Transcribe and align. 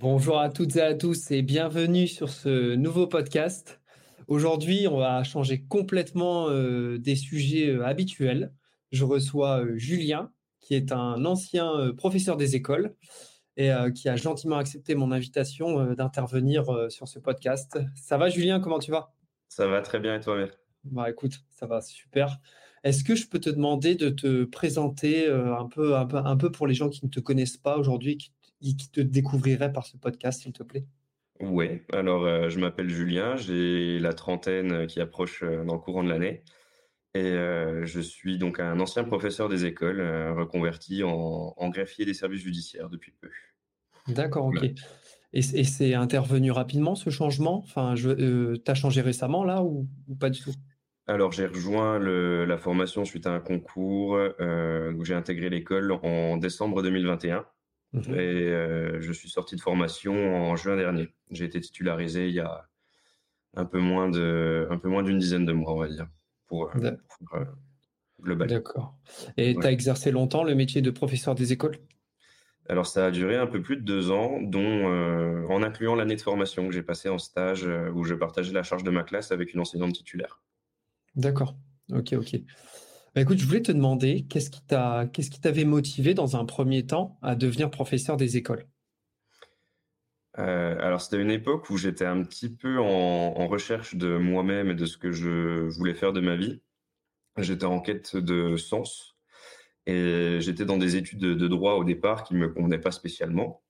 Bonjour 0.00 0.38
à 0.38 0.50
toutes 0.50 0.76
et 0.76 0.82
à 0.82 0.94
tous 0.94 1.30
et 1.30 1.40
bienvenue 1.40 2.06
sur 2.06 2.28
ce 2.28 2.74
nouveau 2.74 3.06
podcast. 3.06 3.80
Aujourd'hui, 4.28 4.86
on 4.88 4.98
va 4.98 5.24
changer 5.24 5.62
complètement 5.62 6.50
euh, 6.50 6.98
des 6.98 7.16
sujets 7.16 7.70
euh, 7.70 7.86
habituels. 7.86 8.52
Je 8.92 9.04
reçois 9.04 9.64
euh, 9.64 9.78
Julien, 9.78 10.30
qui 10.60 10.74
est 10.74 10.92
un 10.92 11.24
ancien 11.24 11.92
professeur 11.96 12.36
des 12.36 12.56
écoles 12.56 12.94
et 13.56 13.70
qui 13.94 14.10
a 14.10 14.16
gentiment 14.16 14.58
accepté 14.58 14.94
mon 14.94 15.12
invitation 15.12 15.94
d'intervenir 15.94 16.64
sur 16.90 17.08
ce 17.08 17.18
podcast. 17.18 17.78
Ça 17.94 18.18
va, 18.18 18.28
Julien 18.28 18.60
Comment 18.60 18.80
tu 18.80 18.90
vas? 18.90 19.14
Ça 19.48 19.66
va 19.66 19.80
très 19.80 19.98
bien 19.98 20.16
et 20.16 20.20
toi, 20.20 20.36
Mère 20.36 20.52
Bah 20.84 21.08
écoute, 21.08 21.40
ça 21.48 21.66
va 21.66 21.80
super. 21.80 22.38
Est-ce 22.84 23.02
que 23.02 23.14
je 23.14 23.26
peux 23.28 23.38
te 23.38 23.48
demander 23.48 23.94
de 23.94 24.10
te 24.10 24.44
présenter 24.44 25.26
un 25.28 25.66
peu, 25.66 25.96
un 25.96 26.04
peu, 26.04 26.18
un 26.18 26.36
peu 26.36 26.50
pour 26.52 26.66
les 26.66 26.74
gens 26.74 26.90
qui 26.90 27.02
ne 27.04 27.10
te 27.10 27.20
connaissent 27.20 27.56
pas 27.56 27.78
aujourd'hui, 27.78 28.18
qui, 28.18 28.32
qui 28.60 28.90
te 28.90 29.00
découvriraient 29.00 29.72
par 29.72 29.86
ce 29.86 29.96
podcast, 29.96 30.42
s'il 30.42 30.52
te 30.52 30.62
plaît? 30.62 30.86
Ouais, 31.40 31.84
alors 31.92 32.24
euh, 32.24 32.48
je 32.48 32.58
m'appelle 32.58 32.88
Julien, 32.88 33.36
j'ai 33.36 33.98
la 33.98 34.14
trentaine 34.14 34.86
qui 34.86 35.00
approche 35.00 35.42
euh, 35.42 35.64
dans 35.64 35.74
le 35.74 35.80
courant 35.80 36.02
de 36.02 36.08
l'année 36.08 36.42
et 37.14 37.20
euh, 37.20 37.86
je 37.86 38.00
suis 38.00 38.38
donc 38.38 38.60
un 38.60 38.80
ancien 38.80 39.04
professeur 39.04 39.48
des 39.48 39.66
écoles 39.66 40.00
euh, 40.00 40.34
reconverti 40.34 41.04
en, 41.04 41.54
en 41.56 41.70
greffier 41.70 42.04
des 42.06 42.14
services 42.14 42.42
judiciaires 42.42 42.90
depuis 42.90 43.12
peu. 43.12 43.30
D'accord, 44.08 44.46
ok. 44.46 44.64
Et, 45.32 45.42
c'est 45.42 45.94
intervenu 45.94 46.50
rapidement 46.50 46.94
ce 46.94 47.10
changement? 47.10 47.58
Enfin, 47.58 47.94
euh, 48.04 48.56
t'as 48.64 48.74
changé 48.74 49.00
récemment 49.00 49.44
là 49.44 49.62
ou, 49.62 49.88
ou 50.08 50.14
pas 50.14 50.30
du 50.30 50.40
tout? 50.40 50.54
Alors 51.08 51.32
j'ai 51.32 51.46
rejoint 51.46 51.98
le- 51.98 52.44
la 52.44 52.58
formation 52.58 53.04
suite 53.04 53.26
à 53.26 53.32
un 53.32 53.40
concours 53.40 54.16
euh, 54.16 54.92
où 54.94 55.04
j'ai 55.04 55.14
intégré 55.14 55.50
l'école 55.50 55.92
en 55.92 56.36
décembre 56.36 56.82
2021 56.82 57.46
et 57.96 58.08
Mhm. 58.08 58.14
euh, 58.14 59.00
je 59.00 59.12
suis 59.12 59.28
sorti 59.28 59.56
de 59.56 59.60
formation 59.60 60.14
en 60.36 60.56
juin 60.56 60.76
dernier. 60.76 61.08
J'ai 61.30 61.44
été 61.44 61.60
titularisé 61.60 62.28
il 62.28 62.34
y 62.34 62.40
a 62.40 62.68
un 63.54 63.64
peu 63.64 63.78
moins 63.78 64.08
de, 64.08 64.66
un 64.70 64.78
peu 64.78 64.88
moins 64.88 65.02
d'une 65.02 65.18
dizaine 65.18 65.46
de 65.46 65.52
mois, 65.52 65.72
on 65.72 65.78
va 65.78 65.88
dire, 65.88 66.08
pour, 66.46 66.64
euh, 66.70 66.96
pour, 67.18 67.38
euh, 67.38 67.44
global. 68.20 68.48
D'accord. 68.48 68.98
Et 69.36 69.54
Ouais. 69.54 69.62
t'as 69.62 69.72
exercé 69.72 70.10
longtemps 70.10 70.44
le 70.44 70.54
métier 70.54 70.82
de 70.82 70.90
professeur 70.90 71.34
des 71.34 71.52
écoles? 71.52 71.78
Alors 72.68 72.86
ça 72.86 73.06
a 73.06 73.10
duré 73.10 73.36
un 73.36 73.46
peu 73.46 73.62
plus 73.62 73.76
de 73.76 73.82
deux 73.82 74.10
ans, 74.10 74.40
dont 74.42 74.90
euh, 74.90 75.46
en 75.48 75.62
incluant 75.62 75.94
l'année 75.94 76.16
de 76.16 76.20
formation 76.20 76.66
que 76.66 76.74
j'ai 76.74 76.82
passée 76.82 77.08
en 77.08 77.18
stage 77.18 77.64
où 77.94 78.04
je 78.04 78.14
partageais 78.14 78.52
la 78.52 78.62
charge 78.62 78.84
de 78.84 78.90
ma 78.90 79.04
classe 79.04 79.32
avec 79.32 79.54
une 79.54 79.60
enseignante 79.60 79.94
titulaire. 79.94 80.40
D'accord. 81.14 81.56
Ok, 81.92 82.14
ok. 82.14 82.36
Bah, 83.16 83.22
écoute, 83.22 83.38
je 83.38 83.46
voulais 83.46 83.62
te 83.62 83.72
demander, 83.72 84.26
qu'est-ce 84.28 84.48
qui 84.48 84.62
t'a, 84.64 85.08
qu'est-ce 85.12 85.30
qui 85.30 85.40
t'avait 85.40 85.64
motivé 85.64 86.14
dans 86.14 86.36
un 86.36 86.44
premier 86.44 86.86
temps 86.86 87.18
à 87.20 87.34
devenir 87.34 87.68
professeur 87.72 88.16
des 88.16 88.36
écoles? 88.36 88.68
Euh, 90.38 90.76
alors 90.80 91.00
c'était 91.00 91.20
une 91.20 91.30
époque 91.30 91.70
où 91.70 91.78
j'étais 91.78 92.04
un 92.04 92.22
petit 92.22 92.54
peu 92.54 92.78
en, 92.78 92.84
en 92.84 93.46
recherche 93.46 93.94
de 93.94 94.18
moi-même 94.18 94.70
et 94.70 94.74
de 94.74 94.84
ce 94.84 94.98
que 94.98 95.10
je 95.10 95.68
voulais 95.78 95.94
faire 95.94 96.12
de 96.12 96.20
ma 96.20 96.36
vie. 96.36 96.62
J'étais 97.38 97.66
en 97.66 97.80
quête 97.80 98.16
de 98.16 98.56
sens 98.56 99.16
et 99.86 100.38
j'étais 100.40 100.64
dans 100.66 100.78
des 100.78 100.96
études 100.96 101.20
de, 101.20 101.34
de 101.34 101.48
droit 101.48 101.74
au 101.74 101.84
départ 101.84 102.24
qui 102.24 102.34
me 102.34 102.48
convenaient 102.48 102.80
pas 102.80 102.92
spécialement, 102.92 103.64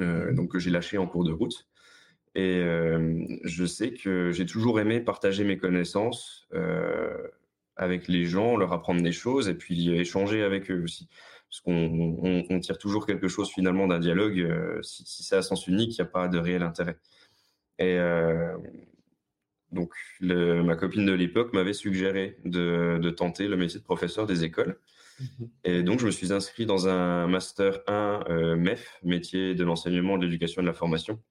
euh, 0.00 0.32
Mhm. 0.32 0.34
donc 0.34 0.52
que 0.52 0.58
j'ai 0.60 0.70
lâché 0.70 0.98
en 0.98 1.06
cours 1.06 1.24
de 1.24 1.32
route. 1.32 1.68
Et 2.34 2.60
euh, 2.60 3.24
je 3.44 3.64
sais 3.66 3.94
que 3.94 4.32
j'ai 4.32 4.46
toujours 4.46 4.80
aimé 4.80 5.00
partager 5.00 5.44
mes 5.44 5.58
connaissances 5.58 6.48
euh, 6.54 7.28
avec 7.76 8.08
les 8.08 8.24
gens, 8.24 8.56
leur 8.56 8.72
apprendre 8.72 9.02
des 9.02 9.12
choses 9.12 9.48
et 9.48 9.54
puis 9.54 9.90
échanger 9.90 10.42
avec 10.42 10.70
eux 10.70 10.82
aussi. 10.82 11.08
Parce 11.48 11.60
qu'on 11.60 12.18
on, 12.22 12.44
on 12.50 12.60
tire 12.60 12.78
toujours 12.78 13.06
quelque 13.06 13.28
chose 13.28 13.50
finalement 13.50 13.86
d'un 13.86 13.98
dialogue. 14.00 14.40
euh, 14.40 14.82
si 14.82 15.04
si 15.06 15.22
c'est 15.22 15.36
à 15.36 15.42
sens 15.42 15.66
unique, 15.66 15.96
il 15.96 16.02
n'y 16.02 16.06
a 16.08 16.10
pas 16.10 16.28
de 16.28 16.38
réel 16.38 16.62
intérêt. 16.62 16.98
Et 17.78 17.98
euh, 17.98 18.56
donc 19.72 19.92
le- 20.20 20.62
ma 20.62 20.76
copine 20.76 21.06
de 21.06 21.12
l'époque 21.12 21.52
m'avait 21.52 21.72
suggéré 21.74 22.38
de, 22.44 22.98
de 23.00 23.10
tenter 23.10 23.48
le 23.48 23.56
métier 23.56 23.78
de 23.80 23.84
professeur 23.84 24.26
des 24.26 24.44
écoles. 24.44 24.78
Mhm. 25.20 25.48
Et 25.64 25.82
donc 25.82 26.00
je 26.00 26.06
me 26.06 26.10
suis 26.10 26.32
inscrit 26.32 26.66
dans 26.66 26.88
un 26.88 27.26
master 27.26 27.80
1 27.86 28.24
euh, 28.28 28.56
MEF, 28.56 28.98
métier 29.02 29.54
de 29.54 29.64
l'enseignement, 29.64 30.18
de 30.18 30.24
l'éducation 30.26 30.60
et 30.62 30.64
de 30.64 30.68
la 30.68 30.74
formation 30.74 31.22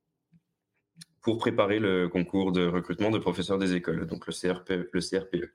pour 1.21 1.39
préparer 1.39 1.79
le 1.79 2.07
concours 2.07 2.51
de 2.51 2.67
recrutement 2.67 3.09
de 3.09 3.17
professeurs 3.17 3.57
des 3.57 3.73
écoles, 3.73 4.05
donc 4.05 4.27
le, 4.27 4.31
CRP, 4.33 4.87
le 4.91 5.01
CRPE. 5.01 5.51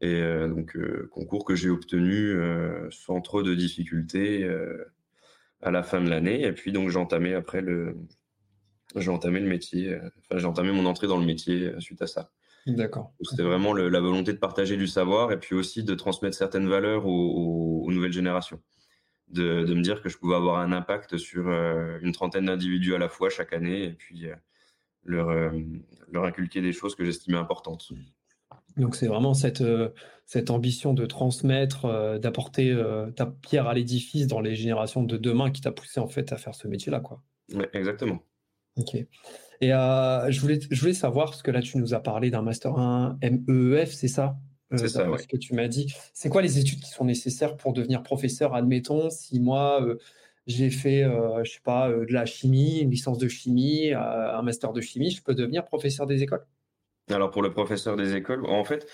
Et 0.00 0.20
euh, 0.22 0.48
donc, 0.48 0.76
euh, 0.76 1.08
concours 1.12 1.44
que 1.44 1.54
j'ai 1.54 1.70
obtenu 1.70 2.30
euh, 2.32 2.88
sans 2.90 3.20
trop 3.20 3.42
de 3.42 3.54
difficultés 3.54 4.48
à 5.62 5.70
la 5.70 5.82
fin 5.82 6.00
de 6.00 6.08
l'année. 6.10 6.42
Et 6.42 6.52
puis, 6.52 6.72
donc, 6.72 6.90
j'ai 6.90 6.98
entamé 6.98 7.34
après 7.34 7.60
le, 7.62 7.96
j'ai 8.96 9.10
entamé 9.10 9.40
le 9.40 9.48
métier, 9.48 9.96
enfin, 10.18 10.38
j'ai 10.38 10.46
entamé 10.46 10.72
mon 10.72 10.86
entrée 10.86 11.06
dans 11.06 11.18
le 11.18 11.26
métier 11.26 11.72
suite 11.80 12.02
à 12.02 12.06
ça. 12.06 12.30
D'accord. 12.66 13.12
C'était 13.22 13.42
vraiment 13.42 13.72
le- 13.72 13.88
la 13.88 14.00
volonté 14.00 14.32
de 14.32 14.38
partager 14.38 14.76
du 14.76 14.86
savoir 14.86 15.32
et 15.32 15.38
puis 15.38 15.54
aussi 15.54 15.84
de 15.84 15.94
transmettre 15.94 16.36
certaines 16.36 16.68
valeurs 16.68 17.06
aux, 17.06 17.10
aux- 17.10 17.84
aux 17.86 17.92
nouvelles 17.92 18.12
générations. 18.12 18.62
De, 19.28 19.64
de 19.64 19.74
me 19.74 19.82
dire 19.82 20.02
que 20.02 20.08
je 20.10 20.18
pouvais 20.18 20.36
avoir 20.36 20.58
un 20.60 20.72
impact 20.72 21.16
sur 21.16 21.48
euh, 21.48 21.98
une 22.02 22.12
trentaine 22.12 22.46
d'individus 22.46 22.94
à 22.94 22.98
la 22.98 23.08
fois 23.08 23.30
chaque 23.30 23.52
année 23.54 23.84
et 23.84 23.92
puis 23.92 24.26
euh, 24.28 24.34
leur, 25.04 25.30
euh, 25.30 25.50
leur 26.12 26.24
inculquer 26.24 26.62
des 26.62 26.72
choses 26.72 26.94
que 26.94 27.04
j'estimais 27.04 27.38
importantes. 27.38 27.90
Donc 28.76 28.96
c'est 28.96 29.06
vraiment 29.06 29.34
cette, 29.34 29.60
euh, 29.60 29.90
cette 30.26 30.50
ambition 30.50 30.94
de 30.94 31.06
transmettre, 31.06 31.84
euh, 31.84 32.18
d'apporter 32.18 32.70
euh, 32.70 33.10
ta 33.10 33.26
pierre 33.26 33.68
à 33.68 33.74
l'édifice 33.74 34.26
dans 34.26 34.40
les 34.40 34.56
générations 34.56 35.02
de 35.02 35.16
demain 35.16 35.50
qui 35.50 35.60
t'a 35.60 35.72
poussé 35.72 36.00
en 36.00 36.08
fait 36.08 36.32
à 36.32 36.36
faire 36.36 36.54
ce 36.54 36.66
métier-là, 36.66 37.00
quoi. 37.00 37.22
Ouais, 37.52 37.68
exactement. 37.72 38.20
Ok. 38.76 38.94
Et 39.60 39.72
euh, 39.72 40.30
je 40.30 40.40
voulais, 40.40 40.58
je 40.68 40.80
voulais 40.80 40.94
savoir, 40.94 41.26
parce 41.26 41.42
que 41.42 41.50
là 41.50 41.62
tu 41.62 41.78
nous 41.78 41.94
as 41.94 42.00
parlé 42.00 42.30
d'un 42.30 42.42
master 42.42 42.76
1 42.76 43.18
MEF, 43.22 43.92
c'est 43.92 44.08
ça? 44.08 44.36
Euh, 44.72 44.76
C'est 44.76 44.88
ça, 44.88 45.08
ouais. 45.08 45.18
ce 45.18 45.28
que 45.28 45.36
tu 45.36 45.54
m'as 45.54 45.68
dit. 45.68 45.94
C'est 46.12 46.28
quoi 46.28 46.42
les 46.42 46.58
études 46.58 46.80
qui 46.80 46.90
sont 46.90 47.04
nécessaires 47.04 47.56
pour 47.56 47.72
devenir 47.72 48.02
professeur? 48.02 48.54
Admettons, 48.54 49.10
si 49.10 49.38
moi 49.38 49.80
euh, 49.82 49.98
j'ai 50.46 50.70
fait, 50.70 51.04
je 51.44 51.50
sais 51.50 51.60
pas, 51.62 51.88
de 51.88 52.12
la 52.12 52.26
chimie, 52.26 52.80
une 52.80 52.90
licence 52.90 53.18
de 53.18 53.28
chimie, 53.28 53.92
un 53.92 54.42
master 54.42 54.72
de 54.72 54.80
chimie, 54.80 55.10
je 55.10 55.22
peux 55.22 55.34
devenir 55.34 55.64
professeur 55.64 56.06
des 56.06 56.22
écoles? 56.22 56.44
Alors 57.10 57.30
pour 57.30 57.42
le 57.42 57.50
professeur 57.50 57.96
des 57.96 58.14
écoles, 58.14 58.46
en 58.46 58.64
fait, 58.64 58.86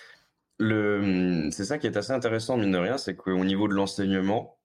le, 0.58 1.48
c'est 1.50 1.64
ça 1.64 1.78
qui 1.78 1.86
est 1.86 1.96
assez 1.96 2.12
intéressant, 2.12 2.56
mine 2.56 2.72
de 2.72 2.78
rien, 2.78 2.98
c'est 2.98 3.16
qu'au 3.16 3.44
niveau 3.44 3.68
de 3.68 3.74
l'enseignement, 3.74 4.58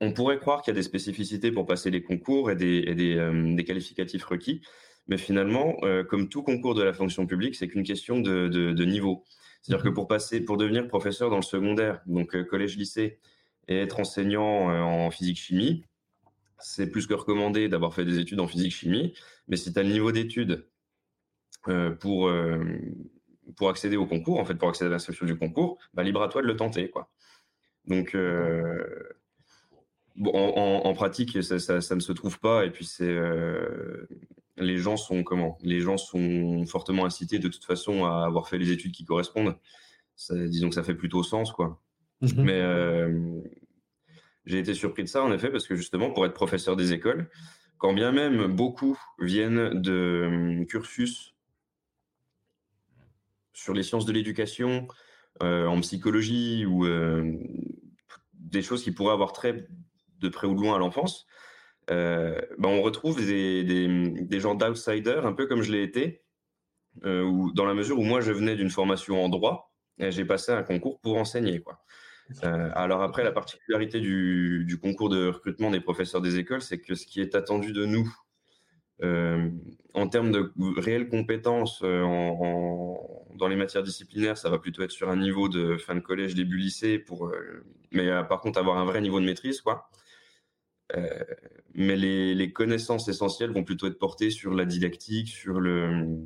on 0.00 0.12
pourrait 0.12 0.38
croire 0.38 0.62
qu'il 0.62 0.72
y 0.72 0.76
a 0.76 0.80
des 0.80 0.84
spécificités 0.84 1.50
pour 1.50 1.66
passer 1.66 1.90
les 1.90 2.02
concours 2.02 2.50
et 2.50 2.56
des, 2.56 2.84
et 2.86 2.94
des, 2.94 3.16
euh, 3.16 3.54
des 3.56 3.64
qualificatifs 3.64 4.24
requis, 4.24 4.62
mais 5.08 5.18
finalement, 5.18 5.76
euh, 5.82 6.04
comme 6.04 6.28
tout 6.28 6.42
concours 6.42 6.74
de 6.74 6.82
la 6.82 6.92
fonction 6.92 7.26
publique, 7.26 7.56
c'est 7.56 7.68
qu'une 7.68 7.82
question 7.82 8.20
de, 8.20 8.48
de, 8.48 8.72
de 8.72 8.84
niveau. 8.84 9.24
C'est-à-dire 9.62 9.84
que 9.84 9.88
Mhm. 9.88 9.94
pour 9.94 10.06
passer, 10.06 10.40
pour 10.40 10.56
devenir 10.56 10.86
professeur 10.86 11.30
dans 11.30 11.36
le 11.36 11.42
secondaire, 11.42 12.00
donc 12.06 12.36
euh, 12.36 12.44
collège-lycée, 12.44 13.18
et 13.66 13.76
être 13.80 14.00
enseignant 14.00 14.70
euh, 14.70 14.80
en 14.80 15.10
physique-chimie, 15.10 15.84
c'est 16.58 16.90
plus 16.90 17.06
que 17.06 17.14
recommandé 17.14 17.68
d'avoir 17.68 17.94
fait 17.94 18.04
des 18.04 18.18
études 18.18 18.40
en 18.40 18.48
physique-chimie, 18.48 19.14
mais 19.48 19.56
si 19.56 19.72
tu 19.72 19.78
as 19.78 19.82
le 19.82 19.90
niveau 19.90 20.12
d'études 20.12 20.68
pour, 21.62 22.28
euh, 22.28 22.58
pour 23.56 23.68
accéder 23.70 23.96
au 23.96 24.06
concours, 24.06 24.38
en 24.40 24.44
fait, 24.44 24.54
pour 24.54 24.68
accéder 24.68 24.88
à 24.88 24.92
l'inscription 24.92 25.26
du 25.26 25.36
concours, 25.36 25.78
bah, 25.94 26.02
libre 26.02 26.22
à 26.22 26.28
toi 26.28 26.42
de 26.42 26.46
le 26.46 26.56
tenter, 26.56 26.90
quoi. 26.90 27.10
Donc, 27.86 28.14
euh, 28.14 28.84
bon, 30.16 30.30
en, 30.34 30.58
en- 30.58 30.86
en 30.88 30.94
pratique, 30.94 31.42
ça, 31.42 31.58
ça, 31.58 31.80
ça 31.80 31.94
ne 31.94 32.00
se 32.00 32.12
trouve 32.12 32.38
pas, 32.40 32.64
et 32.66 32.70
puis 32.70 32.84
c'est, 32.84 33.08
euh, 33.08 34.06
les 34.56 34.78
gens 34.78 34.96
sont 34.96 35.22
comment? 35.22 35.56
Les 35.62 35.80
gens 35.80 35.96
sont 35.96 36.66
fortement 36.66 37.04
incités 37.04 37.38
de 37.38 37.48
toute 37.48 37.64
façon 37.64 38.04
à 38.04 38.24
avoir 38.24 38.48
fait 38.48 38.58
les 38.58 38.70
études 38.70 38.92
qui 38.92 39.04
correspondent. 39.04 39.56
Ça- 40.16 40.34
disons 40.48 40.68
que 40.68 40.74
ça 40.74 40.82
fait 40.82 40.94
plutôt 40.96 41.22
sens, 41.22 41.52
quoi. 41.52 41.80
Mhm. 42.20 42.42
Mais 42.42 42.60
euh, 42.60 43.40
j'ai 44.46 44.58
été 44.58 44.74
surpris 44.74 45.04
de 45.04 45.08
ça, 45.08 45.22
en 45.22 45.32
effet, 45.32 45.50
parce 45.50 45.66
que 45.66 45.76
justement, 45.76 46.10
pour 46.10 46.26
être 46.26 46.34
professeur 46.34 46.74
des 46.76 46.92
écoles, 46.92 47.28
quand 47.78 47.92
bien 47.94 48.10
même 48.12 48.46
beaucoup 48.48 48.98
viennent 49.20 49.80
de 49.80 50.24
hum, 50.26 50.66
cursus 50.66 51.34
sur 53.58 53.74
les 53.74 53.82
sciences 53.82 54.06
de 54.06 54.12
l'éducation, 54.12 54.86
euh, 55.42 55.66
en 55.66 55.80
psychologie 55.80 56.64
ou 56.64 56.86
euh, 56.86 57.34
des 58.34 58.62
choses 58.62 58.84
qui 58.84 58.92
pourraient 58.92 59.12
avoir 59.12 59.32
trait 59.32 59.66
de 60.20 60.28
près 60.28 60.46
ou 60.46 60.54
de 60.54 60.60
loin 60.60 60.76
à 60.76 60.78
l'enfance, 60.78 61.26
ben 61.88 62.68
on 62.68 62.82
retrouve 62.82 63.16
des, 63.24 64.40
gens 64.40 64.54
d'outsiders, 64.54 65.26
un 65.26 65.32
peu 65.32 65.46
comme 65.46 65.62
je 65.62 65.72
l'ai 65.72 65.82
été, 65.82 66.22
où, 67.04 67.50
dans 67.52 67.64
la 67.64 67.74
mesure 67.74 67.98
où 67.98 68.02
moi 68.02 68.20
je 68.20 68.30
venais 68.30 68.56
d'une 68.56 68.68
formation 68.68 69.24
en 69.24 69.28
droit, 69.28 69.72
et 69.98 70.12
j'ai 70.12 70.24
passé 70.24 70.52
un 70.52 70.62
concours 70.62 71.00
pour 71.00 71.16
enseigner, 71.16 71.60
quoi. 71.60 71.80
Alors 72.42 73.02
après, 73.02 73.24
la 73.24 73.32
particularité 73.32 74.00
du, 74.00 74.78
concours 74.82 75.08
de 75.08 75.28
recrutement 75.28 75.70
des 75.70 75.80
professeurs 75.80 76.20
des 76.20 76.36
écoles, 76.36 76.62
c'est 76.62 76.78
que 76.78 76.94
ce 76.94 77.06
qui 77.06 77.20
est 77.20 77.34
attendu 77.34 77.72
de 77.72 77.86
nous 77.86 78.12
en 79.98 80.08
termes 80.08 80.30
de 80.30 80.52
réelles 80.80 81.08
compétences 81.08 81.80
euh, 81.82 82.02
dans 83.34 83.48
les 83.48 83.56
matières 83.56 83.82
disciplinaires, 83.82 84.38
ça 84.38 84.50
va 84.50 84.58
plutôt 84.58 84.82
être 84.82 84.90
sur 84.90 85.10
un 85.10 85.16
niveau 85.16 85.48
de 85.48 85.76
fin 85.76 85.94
de 85.94 86.00
collège, 86.00 86.34
début 86.34 86.56
lycée, 86.56 86.98
pour, 86.98 87.26
euh, 87.28 87.64
mais 87.92 88.08
euh, 88.08 88.22
par 88.22 88.40
contre 88.40 88.58
avoir 88.58 88.78
un 88.78 88.84
vrai 88.84 89.00
niveau 89.00 89.20
de 89.20 89.26
maîtrise, 89.26 89.60
quoi. 89.60 89.90
mais 91.74 91.96
les, 91.96 92.52
connaissances 92.52 93.08
essentielles 93.08 93.50
vont 93.50 93.64
plutôt 93.64 93.86
être 93.86 93.98
portées 93.98 94.30
sur 94.30 94.54
la 94.54 94.64
didactique, 94.64 95.28
sur 95.28 95.60
le, 95.60 96.18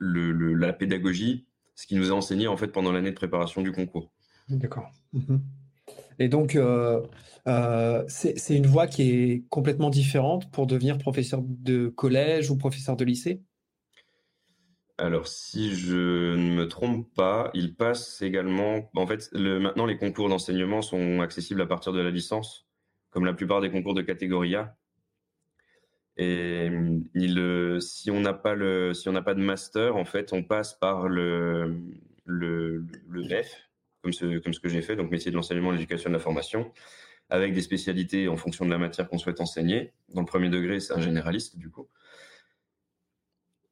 la 0.00 0.72
pédagogie, 0.72 1.46
ce 1.74 1.86
qui 1.86 1.94
nous 1.94 2.10
a 2.10 2.14
enseigné 2.14 2.48
en 2.48 2.56
fait 2.56 2.68
pendant 2.68 2.92
l'année 2.92 3.10
de 3.10 3.16
préparation 3.16 3.62
du 3.62 3.72
concours. 3.72 4.12
D'accord. 4.48 4.90
Mhm. 5.12 5.40
Et 6.18 6.28
donc, 6.28 6.56
euh, 6.56 7.02
euh, 7.48 8.04
c'est 8.08 8.56
une 8.56 8.66
voie 8.66 8.86
qui 8.86 9.10
est 9.10 9.48
complètement 9.48 9.90
différente 9.90 10.50
pour 10.50 10.66
devenir 10.66 10.98
professeur 10.98 11.40
de 11.42 11.88
collège 11.88 12.50
ou 12.50 12.56
professeur 12.56 12.96
de 12.96 13.04
lycée? 13.04 13.42
Alors, 14.98 15.26
si 15.26 15.74
je 15.74 16.36
ne 16.36 16.54
me 16.54 16.68
trompe 16.68 17.12
pas, 17.14 17.50
il 17.54 17.74
passe 17.74 18.22
également. 18.22 18.90
En 18.94 19.06
fait, 19.06 19.32
maintenant, 19.32 19.86
les 19.86 19.96
concours 19.96 20.28
d'enseignement 20.28 20.82
sont 20.82 21.20
accessibles 21.20 21.62
à 21.62 21.66
partir 21.66 21.92
de 21.92 22.00
la 22.00 22.10
licence, 22.10 22.68
comme 23.10 23.24
la 23.24 23.32
plupart 23.32 23.60
des 23.60 23.70
concours 23.70 23.94
de 23.94 24.02
catégorie 24.02 24.54
A. 24.54 24.76
Et 26.18 26.70
il, 27.14 27.78
si 27.80 28.10
on 28.10 28.20
n'a 28.20 28.34
pas 28.34 28.54
si 28.94 29.08
pas 29.10 29.34
de 29.34 29.40
master, 29.40 29.96
en 29.96 30.04
fait, 30.04 30.32
on 30.32 30.42
passe 30.42 30.74
par 30.74 31.08
le 31.08 31.80
le, 32.24 32.84
le 33.08 33.22
comme 34.02 34.12
ce, 34.12 34.38
comme 34.38 34.52
ce 34.52 34.60
que 34.60 34.68
j'ai 34.68 34.82
fait, 34.82 34.96
donc 34.96 35.10
métier 35.10 35.30
de 35.30 35.36
l'enseignement, 35.36 35.70
l'éducation 35.70 36.10
et 36.10 36.12
la 36.12 36.18
formation, 36.18 36.72
avec 37.30 37.54
des 37.54 37.62
spécialités 37.62 38.28
en 38.28 38.36
fonction 38.36 38.64
de 38.66 38.70
la 38.70 38.78
matière 38.78 39.08
qu'on 39.08 39.18
souhaite 39.18 39.40
enseigner. 39.40 39.92
Dans 40.10 40.20
le 40.20 40.26
premier 40.26 40.50
degré, 40.50 40.80
c'est 40.80 40.92
un 40.92 41.00
généraliste 41.00 41.56
du 41.56 41.70
coup. 41.70 41.88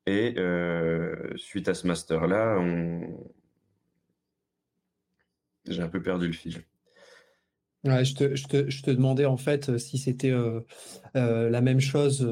Et 0.07 0.35
euh, 0.39 1.37
suite 1.37 1.69
à 1.69 1.75
ce 1.75 1.87
master-là, 1.87 2.59
j'ai 5.67 5.83
un 5.83 5.89
peu 5.89 6.03
perdu 6.03 6.27
le 6.29 6.33
fil. 6.33 6.63
je, 7.85 8.15
te, 8.15 8.35
je, 8.35 8.47
te, 8.47 8.71
je, 8.71 8.83
te, 8.83 8.91
demandais 8.91 9.27
en 9.27 9.37
fait 9.37 9.79
si 9.79 9.99
c'était 9.99 10.31
euh, 10.31 10.61
euh, 11.17 11.51
la 11.51 11.61
même 11.61 11.81
chose 11.81 12.27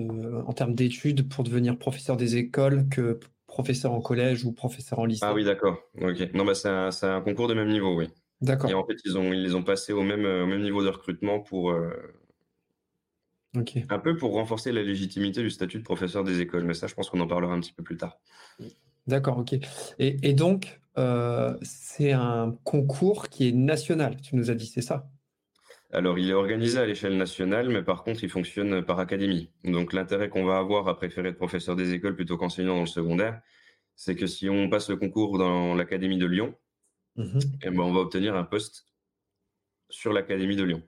en 0.46 0.52
termes 0.54 0.74
d'études 0.74 1.28
pour 1.28 1.44
devenir 1.44 1.78
professeur 1.78 2.16
des 2.16 2.36
écoles 2.36 2.88
que 2.88 3.20
professeur 3.58 3.92
en 3.92 4.00
collège 4.00 4.44
ou 4.44 4.52
professeur 4.52 4.98
en 5.00 5.04
lycée. 5.04 5.24
Ah 5.24 5.34
oui, 5.34 5.44
d'accord. 5.44 5.78
Ok. 6.00 6.32
Non, 6.34 6.44
bah, 6.44 6.54
c'est 6.54 6.68
un, 6.68 6.90
un, 7.02 7.20
concours 7.20 7.48
de 7.48 7.54
même 7.54 7.68
niveau, 7.68 7.96
oui. 7.96 8.08
D'accord. 8.40 8.70
Et 8.70 8.74
en 8.74 8.84
fait, 8.84 8.96
ils, 9.04 9.18
ont, 9.18 9.32
ils 9.32 9.42
les 9.42 9.54
ont 9.54 9.64
passés 9.64 9.92
au 9.92 10.02
même, 10.02 10.24
au 10.24 10.46
même 10.46 10.62
niveau 10.62 10.82
de 10.84 10.88
recrutement 10.88 11.40
pour, 11.40 11.74
un 13.88 13.98
peu 13.98 14.16
pour 14.16 14.34
renforcer 14.34 14.72
la 14.72 14.82
légitimité 14.82 15.42
du 15.42 15.50
statut 15.50 15.78
de 15.78 15.84
professeur 15.84 16.22
des 16.22 16.40
écoles, 16.40 16.64
mais 16.64 16.74
ça, 16.74 16.86
je 16.86 16.94
pense 16.94 17.08
qu'on 17.08 17.20
en 17.20 17.26
parlera 17.26 17.54
un 17.54 17.60
petit 17.60 17.72
peu 17.72 17.82
plus 17.82 17.96
tard. 17.96 18.18
D'accord, 19.06 19.38
ok. 19.38 19.56
Et, 19.98 20.34
donc, 20.34 20.80
euh, 20.98 21.56
c'est 21.62 22.12
un 22.12 22.56
concours 22.64 23.28
qui 23.28 23.48
est 23.48 23.52
national, 23.52 24.20
tu 24.20 24.36
nous 24.36 24.50
as 24.50 24.54
dit, 24.54 24.66
c'est 24.66 24.82
ça? 24.82 25.08
Alors, 25.90 26.18
il 26.18 26.28
est 26.28 26.34
organisé 26.34 26.78
à 26.78 26.86
l'échelle 26.86 27.16
nationale, 27.16 27.70
mais 27.70 27.82
par 27.82 28.04
contre, 28.04 28.22
il 28.22 28.28
fonctionne 28.30 28.82
par 28.82 28.98
académie. 28.98 29.50
Donc, 29.64 29.92
l'intérêt 29.92 30.28
qu'on 30.28 30.44
va 30.44 30.58
avoir 30.58 30.86
à 30.88 30.96
préférer 30.96 31.28
être 31.28 31.36
professeur 31.36 31.76
des 31.76 31.94
écoles 31.94 32.14
plutôt 32.14 32.36
qu'enseignant 32.36 32.74
dans 32.74 32.80
le 32.80 32.86
secondaire, 32.86 33.40
c'est 33.96 34.14
que 34.14 34.26
si 34.26 34.48
on 34.48 34.68
passe 34.68 34.90
le 34.90 34.96
concours 34.96 35.38
dans 35.38 35.74
l'Académie 35.74 36.18
de 36.18 36.26
Lyon, 36.26 36.54
mmh 37.16 37.38
eh 37.62 37.70
ben, 37.70 37.80
on 37.80 37.92
va 37.92 38.00
obtenir 38.00 38.36
un 38.36 38.44
poste 38.44 38.86
sur 39.90 40.12
l'Académie 40.12 40.56
de 40.56 40.64
Lyon. 40.64 40.82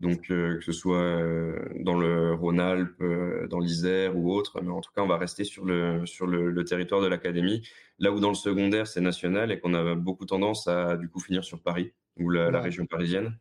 Donc, 0.00 0.30
euh, 0.30 0.58
que 0.58 0.64
ce 0.64 0.72
soit 0.72 0.98
euh, 0.98 1.58
dans 1.80 1.98
le 1.98 2.34
Rhône-Alpes, 2.34 3.00
euh, 3.00 3.46
dans 3.48 3.60
l'Isère 3.60 4.16
ou 4.16 4.32
autre, 4.32 4.60
mais 4.62 4.70
en 4.70 4.80
tout 4.80 4.90
cas, 4.94 5.02
on 5.02 5.06
va 5.06 5.16
rester 5.16 5.44
sur 5.44 5.64
le, 5.64 6.04
sur 6.06 6.26
le, 6.26 6.64
territoire 6.64 7.00
de 7.00 7.06
l'académie. 7.06 7.66
Là 7.98 8.12
où 8.12 8.20
dans 8.20 8.30
le 8.30 8.34
secondaire, 8.34 8.86
c'est 8.86 9.00
national 9.00 9.52
et 9.52 9.60
qu'on 9.60 9.74
a 9.74 9.94
beaucoup 9.94 10.26
tendance 10.26 10.66
à 10.68 10.96
du 10.96 11.08
coup 11.08 11.20
finir 11.20 11.44
sur 11.44 11.62
Paris 11.62 11.92
ou 12.18 12.30
la, 12.30 12.60
région 12.60 12.86
parisienne. 12.86 13.36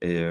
Et, 0.00 0.22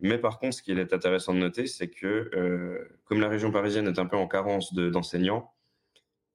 mais 0.00 0.16
par 0.16 0.38
contre, 0.38 0.56
ce 0.56 0.62
qui 0.62 0.72
est 0.72 0.92
intéressant 0.92 1.34
de 1.34 1.38
noter, 1.38 1.66
c'est 1.66 1.88
que 1.88 2.88
comme 3.04 3.20
la 3.20 3.28
région 3.28 3.50
parisienne 3.52 3.86
est 3.86 3.98
un 3.98 4.06
peu 4.06 4.16
en 4.16 4.26
carence 4.26 4.72
d'enseignants, 4.72 5.52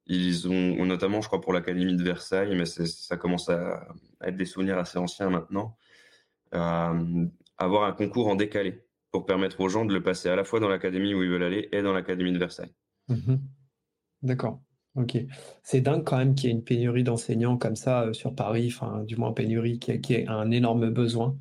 ils 0.06 0.48
ont, 0.48 0.86
notamment, 0.86 1.22
je 1.22 1.28
crois, 1.28 1.42
pour 1.42 1.54
l'Académie 1.54 1.96
de 1.96 2.04
Versailles, 2.04 2.56
mais 2.56 2.66
ça 2.66 3.18
commence 3.18 3.50
à, 3.50 3.88
être 4.24 4.36
des 4.36 4.46
souvenirs 4.46 4.78
assez 4.78 4.98
anciens 4.98 5.30
maintenant, 5.30 5.78
avoir 6.52 7.84
un 7.84 7.92
concours 7.92 8.28
en 8.28 8.36
décalé 8.36 8.84
pour 9.12 9.26
permettre 9.26 9.60
aux 9.62 9.70
gens 9.70 9.86
de 9.86 9.94
le 9.94 10.04
passer 10.04 10.30
à 10.30 10.36
la 10.36 10.44
fois 10.44 10.60
dans 10.60 10.70
l'académie 10.70 11.14
où 11.14 11.24
ils 11.24 11.30
veulent 11.30 11.44
aller 11.44 11.70
et 11.72 11.82
dans 11.82 11.94
l'académie 11.94 12.32
de 12.32 12.38
Versailles. 12.38 12.74
Mhm. 13.08 13.42
D'accord. 14.22 14.62
Ok. 14.96 15.18
C'est 15.64 15.82
dingue 15.82 16.04
quand 16.04 16.18
même 16.18 16.36
qu'il 16.36 16.50
y 16.50 16.52
ait 16.52 16.56
une 16.56 16.64
pénurie 16.64 17.04
d'enseignants 17.04 17.58
comme 17.58 17.76
ça 17.76 18.04
euh, 18.04 18.14
sur 18.14 18.36
Paris, 18.36 18.72
enfin, 18.74 19.04
du 19.04 19.16
moins 19.16 19.34
pénurie 19.34 19.80
qui, 19.80 20.00
qui 20.02 20.26
a 20.26 20.34
un 20.34 20.52
énorme 20.52 20.90
besoin 20.90 21.38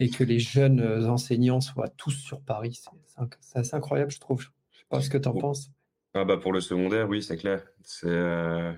et 0.00 0.08
que 0.08 0.24
les 0.24 0.38
jeunes 0.38 0.80
euh, 0.80 1.08
enseignants 1.08 1.60
soient 1.60 1.90
tous 1.90 2.12
sur 2.12 2.40
Paris. 2.40 2.80
C'est 3.40 3.58
assez 3.58 3.76
incroyable, 3.76 4.10
je 4.10 4.18
trouve. 4.18 4.42
Je 4.70 4.78
sais 4.78 4.84
pas 4.88 5.00
ce 5.00 5.10
que 5.10 5.18
tu 5.18 5.28
en 5.28 5.34
penses. 5.34 5.70
Ah 6.14 6.24
bah 6.24 6.38
pour 6.38 6.52
le 6.52 6.60
secondaire, 6.60 7.08
oui, 7.08 7.22
c'est 7.22 7.36
clair. 7.36 7.62
C'est 7.84 8.08
euh, 8.08 8.72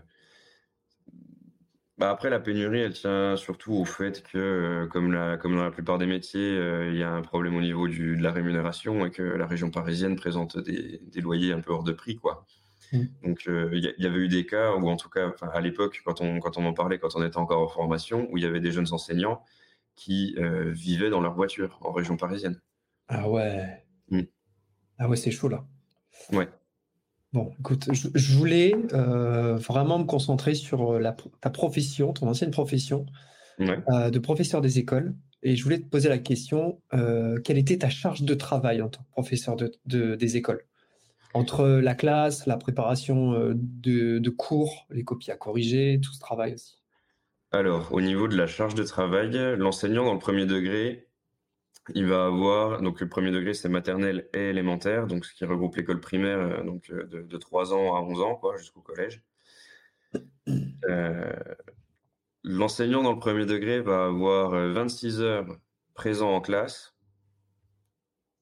bah, 1.96 2.10
après, 2.10 2.28
la 2.28 2.40
pénurie, 2.40 2.80
elle 2.80 2.92
tient 2.92 3.36
surtout 3.36 3.72
au 3.72 3.84
fait 3.84 4.22
que, 4.24 4.36
euh, 4.36 4.86
comme, 4.88 5.12
la, 5.12 5.36
comme 5.36 5.54
dans 5.54 5.62
la 5.62 5.70
plupart 5.70 5.98
des 5.98 6.06
métiers, 6.06 6.58
euh, 6.58 6.90
il 6.90 6.98
y 6.98 7.02
a 7.02 7.10
un 7.10 7.22
problème 7.22 7.54
au 7.54 7.60
niveau 7.60 7.86
du, 7.86 8.16
de 8.16 8.22
la 8.22 8.32
rémunération 8.32 9.06
et 9.06 9.10
que 9.10 9.22
la 9.22 9.46
région 9.46 9.70
parisienne 9.70 10.16
présente 10.16 10.58
des, 10.58 11.00
des 11.06 11.20
loyers 11.20 11.52
un 11.52 11.60
peu 11.60 11.72
hors 11.72 11.84
de 11.84 11.92
prix, 11.92 12.16
quoi. 12.16 12.44
Mmh. 12.92 13.04
Donc, 13.24 13.44
il 13.46 13.94
y, 13.96 14.06
avait 14.06 14.18
eu 14.18 14.28
des 14.28 14.44
cas, 14.44 14.74
ou 14.74 14.88
en 14.88 14.96
tout 14.96 15.08
cas, 15.08 15.32
à 15.40 15.60
l'époque, 15.60 16.02
quand 16.04 16.20
on, 16.20 16.40
quand 16.40 16.58
on 16.58 16.66
en 16.66 16.74
parlait, 16.74 16.98
quand 16.98 17.14
on 17.14 17.24
était 17.24 17.38
encore 17.38 17.62
en 17.62 17.68
formation, 17.68 18.28
où 18.30 18.36
il 18.36 18.42
y 18.42 18.46
avait 18.46 18.60
des 18.60 18.72
jeunes 18.72 18.92
enseignants 18.92 19.42
qui 20.04 20.36
vivaient 20.72 21.10
dans 21.10 21.20
leur 21.20 21.34
voiture 21.34 21.78
en 21.82 21.92
région 21.92 22.16
parisienne. 22.16 22.60
Ah 23.08 23.28
ouais. 23.28 23.84
Mmh. 24.10 24.22
Ah 24.98 25.08
ouais, 25.08 25.16
c'est 25.16 25.30
chaud 25.30 25.48
là. 25.48 25.64
Ouais. 26.32 26.48
Bon, 27.32 27.50
écoute, 27.58 27.88
je, 27.92 28.36
voulais 28.36 28.74
euh, 28.92 29.56
vraiment 29.56 29.98
me 29.98 30.04
concentrer 30.04 30.54
sur 30.54 30.92
euh, 30.92 31.12
ta 31.40 31.48
profession, 31.48 32.12
ton 32.12 32.28
ancienne 32.28 32.50
profession 32.50 33.06
euh, 33.60 34.10
de 34.10 34.18
professeur 34.18 34.60
des 34.60 34.78
écoles. 34.78 35.14
Et 35.42 35.56
je 35.56 35.64
voulais 35.64 35.78
te 35.78 35.88
poser 35.88 36.08
la 36.08 36.18
question, 36.18 36.80
quelle 36.92 37.58
était 37.58 37.78
ta 37.78 37.90
charge 37.90 38.22
de 38.22 38.34
travail 38.34 38.80
en 38.80 38.88
tant 38.88 39.02
que 39.02 39.10
professeur 39.10 39.56
de, 39.56 40.14
des 40.14 40.36
écoles? 40.36 40.64
Entre 41.34 41.66
la 41.66 41.94
classe, 41.94 42.46
la 42.46 42.56
préparation 42.56 43.32
de, 43.32 44.18
de, 44.20 44.30
cours, 44.30 44.86
les 44.90 45.02
copies 45.02 45.32
à 45.32 45.36
corriger, 45.36 45.98
tout 46.00 46.12
ce 46.12 46.20
travail 46.20 46.54
aussi. 46.54 46.81
Alors, 47.52 47.92
au 47.92 48.00
niveau 48.00 48.28
de 48.28 48.36
la 48.36 48.46
charge 48.46 48.74
de 48.74 48.82
travail, 48.82 49.30
l'enseignant 49.58 50.06
dans 50.06 50.14
le 50.14 50.18
premier 50.18 50.46
degré, 50.46 51.06
il 51.94 52.06
va 52.06 52.24
avoir, 52.24 52.80
donc 52.80 53.00
le 53.00 53.08
premier 53.10 53.30
degré, 53.30 53.52
c'est 53.52 53.68
maternelle 53.68 54.28
et 54.32 54.50
élémentaire, 54.50 55.06
donc 55.06 55.26
ce 55.26 55.34
qui 55.34 55.44
regroupe 55.44 55.76
l'école 55.76 56.00
primaire 56.00 56.38
euh, 56.38 56.62
donc, 56.62 56.88
euh, 56.90 57.04
de, 57.04 57.20
de, 57.20 57.36
3 57.36 57.74
ans 57.74 57.94
à 57.94 58.00
11 58.00 58.22
ans, 58.22 58.36
quoi, 58.36 58.56
jusqu'au 58.56 58.80
collège. 58.80 59.22
Euh, 60.88 61.32
l'enseignant 62.42 63.02
dans 63.02 63.12
le 63.12 63.18
premier 63.18 63.46
degré 63.46 63.80
va 63.80 64.06
avoir 64.06 64.50
26 64.50 65.20
heures 65.20 65.46
présent 65.94 66.34
en 66.34 66.40
classe, 66.40 66.96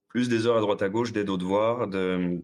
plus 0.08 0.28
des 0.28 0.46
heures 0.46 0.56
à 0.56 0.60
droite 0.60 0.82
à 0.82 0.88
gauche 0.88 1.12
d'aide 1.12 1.30
aux 1.30 1.36
devoirs, 1.36 1.86
de, 1.88 2.40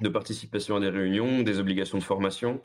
de 0.00 0.08
participation 0.08 0.76
à 0.76 0.80
des 0.80 0.90
réunions, 0.90 1.42
des 1.42 1.58
obligations 1.58 1.98
de 1.98 2.02
formation. 2.04 2.62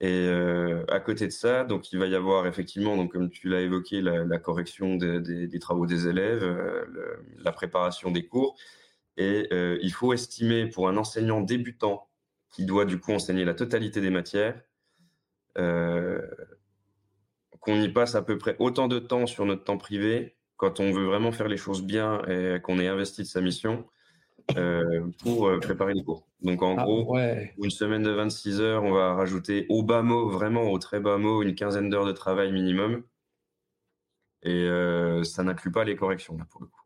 Et 0.00 0.28
euh, 0.28 0.84
à 0.88 1.00
côté 1.00 1.26
de 1.26 1.32
ça, 1.32 1.64
donc 1.64 1.92
il 1.92 1.98
va 1.98 2.06
y 2.06 2.14
avoir 2.14 2.46
effectivement, 2.46 2.96
donc 2.96 3.12
comme 3.12 3.30
tu 3.30 3.48
l'as 3.48 3.62
évoqué, 3.62 4.00
la, 4.00 4.38
correction 4.38 4.94
des 4.94 5.58
travaux 5.58 5.86
des 5.86 6.06
élèves, 6.06 6.44
euh, 6.44 6.84
la 7.38 7.50
préparation 7.50 8.12
des 8.12 8.26
cours. 8.26 8.56
Et 9.16 9.48
euh, 9.52 9.76
il 9.82 9.92
faut 9.92 10.12
estimer 10.12 10.66
pour 10.66 10.88
un 10.88 10.96
enseignant 10.96 11.40
débutant 11.40 12.08
qui 12.52 12.64
doit 12.64 12.84
du 12.84 13.00
coup 13.00 13.12
enseigner 13.12 13.44
la 13.44 13.54
totalité 13.54 14.00
des 14.00 14.10
matières, 14.10 14.60
qu'on 17.60 17.82
y 17.82 17.88
passe 17.88 18.14
à 18.14 18.22
peu 18.22 18.38
près 18.38 18.54
autant 18.60 18.86
de 18.86 19.00
temps 19.00 19.26
sur 19.26 19.44
notre 19.44 19.64
temps 19.64 19.78
privé 19.78 20.36
quand 20.56 20.78
on 20.78 20.92
veut 20.92 21.06
vraiment 21.06 21.32
faire 21.32 21.48
les 21.48 21.56
choses 21.56 21.82
bien 21.82 22.22
et 22.26 22.60
qu'on 22.62 22.78
ait 22.78 22.86
investi 22.86 23.22
de 23.22 23.26
sa 23.26 23.40
mission 23.40 23.84
pour 24.54 25.48
euh, 25.48 25.58
préparer 25.58 25.94
les 25.94 26.02
cours. 26.02 26.26
Donc 26.42 26.62
en 26.62 26.76
ah, 26.78 26.84
gros, 26.84 27.16
une 27.18 27.70
semaine 27.70 28.02
de 28.02 28.10
26 28.10 28.60
heures, 28.60 28.84
on 28.84 28.92
va 28.92 29.14
rajouter 29.14 29.66
au 29.68 29.82
bas 29.82 30.02
mot, 30.02 30.28
vraiment 30.28 30.70
au 30.70 30.78
très 30.78 31.00
bas 31.00 31.18
mot, 31.18 31.42
une 31.42 31.54
quinzaine 31.54 31.90
d'heures 31.90 32.06
de 32.06 32.12
travail 32.12 32.52
minimum. 32.52 33.02
Et 34.42 34.64
euh, 34.64 35.24
ça 35.24 35.42
n'inclut 35.42 35.72
pas 35.72 35.84
les 35.84 35.96
corrections, 35.96 36.36
là, 36.38 36.46
pour 36.48 36.60
le 36.60 36.68
coup. 36.68 36.82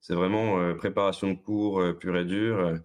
C'est 0.00 0.14
vraiment 0.14 0.74
préparation 0.74 1.30
de 1.30 1.34
cours 1.34 1.82
pure 1.98 2.18
et 2.18 2.26
dure, 2.26 2.78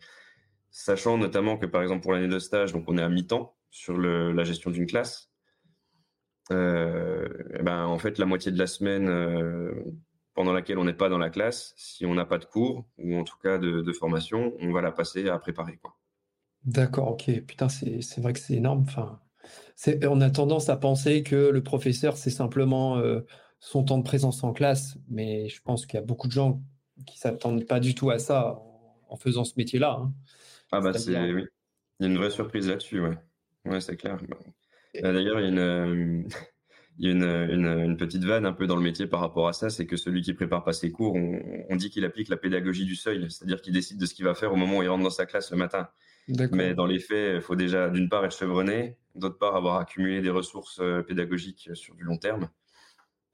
sachant 0.71 1.17
notamment 1.17 1.57
que 1.57 1.65
par 1.65 1.81
exemple 1.81 2.01
pour 2.01 2.13
l'année 2.13 2.29
de 2.29 2.39
stage, 2.39 2.71
donc 2.71 2.85
on 2.87 2.97
est 2.97 3.01
à 3.01 3.09
mi-temps 3.09 3.57
sur 3.71 3.97
le, 3.97 4.31
la 4.31 4.45
gestion 4.45 4.71
d'une 4.71 4.85
classe. 4.85 5.29
Eh 6.49 6.53
ben, 7.61 7.85
en 7.85 7.99
fait, 7.99 8.19
la 8.19 8.25
moitié 8.25 8.53
de 8.53 8.57
la 8.57 8.67
semaine, 8.67 9.09
pendant 10.39 10.53
laquelle 10.53 10.77
on 10.77 10.85
n'est 10.85 10.93
pas 10.93 11.09
dans 11.09 11.17
la 11.17 11.29
classe, 11.29 11.73
si 11.75 12.05
on 12.05 12.13
n'a 12.13 12.23
pas 12.23 12.37
de 12.37 12.45
cours 12.45 12.85
ou 12.97 13.17
en 13.17 13.25
tout 13.25 13.35
cas 13.43 13.57
de, 13.57 13.91
formation, 13.91 14.53
on 14.61 14.71
va 14.71 14.81
la 14.81 14.93
passer 14.93 15.27
à 15.27 15.37
préparer. 15.37 15.75
Quoi. 15.81 15.97
D'accord, 16.63 17.11
ok. 17.11 17.41
Putain, 17.41 17.67
c'est 17.67 18.19
vrai 18.19 18.31
que 18.31 18.39
c'est 18.39 18.53
énorme. 18.53 18.85
Enfin, 18.87 19.19
on 20.07 20.21
a 20.21 20.29
tendance 20.29 20.69
à 20.69 20.77
penser 20.77 21.23
que 21.23 21.35
le 21.35 21.61
professeur, 21.61 22.15
c'est 22.15 22.29
simplement 22.29 22.99
euh, 22.99 23.19
son 23.59 23.83
temps 23.83 23.97
de 23.97 24.03
présence 24.03 24.41
en 24.45 24.53
classe, 24.53 24.97
mais 25.09 25.49
je 25.49 25.61
pense 25.61 25.85
qu'il 25.85 25.99
y 25.99 26.01
a 26.01 26.05
beaucoup 26.05 26.29
de 26.29 26.31
gens 26.31 26.63
qui 27.05 27.19
s'attendent 27.19 27.65
pas 27.65 27.81
du 27.81 27.93
tout 27.93 28.09
à 28.09 28.17
ça 28.17 28.61
en, 29.09 29.17
faisant 29.17 29.43
ce 29.43 29.55
métier-là. 29.57 29.99
Hein. 29.99 30.13
Ah 30.71 30.79
bah 30.79 30.93
c'est 30.93 31.19
oui. 31.33 31.43
Il 31.99 32.05
y 32.05 32.09
a 32.09 32.11
une 32.13 32.17
vraie 32.17 32.31
surprise 32.31 32.69
là-dessus, 32.69 33.01
ouais. 33.01 33.17
Ouais, 33.65 33.81
c'est 33.81 33.97
clair. 33.97 34.17
Bah, 35.01 35.11
d'ailleurs, 35.11 35.41
il 35.41 35.53
y 35.53 35.59
a 35.59 35.85
une, 35.85 36.29
il 36.99 37.07
y 37.07 37.09
a 37.09 37.13
une, 37.13 37.23
une, 37.23 37.97
petite 37.97 38.25
vanne 38.25 38.45
un 38.45 38.51
peu 38.51 38.67
dans 38.67 38.75
le 38.75 38.81
métier 38.81 39.07
par 39.07 39.21
rapport 39.21 39.47
à 39.47 39.53
ça, 39.53 39.69
c'est 39.69 39.85
que 39.85 39.95
celui 39.95 40.21
qui 40.21 40.33
prépare 40.33 40.65
pas 40.65 40.73
ses 40.73 40.91
cours, 40.91 41.15
on, 41.15 41.75
dit 41.77 41.89
qu'il 41.89 42.03
applique 42.03 42.27
la 42.27 42.35
pédagogie 42.35 42.83
du 42.83 42.95
seuil, 42.95 43.25
c'est-à-dire 43.31 43.61
qu'il 43.61 43.71
décide 43.71 43.97
de 43.97 44.05
ce 44.05 44.13
qu'il 44.13 44.25
va 44.25 44.35
faire 44.35 44.51
au 44.51 44.57
moment 44.57 44.79
où 44.79 44.83
il 44.83 44.89
rentre 44.89 45.05
dans 45.05 45.09
sa 45.09 45.25
classe 45.25 45.49
le 45.51 45.57
matin. 45.57 45.87
Mais 46.51 46.73
dans 46.75 46.85
les 46.85 46.99
faits, 46.99 47.37
il 47.37 47.41
faut 47.41 47.55
déjà 47.55 47.89
d'une 47.89 48.09
part 48.09 48.25
être 48.25 48.37
chevronné, 48.37 48.97
d'autre 49.15 49.37
part 49.37 49.55
avoir 49.55 49.77
accumulé 49.77 50.21
des 50.21 50.29
ressources 50.29 50.79
euh, 50.81 51.01
pédagogiques 51.01 51.69
sur 51.73 51.95
du 51.95 52.03
long 52.03 52.17
terme 52.17 52.49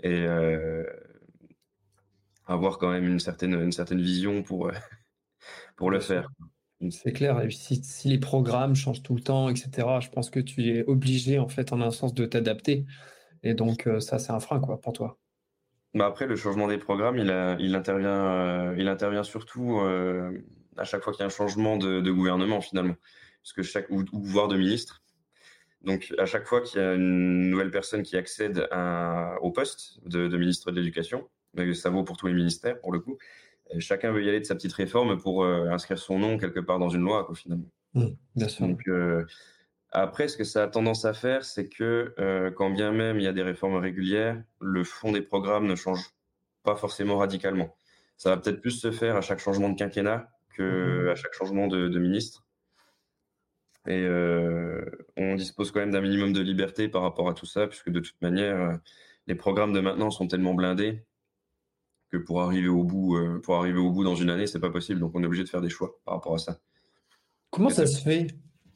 et 0.02 0.26
euh, 0.28 0.84
avoir 2.46 2.78
quand 2.78 2.92
même 2.92 3.08
une 3.08 3.20
certaine, 3.20 3.54
une 3.56 3.72
certaine 3.72 4.00
vision 4.00 4.44
pour, 4.44 4.68
euh, 4.68 4.74
pour 5.76 5.90
le 5.90 6.00
faire. 6.00 6.30
C'est 6.92 7.14
clair. 7.14 7.42
Et 7.42 7.50
si, 7.50 7.84
si, 7.84 8.10
les 8.10 8.20
programmes 8.20 8.76
changent 8.76 9.02
tout 9.02 9.16
le 9.16 9.22
temps, 9.22 9.50
etc., 9.50 9.70
je 10.02 10.10
pense 10.10 10.30
que 10.30 10.40
tu 10.40 10.68
es 10.68 10.84
obligé, 10.86 11.40
en 11.40 11.48
fait, 11.48 11.74
en 11.74 11.82
un 11.82 11.90
sens, 11.90 12.14
de 12.14 12.26
t'adapter. 12.26 12.86
Et 13.46 13.54
donc, 13.54 13.86
euh, 13.88 14.00
ça, 14.02 14.20
c'est 14.20 14.32
un 14.32 14.40
frein 14.40 14.60
quoi, 14.60 14.82
pour 14.82 14.92
toi. 14.92 15.18
Bah 15.94 16.08
après, 16.08 16.26
le 16.26 16.36
changement 16.36 16.68
des 16.68 16.80
programmes, 16.80 17.18
il, 17.18 17.28
il, 17.60 17.76
intervient, 17.76 18.26
euh, 18.26 18.76
il 18.78 18.90
intervient 18.90 19.24
surtout 19.24 19.80
euh, 19.80 20.38
à 20.76 20.84
chaque 20.84 21.04
fois 21.04 21.14
qu'il 21.14 21.22
y 21.22 21.24
a 21.24 21.28
un 21.28 21.30
changement 21.30 21.78
de, 21.78 22.12
gouvernement, 22.12 22.60
finalement. 22.60 22.96
Parce 23.44 23.54
que 23.54 23.64
chaque, 23.64 23.90
ou, 23.92 24.04
voire 24.12 24.50
de 24.50 24.58
ministre. 24.58 25.04
Donc, 25.84 26.14
à 26.18 26.26
chaque 26.26 26.48
fois 26.48 26.62
qu'il 26.62 26.82
y 26.82 26.84
a 26.84 26.96
une 26.96 27.52
nouvelle 27.52 27.70
personne 27.70 28.02
qui 28.02 28.18
accède 28.18 28.68
au 29.42 29.52
poste 29.52 30.00
de, 30.06 30.36
ministre 30.36 30.72
de 30.72 30.80
l'Éducation, 30.80 31.30
ça 31.76 31.92
vaut 31.92 32.04
pour 32.04 32.18
tous 32.18 32.26
les 32.26 32.34
ministères, 32.34 32.82
pour 32.82 32.92
le 32.92 33.00
coup, 33.00 33.20
chacun 33.78 34.12
veut 34.12 34.24
y 34.24 34.28
aller 34.28 34.40
de 34.40 34.46
sa 34.46 34.56
petite 34.56 34.74
réforme 34.74 35.18
pour 35.18 35.46
inscrire 35.46 36.00
son 36.00 36.18
nom 36.18 36.40
quelque 36.40 36.60
part 36.60 36.80
dans 36.80 36.90
une 36.90 37.04
loi, 37.04 37.24
quoi, 37.24 37.36
finalement. 37.36 37.70
Mmh, 37.94 38.08
bien 38.36 38.48
sûr. 38.48 38.68
Donc, 38.68 38.90
après, 39.98 40.28
ce 40.28 40.36
que 40.36 40.44
ça 40.44 40.64
a 40.64 40.68
tendance 40.68 41.06
à 41.06 41.14
faire, 41.14 41.46
c'est 41.46 41.70
que 41.70 42.14
euh, 42.20 42.52
quand 42.52 42.70
bien 42.70 42.92
même 42.92 43.18
il 43.18 43.24
y 43.24 43.28
a 43.28 43.32
des 43.34 43.44
réformes 43.44 43.78
régulières, 43.78 44.44
le 44.60 44.84
fond 44.84 45.14
des 45.14 45.22
programmes 45.22 45.68
ne 45.68 45.76
change 45.76 46.10
pas 46.64 46.76
forcément 46.76 47.18
radicalement. 47.18 47.78
Ça 48.18 48.30
va 48.30 48.38
peut-être 48.38 48.60
plus 48.60 48.72
se 48.72 48.92
faire 48.92 49.16
à 49.16 49.22
chaque 49.22 49.40
changement 49.40 49.70
de 49.70 49.78
quinquennat 49.78 50.30
que 50.50 51.04
mhm. 51.04 51.08
à 51.08 51.16
chaque 51.16 51.34
changement 51.34 51.68
de, 51.68 51.98
ministre. 51.98 52.46
Et 53.88 54.02
euh, 54.02 54.84
on 55.16 55.36
dispose 55.36 55.72
quand 55.72 55.80
même 55.80 55.92
d'un 55.92 56.02
minimum 56.02 56.34
de 56.34 56.42
liberté 56.42 56.90
par 56.90 57.02
rapport 57.02 57.30
à 57.30 57.34
tout 57.34 57.46
ça, 57.46 57.66
puisque 57.66 57.90
de 57.90 58.02
toute 58.02 58.22
manière, 58.22 58.60
euh, 58.60 58.76
les 59.28 59.36
programmes 59.36 59.72
de 59.72 59.80
maintenant 59.80 60.12
sont 60.12 60.28
tellement 60.28 60.56
blindés 60.56 61.06
que 62.12 62.18
pour 62.18 62.42
arriver 62.42 62.68
au 62.68 62.84
bout, 62.84 63.18
pour 63.44 63.56
arriver 63.56 63.80
au 63.80 63.92
bout 63.92 64.04
dans 64.04 64.16
une 64.16 64.30
année, 64.30 64.46
c'est 64.46 64.60
pas 64.60 64.72
possible. 64.72 65.00
Donc 65.00 65.14
on 65.16 65.24
est 65.24 65.26
obligé 65.26 65.44
de 65.46 65.50
faire 65.50 65.62
des 65.62 65.70
choix 65.70 65.98
par 66.04 66.16
rapport 66.16 66.34
à 66.36 66.40
ça. 66.40 66.60
Comment 67.50 67.70
ça 67.70 67.88
se 67.88 68.02
fait? 68.02 68.28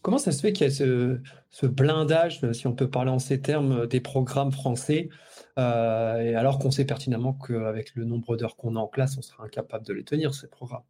Comment 0.01 0.17
ça 0.17 0.31
se 0.31 0.41
fait 0.41 0.53
qu'il 0.53 0.67
y 0.67 0.69
a 0.69 0.73
ce, 0.73 1.65
blindage, 1.65 2.51
si 2.53 2.67
on 2.67 2.73
peut 2.73 2.89
parler 2.89 3.11
en 3.11 3.19
ces 3.19 3.41
termes, 3.41 3.85
des 3.85 3.99
programmes 3.99 4.51
français, 4.51 5.09
euh, 5.57 6.37
alors 6.37 6.59
qu'on 6.59 6.71
sait 6.71 6.85
pertinemment 6.85 7.33
qu'avec 7.33 7.95
le 7.95 8.05
nombre 8.05 8.37
d'heures 8.37 8.55
qu'on 8.55 8.77
a 8.77 8.79
en 8.79 8.87
classe, 8.87 9.17
on 9.17 9.21
sera 9.21 9.43
incapable 9.43 9.85
de 9.85 9.93
les 9.93 10.03
tenir, 10.03 10.33
ces 10.33 10.47
programmes? 10.47 10.83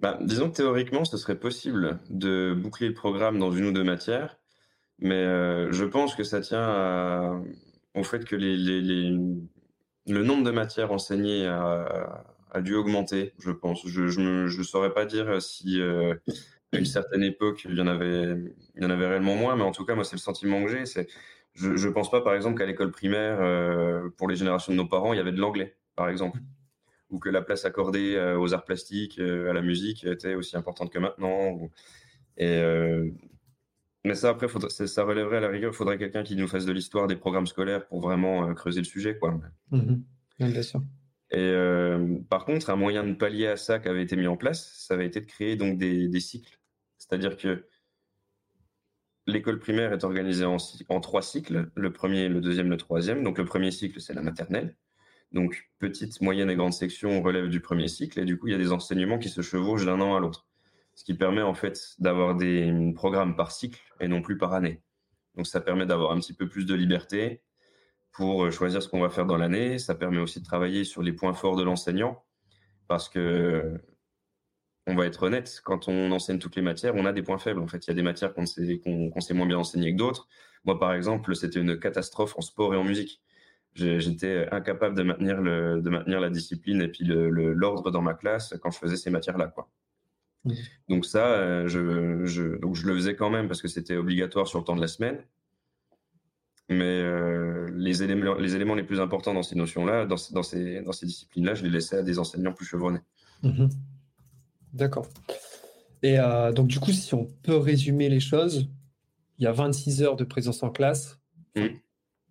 Bah, 0.00 0.18
Disons 0.20 0.50
que 0.50 0.56
théoriquement, 0.56 1.04
ce 1.04 1.16
serait 1.16 1.38
possible 1.38 1.98
de 2.10 2.54
boucler 2.56 2.88
le 2.88 2.94
programme 2.94 3.38
dans 3.38 3.52
une 3.52 3.66
ou 3.66 3.72
deux 3.72 3.84
matières, 3.84 4.38
mais 4.98 5.22
euh, 5.22 5.70
je 5.70 5.84
pense 5.84 6.16
que 6.16 6.24
ça 6.24 6.40
tient 6.40 7.40
au 7.94 8.02
fait 8.02 8.24
que 8.24 8.34
le 8.34 10.22
nombre 10.24 10.42
de 10.42 10.50
matières 10.50 10.90
enseignées 10.90 11.46
a, 11.46 12.60
dû 12.62 12.74
augmenter, 12.74 13.32
je 13.38 13.52
pense. 13.52 13.86
Je 13.86 14.20
ne 14.20 14.62
saurais 14.64 14.92
pas 14.92 15.06
dire 15.06 15.40
si... 15.40 15.80
Euh, 15.80 16.16
à 16.72 16.78
une 16.78 16.84
certaine 16.84 17.22
époque, 17.22 17.64
il 17.68 17.76
y 17.76 17.80
en 17.80 17.86
avait, 17.86 18.34
il 18.76 18.82
y 18.82 18.86
en 18.86 18.90
avait 18.90 19.06
réellement 19.06 19.34
moins, 19.34 19.56
mais 19.56 19.62
en 19.62 19.72
tout 19.72 19.84
cas, 19.84 19.94
moi, 19.94 20.04
c'est 20.04 20.16
le 20.16 20.20
sentiment 20.20 20.62
que 20.64 20.70
j'ai. 20.70 20.86
C'est, 20.86 21.08
je, 21.54 21.68
ne 21.68 21.92
pense 21.92 22.10
pas, 22.10 22.20
par 22.20 22.34
exemple, 22.34 22.58
qu'à 22.58 22.66
l'école 22.66 22.90
primaire, 22.90 23.38
euh, 23.40 24.08
pour 24.16 24.28
les 24.28 24.36
générations 24.36 24.72
de 24.72 24.76
nos 24.76 24.86
parents, 24.86 25.12
il 25.12 25.16
y 25.16 25.20
avait 25.20 25.32
de 25.32 25.40
l'anglais, 25.40 25.76
par 25.96 26.08
exemple, 26.08 26.38
ou 27.10 27.18
que 27.18 27.30
la 27.30 27.42
place 27.42 27.64
accordée 27.64 28.16
euh, 28.16 28.38
aux 28.38 28.52
arts 28.54 28.64
plastiques, 28.64 29.18
euh, 29.18 29.50
à 29.50 29.52
la 29.54 29.62
musique, 29.62 30.04
était 30.04 30.34
aussi 30.34 30.56
importante 30.56 30.92
que 30.92 30.98
maintenant. 30.98 31.58
Et 32.36 32.62
mais 34.04 34.14
ça, 34.14 34.30
après, 34.30 34.46
ça 34.68 35.04
relèverait 35.04 35.38
à 35.38 35.40
la 35.40 35.48
rigueur. 35.48 35.72
Il 35.72 35.76
faudrait 35.76 35.98
quelqu'un 35.98 36.22
qui 36.22 36.36
nous 36.36 36.46
fasse 36.46 36.64
de 36.64 36.72
l'histoire 36.72 37.08
des 37.08 37.16
programmes 37.16 37.48
scolaires 37.48 37.86
pour 37.86 38.00
vraiment 38.00 38.54
creuser 38.54 38.80
le 38.80 38.86
sujet, 38.86 39.18
quoi. 39.18 39.38
Mmh 39.70 39.96
bien 40.38 40.62
sûr. 40.62 40.80
Et 41.30 41.38
euh, 41.38 42.18
par 42.30 42.44
contre, 42.44 42.70
un 42.70 42.76
moyen 42.76 43.04
de 43.04 43.12
pallier 43.12 43.48
à 43.48 43.56
ça 43.56 43.78
qui 43.78 43.88
avait 43.88 44.02
été 44.02 44.16
mis 44.16 44.26
en 44.26 44.36
place, 44.36 44.72
ça 44.78 44.94
avait 44.94 45.06
été 45.06 45.20
de 45.20 45.26
créer 45.26 45.56
donc 45.56 45.78
des, 45.78 46.20
cycles. 46.20 46.58
C'est-à-dire 46.96 47.36
que 47.36 47.66
l'école 49.26 49.58
primaire 49.58 49.92
est 49.92 50.04
organisée 50.04 50.46
en, 50.46 51.00
trois 51.00 51.22
cycles, 51.22 51.70
le 51.74 51.92
premier, 51.92 52.28
le 52.28 52.40
deuxième, 52.40 52.70
le 52.70 52.78
troisième. 52.78 53.22
Donc 53.22 53.38
le 53.38 53.44
premier 53.44 53.70
cycle, 53.70 54.00
c'est 54.00 54.14
la 54.14 54.22
maternelle. 54.22 54.76
Donc 55.32 55.70
petite, 55.78 56.22
moyenne 56.22 56.48
et 56.50 56.56
grande 56.56 56.72
section 56.72 57.20
relèvent 57.22 57.50
du 57.50 57.60
premier 57.60 57.88
cycle 57.88 58.18
et 58.18 58.24
du 58.24 58.38
coup, 58.38 58.48
il 58.48 58.52
y 58.52 58.54
a 58.54 58.58
des 58.58 58.72
enseignements 58.72 59.18
qui 59.18 59.28
se 59.28 59.42
chevauchent 59.42 59.84
d'un 59.84 60.00
an 60.00 60.16
à 60.16 60.20
l'autre. 60.20 60.46
Ce 60.94 61.04
qui 61.04 61.14
permet 61.14 61.42
en 61.42 61.54
fait 61.54 61.94
d'avoir 61.98 62.34
des 62.34 62.72
programmes 62.94 63.36
par 63.36 63.52
cycle 63.52 63.80
et 64.00 64.08
non 64.08 64.22
plus 64.22 64.38
par 64.38 64.54
année. 64.54 64.80
Donc 65.36 65.46
ça 65.46 65.60
permet 65.60 65.84
d'avoir 65.84 66.12
un 66.12 66.18
petit 66.18 66.32
peu 66.32 66.48
plus 66.48 66.64
de 66.64 66.74
liberté, 66.74 67.42
pour 68.18 68.46
euh, 68.46 68.50
choisir 68.50 68.82
ce 68.82 68.88
qu'on 68.88 68.98
va 68.98 69.10
faire 69.10 69.26
dans 69.26 69.36
l'année. 69.36 69.78
Ça 69.78 69.94
permet 69.94 70.18
aussi 70.18 70.40
de 70.40 70.44
travailler 70.44 70.82
sur 70.82 71.02
les 71.02 71.12
points 71.12 71.34
forts 71.34 71.54
de 71.54 71.62
l'enseignant 71.62 72.24
parce 72.88 73.08
que 73.08 73.80
on 74.88 74.96
va 74.96 75.06
être 75.06 75.22
honnête, 75.22 75.60
quand 75.64 75.86
on 75.86 76.10
enseigne 76.10 76.38
toutes 76.38 76.56
les 76.56 76.62
matières, 76.62 76.96
on 76.96 77.04
a 77.04 77.12
des 77.12 77.22
points 77.22 77.38
faibles. 77.38 77.60
En 77.60 77.68
fait, 77.68 77.86
il 77.86 77.88
y 77.88 77.92
a 77.92 77.94
des 77.94 78.02
matières 78.02 78.34
qu'on 78.34 78.46
sait, 78.46 78.80
sait, 79.20 79.34
moins 79.34 79.46
bien 79.46 79.58
enseigner 79.58 79.92
que 79.92 79.98
d'autres. 79.98 80.26
Moi, 80.64 80.80
par 80.80 80.94
exemple, 80.94 81.36
c'était 81.36 81.60
une 81.60 81.78
catastrophe 81.78 82.34
en 82.36 82.40
sport 82.40 82.74
et 82.74 82.76
en 82.76 82.84
musique. 82.84 83.22
J'étais 83.74 84.48
incapable 84.50 84.96
de 84.96 85.02
maintenir, 85.04 85.40
le, 85.40 85.80
de 85.80 85.90
maintenir 85.90 86.20
la 86.20 86.30
discipline 86.30 86.80
et 86.80 86.88
puis 86.88 87.04
l'ordre 87.04 87.90
dans 87.92 88.02
ma 88.02 88.14
classe 88.14 88.54
quand 88.62 88.70
je 88.70 88.78
faisais 88.78 88.96
ces 88.96 89.10
matières-là. 89.10 89.48
Quoi. 89.48 89.70
Mmh. 90.44 90.52
Donc 90.88 91.04
ça, 91.04 91.26
euh, 91.26 91.68
je, 91.68 92.24
je, 92.24 92.56
donc 92.56 92.74
je 92.74 92.86
le 92.86 92.94
faisais 92.94 93.14
quand 93.14 93.30
même 93.30 93.46
parce 93.46 93.62
que 93.62 93.68
c'était 93.68 93.96
obligatoire 93.96 94.48
sur 94.48 94.58
le 94.58 94.64
temps 94.64 94.74
de 94.74 94.80
la 94.80 94.88
semaine. 94.88 95.22
Mais 96.68 96.84
euh, 96.84 97.70
les, 97.74 98.02
éléments, 98.02 98.34
les 98.34 98.54
éléments 98.54 98.74
les 98.74 98.82
plus 98.82 99.00
importants 99.00 99.32
dans 99.32 99.42
ces 99.42 99.56
notions-là, 99.56 100.04
dans, 100.04 100.16
dans, 100.32 100.42
ces, 100.42 100.82
dans 100.82 100.92
ces 100.92 101.06
disciplines-là, 101.06 101.54
je 101.54 101.64
les 101.64 101.70
laissais 101.70 101.96
à 101.96 102.02
des 102.02 102.18
enseignants 102.18 102.52
plus 102.52 102.66
chevronnés. 102.66 103.00
Mhm. 103.42 103.70
D'accord. 104.74 105.06
Et 106.02 106.18
euh, 106.18 106.52
donc, 106.52 106.68
du 106.68 106.78
coup, 106.78 106.92
si 106.92 107.14
on 107.14 107.26
peut 107.42 107.56
résumer 107.56 108.08
les 108.08 108.20
choses, 108.20 108.68
il 109.38 109.44
y 109.44 109.46
a 109.46 109.52
26 109.52 110.02
heures 110.02 110.16
de 110.16 110.24
présence 110.24 110.62
en 110.62 110.70
classe. 110.70 111.18
Mmh. 111.56 111.66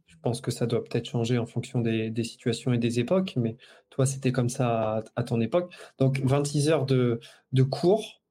Je 0.05 0.15
pense 0.21 0.41
que 0.41 0.51
ça 0.51 0.65
doit 0.65 0.83
peut-être 0.83 1.05
changer 1.05 1.37
en 1.37 1.45
fonction 1.45 1.81
des, 1.81 2.09
des, 2.09 2.23
situations 2.23 2.73
et 2.73 2.77
des 2.77 2.99
époques, 2.99 3.33
mais 3.37 3.57
toi, 3.89 4.05
c'était 4.05 4.31
comme 4.31 4.49
ça 4.49 5.03
à, 5.15 5.23
ton 5.23 5.41
époque. 5.41 5.73
Donc, 5.99 6.21
26 6.23 6.69
heures 6.69 6.85
de, 6.85 7.19
de 7.53 7.63
cours. 7.63 8.21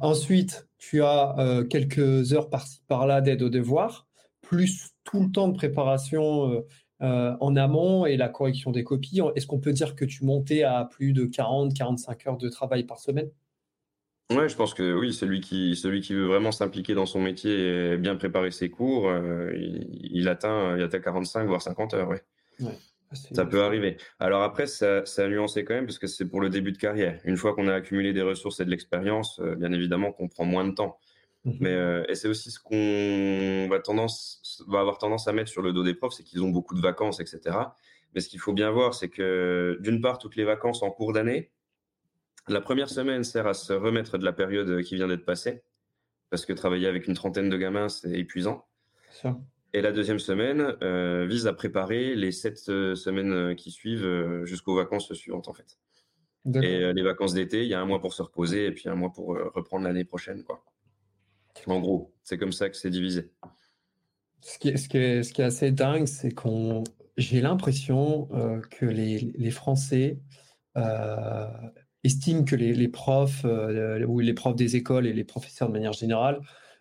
Ensuite, 0.00 0.68
tu 0.78 1.02
as 1.02 1.38
euh, 1.38 1.64
quelques 1.64 2.32
heures 2.32 2.50
par-ci 2.50 2.82
par-là 2.88 3.20
d'aide 3.20 3.42
aux 3.42 3.48
devoirs 3.48 4.08
plus 4.42 4.89
tout 5.04 5.22
le 5.22 5.30
temps 5.30 5.48
de 5.48 5.56
préparation 5.56 6.52
euh, 6.52 6.66
euh, 7.02 7.36
en 7.40 7.56
amont 7.56 8.06
et 8.06 8.16
la 8.16 8.28
correction 8.28 8.70
des 8.70 8.84
copies. 8.84 9.20
Est-ce 9.34 9.46
qu'on 9.46 9.60
peut 9.60 9.72
dire 9.72 9.94
que 9.94 10.04
tu 10.04 10.24
montais 10.24 10.62
à 10.62 10.84
plus 10.84 11.12
de 11.12 11.24
40-45 11.24 12.28
heures 12.28 12.36
de 12.36 12.48
travail 12.48 12.84
par 12.84 12.98
semaine? 12.98 13.30
Ouais, 14.30 14.48
je 14.48 14.54
pense 14.54 14.74
que 14.74 14.94
oui, 14.94 15.12
celui 15.12 15.40
qui, 15.40 15.74
celui 15.74 16.02
qui 16.02 16.14
veut 16.14 16.26
vraiment 16.26 16.52
s'impliquer 16.52 16.94
dans 16.94 17.06
son 17.06 17.20
métier 17.20 17.94
et 17.94 17.96
bien 17.96 18.14
préparer 18.14 18.52
ses 18.52 18.70
cours, 18.70 19.08
euh, 19.08 19.50
il, 19.56 20.28
atteint, 20.28 20.76
il 20.76 20.82
atteint 20.84 21.00
45 21.00 21.46
voire 21.48 21.60
50 21.60 21.94
heures, 21.94 22.08
ouais. 22.08 22.22
ça 23.32 23.44
peut 23.44 23.64
arriver. 23.64 23.96
Alors 24.20 24.42
après, 24.42 24.68
ça, 24.68 25.04
ça 25.04 25.24
a 25.24 25.28
nuancé 25.28 25.64
quand 25.64 25.74
même 25.74 25.86
parce 25.86 25.98
que 25.98 26.06
c'est 26.06 26.26
pour 26.26 26.40
le 26.40 26.48
début 26.48 26.70
de 26.70 26.78
carrière. 26.78 27.18
Une 27.24 27.36
fois 27.36 27.54
qu'on 27.54 27.66
a 27.66 27.74
accumulé 27.74 28.12
des 28.12 28.22
ressources 28.22 28.60
et 28.60 28.64
de 28.64 28.70
l'expérience, 28.70 29.40
bien 29.58 29.72
évidemment 29.72 30.12
qu'on 30.12 30.28
prend 30.28 30.44
moins 30.44 30.64
de 30.64 30.74
temps. 30.74 31.00
Mmh 31.44 31.52
Mais 31.60 31.72
euh, 31.72 32.04
et 32.08 32.14
c'est 32.14 32.28
aussi 32.28 32.50
ce 32.50 32.60
qu'on 32.60 33.68
va 33.70 33.80
tendance 33.80 34.62
va 34.68 34.80
avoir 34.80 34.98
tendance 34.98 35.26
à 35.26 35.32
mettre 35.32 35.50
sur 35.50 35.62
le 35.62 35.72
dos 35.72 35.82
des 35.82 35.94
profs, 35.94 36.12
c'est 36.12 36.22
qu'ils 36.22 36.42
ont 36.42 36.50
beaucoup 36.50 36.74
de 36.74 36.80
vacances, 36.80 37.20
etc. 37.20 37.56
Mais 38.14 38.20
ce 38.20 38.28
qu'il 38.28 38.40
faut 38.40 38.52
bien 38.52 38.70
voir, 38.70 38.94
c'est 38.94 39.08
que 39.08 39.78
d'une 39.80 40.00
part, 40.00 40.18
toutes 40.18 40.36
les 40.36 40.44
vacances 40.44 40.82
en 40.82 40.90
cours 40.90 41.12
d'année, 41.12 41.50
la 42.48 42.60
première 42.60 42.90
semaine 42.90 43.24
sert 43.24 43.46
à 43.46 43.54
se 43.54 43.72
remettre 43.72 44.18
de 44.18 44.24
la 44.24 44.32
période 44.32 44.82
qui 44.82 44.96
vient 44.96 45.08
d'être 45.08 45.24
passée, 45.24 45.62
parce 46.28 46.44
que 46.44 46.52
travailler 46.52 46.88
avec 46.88 47.06
une 47.06 47.14
trentaine 47.14 47.48
de 47.48 47.56
gamins, 47.56 47.88
c'est 47.88 48.10
épuisant. 48.10 48.66
Et 49.72 49.80
la 49.80 49.92
deuxième 49.92 50.18
semaine 50.18 50.76
euh, 50.82 51.26
vise 51.26 51.46
à 51.46 51.52
préparer 51.52 52.16
les 52.16 52.32
sept 52.32 52.68
euh, 52.68 52.96
semaines 52.96 53.54
qui 53.54 53.70
suivent 53.70 54.44
jusqu'aux 54.44 54.74
vacances 54.74 55.12
suivantes, 55.14 55.48
en 55.48 55.54
fait. 55.54 55.78
Et 56.62 56.92
les 56.92 57.02
vacances 57.02 57.34
d'été, 57.34 57.62
il 57.62 57.68
y 57.68 57.74
a 57.74 57.80
un 57.80 57.84
mois 57.84 58.00
pour 58.00 58.14
se 58.14 58.22
reposer 58.22 58.66
et 58.66 58.72
puis 58.72 58.88
un 58.88 58.94
mois 58.94 59.12
pour 59.12 59.28
reprendre 59.54 59.84
l'année 59.84 60.04
prochaine, 60.04 60.42
quoi. 60.42 60.64
En 61.66 61.80
gros, 61.80 62.12
c'est 62.22 62.38
comme 62.38 62.52
ça 62.52 62.68
que 62.68 62.76
c'est 62.76 62.90
divisé. 62.90 63.30
Ce 64.42 64.58
qui, 64.58 64.68
est, 64.68 65.40
assez 65.40 65.70
dingue, 65.70 66.06
c'est 66.06 66.32
qu'on 66.32 66.84
j'ai 67.16 67.40
l'impression 67.40 68.28
euh, 68.32 68.60
que 68.70 68.86
les, 68.86 69.50
Français 69.50 70.18
estiment 72.04 72.44
que 72.44 72.56
les, 72.56 72.88
profs 72.88 73.44
ou 73.44 74.20
les 74.20 74.34
profs 74.34 74.56
des 74.56 74.76
écoles 74.76 75.06
et 75.06 75.12
les 75.12 75.24
professeurs 75.24 75.68
de 75.68 75.74
manière 75.74 75.92
générale, 75.92 76.40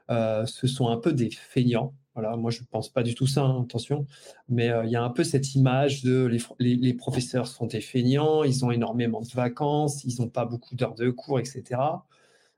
ce 0.10 0.68
sont 0.68 0.88
un 0.88 0.98
peu 0.98 1.12
des 1.12 1.30
feignants. 1.32 1.94
Voilà, 2.16 2.36
moi 2.36 2.52
je 2.52 2.62
ne 2.62 2.66
pense 2.66 2.90
pas 2.90 3.04
du 3.04 3.16
tout 3.16 3.28
ça, 3.28 3.44
hein, 3.44 3.62
attention, 3.64 4.06
mais 4.50 4.72
il 4.84 4.90
y 4.90 4.96
a 4.96 5.04
un 5.04 5.10
peu 5.10 5.24
cette 5.24 5.56
image 5.56 6.04
de 6.04 6.26
les, 6.60 6.76
les, 6.76 6.94
professeurs 6.94 7.48
sont 7.48 7.66
des 7.66 7.82
feignants, 7.82 8.44
ils 8.44 8.66
ont 8.66 8.72
énormément 8.72 9.22
de 9.22 9.30
vacances, 9.30 10.04
ils 10.04 10.20
n'ont 10.20 10.30
pas 10.30 10.46
beaucoup 10.46 10.76
d'heures 10.76 10.96
de 10.96 11.10
cours, 11.10 11.40
etc. 11.40 11.82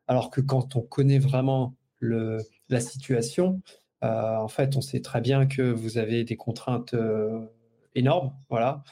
Alors 0.08 0.30
que 0.30 0.42
quand 0.42 0.76
on 0.76 0.82
connaît 0.82 1.20
vraiment 1.20 1.76
la 2.02 2.80
situation, 2.80 3.62
en 4.02 4.48
fait, 4.48 4.76
on 4.76 4.82
sait 4.82 5.02
très 5.02 5.22
bien 5.22 5.46
que 5.46 5.62
vous 5.62 5.98
avez 5.98 6.24
des 6.24 6.36
contraintes 6.36 6.96
énormes, 7.96 8.34
voilà, 8.50 8.84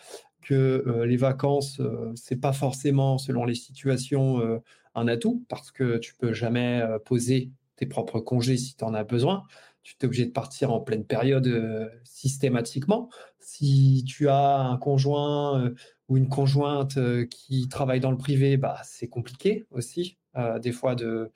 que 0.42 0.84
euh, 0.88 1.06
les 1.06 1.18
vacances, 1.18 1.80
euh, 1.80 2.12
c'est 2.16 2.40
pas 2.40 2.54
forcément, 2.54 3.18
selon 3.18 3.46
les 3.46 3.56
situations, 3.56 4.40
euh, 4.40 4.60
un 4.96 5.08
atout, 5.08 5.46
parce 5.50 5.72
que 5.72 5.98
tu 5.98 6.16
peux 6.16 6.34
jamais 6.34 6.82
poser 7.06 7.52
tes 7.76 7.86
propres 7.86 8.20
congés 8.20 8.58
si 8.58 8.76
tu 8.76 8.84
en 8.84 8.94
as 8.94 9.04
besoin. 9.04 9.44
Tu 9.84 9.96
es 10.02 10.06
obligé 10.06 10.26
de 10.26 10.32
partir 10.32 10.74
en 10.74 10.82
pleine 10.82 11.06
période 11.06 11.92
systématiquement. 12.04 13.10
Si 13.40 14.04
tu 14.08 14.28
as 14.28 14.58
un 14.58 14.78
conjoint 14.78 15.72
ou 16.10 16.18
une 16.18 16.28
conjointe 16.28 16.98
qui 17.30 17.70
travaille 17.70 18.00
dans 18.00 18.12
le 18.12 18.18
privé, 18.18 18.58
bah, 18.58 18.82
c'est 18.84 19.08
compliqué 19.08 19.68
aussi, 19.72 20.18
des 20.60 20.72
fois, 20.72 20.96
de, 20.96 21.32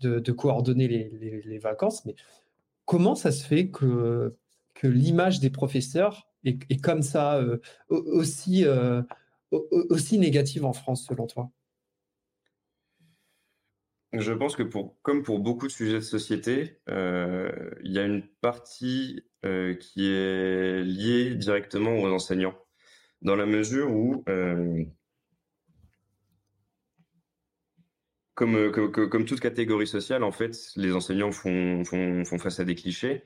de, 0.00 0.32
coordonner 0.32 0.88
les, 0.88 1.58
vacances. 1.58 2.04
Mais 2.04 2.14
comment 2.84 3.14
ça 3.14 3.32
se 3.32 3.44
fait 3.44 3.70
que, 3.70 4.36
que 4.74 4.86
l'image 4.86 5.40
des 5.40 5.50
professeurs 5.50 6.28
et, 6.44 6.76
comme 6.78 7.02
ça 7.02 7.38
euh, 7.38 7.58
aussi, 7.88 8.64
euh, 8.64 9.02
aussi 9.50 10.18
négative 10.18 10.64
en 10.64 10.72
France, 10.72 11.06
selon 11.06 11.26
toi? 11.26 11.50
Je 14.12 14.32
pense 14.32 14.54
que 14.56 14.62
pour, 14.62 14.96
comme 15.02 15.22
pour 15.22 15.40
beaucoup 15.40 15.66
de 15.66 15.72
sujets 15.72 15.94
de 15.94 16.00
société, 16.00 16.78
euh, 16.88 17.50
il 17.82 17.92
y 17.92 17.98
a 17.98 18.04
une 18.04 18.26
partie 18.40 19.22
qui 19.80 20.08
est 20.08 20.82
liée 20.82 21.36
directement 21.36 21.98
aux 21.98 22.10
enseignants, 22.10 22.56
dans 23.22 23.36
la 23.36 23.46
mesure 23.46 23.92
où, 23.92 24.24
comme, 28.36 28.70
comme, 28.70 29.24
toute 29.24 29.40
catégorie 29.40 29.88
sociale, 29.88 30.22
en 30.22 30.30
fait, 30.30 30.56
les 30.76 30.92
enseignants 30.92 31.32
font, 31.32 31.82
face 32.38 32.60
à 32.60 32.64
des 32.64 32.76
clichés 32.76 33.24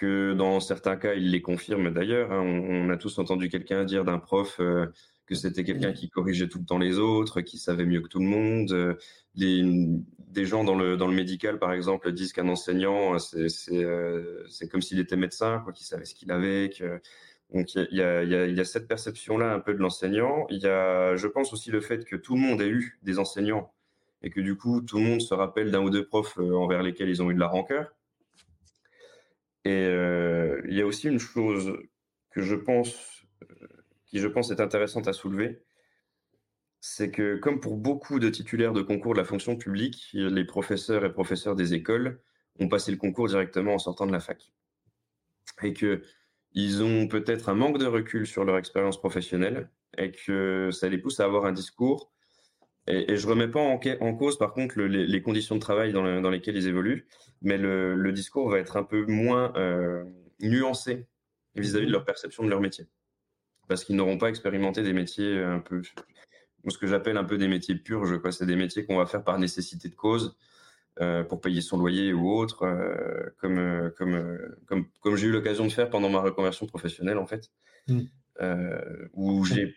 que 0.00 0.32
dans 0.32 0.60
certains 0.60 0.96
cas, 0.96 1.12
il 1.12 1.30
les 1.30 1.42
confirme 1.42 1.92
d'ailleurs. 1.92 2.32
Hein. 2.32 2.40
On, 2.40 2.88
a 2.88 2.96
tous 2.96 3.18
entendu 3.18 3.50
quelqu'un 3.50 3.84
dire 3.84 4.02
d'un 4.02 4.18
prof 4.18 4.56
euh, 4.58 4.86
que 5.26 5.34
c'était 5.34 5.62
quelqu'un 5.62 5.92
qui 5.92 6.08
corrigeait 6.08 6.48
tout 6.48 6.58
le 6.58 6.64
temps 6.64 6.78
les 6.78 6.98
autres, 6.98 7.42
qui 7.42 7.58
savait 7.58 7.84
mieux 7.84 8.00
que 8.00 8.08
tout 8.08 8.18
le 8.18 8.24
monde. 8.24 8.72
Euh, 8.72 8.94
des 9.34 10.46
gens 10.46 10.64
dans 10.64 10.74
le, 10.74 10.96
médical, 11.08 11.58
par 11.58 11.74
exemple, 11.74 12.10
disent 12.12 12.32
qu'un 12.32 12.48
enseignant, 12.48 13.18
c'est 13.18 13.84
euh, 13.84 14.42
comme 14.70 14.80
s'il 14.80 14.98
était 15.00 15.16
médecin, 15.16 15.62
qu'il 15.74 15.84
savait 15.84 16.06
ce 16.06 16.14
qu'il 16.14 16.32
avait. 16.32 16.70
Donc 17.52 17.74
il 17.74 17.88
y 17.90 18.00
a, 18.02 18.64
cette 18.64 18.86
perception-là 18.86 19.52
un 19.52 19.60
peu 19.60 19.74
de 19.74 19.78
l'enseignant. 19.78 20.46
Il 20.50 20.58
y 20.58 20.66
a, 20.66 21.16
je 21.16 21.26
pense 21.26 21.52
aussi 21.52 21.70
le 21.70 21.80
fait 21.80 22.04
que 22.04 22.16
tout 22.16 22.34
le 22.34 22.40
monde 22.40 22.60
ait 22.60 22.68
eu 22.68 22.98
des 23.02 23.18
enseignants 23.18 23.72
et 24.22 24.30
que 24.30 24.40
du 24.40 24.56
coup 24.56 24.82
tout 24.82 24.98
le 24.98 25.04
monde 25.04 25.20
se 25.20 25.34
rappelle 25.34 25.70
d'un 25.70 25.80
ou 25.80 25.90
deux 25.90 26.06
profs 26.06 26.38
envers 26.38 26.82
lesquels 26.82 27.08
ils 27.08 27.22
ont 27.22 27.30
eu 27.30 27.34
de 27.34 27.40
la 27.40 27.48
rancœur. 27.48 27.92
Et 29.64 29.84
euh, 29.86 30.62
il 30.68 30.74
y 30.74 30.80
a 30.80 30.86
aussi 30.86 31.08
une 31.08 31.18
chose 31.18 31.76
que 32.30 32.40
je 32.40 32.54
pense, 32.54 33.26
euh, 33.42 33.66
qui 34.06 34.18
je 34.18 34.28
pense 34.28 34.50
est 34.50 34.60
intéressante 34.60 35.08
à 35.08 35.12
soulever, 35.12 35.62
c'est 36.80 37.10
que 37.10 37.36
comme 37.36 37.60
pour 37.60 37.76
beaucoup 37.76 38.18
de 38.18 38.30
titulaires 38.30 38.72
de 38.72 38.82
concours 38.82 39.12
de 39.12 39.18
la 39.18 39.24
fonction 39.24 39.56
publique, 39.56 40.10
les 40.14 40.44
professeurs 40.44 41.04
et 41.04 41.12
professeurs 41.12 41.56
des 41.56 41.74
écoles 41.74 42.20
ont 42.58 42.68
passé 42.68 42.90
le 42.90 42.96
concours 42.96 43.28
directement 43.28 43.74
en 43.74 43.78
sortant 43.78 44.06
de 44.06 44.12
la 44.12 44.20
fac. 44.20 44.52
Et 45.62 45.74
que 45.74 46.02
ils 46.52 46.82
ont 46.82 47.06
peut-être 47.06 47.48
un 47.48 47.54
manque 47.54 47.78
de 47.78 47.86
recul 47.86 48.26
sur 48.26 48.44
leur 48.44 48.58
expérience 48.58 48.98
professionnelle 48.98 49.70
et 49.96 50.12
que 50.12 50.70
ça 50.72 50.88
les 50.88 50.98
pousse 50.98 51.20
à 51.20 51.24
avoir 51.24 51.44
un 51.44 51.52
discours. 51.52 52.12
Et, 52.86 53.16
je 53.16 53.26
ne 53.26 53.30
remets 53.30 53.48
pas 53.48 53.60
en, 53.60 53.78
cause, 54.16 54.38
par 54.38 54.52
contre, 54.52 54.80
les, 54.80 55.22
conditions 55.22 55.54
de 55.54 55.60
travail 55.60 55.92
dans, 55.92 56.20
dans 56.20 56.30
lesquelles 56.30 56.56
ils 56.56 56.66
évoluent, 56.66 57.06
mais 57.42 57.56
le, 57.56 58.12
discours 58.12 58.48
va 58.48 58.58
être 58.58 58.76
un 58.76 58.82
peu 58.82 59.04
moins 59.06 59.52
euh, 59.56 60.04
nuancé 60.40 61.06
vis-à-vis 61.54 61.86
de 61.86 61.92
leur 61.92 62.04
perception 62.04 62.44
de 62.44 62.50
leur 62.50 62.60
métier. 62.60 62.86
Parce 63.68 63.84
qu'ils 63.84 63.96
n'auront 63.96 64.18
pas 64.18 64.28
expérimenté 64.28 64.82
des 64.82 64.92
métiers 64.92 65.38
un 65.38 65.60
peu, 65.60 65.82
ce 66.66 66.78
que 66.78 66.86
j'appelle 66.86 67.16
un 67.16 67.24
peu 67.24 67.38
des 67.38 67.48
métiers 67.48 67.76
purges, 67.76 68.20
quoi. 68.20 68.32
C'est 68.32 68.46
des 68.46 68.56
métiers 68.56 68.84
qu'on 68.84 68.96
va 68.96 69.06
faire 69.06 69.22
par 69.22 69.38
nécessité 69.38 69.88
de 69.88 69.94
cause, 69.94 70.36
pour 71.28 71.40
payer 71.40 71.60
son 71.60 71.78
loyer 71.78 72.12
ou 72.12 72.30
autre, 72.30 72.64
euh, 72.64 73.30
comme, 73.38 73.90
comme, 73.96 74.38
comme, 74.66 74.86
comme 75.00 75.16
j'ai 75.16 75.28
eu 75.28 75.32
l'occasion 75.32 75.64
de 75.64 75.72
faire 75.72 75.90
pendant 75.90 76.08
ma 76.08 76.20
reconversion 76.20 76.66
professionnelle, 76.66 77.18
en 77.18 77.26
fait, 77.26 77.50
mmh. 77.88 78.00
où 79.14 79.44
j'ai 79.44 79.74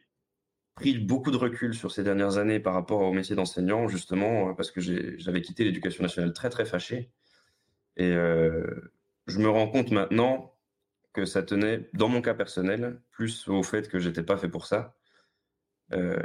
pris 0.76 0.98
beaucoup 0.98 1.32
de 1.32 1.38
recul 1.38 1.74
sur 1.74 1.92
ces 1.92 2.04
dernières 2.04 2.38
années 2.38 2.60
par 2.60 2.74
rapport 2.74 3.02
au 3.02 3.14
métier 3.14 3.36
d'enseignant, 3.36 3.88
justement, 3.88 4.54
parce 4.54 4.72
que 4.72 4.82
j'avais 4.82 5.42
quitté 5.42 5.64
l'éducation 5.64 6.04
nationale 6.04 6.34
très, 6.34 6.50
très 6.50 6.66
fâché. 6.66 7.12
Et 7.98 8.12
euh, 8.12 8.92
je 9.28 9.40
me 9.40 9.50
rends 9.50 9.68
compte 9.68 9.92
maintenant 9.92 10.56
que 11.14 11.26
ça 11.26 11.44
tenait, 11.44 11.90
dans 11.94 12.10
mon 12.10 12.22
cas 12.22 12.34
personnel, 12.34 13.00
plus 13.12 13.48
au 13.48 13.62
fait 13.62 13.88
que 13.88 14.00
j'étais 14.00 14.24
pas 14.24 14.38
fait 14.38 14.50
pour 14.50 14.66
ça, 14.66 14.98
euh, 15.94 16.18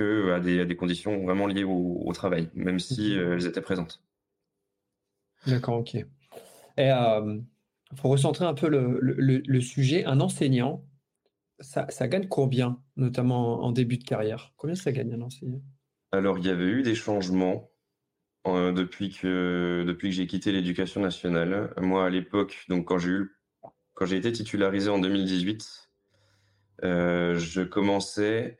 que 0.00 0.32
à 0.32 0.40
des, 0.40 0.64
des, 0.64 0.76
conditions 0.76 1.22
vraiment 1.24 1.46
liées 1.46 1.64
au, 1.64 2.10
travail, 2.14 2.48
même 2.54 2.78
si 2.78 3.18
euh, 3.18 3.34
elles 3.34 3.46
étaient 3.46 3.60
présentes. 3.60 4.02
D'accord, 5.46 5.78
ok. 5.78 5.94
Et 6.76 6.90
pour 7.96 8.10
recentrer 8.10 8.46
un 8.46 8.54
peu 8.54 8.68
le, 8.68 8.98
le, 9.02 9.60
sujet, 9.60 10.04
un 10.04 10.20
enseignant, 10.20 10.84
ça, 11.58 11.86
ça, 11.90 12.08
gagne 12.08 12.28
combien, 12.28 12.80
notamment 12.96 13.62
en 13.62 13.72
début 13.72 13.98
de 13.98 14.04
carrière? 14.04 14.52
Combien 14.56 14.76
ça 14.76 14.92
gagne 14.92 15.12
un 15.12 15.20
enseignant? 15.20 15.60
Alors, 16.12 16.38
il 16.38 16.46
y 16.46 16.50
avait 16.50 16.64
eu 16.64 16.82
des 16.82 16.94
changements 16.94 17.70
euh, 18.46 18.72
depuis 18.72 19.10
que, 19.10 19.84
depuis 19.86 20.08
que 20.08 20.14
j'ai 20.14 20.26
quitté 20.26 20.52
l'éducation 20.52 21.02
nationale. 21.02 21.74
Moi, 21.78 22.06
à 22.06 22.10
l'époque, 22.10 22.64
donc 22.68 22.86
quand 22.86 22.98
j'ai 22.98 23.10
eu, 23.10 23.36
quand 23.94 24.06
j'ai 24.06 24.16
été 24.16 24.32
titularisé 24.32 24.88
en 24.88 24.98
2018, 24.98 25.90
euh, 26.84 27.38
je 27.38 27.60
commençais, 27.60 28.58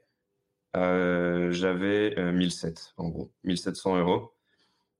j'avais 0.74 2.14
1007 2.33 2.94
euh, 2.98 3.02
en 3.02 3.09
gros, 3.09 3.33
1700 3.44 3.98
euros. 3.98 4.33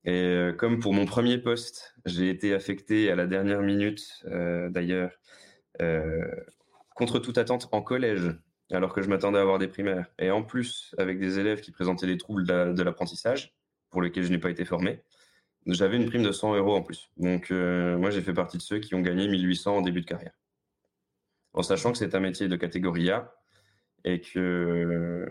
Et 0.03 0.49
comme 0.57 0.79
pour 0.79 0.93
mon 0.93 1.05
premier 1.05 1.37
poste, 1.37 1.95
j'ai 2.05 2.29
été 2.29 2.55
affecté 2.55 3.11
à 3.11 3.15
la 3.15 3.27
dernière 3.27 3.61
minute, 3.61 4.25
d'ailleurs, 4.25 5.11
contre 6.95 7.19
toute 7.19 7.37
attente 7.37 7.69
en 7.71 7.83
collège, 7.83 8.35
alors 8.71 8.93
que 8.93 9.03
je 9.03 9.09
m'attendais 9.09 9.37
à 9.37 9.41
avoir 9.41 9.59
des 9.59 9.67
primaires. 9.67 10.07
Et 10.17 10.31
en 10.31 10.41
plus, 10.41 10.95
avec 10.97 11.19
des 11.19 11.37
élèves 11.37 11.61
qui 11.61 11.71
présentaient 11.71 12.07
des 12.07 12.17
troubles 12.17 12.45
de 12.47 12.81
l'apprentissage, 12.81 13.53
pour 13.91 14.01
lesquels 14.01 14.23
je 14.23 14.31
n'ai 14.31 14.39
pas 14.39 14.49
été 14.49 14.65
formé, 14.65 15.03
j'avais 15.67 15.97
une 15.97 16.07
prime 16.07 16.23
de 16.23 16.31
100 16.31 16.55
euros 16.55 16.75
en 16.75 16.81
plus. 16.81 17.11
Donc, 17.17 17.51
euh, 17.51 17.97
moi, 17.97 18.09
j'ai 18.09 18.21
fait 18.21 18.33
partie 18.33 18.57
de 18.57 18.63
ceux 18.63 18.79
qui 18.79 18.95
ont 18.95 19.01
gagné 19.01 19.27
1800 19.27 19.77
en 19.77 19.81
début 19.81 20.01
de 20.01 20.05
carrière. 20.05 20.33
En 21.53 21.61
sachant 21.61 21.91
que 21.91 21.97
c'est 21.97 22.15
un 22.15 22.19
métier 22.19 22.47
de 22.47 22.55
catégorie 22.55 23.11
A 23.11 23.35
et 24.03 24.21
que, 24.21 25.27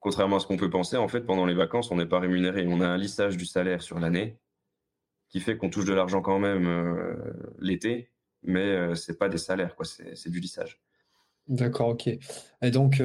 contrairement 0.00 0.36
à 0.36 0.40
ce 0.40 0.46
qu'on 0.46 0.56
peut 0.56 0.70
penser, 0.70 0.96
en 0.96 1.08
fait, 1.08 1.22
pendant 1.22 1.46
les 1.46 1.54
vacances, 1.54 1.90
on 1.90 1.96
n'est 1.96 2.06
pas 2.06 2.20
rémunéré. 2.20 2.66
On 2.68 2.80
a 2.80 2.86
un 2.86 2.96
lissage 2.96 3.36
du 3.36 3.46
salaire 3.46 3.82
sur 3.82 3.98
l'année 3.98 4.38
qui 5.28 5.40
fait 5.40 5.56
qu'on 5.56 5.70
touche 5.70 5.86
de 5.86 5.94
l'argent 5.94 6.20
quand 6.20 6.38
même 6.38 6.66
euh, 6.66 7.14
l'été, 7.58 8.10
mais 8.42 8.66
euh, 8.66 8.94
c'est 8.94 9.18
pas 9.18 9.28
des 9.28 9.38
salaires. 9.38 9.74
C'est 9.82 10.30
du 10.30 10.40
lissage. 10.40 10.80
D'accord, 11.48 11.88
ok. 11.88 12.08
Et 12.08 12.70
donc, 12.70 13.02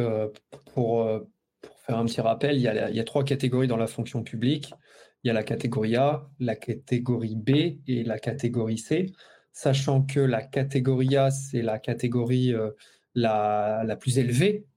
pour, 0.74 1.10
faire 1.88 1.98
un 1.98 2.06
petit 2.06 2.22
rappel, 2.22 2.58
il 2.58 2.62
y, 2.62 2.68
a, 2.68 3.04
trois 3.04 3.24
catégories 3.24 3.68
dans 3.68 3.78
la 3.78 3.88
fonction 3.88 4.22
publique. 4.24 4.74
Il 5.24 5.28
y 5.28 5.32
a 5.32 5.34
la 5.34 5.44
catégorie 5.44 5.96
A, 5.96 6.30
la 6.40 6.56
catégorie 6.56 7.36
B 7.36 7.80
et 7.88 8.04
la 8.04 8.20
catégorie 8.20 8.78
C. 8.78 9.14
Sachant 9.54 10.04
que 10.04 10.20
la 10.20 10.44
catégorie 10.44 11.18
A, 11.18 11.32
c'est 11.32 11.64
la 11.64 11.80
catégorie 11.80 12.54
euh, 12.54 12.72
la, 13.16 13.98
plus 14.00 14.20
élevée, 14.20 14.66
euh, 14.66 14.77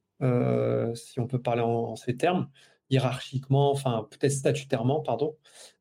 si 0.95 1.21
on 1.21 1.27
peut 1.27 1.41
parler 1.41 1.63
en, 1.63 1.97
ces 1.97 2.17
termes, 2.17 2.49
hiérarchiquement, 2.91 3.71
enfin 3.71 4.07
peut-être 4.11 4.33
statutairement, 4.33 5.01
pardon. 5.01 5.37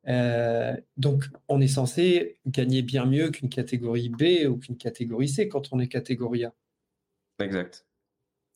Euh, 0.07 0.75
donc 0.97 1.25
on 1.47 1.59
est 1.59 1.67
censé 1.67 2.39
gagner 2.45 2.81
bien 2.81 3.05
mieux 3.05 3.29
qu'une 3.31 3.49
catégorie 3.49 4.09
B 4.09 4.47
ou 4.47 4.57
qu'une 4.57 4.77
catégorie 4.77 5.27
C 5.27 5.49
quand 5.49 5.73
on 5.73 5.79
est 5.79 5.87
catégorie 5.87 6.45
A. 6.45 6.53
Exact. 7.39 7.85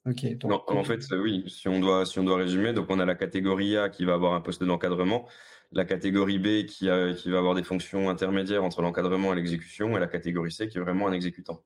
Ok. 0.05 0.37
Donc, 0.37 0.69
en 0.69 0.83
fait, 0.83 1.01
oui, 1.13 1.45
si 1.47 1.69
on, 1.69 1.79
doit, 1.79 2.05
si 2.05 2.19
on 2.19 2.25
doit 2.25 2.35
résumer, 2.35 2.73
donc 2.73 2.87
on 2.89 2.99
a 2.99 3.05
la 3.05 3.15
catégorie 3.15 3.77
A 3.77 3.89
qui 3.89 4.03
va 4.03 4.13
avoir 4.13 4.33
un 4.33 4.41
poste 4.41 4.61
d'encadrement, 4.61 5.27
la 5.71 5.85
catégorie 5.85 6.39
B 6.39 6.65
qui, 6.65 6.89
qui 7.17 7.29
va 7.29 7.37
avoir 7.37 7.55
des 7.55 7.63
fonctions 7.63 8.09
intermédiaires 8.09 8.65
entre 8.65 8.81
l'encadrement 8.81 9.31
et 9.31 9.37
l'exécution, 9.37 9.95
et 9.95 10.01
la 10.01 10.07
catégorie 10.07 10.51
C 10.51 10.67
qui 10.67 10.77
est 10.77 10.81
vraiment 10.81 11.07
un 11.07 11.13
exécutant. 11.13 11.63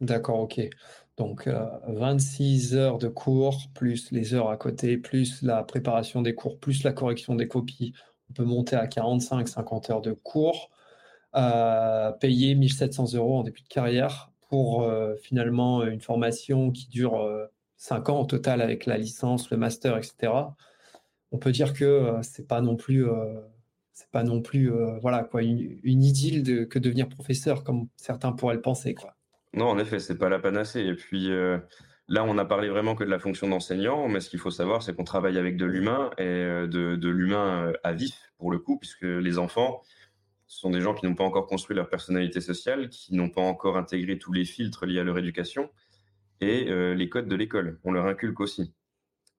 D'accord, 0.00 0.40
ok. 0.40 0.60
Donc, 1.18 1.48
26 1.88 2.74
heures 2.74 2.98
de 2.98 3.08
cours, 3.08 3.68
plus 3.74 4.10
les 4.10 4.32
heures 4.32 4.48
à 4.48 4.56
côté, 4.56 4.96
plus 4.96 5.42
la 5.42 5.62
préparation 5.62 6.22
des 6.22 6.34
cours, 6.34 6.58
plus 6.58 6.82
la 6.84 6.92
correction 6.92 7.34
des 7.34 7.48
copies. 7.48 7.92
On 8.30 8.32
peut 8.32 8.44
monter 8.44 8.76
à 8.76 8.86
45-50 8.86 9.90
heures 9.92 10.00
de 10.00 10.12
cours, 10.12 10.70
payer 12.20 12.54
1700 12.54 13.14
euros 13.14 13.38
en 13.38 13.42
début 13.42 13.60
de 13.60 13.68
carrière 13.68 14.30
pour 14.48 14.90
finalement 15.22 15.84
une 15.84 16.00
formation 16.00 16.70
qui 16.70 16.88
dure 16.88 17.28
5 17.76 18.08
ans 18.08 18.20
au 18.20 18.24
total 18.24 18.62
avec 18.62 18.86
la 18.86 18.96
licence, 18.96 19.50
le 19.50 19.56
master, 19.58 19.98
etc. 19.98 20.56
On 21.32 21.38
peut 21.38 21.52
dire 21.52 21.74
que 21.74 22.16
c'est 22.22 22.48
pas 22.48 22.60
non 22.62 22.76
plus 22.76 23.06
c'est 23.92 24.10
pas 24.10 24.22
non 24.24 24.40
plus 24.40 24.72
voilà 25.02 25.24
quoi 25.24 25.42
une, 25.42 25.80
idylle 25.84 26.68
que 26.68 26.78
devenir 26.78 27.08
professeur 27.08 27.64
comme 27.64 27.88
certains 27.96 28.32
pourraient 28.32 28.54
le 28.54 28.62
penser 28.62 28.94
quoi. 28.94 29.16
Non, 29.54 29.66
en 29.66 29.78
effet, 29.78 29.98
c'est 29.98 30.18
pas 30.18 30.28
la 30.28 30.38
panacée. 30.38 30.80
Et 30.80 30.94
puis 30.94 31.28
là, 31.28 32.24
on 32.24 32.38
a 32.38 32.44
parlé 32.44 32.68
vraiment 32.68 32.94
que 32.94 33.04
de 33.04 33.10
la 33.10 33.18
fonction 33.18 33.48
d'enseignant, 33.48 34.08
mais 34.08 34.20
ce 34.20 34.30
qu'il 34.30 34.38
faut 34.38 34.50
savoir, 34.50 34.82
c'est 34.82 34.94
qu'on 34.94 35.04
travaille 35.04 35.38
avec 35.38 35.56
de 35.56 35.64
l'humain 35.66 36.10
et 36.18 36.24
de, 36.24 36.96
de 36.96 37.08
l'humain 37.08 37.72
à 37.82 37.92
vif 37.92 38.32
pour 38.38 38.50
le 38.50 38.58
coup, 38.58 38.78
puisque 38.78 39.02
les 39.02 39.38
enfants, 39.38 39.82
sont 40.46 40.70
des 40.70 40.80
gens 40.80 40.94
qui 40.94 41.06
n'ont 41.06 41.14
pas 41.14 41.24
encore 41.24 41.46
construit 41.46 41.76
leur 41.76 41.88
personnalité 41.88 42.40
sociale, 42.40 42.88
qui 42.88 43.14
n'ont 43.14 43.30
pas 43.30 43.40
encore 43.40 43.76
intégré 43.76 44.18
tous 44.18 44.32
les 44.32 44.44
filtres 44.44 44.84
liés 44.84 44.98
à 44.98 45.04
leur 45.04 45.16
éducation 45.16 45.70
et 46.40 46.64
les 46.94 47.08
codes 47.08 47.28
de 47.28 47.36
l'école. 47.36 47.78
On 47.84 47.92
leur 47.92 48.06
inculque 48.06 48.40
aussi. 48.40 48.74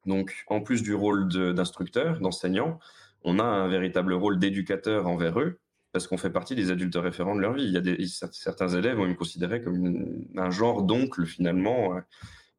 Donc, 0.05 0.43
en 0.47 0.61
plus 0.61 0.83
du 0.83 0.93
rôle 0.93 1.27
d'instructeur, 1.53 2.19
d'enseignant, 2.19 2.79
on 3.23 3.39
a 3.39 3.43
un 3.43 3.67
véritable 3.67 4.13
rôle 4.13 4.39
d'éducateur 4.39 5.07
envers 5.07 5.39
eux, 5.39 5.59
parce 5.91 6.07
qu'on 6.07 6.17
fait 6.17 6.29
partie 6.29 6.55
des 6.55 6.71
adultes 6.71 6.95
référents 6.95 7.35
de 7.35 7.41
leur 7.41 7.53
vie. 7.53 7.65
Il 7.65 7.71
y 7.71 7.77
a 7.77 8.27
certains 8.31 8.69
élèves 8.69 8.97
vont 8.97 9.07
me 9.07 9.13
considérer 9.13 9.61
comme 9.61 10.23
un 10.37 10.49
genre 10.49 10.83
d'oncle, 10.83 11.25
finalement, 11.25 11.95
euh, 11.95 12.01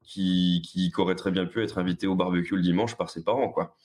qui, 0.03 0.63
qui, 0.65 0.93
aurait 0.99 1.15
très 1.15 1.31
bien 1.31 1.47
pu 1.47 1.63
être 1.63 1.79
invité 1.79 2.07
au 2.07 2.15
barbecue 2.15 2.57
le 2.57 2.63
dimanche 2.63 2.97
par 2.97 3.11
ses 3.11 3.25
parents, 3.25 3.49
quoi. 3.49 3.77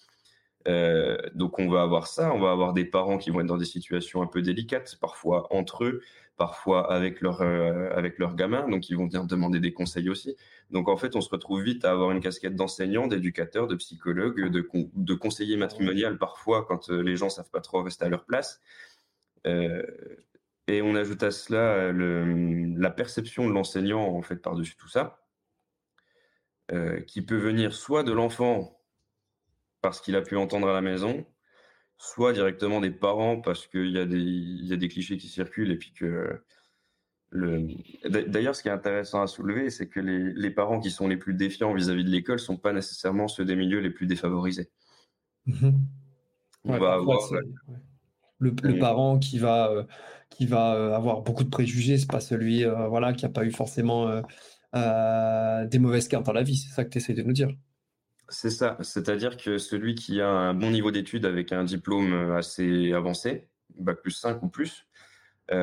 Euh, 0.68 1.18
donc 1.34 1.60
on 1.60 1.70
va 1.70 1.82
avoir 1.82 2.08
ça, 2.08 2.34
on 2.34 2.40
va 2.40 2.52
avoir 2.52 2.74
des 2.74 2.84
parents 2.84 3.18
qui 3.18 3.30
vont 3.30 3.40
être 3.40 3.48
dans 3.48 3.58
des 3.58 3.66
situations 3.66 4.22
un 4.22 4.28
peu 4.28 4.42
délicates, 4.42 4.98
parfois 5.00 5.48
entre 5.54 5.86
eux, 5.86 6.02
parfois 6.36 6.92
avec 6.92 7.22
leur 7.22 7.42
euh, 7.42 7.90
avec 7.96 8.18
leurs 8.20 8.36
gamins, 8.36 8.68
donc 8.68 8.90
ils 8.90 8.98
vont 8.98 9.06
venir 9.06 9.24
demander 9.24 9.60
des 9.60 9.72
conseils 9.72 10.10
aussi. 10.10 10.36
Donc 10.70 10.90
en 10.90 10.98
fait, 10.98 11.16
on 11.16 11.22
se 11.22 11.30
retrouve 11.30 11.62
vite 11.62 11.86
à 11.86 11.92
avoir 11.92 12.12
une 12.12 12.20
casquette 12.20 12.56
d'enseignant, 12.56 13.08
d'éducateur, 13.08 13.68
de 13.68 13.76
psychologue, 13.76 14.50
de, 14.50 14.68
de 14.74 15.14
conseiller 15.14 15.56
matrimonial 15.56 16.18
parfois 16.18 16.66
quand 16.66 16.90
euh, 16.90 17.02
les 17.02 17.16
gens 17.16 17.30
savent 17.30 17.50
pas 17.50 17.62
trop 17.62 17.82
rester 17.82 18.04
à 18.04 18.10
leur 18.10 18.26
place. 18.26 18.62
Et 19.46 20.82
on 20.82 20.96
ajoute 20.96 21.24
à 21.24 21.32
cela 21.32 21.92
le, 21.92 22.74
la 22.78 22.90
perception 22.90 23.48
de 23.48 23.54
l'enseignant 23.54 24.06
en 24.08 24.22
fait 24.22 24.38
par-dessus 24.38 24.76
tout 24.76 24.90
ça, 24.90 25.24
qui 27.08 27.22
peut 27.22 27.38
venir 27.38 27.74
soit 27.74 28.04
de 28.04 28.12
l'enfant 28.12 28.78
parce 29.82 30.02
qu'il 30.02 30.16
a 30.16 30.22
pu 30.22 30.36
entendre 30.36 30.68
à 30.68 30.74
la 30.74 30.82
maison, 30.82 31.26
soit 31.98 32.34
directement 32.34 32.82
des 32.82 32.92
parents 32.92 33.42
parce 33.42 33.68
qu'il 33.68 33.92
y, 33.92 34.00
a 34.00 34.06
des, 34.06 34.20
y 34.20 34.74
a 34.74 34.78
des 34.78 34.88
clichés 34.88 35.18
qui 35.18 35.28
circulent 35.28 35.72
et 35.72 35.78
puis 35.78 35.94
que 35.94 36.42
le... 37.30 37.68
D'ailleurs, 38.10 38.56
ce 38.56 38.62
qui 38.62 38.70
est 38.70 38.72
intéressant 38.72 39.22
à 39.22 39.28
soulever, 39.28 39.70
c'est 39.70 39.88
que 39.88 40.00
les, 40.00 40.34
les, 40.34 40.52
parents 40.52 40.80
qui 40.80 40.92
sont 40.92 41.08
les 41.08 41.18
plus 41.18 41.34
défiants 41.34 41.74
vis-à-vis 41.74 42.04
de 42.04 42.10
l'école 42.10 42.40
sont 42.40 42.58
pas 42.58 42.74
nécessairement 42.74 43.28
ceux 43.28 43.46
des 43.46 43.56
milieux 43.56 43.80
les 43.80 43.90
plus 43.90 44.08
défavorisés. 44.08 44.70
Mmh 45.46 45.72
On 46.64 46.78
va 46.78 46.94
avoir... 46.94 47.20
le, 48.40 48.54
le, 48.62 48.80
parent 48.80 49.20
qui 49.20 49.40
va, 49.40 49.72
euh, 49.72 49.84
qui 50.30 50.46
va 50.46 50.76
euh, 50.76 50.96
avoir 50.96 51.22
beaucoup 51.22 51.44
de 51.44 51.50
préjugés, 51.50 51.98
c'est 51.98 52.10
pas 52.10 52.20
celui 52.20 52.64
euh, 52.64 52.88
voilà, 52.88 53.14
qui 53.14 53.26
n'a 53.26 53.32
pas 53.32 53.46
eu 53.46 53.52
forcément 53.52 54.22
des 54.74 55.80
mauvaises 55.80 56.08
cartes 56.08 56.26
dans 56.26 56.34
la 56.34 56.44
vie. 56.44 56.58
C'est 56.58 56.74
ça 56.74 56.86
que 56.86 56.90
tu 56.90 57.00
essaies 57.00 57.14
de 57.14 57.24
nous 57.24 57.34
dire. 57.34 57.50
C'est 58.30 58.50
ça, 58.50 58.78
c'est-à-dire 58.82 59.38
que 59.38 59.58
celui 59.58 59.96
qui 59.96 60.20
a 60.20 60.30
un 60.30 60.54
bon 60.54 60.70
niveau 60.70 60.92
d'études 60.92 61.26
avec 61.26 61.54
un 61.54 61.64
diplôme 61.64 62.32
assez 62.32 62.92
avancé, 62.92 63.48
bac 63.80 64.02
plus 64.02 64.12
5 64.12 64.44
ou 64.44 64.50
plus, 64.50 64.86
il 65.50 65.56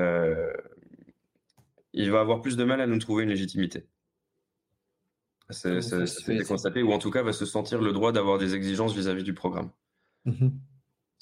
va 2.11 2.21
avoir 2.21 2.41
plus 2.41 2.57
de 2.57 2.65
mal 2.65 2.81
à 2.81 2.87
nous 2.87 2.99
trouver 2.99 3.25
une 3.25 3.29
légitimité. 3.29 3.87
C'est 5.51 5.79
constaté, 6.49 6.83
ou 6.83 6.93
en 6.93 6.99
tout 6.99 7.11
cas 7.11 7.23
va 7.23 7.35
se 7.35 7.45
sentir 7.45 7.83
le 7.83 7.93
droit 7.93 8.13
d'avoir 8.13 8.39
des 8.39 8.55
exigences 8.55 8.95
vis-à-vis 8.95 9.25
du 9.25 9.35
programme. 9.35 9.71
Mmh 10.25 10.49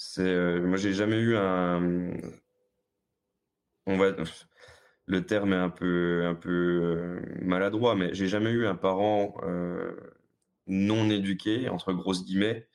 c'est, 0.02 0.22
euh, 0.22 0.60
moi, 0.60 0.76
j'ai 0.76 0.92
jamais 0.92 1.18
eu 1.18 1.36
un. 1.36 2.12
On 3.86 3.96
va, 3.96 4.12
le 5.06 5.26
terme 5.26 5.52
est 5.52 5.56
un 5.56 5.70
peu, 5.70 6.24
un 6.26 6.34
peu 6.34 7.20
maladroit, 7.40 7.94
mais 7.96 8.14
j'ai 8.14 8.28
jamais 8.28 8.50
eu 8.50 8.66
un 8.66 8.76
parent 8.76 9.36
non 10.66 11.10
éduqué, 11.10 11.68
entre 11.68 11.92
grosses 11.92 12.24
guillemets, 12.24 12.68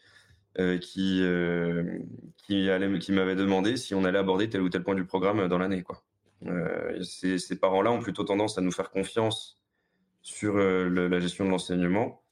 euh, 0.59 0.77
qui, 0.77 1.21
euh, 1.21 1.99
qui, 2.37 2.69
allait, 2.69 2.99
qui 2.99 3.11
m'avait 3.11 3.35
demandé 3.35 3.77
si 3.77 3.93
on 3.93 4.03
allait 4.05 4.19
aborder 4.19 4.49
tel 4.49 4.61
ou 4.61 4.69
tel 4.69 4.83
point 4.83 4.95
du 4.95 5.05
programme 5.05 5.47
dans 5.47 5.57
l'année. 5.57 5.83
Quoi. 5.83 6.03
Euh, 6.45 7.01
ces 7.03 7.59
parents-là 7.59 7.91
ont 7.91 7.99
plutôt 7.99 8.23
tendance 8.23 8.57
à 8.57 8.61
nous 8.61 8.71
faire 8.71 8.89
confiance 8.89 9.61
sur 10.21 10.57
la 10.57 11.19
gestion 11.19 11.45
de 11.45 11.51
l'enseignement. 11.51 12.23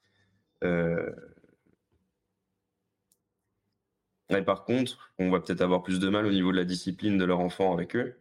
Et 4.29 4.41
par 4.41 4.65
contre, 4.65 5.11
on 5.19 5.29
va 5.29 5.39
peut-être 5.39 5.61
avoir 5.61 5.83
plus 5.83 5.99
de 5.99 6.09
mal 6.09 6.25
au 6.25 6.31
niveau 6.31 6.51
de 6.51 6.57
la 6.57 6.65
discipline 6.65 7.17
de 7.17 7.25
leur 7.25 7.39
enfant 7.39 7.73
avec 7.73 7.95
eux. 7.95 8.15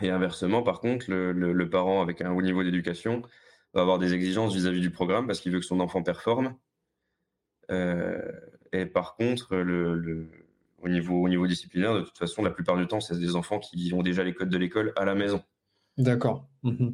Et 0.00 0.10
inversement, 0.10 0.62
par 0.62 0.80
contre, 0.80 1.06
le, 1.10 1.70
parent 1.70 2.00
avec 2.00 2.20
un 2.20 2.32
haut 2.32 2.42
niveau 2.42 2.62
d'éducation 2.62 3.22
va 3.74 3.82
avoir 3.82 3.98
des 3.98 4.14
exigences 4.14 4.54
vis-à-vis 4.54 4.80
du 4.80 4.90
programme 4.90 5.26
parce 5.26 5.40
qu'il 5.40 5.52
veut 5.52 5.60
que 5.60 5.66
son 5.66 5.80
enfant 5.80 6.02
performe. 6.02 6.56
Euh, 7.70 8.30
et 8.72 8.86
par 8.86 9.16
contre, 9.16 9.56
au, 10.82 10.88
niveau, 10.88 11.22
au 11.22 11.28
niveau 11.28 11.46
disciplinaire, 11.46 11.94
de 11.94 12.02
toute 12.02 12.18
façon, 12.18 12.42
la 12.42 12.50
plupart 12.50 12.76
du 12.76 12.86
temps, 12.86 13.00
c'est 13.00 13.18
des 13.18 13.36
enfants 13.36 13.58
qui 13.58 13.92
ont 13.94 14.02
déjà 14.02 14.22
les 14.24 14.34
codes 14.34 14.50
de 14.50 14.58
l'école 14.58 14.92
à 14.96 15.04
la 15.04 15.14
maison. 15.14 15.42
D'accord. 15.98 16.48
Mmh 16.62 16.90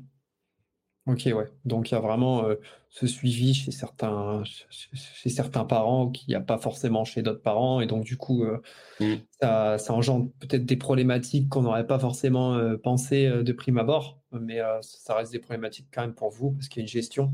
ok, 1.09 1.23
ouais. 1.35 1.47
Donc 1.65 1.91
il 1.91 1.95
y 1.95 1.97
a 1.97 2.01
vraiment 2.01 2.45
euh, 2.45 2.55
ce 2.91 3.07
suivi 3.07 3.55
chez 3.55 3.71
certains, 3.71 4.43
chez 4.45 5.31
certains 5.31 5.65
parents 5.65 6.11
qu'il 6.11 6.29
n'y 6.29 6.35
a 6.35 6.41
pas 6.41 6.59
forcément 6.59 7.05
chez 7.05 7.23
d'autres 7.23 7.43
parents. 7.43 7.81
Et 7.81 7.87
donc 7.87 8.05
du 8.05 8.17
coup, 8.17 8.45
euh, 8.45 8.59
mmh. 9.01 9.15
ça, 9.41 9.79
ça, 9.79 9.95
engendre 9.95 10.31
peut-être 10.41 10.67
des 10.67 10.77
problématiques 10.77 11.49
qu'on 11.49 11.63
n'aurait 11.63 11.87
pas 11.87 11.99
forcément 11.99 12.61
pensé 12.83 13.29
de 13.29 13.53
prime 13.53 13.79
abord. 13.79 14.21
Mais 14.33 14.59
ça 14.83 15.15
reste 15.15 15.33
des 15.33 15.39
problématiques 15.39 15.89
quand 15.93 16.03
même 16.03 16.15
pour 16.15 16.31
vous 16.31 16.53
parce 16.53 16.69
qu'il 16.69 16.81
y 16.81 16.83
a 16.83 16.85
une 16.85 16.89
gestion 16.89 17.33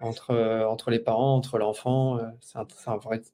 entre, 0.00 0.34
entre 0.68 0.90
les 0.90 0.98
parents, 0.98 1.36
entre 1.36 1.58
l'enfant. 1.58 2.18
c'est 2.40 2.58
un, 2.58 2.66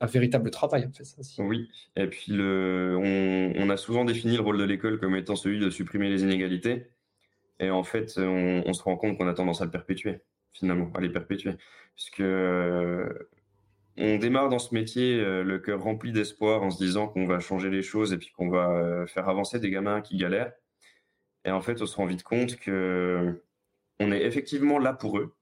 un, 0.01 0.07
véritable 0.07 0.51
travail, 0.51 0.87
en 0.87 0.93
fait, 0.93 1.05
ça 1.05 1.21
aussi. 1.21 1.41
Oui, 1.43 1.69
et 1.97 2.07
puis 2.07 2.33
le, 2.33 2.97
on, 2.97 3.63
on, 3.63 3.71
a 3.71 3.77
souvent 3.77 4.05
défini 4.05 4.37
le 4.37 4.43
rôle 4.43 4.59
de 4.59 4.65
l'école 4.65 4.99
comme 4.99 5.17
étant 5.17 5.37
celui 5.37 5.59
de 5.59 5.71
supprimer 5.71 6.09
les 6.09 6.23
inégalités. 6.23 6.91
Et 7.59 7.71
en 7.71 7.83
fait, 7.83 8.19
on, 8.19 8.73
se 8.73 8.83
rend 8.83 8.97
compte 8.97 9.17
qu'on 9.17 9.29
a 9.29 9.35
tendance 9.35 9.63
à 9.63 9.65
le 9.65 9.71
perpétuer, 9.71 10.21
finalement, 10.53 10.91
à 10.95 11.01
les 11.01 11.09
perpétuer. 11.09 11.55
Puisque 11.95 12.23
on 13.99 14.19
démarre 14.19 14.51
dans 14.51 14.59
ce 14.59 14.75
métier 14.75 15.17
le 15.19 15.59
cœur 15.59 15.83
rempli 15.83 16.13
d'espoir 16.13 16.63
en 16.63 16.71
se 16.71 16.83
disant 16.83 17.09
qu'on 17.09 17.25
va 17.25 17.41
changer 17.41 17.71
les 17.71 17.83
choses 17.83 18.13
et 18.13 18.19
puis 18.19 18.31
qu'on 18.31 18.51
va 18.51 19.07
faire 19.07 19.29
avancer 19.29 19.59
des 19.59 19.71
gamins 19.71 20.03
qui 20.03 20.19
galèrent. 20.19 20.53
Et 21.47 21.51
en 21.51 21.63
fait, 21.63 21.81
on 21.81 21.87
se 21.87 21.97
rend 21.97 22.07
vite 22.07 22.25
compte 22.25 22.57
que 22.57 23.41
on 24.01 24.13
est 24.13 24.23
effectivement 24.23 24.79
là 24.79 24.93
pour 24.93 25.19
eux, 25.19 25.35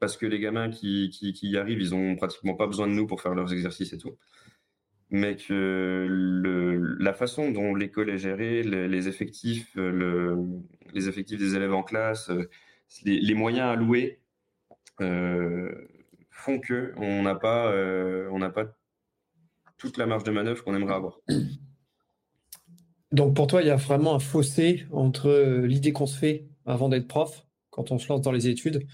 parce 0.00 0.16
que 0.16 0.26
les 0.26 0.40
gamins 0.40 0.70
qui, 0.70 1.10
qui, 1.10 1.32
qui, 1.32 1.50
y 1.50 1.56
arrivent, 1.56 1.80
ils 1.80 1.94
ont 1.94 2.16
pratiquement 2.16 2.54
pas 2.54 2.66
besoin 2.66 2.86
de 2.86 2.92
nous 2.92 3.06
pour 3.06 3.22
faire 3.22 3.34
leurs 3.34 3.52
exercices 3.52 3.92
et 3.92 3.98
tout. 3.98 4.18
Mais 5.10 5.36
que 5.36 6.06
le, 6.08 6.76
la 6.98 7.14
façon 7.14 7.50
dont 7.50 7.74
l'école 7.74 8.10
est 8.10 8.18
gérée, 8.18 8.62
les, 8.62 9.08
effectifs, 9.08 9.74
le, 9.74 10.36
les 10.92 11.08
effectifs 11.08 11.38
des 11.38 11.56
élèves 11.56 11.72
en 11.72 11.82
classe, 11.82 12.30
les, 13.04 13.20
les 13.20 13.34
moyens 13.34 13.70
alloués 13.70 14.20
euh, 15.00 15.72
font 16.30 16.58
que 16.58 16.92
on 16.96 17.22
n'a 17.22 17.34
pas, 17.34 17.72
euh, 17.72 18.28
on 18.32 18.38
n'a 18.38 18.50
pas 18.50 18.66
toute 19.78 19.96
la 19.96 20.06
marge 20.06 20.24
de 20.24 20.30
manœuvre 20.30 20.62
qu'on 20.62 20.74
aimerait 20.74 20.94
avoir. 20.94 21.20
Donc 23.12 23.34
pour 23.34 23.46
toi, 23.46 23.62
il 23.62 23.68
y 23.68 23.70
a 23.70 23.76
vraiment 23.76 24.14
un 24.14 24.18
fossé 24.18 24.86
entre 24.90 25.28
euh, 25.28 25.66
l'idée 25.66 25.92
qu'on 25.92 26.06
se 26.06 26.18
fait 26.18 26.46
avant 26.66 26.88
d'être 26.88 27.08
prof, 27.08 27.46
quand 27.70 27.90
on 27.90 27.98
se 27.98 28.08
lance 28.08 28.20
dans 28.20 28.32
les 28.32 28.48
études, 28.48 28.86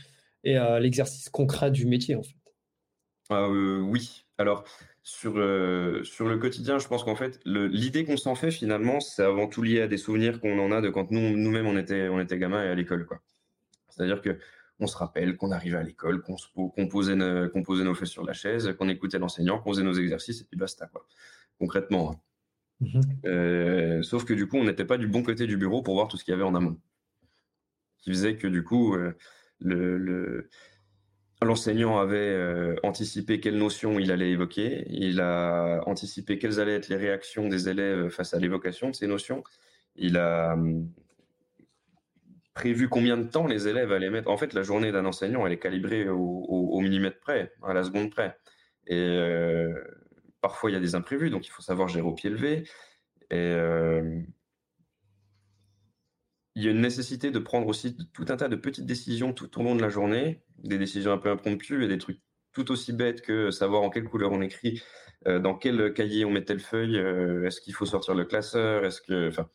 et 0.44 0.56
euh, 0.56 0.78
l'exercice 0.78 1.28
concret 1.28 1.70
du 1.70 1.86
métier, 1.86 2.14
en 2.14 2.22
fait. 2.22 2.36
Ah, 3.30 3.46
euh, 3.48 3.80
oui. 3.80 4.24
Alors, 4.38 4.64
sur, 5.04 5.34
sur 6.04 6.28
le 6.28 6.38
quotidien, 6.38 6.78
je 6.78 6.88
pense 6.88 7.04
qu'en 7.04 7.14
fait, 7.14 7.38
l'idée 7.44 8.04
qu'on 8.04 8.16
s'en 8.16 8.34
fait, 8.34 8.50
finalement, 8.50 9.00
c'est 9.00 9.22
avant 9.22 9.46
tout 9.46 9.62
lié 9.62 9.82
à 9.82 9.86
des 9.86 9.98
souvenirs 9.98 10.40
qu'on 10.40 10.58
en 10.58 10.72
a 10.72 10.80
de 10.80 10.88
quand 10.88 11.10
nous, 11.10 11.36
nous-mêmes, 11.36 11.66
on 11.66 11.76
était, 11.76 12.08
on 12.08 12.18
était 12.20 12.38
gamins 12.38 12.64
et 12.64 12.68
à 12.68 12.74
l'école. 12.74 13.04
quoi. 13.06 13.20
C'est-à-dire 13.90 14.22
que 14.22 14.38
on 14.80 14.86
se 14.86 14.96
rappelle 14.96 15.36
qu'on 15.36 15.52
arrivait 15.52 15.76
à 15.76 15.82
l'école, 15.82 16.22
qu'on, 16.22 16.88
posait, 16.88 17.14
nos 17.14 17.94
fesses 17.94 18.10
sur 18.10 18.24
la 18.24 18.32
chaise, 18.32 18.74
qu'on 18.76 18.88
écoutait 18.88 19.18
l'enseignant, 19.18 19.60
qu'on 19.60 19.70
faisait 19.70 19.84
nos 19.84 19.92
exercices, 19.92 20.40
et 20.40 20.44
puis 20.44 20.56
basta. 20.56 20.86
Quoi. 20.86 21.06
Concrètement. 21.58 22.12
Hein. 22.12 22.16
Mmh 22.80 23.00
euh, 23.26 24.02
sauf 24.02 24.24
que 24.24 24.34
du 24.34 24.48
coup, 24.48 24.56
on 24.56 24.64
n'était 24.64 24.84
pas 24.84 24.98
du 24.98 25.06
bon 25.06 25.22
côté 25.22 25.46
du 25.46 25.56
bureau 25.56 25.82
pour 25.82 25.94
voir 25.94 26.08
tout 26.08 26.16
ce 26.16 26.24
qu'il 26.24 26.32
y 26.32 26.34
avait 26.34 26.42
en 26.44 26.54
amont. 26.54 26.78
Qui 27.98 28.10
faisait 28.10 28.36
que 28.36 28.48
du 28.48 28.64
coup, 28.64 28.96
euh, 28.96 29.16
le, 29.60 30.50
l'enseignant 31.44 31.98
avait 31.98 32.16
euh, 32.16 32.76
anticipé 32.82 33.40
quelles 33.40 33.56
notions 33.56 33.98
il 33.98 34.10
allait 34.10 34.30
évoquer, 34.30 34.84
il 34.88 35.20
a 35.20 35.82
anticipé 35.86 36.38
quelles 36.38 36.60
allaient 36.60 36.76
être 36.76 36.88
les 36.88 36.96
réactions 36.96 37.48
des 37.48 37.68
élèves 37.68 38.08
face 38.08 38.34
à 38.34 38.38
l'évocation 38.38 38.90
de 38.90 38.94
ces 38.94 39.06
notions, 39.06 39.42
il 39.96 40.16
a 40.16 40.54
hum, 40.54 40.88
prévu 42.54 42.88
combien 42.88 43.16
de 43.16 43.24
temps 43.24 43.46
les 43.46 43.68
élèves 43.68 43.92
allaient 43.92 44.10
mettre. 44.10 44.30
En 44.30 44.36
fait, 44.36 44.54
la 44.54 44.62
journée 44.62 44.92
d'un 44.92 45.04
enseignant, 45.04 45.46
elle 45.46 45.52
est 45.52 45.58
calibrée 45.58 46.08
au, 46.08 46.80
millimètre 46.80 47.18
près, 47.20 47.52
à 47.62 47.74
la 47.74 47.84
seconde 47.84 48.10
près. 48.10 48.38
Et 48.86 48.96
euh, 48.96 49.72
parfois, 50.40 50.70
il 50.70 50.74
y 50.74 50.76
a 50.76 50.80
des 50.80 50.94
imprévus, 50.94 51.30
donc 51.30 51.46
il 51.46 51.50
faut 51.50 51.62
savoir 51.62 51.88
gérer 51.88 52.06
au 52.06 52.12
pied 52.12 52.30
levé. 52.30 52.64
Euh, 53.32 54.20
il 56.54 56.62
y 56.62 56.68
a 56.68 56.70
une 56.70 56.80
nécessité 56.80 57.30
de 57.30 57.38
prendre 57.38 57.66
aussi 57.66 57.96
tout 58.12 58.26
un 58.28 58.36
tas 58.36 58.48
de 58.48 58.56
petites 58.56 58.86
décisions 58.86 59.32
tout 59.32 59.58
au 59.58 59.62
long 59.62 59.74
de 59.74 59.82
la 59.82 59.88
journée, 59.88 60.42
des 60.58 60.78
décisions 60.78 61.12
un 61.12 61.18
peu 61.18 61.30
impromptues 61.30 61.84
et 61.84 61.88
des 61.88 61.98
trucs 61.98 62.20
tout 62.52 62.70
aussi 62.70 62.92
bêtes 62.92 63.22
que 63.22 63.50
savoir 63.50 63.82
en 63.82 63.90
quelle 63.90 64.04
couleur 64.04 64.30
on 64.32 64.40
écrit, 64.40 64.80
euh, 65.26 65.40
dans 65.40 65.54
quel 65.54 65.92
cahier 65.92 66.24
on 66.24 66.30
met 66.30 66.44
telle 66.44 66.60
feuille, 66.60 66.96
euh, 66.96 67.44
est-ce 67.46 67.60
qu'il 67.60 67.74
faut 67.74 67.86
sortir 67.86 68.14
le 68.14 68.24
classeur, 68.24 68.84
est-ce 68.84 69.02
que, 69.02 69.28
enfin, 69.28 69.48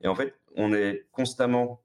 et 0.00 0.08
en 0.08 0.14
fait, 0.14 0.34
on 0.54 0.72
est 0.72 1.08
constamment 1.10 1.82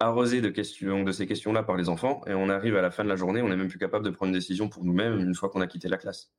arrosé 0.00 0.40
de 0.40 0.48
questions, 0.48 1.02
de 1.02 1.12
ces 1.12 1.26
questions-là 1.26 1.62
par 1.62 1.76
les 1.76 1.88
enfants, 1.88 2.22
et 2.26 2.34
on 2.34 2.48
arrive 2.48 2.76
à 2.76 2.82
la 2.82 2.90
fin 2.90 3.04
de 3.04 3.08
la 3.08 3.16
journée, 3.16 3.42
on 3.42 3.48
n'est 3.48 3.56
même 3.56 3.68
plus 3.68 3.78
capable 3.78 4.04
de 4.04 4.10
prendre 4.10 4.28
une 4.28 4.38
décision 4.38 4.68
pour 4.68 4.84
nous-mêmes 4.84 5.20
une 5.20 5.34
fois 5.34 5.50
qu'on 5.50 5.60
a 5.60 5.66
quitté 5.66 5.88
la 5.88 5.98
classe. 5.98 6.32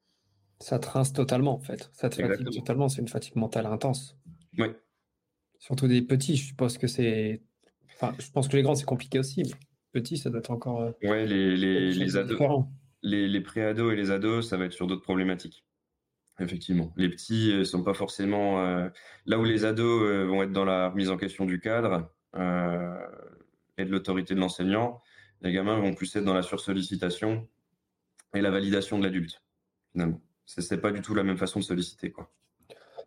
Ça 0.60 0.80
te 0.80 0.88
rince 0.88 1.14
totalement, 1.14 1.54
en 1.54 1.60
fait. 1.60 1.90
Ça 1.94 2.10
te 2.10 2.16
fatigue 2.16 2.50
totalement. 2.50 2.90
C'est 2.90 3.02
une 3.02 3.08
fatigue 3.08 3.36
mentale 3.36 3.66
intense. 3.66 4.18
Oui. 4.58 4.70
Surtout 5.60 5.88
des 5.88 6.02
petits, 6.02 6.36
je 6.36 6.46
suppose 6.46 6.78
que 6.78 6.88
c'est. 6.88 7.42
Enfin, 7.96 8.14
je 8.20 8.30
pense 8.32 8.48
que 8.48 8.56
les 8.56 8.64
grands, 8.64 8.76
c'est 8.76 8.86
compliqué 8.86 9.20
aussi. 9.20 9.44
Mais 9.44 9.52
petits, 9.94 10.18
ça 10.18 10.30
doit 10.30 10.40
être 10.40 10.52
encore. 10.52 10.82
Euh, 10.82 10.92
ouais, 11.04 11.26
les, 11.26 11.56
les, 11.56 11.92
les 11.92 12.18
ados. 12.18 12.40
Les, 13.02 13.28
les 13.28 13.42
pré-ados 13.42 13.94
et 13.94 13.96
les 13.96 14.12
ados, 14.12 14.50
ça 14.50 14.58
va 14.58 14.66
être 14.66 14.74
sur 14.74 14.88
d'autres 14.88 15.04
problématiques. 15.04 15.64
Effectivement. 16.40 16.92
Les 16.98 17.08
petits 17.08 17.50
ne 17.54 17.60
euh, 17.60 17.64
sont 17.64 17.84
pas 17.84 17.94
forcément. 17.94 18.66
Euh, 18.66 18.90
là 19.26 19.40
où 19.40 19.44
les 19.44 19.64
ados 19.64 20.28
vont 20.28 20.44
être 20.44 20.52
dans 20.52 20.66
la 20.66 20.90
remise 20.90 21.10
en 21.10 21.18
question 21.18 21.46
du 21.46 21.60
cadre 21.60 22.12
et 23.78 23.86
de 23.86 23.90
l'autorité 23.90 24.36
de 24.36 24.40
l'enseignant, 24.40 25.02
les 25.42 25.54
gamins 25.54 25.80
vont 25.80 25.94
plus 25.94 26.14
être 26.16 26.26
dans 26.26 26.34
la 26.34 26.42
sursollicitation 26.42 27.48
et 28.34 28.42
la 28.42 28.52
validation 28.52 29.00
de 29.00 29.04
l'adulte, 29.06 29.42
finalement. 29.92 30.22
C'est 30.46 30.82
pas 30.82 30.92
du 30.92 31.02
tout 31.02 31.16
la 31.16 31.24
même 31.24 31.38
façon 31.38 31.60
de 31.60 31.64
solliciter, 31.64 32.12
quoi. 32.12 32.32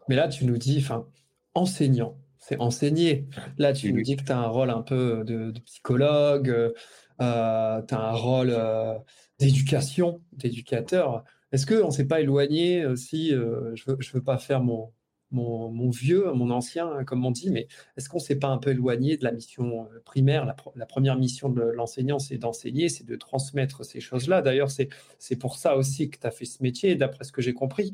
Mais 0.09 0.17
là, 0.17 0.29
tu 0.29 0.47
nous 0.47 0.57
dis, 0.57 0.79
enfin, 0.79 1.07
enseignant, 1.55 2.17
c'est 2.49 2.59
enseigner. 2.61 3.27
Là, 3.59 3.75
tu 3.75 3.93
nous 3.93 4.01
dis 4.01 4.17
que 4.17 4.25
tu 4.25 4.33
as 4.33 4.39
un 4.39 4.47
rôle 4.47 4.71
un 4.71 4.81
peu 4.81 5.23
de, 5.25 5.53
psychologue, 5.67 6.49
euh, 6.49 7.83
tu 7.83 7.95
as 7.95 8.01
un 8.01 8.13
rôle 8.13 8.51
euh, 8.51 8.95
d'éducation, 9.39 10.23
d'éducateur. 10.33 11.25
Est-ce 11.53 11.67
qu'on 11.67 11.89
ne 11.89 11.93
s'est 11.93 12.07
pas 12.07 12.21
éloigné 12.23 12.87
aussi 12.87 13.35
euh, 13.35 13.75
Je 13.75 13.91
ne 13.91 13.97
veux, 14.15 14.23
pas 14.23 14.39
faire 14.39 14.63
mon, 14.63 14.95
mon, 15.31 15.91
vieux, 15.91 16.33
mon 16.33 16.51
ancien, 16.51 17.05
comme 17.05 17.27
on 17.27 17.31
dit, 17.31 17.51
mais 17.51 17.69
est-ce 17.99 18.09
qu'on 18.09 18.17
ne 18.17 18.23
s'est 18.23 18.39
pas 18.39 18.49
un 18.49 18.57
peu 18.57 18.71
éloigné 18.71 19.19
de 19.19 19.25
la 19.25 19.33
mission 19.33 19.87
primaire? 20.07 20.47
La, 20.47 20.87
première 20.87 21.17
mission 21.17 21.51
de 21.51 21.61
l'enseignant, 21.61 22.19
c'est 22.19 22.39
d'enseigner, 22.39 22.89
c'est 22.89 23.05
de 23.05 23.17
transmettre 23.17 23.85
ces 23.85 24.01
choses-là. 24.01 24.41
D'ailleurs, 24.41 24.71
c'est 24.71 25.37
pour 25.39 25.57
ça 25.57 25.77
aussi 25.77 26.09
que 26.09 26.19
tu 26.19 26.27
as 26.27 26.31
fait 26.31 26.47
ce 26.47 26.63
métier, 26.63 26.95
d'après 26.95 27.25
ce 27.25 27.33
que 27.33 27.43
j'ai 27.43 27.53
compris. 27.53 27.93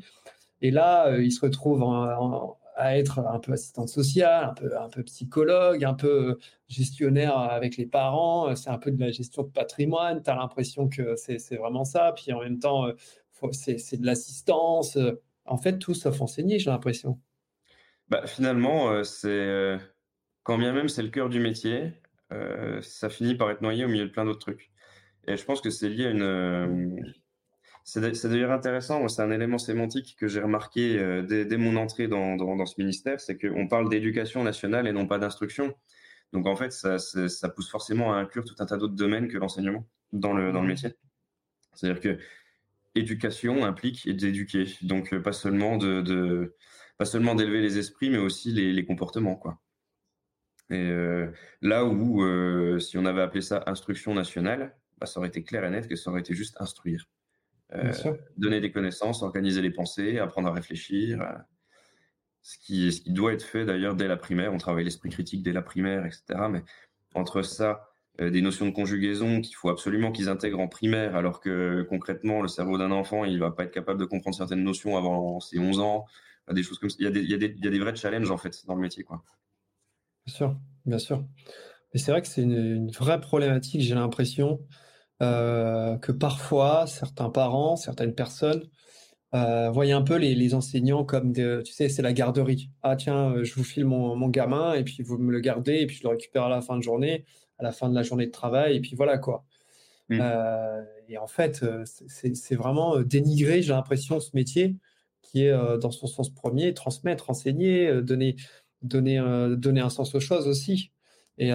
Et 0.61 0.71
là, 0.71 1.17
il 1.17 1.33
se 1.33 1.41
retrouve 1.41 1.83
en, 1.83 2.57
à 2.75 2.97
être 2.97 3.19
un 3.19 3.39
peu 3.39 3.53
assistante 3.53 3.89
sociale, 3.89 4.45
un 4.45 4.53
peu, 4.53 4.77
un 4.77 4.89
peu 4.89 5.03
psychologue, 5.03 5.83
un 5.83 5.93
peu 5.93 6.37
gestionnaire 6.67 7.37
avec 7.37 7.77
les 7.77 7.85
parents. 7.85 8.55
C'est 8.55 8.69
un 8.69 8.77
peu 8.77 8.91
de 8.91 8.99
la 8.99 9.11
gestion 9.11 9.43
de 9.43 9.49
patrimoine. 9.49 10.21
Tu 10.23 10.29
as 10.29 10.35
l'impression 10.35 10.87
que 10.89 11.15
c'est 11.15 11.55
vraiment 11.55 11.85
ça. 11.85 12.13
Puis 12.15 12.33
en 12.33 12.41
même 12.41 12.59
temps, 12.59 12.87
c'est 13.51 13.99
de 13.99 14.05
l'assistance. 14.05 14.97
En 15.45 15.57
fait, 15.57 15.77
tout 15.79 15.93
sauf 15.93 16.21
enseigner, 16.21 16.59
j'ai 16.59 16.69
l'impression. 16.69 17.19
Bah, 18.09 18.27
finalement, 18.27 18.91
euh, 18.91 19.03
c'est 19.03 19.29
euh, 19.29 19.77
quand 20.43 20.57
bien 20.57 20.73
même 20.73 20.89
c'est 20.89 21.01
le 21.01 21.09
cœur 21.09 21.29
du 21.29 21.39
métier, 21.39 21.93
euh, 22.31 22.79
ça 22.81 23.09
finit 23.09 23.35
par 23.35 23.49
être 23.49 23.61
noyé 23.61 23.85
au 23.85 23.87
milieu 23.87 24.05
de 24.05 24.11
plein 24.11 24.25
d'autres 24.25 24.39
trucs. 24.39 24.71
Et 25.27 25.37
je 25.37 25.45
pense 25.45 25.61
que 25.61 25.71
c'est 25.71 25.89
lié 25.89 26.07
à 26.07 26.09
une, 26.11 27.13
c'est 27.85 28.01
d'ailleurs 28.01 28.51
intéressant, 28.51 29.07
c'est 29.07 29.21
un 29.21 29.29
élément 29.29 29.59
sémantique 29.59 30.15
que 30.19 30.27
j'ai 30.27 30.41
remarqué 30.41 30.97
euh, 30.97 31.21
dès, 31.21 31.57
mon 31.57 31.75
entrée 31.75 32.07
dans, 32.07 32.65
ce 32.65 32.73
ministère, 32.79 33.21
c'est 33.21 33.37
qu'on 33.37 33.67
parle 33.67 33.89
d'éducation 33.89 34.43
nationale 34.43 34.87
et 34.87 34.91
non 34.91 35.05
pas 35.05 35.19
d'instruction. 35.19 35.75
Donc 36.33 36.47
en 36.47 36.55
fait, 36.55 36.71
ça, 36.71 36.97
pousse 37.49 37.69
forcément 37.69 38.11
à 38.13 38.17
inclure 38.17 38.43
tout 38.43 38.55
un 38.57 38.65
tas 38.65 38.77
d'autres 38.77 38.95
domaines 38.95 39.27
que 39.27 39.37
l'enseignement 39.37 39.87
dans 40.13 40.33
le, 40.33 40.51
dans 40.51 40.63
le 40.63 40.67
métier. 40.67 40.95
C'est-à-dire 41.75 42.01
que 42.01 42.17
éducation 42.95 43.63
implique 43.63 44.09
d'éduquer, 44.09 44.65
donc 44.81 45.13
euh, 45.13 45.21
pas 45.21 45.33
seulement 45.33 45.77
de, 45.77 46.55
pas 46.97 47.05
seulement 47.05 47.35
d'élever 47.35 47.61
les 47.61 47.77
esprits, 47.77 48.09
mais 48.09 48.17
aussi 48.17 48.51
les, 48.51 48.85
comportements, 48.85 49.35
quoi. 49.35 49.61
Et 50.71 50.89
euh, 50.89 51.31
là 51.61 51.85
où, 51.85 52.23
si 52.79 52.97
on 52.97 53.05
avait 53.05 53.21
appelé 53.21 53.41
ça 53.41 53.63
instruction 53.67 54.15
nationale, 54.15 54.75
bah, 54.97 55.05
ça 55.05 55.19
aurait 55.19 55.29
été 55.29 55.43
clair 55.43 55.63
et 55.65 55.69
net 55.69 55.87
que 55.87 55.95
ça 55.95 56.09
aurait 56.09 56.21
été 56.21 56.33
juste 56.33 56.59
instruire. 56.59 57.05
Euh, 57.73 57.91
donner 58.37 58.61
des 58.61 58.71
connaissances, 58.71 59.23
organiser 59.23 59.61
les 59.61 59.71
pensées, 59.71 60.19
apprendre 60.19 60.47
à 60.47 60.53
réfléchir. 60.53 61.21
Euh, 61.21 61.33
ce, 62.41 62.59
qui, 62.59 62.91
ce 62.91 63.01
qui 63.01 63.11
doit 63.11 63.33
être 63.33 63.43
fait 63.43 63.65
d'ailleurs 63.65 63.95
dès 63.95 64.07
la 64.07 64.17
primaire. 64.17 64.53
On 64.53 64.57
travaille 64.57 64.83
l'esprit 64.83 65.09
critique 65.09 65.41
dès 65.41 65.51
la 65.51 65.63
primaire, 65.63 66.05
etc. 66.05 66.23
Mais 66.49 66.63
entre 67.15 67.41
ça, 67.41 67.89
euh, 68.21 68.29
des 68.29 68.41
notions 68.41 68.67
de 68.67 68.71
conjugaison 68.71 69.41
qu'il 69.41 69.55
faut 69.55 69.69
absolument 69.69 70.11
qu'ils 70.11 70.29
intègrent 70.29 70.59
en 70.59 70.67
primaire, 70.67 71.15
alors 71.15 71.39
que 71.39 71.81
concrètement, 71.89 72.41
le 72.41 72.47
cerveau 72.47 72.77
d'un 72.77 72.91
enfant, 72.91 73.25
il 73.25 73.39
va 73.39 73.49
pas 73.49 73.63
être 73.63 73.73
capable 73.73 73.99
de 73.99 74.05
comprendre 74.05 74.35
certaines 74.35 74.63
notions 74.63 74.95
avant 74.95 75.39
ses 75.39 75.57
11 75.57 75.79
ans, 75.79 76.05
des 76.51 76.61
choses 76.61 76.77
comme 76.77 76.91
ça. 76.91 76.97
Il 76.99 77.05
y 77.05 77.07
a 77.07 77.11
des, 77.11 77.21
il 77.21 77.31
y 77.31 77.33
a 77.33 77.37
des, 77.37 77.47
il 77.57 77.65
y 77.65 77.67
a 77.67 77.71
des 77.71 77.79
vrais 77.79 77.95
challenges, 77.95 78.29
en 78.29 78.37
fait, 78.37 78.63
dans 78.67 78.75
le 78.75 78.81
métier. 78.81 79.03
Quoi. 79.03 79.23
Bien 80.27 80.35
sûr, 80.35 80.57
bien 80.85 80.99
sûr. 80.99 81.25
Mais 81.93 81.99
c'est 81.99 82.11
vrai 82.11 82.21
que 82.21 82.27
c'est 82.27 82.43
une, 82.43 82.51
une, 82.51 82.91
vraie 82.91 83.19
problématique, 83.19 83.81
j'ai 83.81 83.95
l'impression. 83.95 84.59
Euh, 85.21 85.97
que 85.97 86.11
parfois 86.11 86.87
certains 86.87 87.29
parents, 87.29 87.77
certaines 87.77 88.13
personnes 88.13 88.63
euh, 89.33 89.69
voyaient 89.69 89.93
un 89.93 90.01
peu 90.01 90.17
les, 90.17 90.53
enseignants 90.53 91.05
comme 91.05 91.31
de, 91.31 91.61
tu 91.65 91.71
sais, 91.71 91.87
c'est 91.87 92.01
la 92.01 92.11
garderie. 92.11 92.69
Ah 92.83 92.97
tiens, 92.97 93.31
euh, 93.31 93.43
je 93.45 93.55
vous 93.55 93.63
file 93.63 93.85
mon, 93.85 94.27
gamin 94.27 94.73
et 94.73 94.83
puis 94.83 95.03
vous 95.03 95.17
me 95.17 95.31
le 95.31 95.39
gardez 95.39 95.75
et 95.75 95.87
puis 95.87 95.95
je 95.97 96.03
le 96.03 96.09
récupère 96.09 96.43
à 96.43 96.49
la 96.49 96.61
fin 96.61 96.75
de 96.75 96.83
journée, 96.83 97.25
à 97.59 97.63
la 97.63 97.71
fin 97.71 97.89
de 97.89 97.95
la 97.95 98.03
journée 98.03 98.25
de 98.25 98.31
travail 98.31 98.75
et 98.75 98.81
puis 98.81 98.95
voilà 98.95 99.17
quoi. 99.17 99.45
Mmh. 100.09 100.21
et 101.09 101.17
en 101.17 101.25
fait, 101.25 101.65
c'est 101.85 102.55
vraiment 102.55 102.99
dénigrer, 103.01 103.63
j'ai 103.63 103.73
l'impression, 103.73 104.19
ce 104.19 104.29
métier 104.35 104.75
qui 105.23 105.45
est 105.45 105.79
dans 105.79 105.89
son 105.89 106.05
sens 106.05 106.29
premier, 106.29 106.75
transmettre, 106.75 107.31
enseigner, 107.31 108.03
donner, 108.03 108.35
donner, 108.83 109.17
donner 109.57 109.81
un 109.81 109.89
sens 109.89 110.13
aux 110.13 110.19
choses 110.19 110.47
aussi. 110.47 110.91
Et 111.39 111.51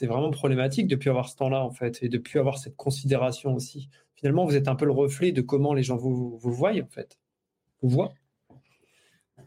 c'est 0.00 0.06
vraiment 0.06 0.30
problématique 0.30 0.88
de 0.88 0.96
plus 0.96 1.10
avoir 1.10 1.28
ce 1.28 1.36
temps-là, 1.36 1.62
en 1.62 1.72
fait, 1.72 2.02
et 2.02 2.08
de 2.08 2.16
plus 2.16 2.38
avoir 2.38 2.56
cette 2.56 2.74
considération 2.74 3.54
aussi. 3.54 3.90
Finalement, 4.14 4.46
vous 4.46 4.56
êtes 4.56 4.66
un 4.66 4.74
peu 4.74 4.86
le 4.86 4.92
reflet 4.92 5.30
de 5.30 5.42
comment 5.42 5.74
les 5.74 5.82
gens 5.82 5.98
vous, 5.98 6.38
vous 6.38 6.52
voient, 6.54 6.72
en 6.72 6.88
fait. 6.88 7.20
Vous 7.82 7.90
voient. 7.90 8.14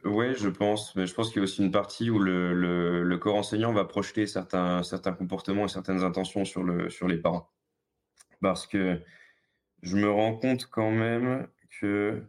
Oui, 0.03 0.35
je 0.35 0.49
pense. 0.49 0.95
Mais 0.95 1.07
je 1.07 1.13
pense 1.15 1.29
qu'il 1.29 1.37
y 1.37 1.39
a 1.39 1.43
aussi 1.45 1.63
une 1.63 1.71
partie 1.71 2.11
où 2.11 2.19
le, 2.19 2.53
le, 3.01 3.17
corps 3.17 3.33
enseignant 3.33 3.73
va 3.73 3.83
projeter 3.83 4.27
certains, 4.27 4.83
certains 4.83 5.13
comportements 5.13 5.65
et 5.65 5.69
certaines 5.69 6.03
intentions 6.03 6.45
sur, 6.45 6.61
le, 6.61 6.87
sur 6.91 7.07
les 7.07 7.17
parents. 7.17 7.49
Parce 8.39 8.67
que 8.67 9.01
je 9.81 9.97
me 9.97 10.11
rends 10.11 10.35
compte 10.35 10.67
quand 10.67 10.91
même 10.91 11.47
que 11.81 12.21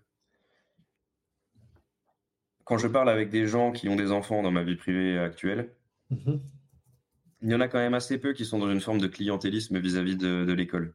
quand 2.65 2.79
je 2.79 2.89
parle 2.89 3.11
avec 3.11 3.29
des 3.29 3.47
gens 3.47 3.71
qui 3.71 3.91
ont 3.91 3.97
des 3.97 4.13
enfants 4.13 4.43
dans 4.43 4.51
ma 4.51 4.63
vie 4.63 4.77
privée 4.77 5.19
actuelle, 5.19 5.75
mmh 6.09 6.37
il 7.44 7.50
y 7.50 7.54
en 7.54 7.61
a 7.61 7.68
quand 7.68 7.78
même 7.78 7.94
assez 7.94 8.18
peu 8.18 8.33
qui 8.33 8.46
sont 8.46 8.59
dans 8.59 8.70
une 8.70 8.80
forme 8.80 9.00
de 9.00 9.07
clientélisme 9.07 9.78
vis-à-vis 9.78 10.16
de, 10.16 10.50
l'école, 10.54 10.94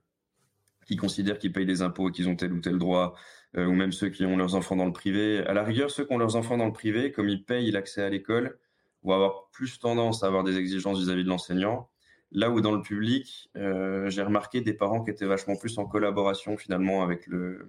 qui 0.88 0.96
considèrent 0.96 1.38
qu'ils 1.38 1.54
payent 1.54 1.68
des 1.68 1.84
impôts 1.84 2.10
qu'ils 2.10 2.28
ont 2.28 2.36
tel 2.36 2.52
ou 2.52 2.60
tel 2.60 2.80
droit, 2.80 3.14
euh, 3.56 3.68
ou 3.68 3.74
même 3.74 3.92
ceux 3.92 4.10
qui 4.10 4.26
ont 4.26 4.36
leurs 4.36 4.56
enfants 4.56 4.76
dans 4.76 4.88
le 4.88 4.92
privé. 4.92 5.46
À 5.46 5.54
la 5.54 5.64
rigueur, 5.64 5.92
ceux 5.92 6.06
qui 6.06 6.12
ont 6.12 6.18
leurs 6.18 6.36
enfants 6.36 6.58
dans 6.58 6.66
le 6.66 6.74
privé, 6.74 7.12
comme 7.12 7.30
ils 7.30 7.46
payent 7.46 7.70
l'accès 7.70 8.02
à 8.02 8.10
l'école, 8.10 8.58
vont 9.04 9.14
avoir 9.14 9.50
plus 9.52 9.78
tendance 9.78 10.24
à 10.24 10.28
avoir 10.28 10.44
des 10.44 10.58
exigences 10.58 11.00
vis-à-vis 11.00 11.24
de 11.24 11.30
l'enseignant. 11.30 11.88
Là 12.32 12.50
où 12.50 12.62
dans 12.62 12.72
le 12.76 12.82
public, 12.82 13.52
euh, 13.56 14.10
j'ai 14.10 14.24
remarqué 14.24 14.62
des 14.62 14.74
parents 14.74 15.04
qui 15.04 15.12
étaient 15.12 15.28
vachement 15.28 15.56
plus 15.56 15.78
en 15.78 15.86
collaboration 15.86 16.58
finalement 16.58 17.04
avec 17.04 17.28
le, 17.28 17.68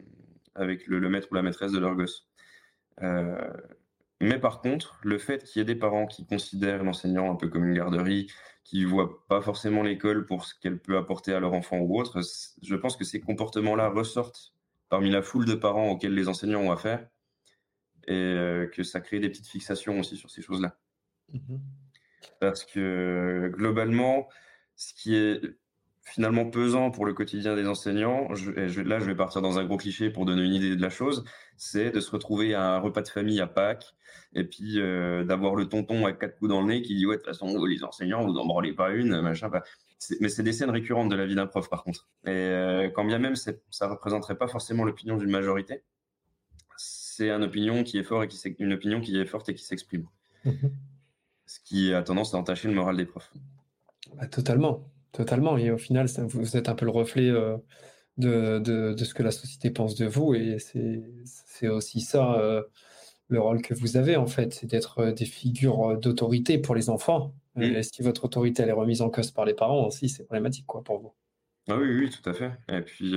avec 0.54 0.86
le, 0.86 1.06
maître 1.10 1.28
ou 1.30 1.34
la 1.34 1.42
maîtresse 1.42 1.72
de 1.72 1.78
leur 1.78 1.94
gosse. 1.94 2.30
Euh, 3.02 3.36
mais 4.20 4.38
par 4.38 4.60
contre, 4.60 4.98
le 5.02 5.18
fait 5.18 5.44
qu'il 5.44 5.60
y 5.60 5.62
ait 5.62 5.64
des 5.64 5.74
parents 5.74 6.06
qui 6.06 6.26
considèrent 6.26 6.84
l'enseignant 6.84 7.32
un 7.32 7.36
peu 7.36 7.48
comme 7.48 7.66
une 7.66 7.74
garderie, 7.74 8.28
qui 8.64 8.84
voient 8.84 9.26
pas 9.26 9.40
forcément 9.40 9.82
l'école 9.82 10.26
pour 10.26 10.44
ce 10.44 10.54
qu'elle 10.54 10.78
peut 10.78 10.96
apporter 10.96 11.32
à 11.32 11.40
leur 11.40 11.54
enfant 11.54 11.78
ou 11.78 11.98
autre, 11.98 12.20
je 12.62 12.74
pense 12.76 12.96
que 12.96 13.04
ces 13.04 13.20
comportements-là 13.20 13.88
ressortent 13.88 14.54
parmi 14.88 15.10
la 15.10 15.22
foule 15.22 15.46
de 15.46 15.54
parents 15.54 15.88
auxquels 15.90 16.14
les 16.14 16.28
enseignants 16.28 16.60
ont 16.60 16.70
affaire 16.70 17.08
et 18.06 18.14
euh, 18.14 18.66
que 18.66 18.82
ça 18.82 19.00
crée 19.00 19.20
des 19.20 19.28
petites 19.28 19.48
fixations 19.48 19.98
aussi 19.98 20.16
sur 20.16 20.30
ces 20.30 20.42
choses-là. 20.42 20.78
Mmh 21.32 21.56
Parce 22.38 22.64
que 22.64 23.50
globalement, 23.54 24.28
ce 24.76 24.94
qui 24.94 25.16
est 25.16 25.40
finalement 26.02 26.46
pesant 26.46 26.90
pour 26.90 27.04
le 27.04 27.12
quotidien 27.12 27.54
des 27.54 27.66
enseignants, 27.66 28.34
je, 28.34 28.80
là 28.80 28.98
je 28.98 29.04
vais 29.04 29.14
partir 29.14 29.42
dans 29.42 29.58
un 29.58 29.64
gros 29.64 29.76
cliché 29.76 30.10
pour 30.10 30.24
donner 30.24 30.42
une 30.42 30.54
idée 30.54 30.74
de 30.74 30.82
la 30.82 30.90
chose, 30.90 31.24
c'est 31.56 31.90
de 31.90 32.00
se 32.00 32.10
retrouver 32.10 32.54
à 32.54 32.74
un 32.74 32.78
repas 32.78 33.02
de 33.02 33.08
famille 33.08 33.40
à 33.40 33.46
Pâques 33.46 33.94
et 34.32 34.44
puis 34.44 34.80
euh, 34.80 35.24
d'avoir 35.24 35.54
le 35.54 35.68
tonton 35.68 36.06
à 36.06 36.12
quatre 36.12 36.38
coups 36.38 36.50
dans 36.50 36.60
le 36.60 36.68
nez 36.68 36.82
qui 36.82 36.94
dit 36.94 37.06
ouais 37.06 37.16
de 37.16 37.20
toute 37.20 37.28
façon 37.28 37.64
les 37.64 37.84
enseignants 37.84 38.24
vous 38.24 38.36
en 38.38 38.46
branlez 38.46 38.72
pas 38.72 38.90
une 38.90 39.20
machin. 39.20 39.48
Bah, 39.48 39.62
mais 40.20 40.30
c'est 40.30 40.42
des 40.42 40.52
scènes 40.52 40.70
récurrentes 40.70 41.10
de 41.10 41.16
la 41.16 41.26
vie 41.26 41.34
d'un 41.34 41.46
prof 41.46 41.68
par 41.68 41.84
contre. 41.84 42.08
Et 42.24 42.30
euh, 42.30 42.88
quand 42.88 43.04
bien 43.04 43.18
même 43.18 43.34
ça 43.36 43.88
représenterait 43.88 44.38
pas 44.38 44.48
forcément 44.48 44.84
l'opinion 44.84 45.16
d'une 45.16 45.30
majorité, 45.30 45.82
c'est 46.76 47.30
une 47.30 47.44
opinion 47.44 47.84
qui 47.84 47.98
est 47.98 48.02
forte 48.02 48.24
et 48.24 48.28
qui 48.28 48.54
une 48.58 48.72
opinion 48.72 49.00
qui 49.00 49.18
est 49.18 49.26
forte 49.26 49.48
et 49.50 49.54
qui 49.54 49.64
s'exprime. 49.64 50.06
Mhm. 50.44 50.72
Ce 51.44 51.60
qui 51.60 51.92
a 51.92 52.02
tendance 52.02 52.32
à 52.32 52.38
entacher 52.38 52.68
le 52.68 52.74
moral 52.74 52.96
des 52.96 53.04
profs. 53.04 53.32
Bah, 54.16 54.26
totalement. 54.26 54.88
Totalement. 55.12 55.56
Et 55.56 55.70
au 55.70 55.78
final, 55.78 56.06
vous 56.18 56.56
êtes 56.56 56.68
un 56.68 56.74
peu 56.74 56.84
le 56.84 56.92
reflet 56.92 57.30
euh, 57.30 57.56
de, 58.16 58.94
ce 58.96 59.14
que 59.14 59.22
la 59.22 59.32
société 59.32 59.70
pense 59.70 59.94
de 59.96 60.06
vous. 60.06 60.34
Et 60.34 60.58
c'est 60.58 61.68
aussi 61.68 62.00
ça 62.00 62.34
euh, 62.34 62.62
le 63.28 63.40
rôle 63.40 63.62
que 63.62 63.74
vous 63.74 63.96
avez, 63.96 64.16
en 64.16 64.26
fait, 64.26 64.54
c'est 64.54 64.66
d'être 64.66 65.00
euh, 65.00 65.12
des 65.12 65.24
figures 65.24 65.98
d'autorité 65.98 66.58
pour 66.58 66.74
les 66.74 66.90
enfants. 66.90 67.34
Mmh. 67.56 67.62
Et 67.62 67.82
si 67.82 68.02
votre 68.02 68.24
autorité 68.24 68.62
elle 68.62 68.68
est 68.68 68.72
remise 68.72 69.02
en 69.02 69.10
cause 69.10 69.32
par 69.32 69.44
les 69.44 69.54
parents 69.54 69.86
aussi, 69.86 70.08
c'est 70.08 70.24
problématique 70.24 70.66
quoi, 70.66 70.84
pour 70.84 71.00
vous. 71.00 71.12
Ah 71.68 71.76
oui, 71.76 71.88
oui, 71.88 72.10
tout 72.10 72.28
à 72.28 72.32
fait. 72.32 72.52
Et 72.68 72.80
puis, 72.80 73.16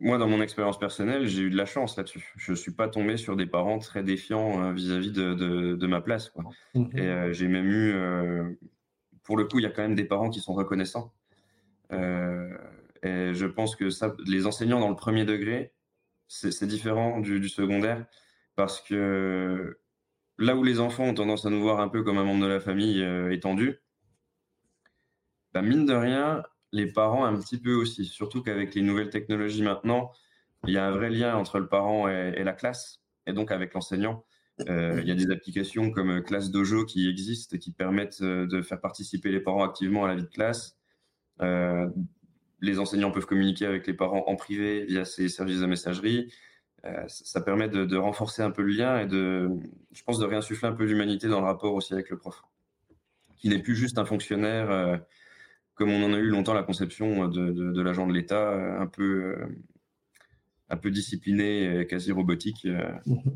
moi, 0.00 0.18
dans 0.18 0.28
mon 0.28 0.40
expérience 0.40 0.78
personnelle, 0.78 1.26
j'ai 1.26 1.42
eu 1.42 1.50
de 1.50 1.56
la 1.56 1.66
chance 1.66 1.96
là-dessus. 1.96 2.32
Je 2.36 2.52
ne 2.52 2.56
suis 2.56 2.72
pas 2.72 2.88
tombé 2.88 3.16
sur 3.16 3.36
des 3.36 3.46
parents 3.46 3.78
très 3.80 4.04
défiants 4.04 4.72
vis-à-vis 4.72 5.10
de, 5.10 5.86
ma 5.86 6.00
place. 6.00 6.30
Quoi. 6.30 6.44
Mmh. 6.74 6.98
Et 6.98 7.32
j'ai 7.34 7.48
même 7.48 7.66
eu 7.66 7.94
pour 9.28 9.36
le 9.36 9.44
coup, 9.44 9.58
il 9.58 9.64
y 9.64 9.66
a 9.66 9.70
quand 9.70 9.82
même 9.82 9.94
des 9.94 10.06
parents 10.06 10.30
qui 10.30 10.40
sont 10.40 10.54
reconnaissants. 10.54 11.12
Euh, 11.92 12.56
et 13.02 13.34
je 13.34 13.44
pense 13.44 13.76
que 13.76 13.90
ça, 13.90 14.16
les 14.24 14.46
enseignants 14.46 14.80
dans 14.80 14.88
le 14.88 14.96
premier 14.96 15.26
degré, 15.26 15.74
c'est 16.28 16.66
différent 16.66 17.20
du, 17.20 17.46
secondaire 17.50 18.06
parce 18.56 18.80
que 18.80 19.78
là 20.38 20.56
où 20.56 20.64
les 20.64 20.80
enfants 20.80 21.04
ont 21.04 21.14
tendance 21.14 21.44
à 21.44 21.50
nous 21.50 21.60
voir 21.60 21.80
un 21.80 21.88
peu 21.88 22.02
comme 22.02 22.16
un 22.16 22.24
membre 22.24 22.42
de 22.42 22.50
la 22.50 22.58
famille 22.58 23.02
euh, 23.02 23.30
étendu, 23.30 23.76
bah, 25.52 25.60
mine 25.60 25.84
de 25.84 25.92
rien, 25.92 26.42
les 26.72 26.90
parents 26.90 27.26
un 27.26 27.38
petit 27.38 27.60
peu 27.60 27.74
aussi. 27.74 28.06
Surtout 28.06 28.42
qu'avec 28.42 28.74
les 28.74 28.80
nouvelles 28.80 29.10
technologies 29.10 29.62
maintenant, 29.62 30.10
il 30.66 30.72
y 30.72 30.78
a 30.78 30.86
un 30.86 30.92
vrai 30.92 31.10
lien 31.10 31.36
entre 31.36 31.58
le 31.58 31.68
parent 31.68 32.08
et 32.08 32.42
la 32.42 32.54
classe, 32.54 33.02
et 33.26 33.34
donc 33.34 33.52
avec 33.52 33.74
l'enseignant. 33.74 34.24
Euh, 34.66 34.98
il 35.00 35.08
y 35.08 35.12
a 35.12 35.14
des 35.14 35.30
applications 35.30 35.90
comme 35.90 36.10
euh, 36.10 36.20
Classe 36.20 36.50
Dojo 36.50 36.84
qui 36.84 37.08
existent 37.08 37.56
et 37.56 37.58
qui 37.58 37.70
permettent 37.70 38.20
euh, 38.22 38.46
de 38.46 38.62
faire 38.62 38.80
participer 38.80 39.30
les 39.30 39.40
parents 39.40 39.64
activement 39.64 40.04
à 40.04 40.08
la 40.08 40.16
vie 40.16 40.22
de 40.22 40.28
classe. 40.28 40.76
les 42.60 42.78
enseignants 42.80 43.12
peuvent 43.12 43.26
communiquer 43.26 43.66
avec 43.66 43.86
les 43.86 43.94
parents 43.94 44.24
en 44.26 44.34
privé 44.34 44.84
via 44.86 45.04
ces 45.04 45.28
services 45.28 45.60
de 45.60 45.66
messagerie. 45.66 46.32
ça 47.06 47.40
permet 47.40 47.68
de, 47.68 47.96
renforcer 47.96 48.42
un 48.42 48.50
peu 48.50 48.62
le 48.62 48.72
lien 48.72 49.00
et 49.00 49.06
de, 49.06 49.48
je 49.92 50.02
pense, 50.02 50.18
de 50.18 50.24
réinsuffler 50.24 50.68
un 50.68 50.72
peu 50.72 50.86
d'humanité 50.86 51.28
dans 51.28 51.40
le 51.40 51.46
rapport 51.46 51.74
aussi 51.74 51.92
avec 51.92 52.10
le 52.10 52.18
prof, 52.18 52.42
qui 53.36 53.48
n'est 53.48 53.62
plus 53.62 53.76
juste 53.76 53.98
un 53.98 54.04
fonctionnaire, 54.04 55.00
comme 55.74 55.90
on 55.90 56.02
en 56.04 56.12
a 56.12 56.18
eu 56.18 56.28
longtemps 56.28 56.54
la 56.54 56.64
conception 56.64 57.28
de, 57.28 57.80
l'agent 57.80 58.08
de 58.08 58.12
l'État, 58.12 58.80
un 58.80 58.88
peu, 58.88 59.36
un 60.68 60.76
peu 60.76 60.90
discipliné, 60.90 61.86
quasi 61.88 62.10
robotique. 62.10 62.66
Mmh 63.06 63.30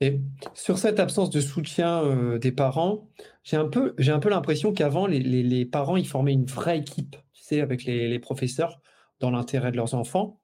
et 0.00 0.20
sur 0.54 0.78
cette 0.78 0.98
absence 0.98 1.30
de 1.30 1.40
soutien 1.40 2.02
euh, 2.02 2.38
des 2.38 2.52
parents, 2.52 3.08
j'ai 3.42 3.56
un 3.56 3.68
peu, 3.68 3.94
l'impression 3.98 4.72
qu'avant, 4.72 5.06
les, 5.06 5.64
parents, 5.66 5.96
ils 5.96 6.06
formaient 6.06 6.32
une 6.32 6.46
vraie 6.46 6.78
équipe, 6.78 7.16
tu 7.32 7.42
sais, 7.42 7.60
avec 7.60 7.84
les, 7.84 8.18
professeurs, 8.18 8.80
dans 9.20 9.30
l'intérêt 9.30 9.70
de 9.70 9.76
leurs 9.76 9.94
enfants. 9.94 10.40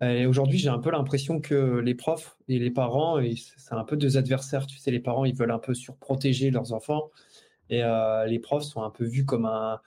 Et 0.00 0.26
aujourd'hui, 0.26 0.58
j'ai 0.58 0.68
un 0.68 0.78
peu 0.78 0.90
l'impression 0.90 1.40
que 1.40 1.78
les 1.78 1.94
profs 1.94 2.36
et 2.48 2.58
les 2.58 2.70
parents, 2.70 3.20
c'est 3.56 3.74
un 3.74 3.84
peu 3.84 3.96
deux 3.96 4.16
adversaires. 4.16 4.66
Tu 4.66 4.78
sais, 4.78 4.90
les 4.90 5.00
parents, 5.00 5.24
ils 5.24 5.34
veulent 5.34 5.50
un 5.50 5.58
peu 5.58 5.74
surprotéger 5.74 6.50
leurs 6.50 6.72
enfants. 6.72 7.10
Et 7.68 7.82
euh, 7.82 8.24
les 8.26 8.38
profs 8.38 8.64
sont 8.64 8.82
un 8.82 8.90
peu 8.90 9.04
vus 9.04 9.24
comme 9.24 9.46
un, 9.46 9.80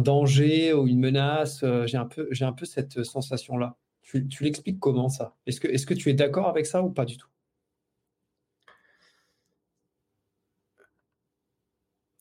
danger 0.00 0.72
ou 0.72 0.86
une 0.86 1.00
menace. 1.00 1.62
Euh, 1.62 1.86
j'ai 1.86 1.98
un 1.98 2.06
peu, 2.06 2.64
cette 2.64 3.02
sensation-là. 3.02 3.76
Tu, 4.02 4.26
tu 4.28 4.44
l'expliques 4.44 4.80
comment 4.80 5.08
ça? 5.08 5.36
Est-ce 5.46 5.86
que 5.86 5.94
tu 5.94 6.10
es 6.10 6.14
d'accord 6.14 6.48
avec 6.48 6.66
ça 6.66 6.82
ou 6.82 6.90
pas 6.90 7.04
du 7.04 7.16
tout? 7.16 7.28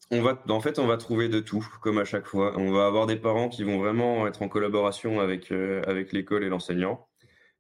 On 0.10 0.22
va, 0.22 0.42
en 0.48 0.62
fait, 0.62 0.80
on 0.80 0.88
va 0.88 0.96
trouver 0.98 1.28
de 1.28 1.40
tout, 1.42 1.68
comme 1.82 1.98
à 1.98 2.06
chaque 2.06 2.26
fois. 2.28 2.58
On 2.58 2.72
va 2.72 2.86
avoir 2.88 3.08
des 3.08 3.18
parents 3.18 3.50
qui 3.50 3.64
vont 3.64 3.78
vraiment 3.78 4.26
être 4.26 4.42
en 4.42 4.48
collaboration 4.48 5.20
avec, 5.20 5.52
euh, 5.52 5.82
avec 5.86 6.14
l'école 6.14 6.46
et 6.46 6.50
l'enseignant. 6.50 7.10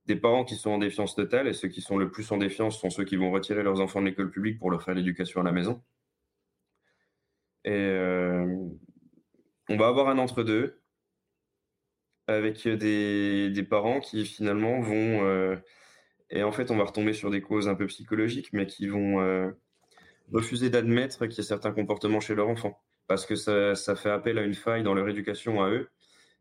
Des 0.05 0.15
parents 0.15 0.45
qui 0.45 0.55
sont 0.55 0.71
en 0.71 0.77
défiance 0.77 1.15
totale, 1.15 1.47
et 1.47 1.53
ceux 1.53 1.67
qui 1.67 1.81
sont 1.81 1.97
le 1.97 2.09
plus 2.09 2.31
en 2.31 2.37
défiance 2.37 2.79
sont 2.79 2.89
ceux 2.89 3.03
qui 3.03 3.17
vont 3.17 3.31
retirer 3.31 3.63
leurs 3.63 3.81
enfants 3.81 4.01
de 4.01 4.07
l'école 4.07 4.31
publique 4.31 4.59
pour 4.59 4.71
leur 4.71 4.81
faire 4.83 4.93
l'éducation 4.95 5.41
à 5.41 5.43
la 5.43 5.51
maison. 5.51 5.83
Et 7.65 7.71
euh, 7.71 8.45
on 9.69 9.77
va 9.77 9.87
avoir 9.87 10.07
un 10.07 10.17
entre-deux, 10.17 10.81
avec 12.27 12.65
des, 12.67 13.49
des, 13.49 13.63
parents 13.63 13.99
qui 13.99 14.25
finalement 14.25 14.79
vont... 14.79 15.25
Euh, 15.25 15.57
et 16.29 16.43
en 16.43 16.51
fait, 16.53 16.71
on 16.71 16.77
va 16.77 16.85
retomber 16.85 17.13
sur 17.13 17.29
des 17.29 17.41
causes 17.41 17.67
un 17.67 17.75
peu 17.75 17.87
psychologiques, 17.87 18.53
mais 18.53 18.67
qui 18.67 18.87
vont 18.87 19.53
refuser 20.31 20.69
d'admettre 20.69 21.25
qu'il 21.27 21.37
y 21.37 21.41
a 21.41 21.43
certains 21.43 21.71
comportements 21.71 22.19
chez 22.19 22.35
leur 22.35 22.49
enfant, 22.49 22.81
parce 23.07 23.25
que 23.25 23.35
ça, 23.35 23.95
fait 23.95 24.09
appel 24.09 24.37
à 24.37 24.43
une 24.43 24.53
faille 24.53 24.83
dans 24.83 24.93
leur 24.93 25.07
éducation 25.07 25.61
à 25.61 25.69
eux, 25.69 25.89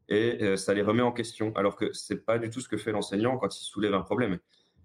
et 0.09 0.43
euh, 0.43 0.57
ça 0.57 0.75
les 0.75 0.83
remet 0.83 1.03
en 1.03 1.13
question, 1.13 1.55
alors 1.57 1.77
que 1.77 1.93
c'est 1.93 2.25
pas 2.25 2.39
du 2.39 2.51
tout 2.51 2.61
ce 2.61 2.69
que 2.69 2.77
fait 2.77 2.93
l'enseignant 2.93 3.39
quand 3.39 3.57
il 3.57 3.65
soulève 3.65 3.95
un 3.95 4.03
problème. 4.03 4.39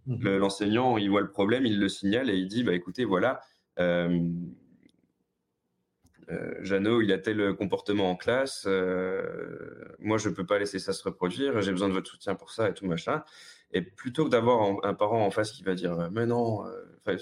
Mmh. 0.08 0.38
L'enseignant, 0.38 0.98
il 0.98 1.10
voit 1.10 1.22
le 1.22 1.30
problème, 1.30 1.66
il 1.66 1.80
le 1.80 1.90
signale 1.90 2.30
et 2.30 2.36
il 2.36 2.48
dit, 2.48 2.64
bah 2.64 2.74
écoutez, 2.74 3.06
voilà, 3.06 3.40
euh, 3.80 4.20
euh, 6.30 6.56
Jeannot, 6.62 7.02
il 7.02 7.12
a 7.12 7.20
tel 7.20 7.54
comportement 7.56 8.10
en 8.10 8.16
classe, 8.16 8.66
moi 10.00 10.18
je 10.18 10.30
peux 10.30 10.46
pas 10.46 10.58
laisser 10.58 10.80
ça 10.80 10.94
se 10.94 11.04
reproduire, 11.04 11.62
j'ai 11.62 11.72
besoin 11.72 11.90
de 11.90 11.94
votre 11.94 12.10
soutien 12.10 12.36
pour 12.36 12.52
ça 12.52 12.70
et 12.70 12.74
tout 12.74 12.86
machin. 12.86 13.24
Et 13.74 13.82
plutôt 13.82 14.26
que 14.26 14.30
d'avoir 14.30 14.84
un 14.84 14.94
parent 14.94 15.26
en 15.26 15.32
face 15.32 15.52
qui 15.52 15.64
va 15.64 15.76
dire 15.76 16.10
mais 16.12 16.26
non, 16.26 16.66
euh, 17.08 17.18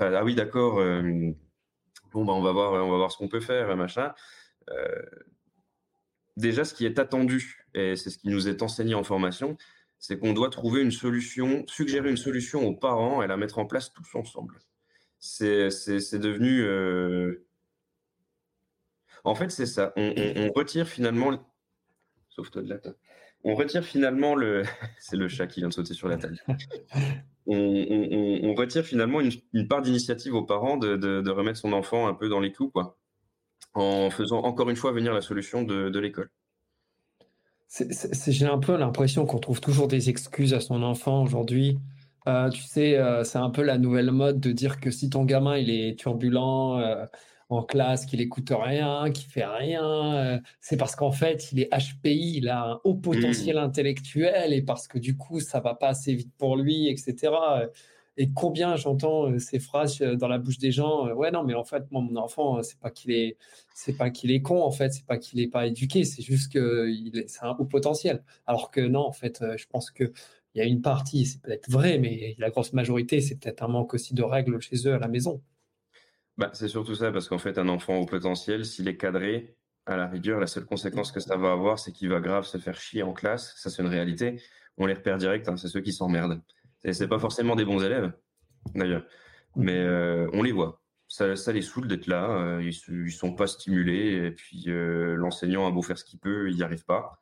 ah 0.00 0.24
oui 0.24 0.34
d'accord, 0.34 0.78
euh, 0.78 1.32
bon 2.12 2.24
bah 2.24 2.32
on 2.32 2.42
va 2.42 2.52
voir, 2.52 2.72
on 2.72 2.90
va 2.90 2.96
voir 2.96 3.12
ce 3.12 3.18
qu'on 3.18 3.28
peut 3.28 3.40
faire, 3.40 3.76
machin. 3.76 4.14
Euh, 4.70 5.02
déjà, 6.36 6.64
ce 6.64 6.74
qui 6.74 6.86
est 6.86 6.98
attendu 6.98 7.66
et 7.74 7.96
c'est 7.96 8.10
ce 8.10 8.18
qui 8.18 8.28
nous 8.28 8.48
est 8.48 8.62
enseigné 8.62 8.94
en 8.94 9.04
formation, 9.04 9.56
c'est 9.98 10.18
qu'on 10.18 10.32
doit 10.32 10.50
trouver 10.50 10.82
une 10.82 10.90
solution, 10.90 11.64
suggérer 11.66 12.10
une 12.10 12.16
solution 12.16 12.66
aux 12.66 12.74
parents 12.74 13.22
et 13.22 13.26
la 13.26 13.36
mettre 13.36 13.58
en 13.58 13.66
place 13.66 13.92
tous 13.92 14.14
ensemble. 14.14 14.58
C'est 15.18 15.68
devenu 16.18 16.64
en 19.24 19.34
fait, 19.34 19.50
c'est 19.50 19.66
ça. 19.66 19.92
On, 19.96 20.52
retire 20.54 20.88
finalement, 20.88 21.44
sauf 22.28 22.50
toi 22.50 22.62
de 22.62 22.68
la 22.68 22.78
on 23.44 23.54
retire 23.54 23.84
finalement 23.84 24.34
le. 24.34 24.64
C'est 25.00 25.16
le 25.16 25.28
chat 25.28 25.46
qui 25.46 25.60
vient 25.60 25.68
de 25.68 25.74
sauter 25.74 25.94
sur 25.94 26.08
la 26.08 26.16
table. 26.16 26.38
On, 27.50 28.54
retire 28.54 28.84
finalement 28.84 29.20
une, 29.20 29.68
part 29.68 29.82
d'initiative 29.82 30.34
aux 30.34 30.44
parents 30.44 30.76
de, 30.76 31.30
remettre 31.30 31.58
son 31.58 31.72
enfant 31.72 32.06
un 32.06 32.14
peu 32.14 32.28
dans 32.28 32.40
les 32.40 32.52
clous, 32.52 32.70
quoi, 32.70 32.96
en 33.74 34.10
faisant 34.10 34.42
encore 34.42 34.68
une 34.68 34.76
fois 34.76 34.92
venir 34.92 35.14
la 35.14 35.22
solution 35.22 35.62
de, 35.62 35.98
l'école. 35.98 36.30
J'ai 37.70 38.46
un 38.46 38.58
peu 38.58 38.76
l'impression 38.76 39.26
qu'on 39.26 39.38
trouve 39.38 39.60
toujours 39.60 39.88
des 39.88 40.10
excuses 40.10 40.54
à 40.54 40.60
son 40.60 40.82
enfant 40.82 41.22
aujourd'hui. 41.22 41.78
Euh, 42.26 42.50
tu 42.50 42.62
sais, 42.62 42.98
euh, 42.98 43.24
c'est 43.24 43.38
un 43.38 43.50
peu 43.50 43.62
la 43.62 43.78
nouvelle 43.78 44.10
mode 44.10 44.40
de 44.40 44.52
dire 44.52 44.80
que 44.80 44.90
si 44.90 45.08
ton 45.08 45.24
gamin 45.24 45.56
il 45.56 45.70
est 45.70 45.98
turbulent, 45.98 46.78
euh, 46.78 47.06
en 47.48 47.62
classe, 47.62 48.04
qu'il 48.04 48.20
écoute 48.20 48.52
rien, 48.54 49.10
qu'il 49.10 49.30
fait 49.30 49.46
rien. 49.46 50.14
Euh, 50.14 50.40
c'est 50.60 50.76
parce 50.76 50.94
qu'en 50.96 51.12
fait, 51.12 51.50
il 51.52 51.60
est 51.60 51.70
HPI, 51.70 52.38
il 52.38 52.48
a 52.48 52.72
un 52.72 52.80
haut 52.84 52.94
potentiel 52.94 53.56
mmh. 53.56 53.60
intellectuel 53.60 54.52
et 54.52 54.62
parce 54.62 54.86
que 54.86 54.98
du 54.98 55.16
coup, 55.16 55.40
ça 55.40 55.60
va 55.60 55.74
pas 55.74 55.88
assez 55.88 56.14
vite 56.14 56.32
pour 56.36 56.56
lui, 56.56 56.88
etc. 56.88 57.32
Et 58.18 58.30
combien 58.32 58.76
j'entends 58.76 59.30
euh, 59.30 59.38
ces 59.38 59.60
phrases 59.60 60.02
euh, 60.02 60.16
dans 60.16 60.28
la 60.28 60.38
bouche 60.38 60.58
des 60.58 60.72
gens 60.72 61.08
Ouais, 61.14 61.30
non, 61.30 61.44
mais 61.44 61.54
en 61.54 61.64
fait, 61.64 61.84
mon 61.90 62.16
enfant, 62.16 62.62
c'est 62.62 62.78
pas 62.80 62.90
qu'il 62.90 63.12
est, 63.12 63.38
c'est 63.74 63.96
pas 63.96 64.10
qu'il 64.10 64.30
est 64.30 64.42
con, 64.42 64.62
en 64.62 64.72
fait, 64.72 64.92
c'est 64.92 65.06
pas 65.06 65.16
qu'il 65.16 65.40
est 65.40 65.48
pas 65.48 65.66
éduqué, 65.66 66.04
c'est 66.04 66.22
juste 66.22 66.52
que 66.52 66.92
c'est 67.28 67.44
un 67.44 67.56
haut 67.58 67.64
potentiel. 67.64 68.24
Alors 68.46 68.70
que 68.70 68.80
non, 68.80 69.00
en 69.00 69.12
fait, 69.12 69.42
je 69.56 69.66
pense 69.66 69.90
que 69.90 70.12
il 70.54 70.58
y 70.58 70.60
a 70.62 70.64
une 70.64 70.80
partie, 70.82 71.26
c'est 71.26 71.40
peut-être 71.40 71.70
vrai, 71.70 71.98
mais 71.98 72.34
la 72.38 72.50
grosse 72.50 72.72
majorité, 72.72 73.20
c'est 73.20 73.36
peut-être 73.36 73.62
un 73.62 73.68
manque 73.68 73.94
aussi 73.94 74.14
de 74.14 74.22
règles 74.22 74.60
chez 74.60 74.88
eux 74.88 74.94
à 74.94 74.98
la 74.98 75.08
maison. 75.08 75.40
Bah, 76.38 76.50
c'est 76.54 76.68
surtout 76.68 76.94
ça, 76.94 77.10
parce 77.10 77.28
qu'en 77.28 77.38
fait, 77.38 77.58
un 77.58 77.68
enfant 77.68 77.96
au 77.96 78.06
potentiel, 78.06 78.64
s'il 78.64 78.86
est 78.86 78.96
cadré, 78.96 79.56
à 79.86 79.96
la 79.96 80.06
rigueur, 80.06 80.38
la 80.38 80.46
seule 80.46 80.66
conséquence 80.66 81.10
que 81.10 81.18
ça 81.18 81.36
va 81.36 81.50
avoir, 81.50 81.80
c'est 81.80 81.92
qu'il 81.92 82.08
va 82.08 82.20
grave 82.20 82.44
se 82.44 82.58
faire 82.58 82.78
chier 82.80 83.02
en 83.02 83.12
classe. 83.12 83.54
Ça, 83.56 83.70
c'est 83.70 83.82
une 83.82 83.88
réalité. 83.88 84.40
On 84.76 84.86
les 84.86 84.94
repère 84.94 85.18
direct, 85.18 85.48
hein, 85.48 85.56
c'est 85.56 85.68
ceux 85.68 85.80
qui 85.80 85.92
s'emmerdent. 85.92 86.40
C'est, 86.78 86.92
c'est 86.92 87.08
pas 87.08 87.18
forcément 87.18 87.56
des 87.56 87.64
bons 87.64 87.82
élèves, 87.82 88.12
d'ailleurs, 88.74 89.04
mais 89.56 89.78
euh, 89.78 90.30
on 90.32 90.44
les 90.44 90.52
voit. 90.52 90.80
ça, 91.08 91.34
les 91.52 91.62
saoule 91.62 91.88
d'être 91.88 92.06
là. 92.06 92.60
ils, 92.60 92.78
ne 92.88 93.08
sont 93.10 93.34
pas 93.34 93.48
stimulés. 93.48 94.26
Et 94.26 94.30
puis 94.30 94.66
l'enseignant 94.68 95.66
a 95.66 95.72
beau 95.72 95.82
faire 95.82 95.98
ce 95.98 96.04
qu'il 96.04 96.20
peut, 96.20 96.50
il 96.50 96.56
n'y 96.56 96.62
arrive 96.62 96.84
pas. 96.84 97.20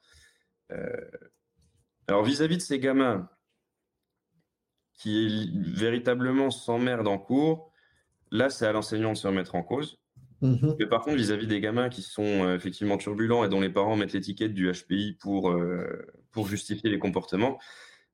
alors 2.06 2.22
vis-à-vis 2.22 2.58
de 2.58 2.62
ces 2.62 2.78
gamins 2.78 3.30
qui 4.92 5.52
véritablement 5.72 6.50
s'emmerdent 6.50 7.08
en 7.08 7.18
cours, 7.18 7.72
là 8.30 8.50
c'est 8.50 8.66
à 8.66 8.72
l'enseignant 8.72 9.12
de 9.12 9.16
se 9.16 9.26
remettre 9.26 9.54
en 9.54 9.62
cause. 9.62 9.98
Mmh 10.42 10.74
Mais 10.78 10.86
par 10.86 11.02
contre, 11.02 11.16
vis-à-vis 11.16 11.46
des 11.46 11.60
gamins 11.60 11.88
qui 11.88 12.02
sont 12.02 12.52
effectivement 12.54 12.98
turbulents 12.98 13.44
et 13.44 13.48
dont 13.48 13.60
les 13.60 13.70
parents 13.70 13.96
mettent 13.96 14.12
l'étiquette 14.12 14.52
du 14.52 14.70
HPI 14.70 15.16
pour, 15.18 15.56
pour 16.30 16.46
justifier 16.46 16.90
les 16.90 16.98
comportements, 16.98 17.58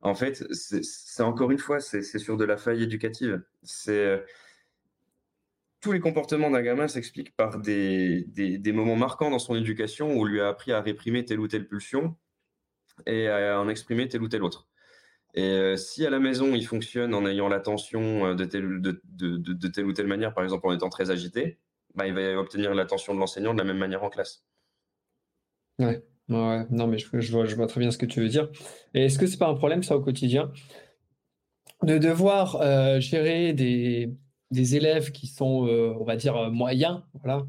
en 0.02 0.14
fait, 0.14 0.44
c'est 0.52 1.22
encore 1.24 1.50
une 1.50 1.58
fois, 1.58 1.80
c'est 1.80 2.02
sur 2.02 2.36
de 2.36 2.44
la 2.44 2.56
faille 2.56 2.84
éducative. 2.84 3.42
C'est 3.64 4.24
tous 5.82 5.92
les 5.92 6.00
comportements 6.00 6.50
d'un 6.50 6.62
gamin 6.62 6.88
s'expliquent 6.88 7.36
par 7.36 7.58
des, 7.58 8.24
des, 8.28 8.72
moments 8.72 8.96
marquants 8.96 9.30
dans 9.30 9.40
son 9.40 9.56
éducation 9.56 10.12
où 10.12 10.20
on 10.20 10.24
lui 10.24 10.40
a 10.40 10.48
appris 10.48 10.72
à 10.72 10.80
réprimer 10.80 11.24
telle 11.24 11.40
ou 11.40 11.48
telle 11.48 11.66
pulsion 11.66 12.16
et 13.04 13.28
à 13.28 13.60
en 13.60 13.68
exprimer 13.68 14.08
telle 14.08 14.22
ou 14.22 14.28
telle 14.28 14.44
autre. 14.44 14.68
Et 15.34 15.76
si 15.76 16.04
à 16.04 16.10
la 16.10 16.18
maison 16.18 16.54
il 16.54 16.66
fonctionne 16.66 17.14
en 17.14 17.24
ayant 17.24 17.48
l'attention 17.48 18.34
de 18.34 18.44
telle, 18.44 18.82
de, 18.82 19.68
telle 19.68 19.86
ou 19.86 19.92
telle 19.92 20.06
manière, 20.06 20.34
par 20.34 20.44
exemple 20.44 20.66
en 20.66 20.74
étant 20.74 20.90
très 20.90 21.10
agité, 21.10 21.58
bah, 21.94 22.06
il 22.06 22.14
va 22.14 22.38
obtenir 22.38 22.74
l'attention 22.74 23.14
de 23.14 23.18
l'enseignant 23.18 23.54
de 23.54 23.58
la 23.58 23.64
même 23.64 23.78
manière 23.78 24.02
en 24.02 24.10
classe. 24.10 24.44
Ouais. 25.78 26.02
Ouais, 26.28 26.64
non, 26.70 26.86
mais 26.86 26.98
je, 26.98 27.56
vois, 27.56 27.66
très 27.66 27.80
bien 27.80 27.90
ce 27.90 27.98
que 27.98 28.06
tu 28.06 28.20
veux 28.20 28.28
dire. 28.28 28.48
Et 28.94 29.04
est-ce 29.04 29.18
que 29.18 29.26
c'est 29.26 29.38
pas 29.38 29.48
un 29.48 29.54
problème, 29.54 29.82
ça, 29.82 29.96
au 29.96 30.00
quotidien, 30.00 30.50
de 31.82 31.98
devoir 31.98 32.56
euh, 32.60 33.00
gérer 33.00 33.52
des, 33.52 34.16
élèves 34.76 35.10
qui 35.12 35.26
sont, 35.26 35.66
euh, 35.66 35.94
on 35.98 36.04
va 36.04 36.16
dire, 36.16 36.36
euh, 36.36 36.50
moyens, 36.50 37.02
voilà, 37.14 37.46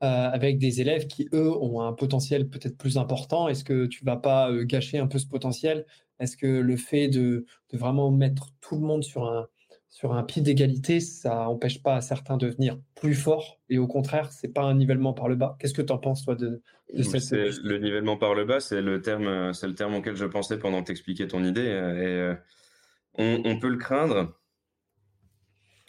avec 0.00 0.58
des 0.58 0.80
élèves 0.80 1.06
qui, 1.06 1.28
eux, 1.32 1.50
ont 1.50 1.80
un 1.80 1.92
potentiel 1.92 2.48
peut-être 2.48 2.76
plus 2.76 2.98
important? 2.98 3.48
Est-ce 3.48 3.64
que 3.64 3.86
tu 3.86 4.04
vas 4.04 4.16
pas 4.16 4.52
gâcher 4.64 4.98
un 4.98 5.06
peu 5.06 5.18
ce 5.18 5.26
potentiel 5.26 5.86
Est-ce 6.20 6.36
que 6.36 6.46
le 6.46 6.76
fait 6.76 7.08
de, 7.08 7.46
de 7.70 7.78
vraiment 7.78 8.10
mettre 8.10 8.48
tout 8.60 8.74
le 8.76 8.82
monde 8.82 9.04
sur 9.04 9.24
un, 9.24 9.48
sur 9.90 10.12
un 10.12 10.22
pied 10.22 10.42
d'égalité, 10.42 11.00
ça 11.00 11.44
n'empêche 11.44 11.82
pas 11.82 11.96
à 11.96 12.00
certains 12.00 12.36
de 12.36 12.46
devenir 12.46 12.78
plus 12.94 13.14
forts 13.14 13.58
et 13.68 13.78
au 13.78 13.86
contraire, 13.86 14.30
c'est 14.32 14.52
pas 14.52 14.62
un 14.62 14.74
nivellement 14.74 15.12
par 15.12 15.28
le 15.28 15.34
bas? 15.34 15.56
Qu'est-ce 15.58 15.74
que 15.74 15.82
tu 15.82 15.92
en 15.92 15.98
penses 15.98 16.24
toi 16.24 16.34
de, 16.34 16.62
cette 17.02 17.30
Le 17.62 17.78
nivellement 17.78 18.16
par 18.16 18.34
le 18.34 18.44
bas, 18.44 18.60
c'est 18.60 18.82
le 18.82 19.00
terme, 19.00 19.52
c'est 19.54 19.66
le 19.66 19.74
terme 19.74 19.94
auquel 19.94 20.16
je 20.16 20.26
pensais 20.26 20.58
pendant 20.58 20.80
que 20.80 20.86
tu 20.86 20.92
expliquais 20.92 21.26
ton 21.26 21.42
idée. 21.42 21.62
Et 21.62 21.66
euh, 21.68 22.34
on, 23.14 23.58
peut 23.58 23.68
le 23.68 23.76
craindre 23.76 24.38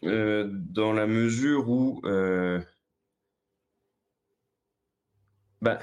euh, 0.04 0.50
dans 0.52 0.94
la 0.94 1.06
mesure 1.06 1.70
où 1.70 2.02
euh, 2.06 2.60
bah, 5.62 5.80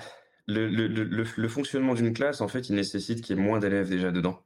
le, 0.47 0.69
le, 0.69 1.49
fonctionnement 1.49 1.95
d'une 1.95 2.13
classe, 2.13 2.41
en 2.41 2.49
fait, 2.49 2.69
il 2.69 2.77
nécessite 2.77 3.23
qu'il 3.23 3.37
y 3.37 3.39
ait 3.39 3.43
moins 3.43 3.59
d'élèves 3.59 3.89
déjà 3.89 4.11
dedans 4.11 4.43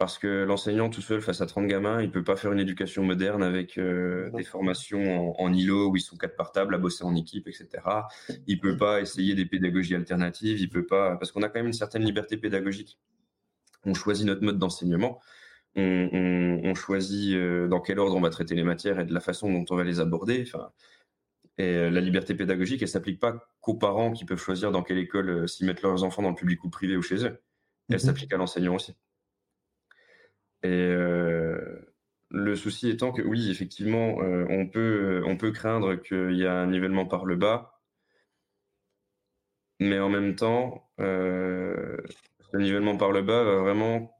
parce 0.00 0.16
que 0.16 0.44
l'enseignant 0.44 0.88
tout 0.88 1.02
seul 1.02 1.20
face 1.20 1.42
à 1.42 1.46
30 1.46 1.66
gamins, 1.66 2.00
il 2.00 2.10
peut 2.10 2.24
pas 2.24 2.34
faire 2.34 2.50
une 2.52 2.58
éducation 2.58 3.04
moderne 3.04 3.42
avec 3.42 3.76
euh, 3.76 4.30
des 4.30 4.44
formations 4.44 5.38
en, 5.38 5.52
îlot 5.52 5.90
où 5.90 5.96
ils 5.96 6.00
sont 6.00 6.16
quatre 6.16 6.36
par 6.36 6.52
table 6.52 6.74
à 6.74 6.78
bosser 6.78 7.04
en 7.04 7.14
équipe, 7.14 7.46
etc. 7.46 7.68
Il 8.46 8.60
peut 8.60 8.78
pas 8.78 9.02
essayer 9.02 9.34
des 9.34 9.44
pédagogies 9.44 9.94
alternatives, 9.94 10.58
il 10.58 10.70
peut 10.70 10.86
pas 10.86 11.18
parce 11.18 11.32
qu'on 11.32 11.42
a 11.42 11.50
quand 11.50 11.58
même 11.58 11.66
une 11.66 11.74
certaine 11.74 12.02
liberté 12.02 12.38
pédagogique. 12.38 12.98
On 13.84 13.92
choisit 13.92 14.24
notre 14.26 14.42
mode 14.42 14.58
d'enseignement, 14.58 15.20
on, 15.76 16.74
choisit 16.74 17.34
euh, 17.34 17.68
dans 17.68 17.80
quel 17.80 17.98
ordre 17.98 18.16
on 18.16 18.22
va 18.22 18.30
traiter 18.30 18.54
les 18.54 18.64
matières 18.64 19.00
et 19.00 19.04
de 19.04 19.12
la 19.12 19.20
façon 19.20 19.52
dont 19.52 19.66
on 19.68 19.76
va 19.76 19.84
les 19.84 20.00
aborder. 20.00 20.42
Enfin, 20.46 20.70
et 21.60 21.76
euh, 21.76 21.90
la 21.90 22.00
liberté 22.00 22.34
pédagogique, 22.34 22.80
elle 22.80 22.88
s'applique 22.88 23.20
pas 23.20 23.52
qu'aux 23.60 23.74
parents 23.74 24.12
qui 24.12 24.24
peuvent 24.24 24.40
choisir 24.40 24.72
dans 24.72 24.82
quelle 24.82 24.96
école 24.96 25.46
s'y 25.46 25.66
mettre 25.66 25.82
leurs 25.82 26.04
enfants 26.04 26.22
dans 26.22 26.30
le 26.30 26.34
public 26.34 26.64
ou 26.64 26.70
privé 26.70 26.96
ou 26.96 27.02
chez 27.02 27.26
eux. 27.26 27.42
Elle 27.90 27.96
mhm. 27.96 27.98
s'applique 27.98 28.32
à 28.32 28.38
l'enseignant 28.38 28.76
aussi. 28.76 28.96
Et 30.62 30.68
euh, 30.68 31.94
le 32.30 32.56
souci 32.56 32.88
étant 32.88 33.12
que 33.12 33.20
oui, 33.20 33.50
effectivement, 33.50 34.22
euh, 34.22 34.46
on, 34.48 34.68
peut, 34.68 35.22
on 35.26 35.36
peut 35.36 35.50
craindre 35.50 35.96
qu'il 35.96 36.32
y 36.36 36.46
a 36.46 36.54
un 36.54 36.66
nivellement 36.68 37.04
par 37.04 37.26
le 37.26 37.36
bas, 37.36 37.82
mais 39.80 39.98
en 39.98 40.08
même 40.08 40.36
temps, 40.36 40.90
euh, 40.98 41.98
ce 42.52 42.56
nivellement 42.56 42.96
par 42.96 43.12
le 43.12 43.20
bas 43.20 43.44
va 43.44 43.56
vraiment 43.56 44.16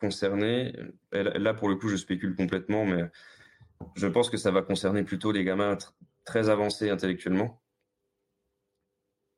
concerner, 0.00 0.74
là 1.12 1.52
pour 1.52 1.68
le 1.68 1.76
coup 1.76 1.88
je 1.88 1.96
spécule 1.96 2.34
complètement, 2.34 2.84
mais 2.86 3.04
je 3.94 4.06
pense 4.06 4.30
que 4.30 4.36
ça 4.38 4.50
va 4.50 4.62
concerner 4.62 5.04
plutôt 5.04 5.32
les 5.32 5.44
gamins 5.44 5.76
très 6.26 6.50
avancés 6.50 6.90
intellectuellement, 6.90 7.62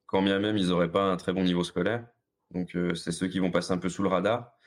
quand 0.07 0.22
bien 0.22 0.41
même 0.41 0.57
ils 0.57 0.68
n'auraient 0.68 0.91
pas 0.91 1.05
un 1.05 1.16
très 1.16 1.32
bon 1.32 1.45
niveau 1.45 1.62
scolaire. 1.62 2.05
Donc 2.51 2.76
c'est 2.95 3.12
ceux 3.12 3.28
qui 3.28 3.39
vont 3.39 3.51
passer 3.51 3.72
un 3.72 3.78
peu 3.78 3.89
sous 3.89 4.03
le 4.03 4.09
radar 4.09 4.59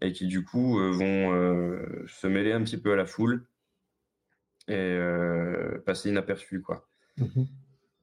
et 0.00 0.12
qui 0.12 0.26
du 0.26 0.44
coup 0.44 0.78
euh, 0.78 0.90
vont 0.90 1.34
euh, 1.34 2.04
se 2.06 2.26
mêler 2.26 2.52
un 2.52 2.62
petit 2.62 2.78
peu 2.78 2.92
à 2.92 2.96
la 2.96 3.06
foule 3.06 3.46
et 4.68 4.74
euh, 4.74 5.78
passer 5.86 6.10
inaperçus 6.10 6.62
quoi. 6.62 6.88
Mmh 7.16 7.44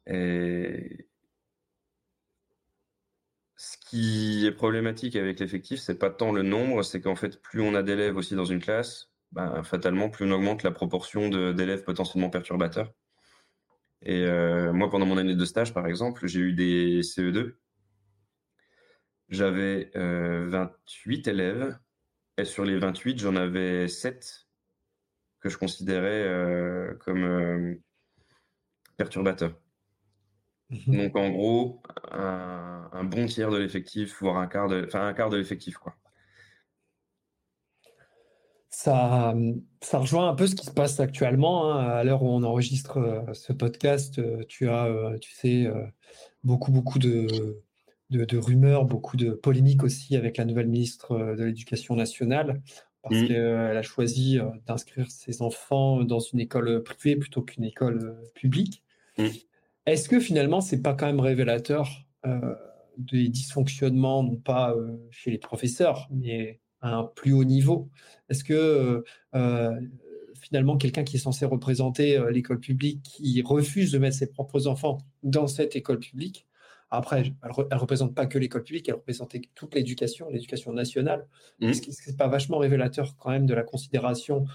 et 0.08 1.08
ce 3.58 3.78
qui 3.78 4.46
est 4.46 4.52
problématique 4.52 5.16
avec 5.16 5.40
l'effectif, 5.40 5.80
c'est 5.80 5.98
pas 5.98 6.12
tant 6.12 6.32
le 6.32 6.44
nombre, 6.44 6.84
c'est 6.84 7.02
qu'en 7.02 7.16
fait, 7.16 7.42
plus 7.42 7.62
on 7.62 7.74
a 7.74 7.82
d'élèves 7.82 8.16
aussi 8.16 8.36
dans 8.36 8.46
une 8.46 8.60
classe, 8.60 9.12
ben, 9.32 9.64
fatalement, 9.64 10.12
plus 10.12 10.28
on 10.28 10.32
augmente 10.32 10.62
la 10.62 10.70
proportion 10.70 11.30
d'élèves 11.30 11.84
potentiellement 11.84 12.30
perturbateurs. 12.30 12.94
Et 14.06 14.26
moi, 14.72 14.90
pendant 14.90 15.06
mon 15.06 15.18
année 15.18 15.36
de 15.36 15.46
stage, 15.46 15.74
par 15.74 15.88
exemple, 15.88 16.28
j'ai 16.28 16.40
eu 16.40 16.54
des 16.54 17.02
CE2. 17.02 17.56
J'avais 19.30 19.90
28 19.96 21.28
élèves 21.28 21.78
et 22.38 22.46
sur 22.46 22.66
les 22.66 22.78
28, 22.78 23.20
j'en 23.20 23.36
avais 23.36 23.88
7 23.88 24.46
que 25.40 25.50
je 25.50 25.58
considérais 25.58 26.24
euh, 26.24 26.96
comme 26.96 27.24
euh, 27.24 27.76
perturbateurs. 28.98 29.54
Mhm. 30.70 30.98
Donc 30.98 31.16
en 31.16 31.30
gros, 31.30 31.84
un, 32.12 33.04
bon 33.04 33.28
tiers 33.28 33.52
de 33.52 33.58
l'effectif, 33.58 34.20
voire 34.22 34.38
un 34.38 34.48
quart 34.48 34.68
de, 34.68 34.84
enfin 34.88 35.08
un 35.08 35.14
quart 35.14 35.30
de 35.30 35.38
l'effectif, 35.38 35.78
quoi. 35.78 35.96
Ça, 38.78 39.34
ça 39.82 40.00
rejoint 40.00 40.30
un 40.30 40.36
peu 40.36 40.48
ce 40.48 40.56
qui 40.56 40.66
se 40.66 40.72
passe 40.72 41.00
actuellement. 41.00 41.72
Hein. 41.72 41.88
À 41.88 42.04
l'heure 42.04 42.24
où 42.24 42.28
on 42.28 42.44
enregistre 42.44 42.98
euh, 42.98 43.34
ce 43.34 43.54
podcast, 43.54 44.22
tu 44.48 44.70
as, 44.70 45.16
tu 45.22 45.34
sais, 45.34 45.68
beaucoup, 46.44 46.72
beaucoup 46.72 47.00
de, 47.00 47.64
de, 48.10 48.38
rumeurs, 48.38 48.86
beaucoup 48.86 49.18
de 49.18 49.32
polémiques 49.32 49.84
aussi 49.84 50.16
avec 50.16 50.38
la 50.38 50.46
nouvelle 50.46 50.68
ministre 50.68 51.12
euh, 51.12 51.36
de 51.36 51.44
l'Éducation 51.44 51.96
nationale, 51.96 52.62
parce 53.02 53.16
mmh. 53.16 53.28
qu'elle 53.28 53.78
a 53.78 53.82
choisi 53.82 54.40
euh, 54.40 54.46
d'inscrire 54.66 55.10
ses 55.10 55.42
enfants 55.42 56.04
dans 56.04 56.20
une 56.20 56.40
école 56.40 56.84
privée 56.84 57.16
plutôt 57.16 57.42
qu'une 57.42 57.64
école 57.64 58.04
euh, 58.04 58.32
publique. 58.34 58.84
Mmh. 59.18 59.28
Est-ce 59.86 60.10
que 60.10 60.20
finalement, 60.20 60.62
c'est 60.62 60.82
pas 60.82 60.94
quand 60.94 61.06
même 61.06 61.20
révélateur 61.20 61.90
des 62.98 63.30
dysfonctionnements, 63.30 64.24
non 64.24 64.36
pas 64.36 64.74
chez 65.12 65.30
les 65.30 65.38
professeurs, 65.38 66.08
mais 66.10 66.60
à 66.86 66.96
un 66.96 67.04
plus 67.04 67.34
haut 67.34 67.44
niveau 67.44 67.90
Est-ce 68.30 68.44
que 68.44 69.04
finalement, 70.42 70.78
quelqu'un 70.78 71.04
qui 71.04 71.16
est 71.16 71.20
censé 71.20 71.46
représenter 71.46 72.22
l'école 72.32 72.60
publique, 72.60 73.02
qui 73.04 73.42
refuse 73.42 73.92
de 73.92 73.98
mettre 73.98 74.18
ses 74.18 74.28
propres 74.28 74.68
enfants 74.68 75.00
dans 75.24 75.48
cette 75.48 75.76
école 75.76 76.00
publique, 76.00 76.46
après, 76.92 77.34
elle 77.44 77.50
ne 77.72 77.78
représente 77.78 78.14
pas 78.14 78.26
que 78.26 78.38
l'école 78.38 78.64
publique, 78.64 78.88
elle 78.90 78.96
représente 78.96 79.36
toute 79.56 79.76
l'éducation, 79.76 80.30
l'éducation 80.30 80.72
nationale. 80.74 81.28
Mmh. 81.60 81.70
Est-ce 81.70 81.82
que 81.82 81.92
ce 81.92 82.10
n'est 82.10 82.16
pas 82.16 82.28
vachement 82.28 82.58
révélateur 82.58 83.16
quand 83.18 83.32
même 83.32 83.46
de 83.46 83.54
la 83.54 83.64
considération 83.64 84.46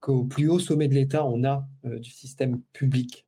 qu'au 0.00 0.24
plus 0.24 0.48
haut 0.48 0.58
sommet 0.58 0.88
de 0.88 0.94
l'État, 0.94 1.24
on 1.24 1.44
a 1.44 1.66
euh, 1.84 1.98
du 1.98 2.10
système 2.10 2.60
public? 2.72 3.26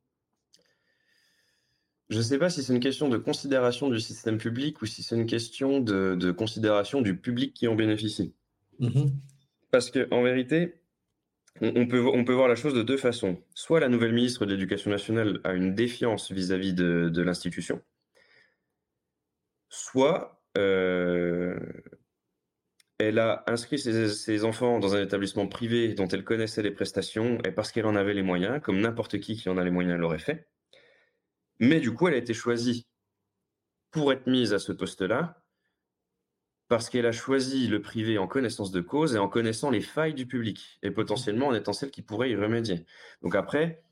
Je 2.09 2.17
ne 2.17 2.23
sais 2.23 2.39
pas 2.39 2.49
si 2.49 2.63
c'est 2.63 2.73
une 2.73 2.79
question 2.79 3.07
de 3.07 3.17
considération 3.17 3.89
du 3.89 3.99
système 3.99 4.39
public 4.39 4.81
ou 4.81 4.87
si 4.87 5.03
c'est 5.03 5.15
une 5.15 5.27
question 5.27 5.79
de, 5.79 6.31
considération 6.31 7.01
du 7.01 7.15
public 7.15 7.53
qui 7.53 7.67
en 7.67 7.75
bénéficie. 7.75 8.33
Mmh 8.79 9.07
Parce 9.71 9.91
qu'en 9.91 10.23
vérité, 10.23 10.75
on, 11.61 11.87
peut, 11.87 12.05
on 12.05 12.23
peut 12.23 12.33
voir 12.33 12.47
la 12.47 12.55
chose 12.55 12.73
de 12.73 12.83
deux 12.83 12.97
façons. 12.97 13.41
Soit 13.53 13.79
la 13.79 13.89
nouvelle 13.89 14.13
ministre 14.13 14.45
de 14.45 14.53
l'Éducation 14.53 14.89
nationale 14.89 15.41
a 15.43 15.53
une 15.53 15.75
défiance 15.75 16.31
vis-à-vis 16.31 16.73
de 16.73 17.21
l'institution, 17.21 17.81
soit 19.69 20.41
euh, 20.57 21.59
elle 22.97 23.19
a 23.19 23.43
inscrit 23.47 23.79
ses, 23.79 24.43
enfants 24.43 24.79
dans 24.79 24.95
un 24.95 25.01
établissement 25.01 25.47
privé 25.47 25.93
dont 25.93 26.07
elle 26.07 26.23
connaissait 26.23 26.63
les 26.63 26.71
prestations 26.71 27.39
et 27.45 27.51
parce 27.51 27.71
qu'elle 27.71 27.85
en 27.85 27.95
avait 27.95 28.13
les 28.13 28.23
moyens, 28.23 28.61
comme 28.61 28.81
n'importe 28.81 29.19
qui 29.19 29.37
qui 29.37 29.47
en 29.47 29.57
a 29.57 29.63
les 29.63 29.71
moyens 29.71 29.99
l'aurait 29.99 30.19
fait. 30.19 30.49
Mais 31.59 31.79
du 31.79 31.93
coup, 31.93 32.07
elle 32.07 32.15
a 32.15 32.17
été 32.17 32.33
choisie 32.33 32.87
pour 33.91 34.11
être 34.11 34.27
mise 34.27 34.53
à 34.53 34.59
ce 34.59 34.71
poste-là 34.71 35.41
parce 36.69 36.89
qu'elle 36.89 37.07
a 37.07 37.11
choisi 37.11 37.67
le 37.67 37.81
privé 37.81 38.17
en 38.19 38.27
connaissance 38.27 38.71
de 38.71 38.79
cause 38.79 39.15
et 39.15 39.17
en 39.17 39.27
connaissant 39.27 39.71
les 39.71 39.81
failles 39.81 40.13
du 40.13 40.27
public 40.27 40.79
et 40.83 40.91
potentiellement 40.91 41.47
en 41.47 41.55
étant 41.55 41.73
celle 41.73 41.89
qui 41.91 42.03
pourrait 42.03 42.29
y 42.29 42.35
remédier. 42.35 42.85
Donc 43.23 43.35
après, 43.35 43.83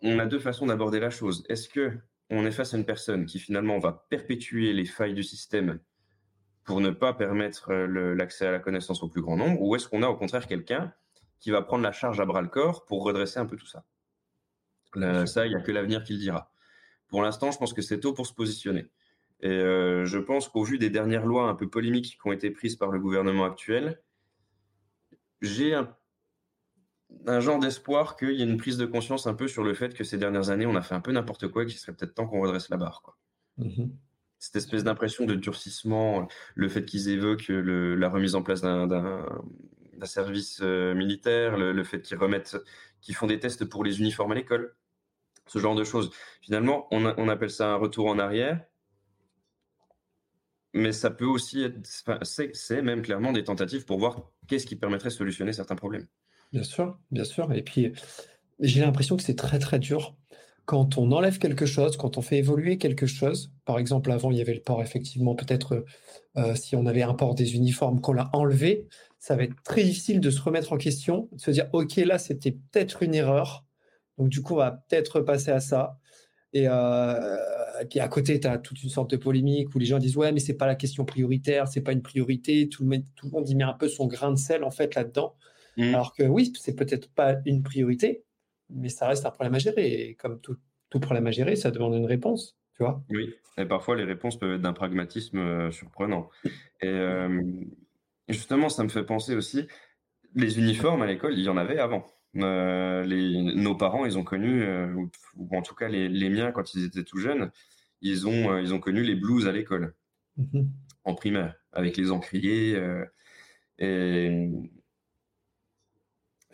on 0.00 0.18
a 0.18 0.26
deux 0.26 0.38
façons 0.38 0.66
d'aborder 0.66 1.00
la 1.00 1.10
chose. 1.10 1.44
Est-ce 1.48 1.68
que 1.68 1.98
on 2.30 2.44
est 2.44 2.50
face 2.50 2.74
à 2.74 2.78
une 2.78 2.86
personne 2.86 3.26
qui 3.26 3.38
finalement 3.38 3.78
va 3.78 4.06
perpétuer 4.08 4.72
les 4.72 4.86
failles 4.86 5.14
du 5.14 5.22
système 5.22 5.78
pour 6.64 6.80
ne 6.80 6.90
pas 6.90 7.12
permettre 7.12 7.72
l'accès 7.72 8.46
à 8.46 8.50
la 8.50 8.58
connaissance 8.58 9.02
au 9.04 9.08
plus 9.08 9.22
grand 9.22 9.36
nombre, 9.36 9.60
ou 9.60 9.76
est-ce 9.76 9.86
qu'on 9.86 10.02
a 10.02 10.08
au 10.08 10.16
contraire 10.16 10.48
quelqu'un 10.48 10.92
qui 11.38 11.50
va 11.52 11.62
prendre 11.62 11.84
la 11.84 11.92
charge 11.92 12.18
à 12.18 12.24
bras 12.24 12.42
le 12.42 12.48
corps 12.48 12.84
pour 12.86 13.04
redresser 13.04 13.38
un 13.38 13.46
peu 13.46 13.56
tout 13.56 13.66
ça? 13.66 13.84
Ça, 15.26 15.46
il 15.46 15.50
n'y 15.50 15.54
a 15.54 15.60
que 15.60 15.70
l'avenir 15.70 16.02
qui 16.02 16.14
le 16.14 16.18
dira. 16.18 16.50
Pour 17.08 17.22
l'instant, 17.22 17.52
je 17.52 17.58
pense 17.58 17.72
que 17.72 17.82
c'est 17.82 18.00
tôt 18.00 18.14
pour 18.14 18.26
se 18.26 18.32
positionner. 18.32 18.86
Et 19.40 19.58
je 19.58 20.18
pense 20.18 20.48
qu'au 20.48 20.64
vu 20.64 20.78
des 20.78 20.90
dernières 20.90 21.26
lois 21.26 21.48
un 21.48 21.54
peu 21.54 21.68
polémiques 21.68 22.18
qui 22.20 22.26
ont 22.26 22.32
été 22.32 22.50
prises 22.50 22.76
par 22.76 22.90
le 22.90 22.98
gouvernement 22.98 23.44
actuel, 23.44 24.00
j'ai 25.42 25.74
un 25.74 25.94
un 27.26 27.40
genre 27.40 27.58
d'espoir 27.58 28.16
qu'il 28.16 28.32
y 28.32 28.42
ait 28.42 28.46
une 28.46 28.56
prise 28.56 28.76
de 28.76 28.86
conscience 28.86 29.26
un 29.26 29.34
peu 29.34 29.48
sur 29.48 29.64
le 29.64 29.74
fait 29.74 29.94
que 29.94 30.04
ces 30.04 30.18
dernières 30.18 30.50
années, 30.50 30.66
on 30.66 30.76
a 30.76 30.82
fait 30.82 30.94
un 30.94 31.00
peu 31.00 31.12
n'importe 31.12 31.48
quoi 31.48 31.62
et 31.62 31.66
qu'il 31.66 31.78
serait 31.78 31.92
peut-être 31.92 32.14
temps 32.14 32.26
qu'on 32.26 32.40
redresse 32.40 32.68
la 32.68 32.76
barre. 32.76 33.02
Quoi. 33.02 33.16
Mmh 33.58 33.86
Cette 34.38 34.56
espèce 34.56 34.84
d'impression 34.84 35.24
de 35.24 35.34
durcissement, 35.34 36.28
le 36.54 36.68
fait 36.68 36.84
qu'ils 36.84 37.08
évoquent 37.08 37.48
la 37.48 38.08
remise 38.08 38.34
en 38.34 38.42
place 38.42 38.62
d'un 38.62 39.26
service 40.04 40.60
euh, 40.62 40.94
militaire, 40.94 41.56
le, 41.56 41.84
fait 41.84 42.02
qu'ils 42.02 42.18
remettent, 42.18 42.56
qu'ils 43.00 43.14
font 43.14 43.26
des 43.26 43.38
tests 43.38 43.64
pour 43.64 43.82
les 43.82 44.00
uniformes 44.00 44.32
à 44.32 44.34
l'école, 44.34 44.74
ce 45.46 45.58
genre 45.58 45.74
de 45.74 45.84
choses. 45.84 46.10
Finalement, 46.42 46.86
on, 46.90 47.06
on, 47.16 47.28
appelle 47.28 47.50
ça 47.50 47.70
un 47.72 47.76
retour 47.76 48.06
en 48.06 48.18
arrière, 48.18 48.60
mais 50.76 50.92
ça 50.92 51.10
peut 51.10 51.24
aussi 51.24 51.62
être, 51.62 51.76
c'est 52.52 52.82
même 52.82 53.02
clairement 53.02 53.32
des 53.32 53.44
tentatives 53.44 53.84
pour 53.84 53.98
voir 53.98 54.30
qu'est-ce 54.46 54.66
qui 54.66 54.76
permettrait 54.76 55.08
de 55.08 55.14
solutionner 55.14 55.52
certains 55.52 55.76
problèmes. 55.76 56.06
Bien 56.52 56.62
sûr, 56.62 56.98
bien 57.10 57.24
sûr. 57.24 57.52
Et 57.52 57.62
puis, 57.62 57.92
j'ai 58.60 58.80
l'impression 58.80 59.16
que 59.16 59.22
c'est 59.22 59.34
très, 59.34 59.58
très 59.58 59.78
dur 59.78 60.16
quand 60.66 60.98
on 60.98 61.12
enlève 61.12 61.38
quelque 61.38 61.64
chose, 61.64 61.96
quand 61.96 62.18
on 62.18 62.22
fait 62.22 62.38
évoluer 62.38 62.76
quelque 62.76 63.06
chose. 63.06 63.52
Par 63.64 63.78
exemple, 63.78 64.10
avant, 64.10 64.30
il 64.30 64.38
y 64.38 64.40
avait 64.40 64.54
le 64.54 64.60
port, 64.60 64.82
effectivement, 64.82 65.34
peut-être 65.34 65.84
euh, 66.36 66.54
si 66.56 66.76
on 66.76 66.86
avait 66.86 67.02
un 67.02 67.14
port 67.14 67.34
des 67.34 67.54
uniformes, 67.54 68.00
qu'on 68.00 68.12
l'a 68.12 68.28
enlevé, 68.32 68.86
ça 69.18 69.36
va 69.36 69.44
être 69.44 69.54
très 69.62 69.84
difficile 69.84 70.20
de 70.20 70.30
se 70.30 70.40
remettre 70.42 70.72
en 70.72 70.76
question, 70.76 71.28
de 71.32 71.40
se 71.40 71.50
dire, 71.52 71.68
OK, 71.72 71.96
là, 71.96 72.18
c'était 72.18 72.52
peut-être 72.52 73.02
une 73.02 73.14
erreur. 73.14 73.64
Donc, 74.18 74.28
du 74.28 74.42
coup, 74.42 74.54
on 74.54 74.58
va 74.58 74.72
peut-être 74.72 75.20
passer 75.20 75.52
à 75.52 75.60
ça. 75.60 75.98
Et, 76.52 76.66
euh, 76.68 77.36
puis 77.90 78.00
à 78.00 78.08
côté, 78.08 78.40
tu 78.40 78.46
as 78.46 78.58
toute 78.58 78.82
une 78.82 78.88
sorte 78.88 79.10
de 79.10 79.16
polémique 79.16 79.74
où 79.74 79.78
les 79.78 79.86
gens 79.86 79.98
disent 79.98 80.16
ouais, 80.16 80.32
mais 80.32 80.40
c'est 80.40 80.56
pas 80.56 80.66
la 80.66 80.74
question 80.74 81.04
prioritaire, 81.04 81.68
c'est 81.68 81.82
pas 81.82 81.92
une 81.92 82.02
priorité. 82.02 82.68
Tout 82.68 82.84
le, 82.84 82.98
tout 83.14 83.26
le 83.26 83.32
monde 83.32 83.48
y 83.48 83.54
met 83.54 83.64
un 83.64 83.74
peu 83.74 83.88
son 83.88 84.06
grain 84.06 84.30
de 84.30 84.38
sel 84.38 84.64
en 84.64 84.70
fait 84.70 84.94
là-dedans. 84.94 85.36
Mmh. 85.76 85.94
Alors 85.94 86.14
que 86.14 86.22
oui, 86.22 86.52
c'est 86.58 86.74
peut-être 86.74 87.10
pas 87.12 87.36
une 87.44 87.62
priorité, 87.62 88.24
mais 88.70 88.88
ça 88.88 89.08
reste 89.08 89.26
un 89.26 89.30
problème 89.30 89.54
à 89.54 89.58
gérer. 89.58 90.08
Et 90.08 90.14
comme 90.14 90.40
tout, 90.40 90.56
problème 91.00 91.26
à 91.26 91.30
gérer, 91.30 91.56
ça 91.56 91.70
demande 91.70 91.94
une 91.94 92.06
réponse, 92.06 92.56
tu 92.74 92.82
vois. 92.82 93.04
Oui, 93.10 93.34
et 93.58 93.66
parfois 93.66 93.96
les 93.96 94.04
réponses 94.04 94.38
peuvent 94.38 94.54
être 94.54 94.62
d'un 94.62 94.72
pragmatisme 94.72 95.36
euh, 95.36 95.70
surprenant. 95.70 96.30
Et 96.80 96.86
euh, 96.86 97.42
justement, 98.28 98.70
ça 98.70 98.82
me 98.82 98.88
fait 98.88 99.04
penser 99.04 99.34
aussi, 99.34 99.66
les 100.34 100.58
uniformes 100.58 101.02
à 101.02 101.06
l'école, 101.06 101.34
il 101.34 101.44
y 101.44 101.50
en 101.50 101.58
avait 101.58 101.78
avant. 101.78 102.06
Euh, 102.36 103.02
les, 103.04 103.42
nos 103.42 103.74
parents, 103.74 104.04
ils 104.04 104.18
ont 104.18 104.24
connu, 104.24 104.64
ou, 104.94 105.10
en 105.56 105.62
tout 105.62 105.74
cas 105.74 105.88
les, 105.88 106.28
miens 106.30 106.52
quand 106.52 106.74
ils 106.74 106.84
étaient 106.84 107.04
tout 107.04 107.18
jeunes, 107.18 107.50
ils 108.02 108.26
ont, 108.26 108.58
ils 108.58 108.74
ont 108.74 108.80
connu 108.80 109.02
les 109.02 109.14
blues 109.14 109.46
à 109.46 109.52
l'école, 109.52 109.94
mmh 110.36 110.62
en 111.04 111.14
primaire, 111.14 111.54
avec 111.72 111.96
les 111.96 112.10
encriers. 112.10 112.76
et 113.78 114.50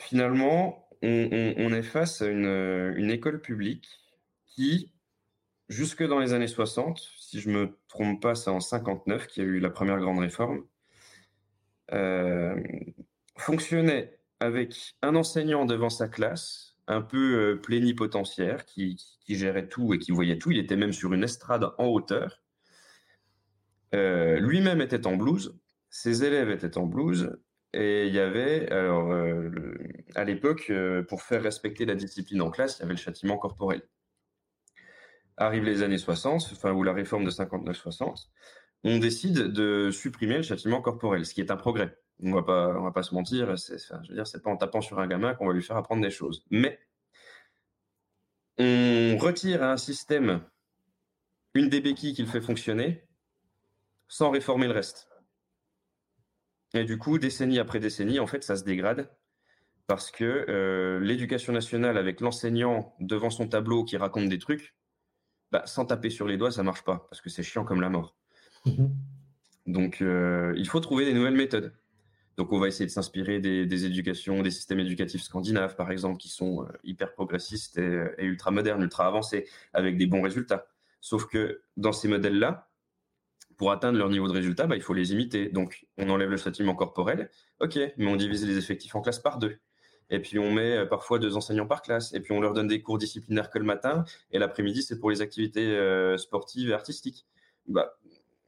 finalement, 0.02 0.88
on, 1.02 1.72
est 1.72 1.82
face 1.82 2.22
à 2.22 2.26
une, 2.26 3.10
école 3.10 3.40
publique 3.40 3.88
qui, 4.46 4.92
jusque 5.68 6.06
dans 6.06 6.18
les 6.18 6.32
années 6.32 6.48
60, 6.48 7.00
si 7.18 7.40
je 7.40 7.50
me 7.50 7.78
trompe 7.88 8.20
pas, 8.22 8.34
c'est 8.34 8.50
en 8.50 8.60
59 8.60 9.26
qu'il 9.26 9.42
y 9.42 9.46
a 9.46 9.48
eu 9.48 9.58
la 9.58 9.70
première 9.70 9.98
grande 9.98 10.18
réforme, 10.18 10.64
euh, 11.92 12.60
fonctionnait 13.36 14.18
avec 14.43 14.97
un 15.03 15.14
enseignant 15.14 15.66
devant 15.66 15.88
sa 15.88 16.09
classe, 16.09 16.76
un 16.88 17.01
peu 17.01 17.53
euh, 17.53 17.57
plénipotentiaire, 17.61 18.64
qui, 18.64 18.99
gérait 19.28 19.68
tout 19.68 19.95
et 19.95 20.01
qui 20.01 20.11
voyait 20.11 20.36
tout. 20.36 20.51
Il 20.51 20.59
était 20.59 20.76
même 20.76 20.93
sur 20.93 21.12
une 21.12 21.22
estrade 21.22 21.70
en 21.78 21.86
hauteur. 21.86 22.43
Euh, 23.95 24.40
lui-même 24.40 24.80
était 24.80 25.07
en 25.07 25.16
blouse, 25.16 25.57
ses 25.90 26.24
élèves 26.24 26.51
étaient 26.51 26.76
en 26.76 26.86
blouse, 26.86 27.38
et 27.72 28.09
il 28.09 28.12
y 28.12 28.18
avait, 28.18 28.68
alors, 28.72 29.12
euh, 29.12 29.49
à 30.16 30.24
l'époque, 30.24 30.72
pour 31.09 31.22
faire 31.22 31.43
respecter 31.43 31.84
la 31.84 31.95
discipline 31.95 32.43
en 32.43 32.51
classe, 32.51 32.78
il 32.78 32.80
y 32.80 32.84
avait 32.84 32.95
le 32.95 32.99
châtiment 32.99 33.38
corporel. 33.38 33.82
Arrivent 35.36 35.64
les 35.64 35.82
années 35.82 35.99
60, 35.99 36.51
enfin, 36.53 36.72
ou 36.72 36.82
la 36.82 36.93
réforme 36.93 37.24
de 37.24 37.30
59-60, 37.30 38.26
on 38.82 38.99
décide 38.99 39.53
de 39.53 39.90
supprimer 39.93 40.38
le 40.38 40.43
châtiment 40.43 40.82
corporel, 40.82 41.24
ce 41.24 41.32
qui 41.32 41.40
est 41.40 41.53
un 41.53 41.57
progrès. 41.57 41.97
On 42.22 42.32
va 42.32 42.42
pas, 42.42 42.68
on 42.78 42.82
va 42.82 42.92
pas 42.92 43.02
se 43.02 43.14
mentir, 43.14 43.58
c'est, 43.58 43.78
je 43.78 44.08
veux 44.08 44.14
dire, 44.14 44.26
c'est 44.26 44.42
pas 44.42 44.50
en 44.50 44.56
tapant 44.56 44.80
sur 44.80 45.00
un 45.00 45.06
gamin 45.08 45.34
qu'on 45.34 45.46
va 45.46 45.52
lui 45.52 45.62
faire 45.62 45.76
apprendre 45.76 46.02
des 46.02 46.10
choses. 46.10 46.44
Mais 46.50 46.78
on 48.58 49.16
retire 49.18 49.62
à 49.62 49.72
un 49.72 49.76
système 49.76 50.42
une 51.54 51.68
des 51.68 51.80
béquilles 51.80 52.14
qu'il 52.14 52.26
fait 52.26 52.40
fonctionner 52.40 53.04
sans 54.08 54.30
réformer 54.30 54.66
le 54.66 54.72
reste. 54.72 55.08
Et 56.74 56.84
du 56.84 56.98
coup, 56.98 57.18
décennie 57.18 57.58
après 57.58 57.80
décennie, 57.80 58.20
en 58.20 58.26
fait, 58.26 58.44
ça 58.44 58.56
se 58.56 58.64
dégrade 58.64 59.10
parce 59.86 60.10
que 60.10 60.46
euh, 60.48 61.00
l'éducation 61.00 61.52
nationale, 61.52 61.98
avec 61.98 62.20
l'enseignant 62.20 62.94
devant 63.00 63.30
son 63.30 63.48
tableau 63.48 63.84
qui 63.84 63.96
raconte 63.96 64.28
des 64.28 64.38
trucs, 64.38 64.74
bah, 65.50 65.62
sans 65.66 65.84
taper 65.84 66.08
sur 66.08 66.26
les 66.26 66.36
doigts, 66.36 66.50
ça 66.50 66.62
marche 66.62 66.82
pas 66.82 67.06
parce 67.10 67.20
que 67.20 67.28
c'est 67.28 67.42
chiant 67.42 67.64
comme 67.64 67.80
la 67.80 67.90
mort. 67.90 68.16
Mhm. 68.64 68.94
Donc, 69.66 70.00
euh, 70.00 70.54
il 70.56 70.66
faut 70.66 70.80
trouver 70.80 71.04
des 71.04 71.12
nouvelles 71.12 71.36
méthodes. 71.36 71.74
Donc, 72.36 72.52
on 72.52 72.58
va 72.58 72.68
essayer 72.68 72.86
de 72.86 72.90
s'inspirer 72.90 73.40
des, 73.40 73.84
éducations, 73.84 74.42
des 74.42 74.50
systèmes 74.50 74.80
éducatifs 74.80 75.22
scandinaves, 75.22 75.76
par 75.76 75.90
exemple, 75.90 76.18
qui 76.18 76.28
sont 76.28 76.62
euh, 76.62 76.66
hyper 76.84 77.12
progressistes 77.12 77.78
et, 77.78 78.04
et 78.18 78.24
ultra 78.24 78.50
modernes, 78.50 78.82
ultra 78.82 79.06
avancés, 79.06 79.48
avec 79.72 79.96
des 79.98 80.06
bons 80.06 80.22
résultats. 80.22 80.66
Sauf 81.00 81.26
que 81.26 81.62
dans 81.76 81.92
ces 81.92 82.08
modèles-là, 82.08 82.68
pour 83.56 83.70
atteindre 83.70 83.98
leur 83.98 84.08
niveau 84.08 84.28
de 84.28 84.32
résultat, 84.32 84.66
bah, 84.66 84.76
il 84.76 84.82
faut 84.82 84.94
les 84.94 85.12
imiter. 85.12 85.48
Donc, 85.48 85.86
on 85.98 86.08
enlève 86.10 86.30
le 86.30 86.36
châtiment 86.36 86.74
corporel, 86.74 87.30
ok, 87.60 87.78
mais 87.96 88.06
on 88.06 88.16
divise 88.16 88.46
les 88.46 88.56
effectifs 88.56 88.94
en 88.94 89.02
classe 89.02 89.20
par 89.20 89.38
deux. 89.38 89.58
Et 90.10 90.20
puis, 90.20 90.38
on 90.38 90.52
met 90.52 90.78
euh, 90.78 90.86
parfois 90.86 91.18
deux 91.18 91.36
enseignants 91.36 91.66
par 91.66 91.80
classe. 91.80 92.12
Et 92.12 92.20
puis, 92.20 92.32
on 92.32 92.40
leur 92.40 92.52
donne 92.54 92.66
des 92.66 92.82
cours 92.82 92.98
disciplinaires 92.98 93.50
que 93.50 93.58
le 93.58 93.64
matin. 93.64 94.04
Et 94.30 94.38
l'après-midi, 94.38 94.82
c'est 94.82 94.98
pour 94.98 95.10
les 95.10 95.22
activités 95.22 95.76
euh, 95.76 96.18
sportives 96.18 96.70
et 96.70 96.72
artistiques. 96.74 97.26
Bah, 97.66 97.96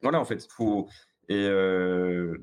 voilà, 0.02 0.20
en 0.20 0.24
fait, 0.24 0.46
faut. 0.50 0.88
Et 1.28 1.46
euh, 1.46 2.36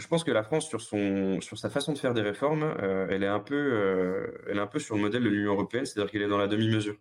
je 0.00 0.08
pense 0.08 0.24
que 0.24 0.30
la 0.30 0.42
France, 0.42 0.68
sur, 0.68 0.80
son, 0.80 1.40
sur 1.40 1.58
sa 1.58 1.70
façon 1.70 1.92
de 1.92 1.98
faire 1.98 2.14
des 2.14 2.22
réformes, 2.22 2.74
elle, 3.10 3.22
est 3.22 3.28
un 3.28 3.40
peu, 3.40 4.32
elle 4.48 4.56
est 4.56 4.60
un 4.60 4.66
peu 4.66 4.78
sur 4.78 4.96
le 4.96 5.02
modèle 5.02 5.22
de 5.22 5.28
l'Union 5.28 5.52
européenne, 5.52 5.84
c'est-à-dire 5.84 6.10
qu'elle 6.10 6.22
est 6.22 6.28
dans 6.28 6.38
la 6.38 6.48
demi-mesure. 6.48 6.96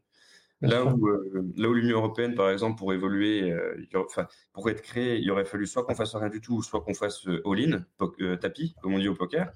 Là 0.61 0.85
où, 0.85 1.07
euh, 1.07 1.53
là 1.55 1.69
où 1.69 1.73
l'Union 1.73 1.97
européenne, 1.97 2.35
par 2.35 2.49
exemple, 2.49 2.77
pour 2.77 2.91
évoluer, 2.93 3.51
euh, 3.51 3.77
enfin, 3.95 4.27
pour 4.51 4.69
être 4.69 4.81
créée, 4.81 5.17
il 5.17 5.31
aurait 5.31 5.45
fallu 5.45 5.65
soit 5.65 5.85
qu'on 5.85 5.95
fasse 5.95 6.15
rien 6.15 6.29
du 6.29 6.41
tout, 6.41 6.61
soit 6.61 6.81
qu'on 6.81 6.93
fasse 6.93 7.27
euh, 7.27 7.41
all-in, 7.45 7.85
tapis, 8.37 8.75
comme 8.81 8.93
on 8.93 8.99
dit 8.99 9.07
au 9.07 9.15
poker. 9.15 9.51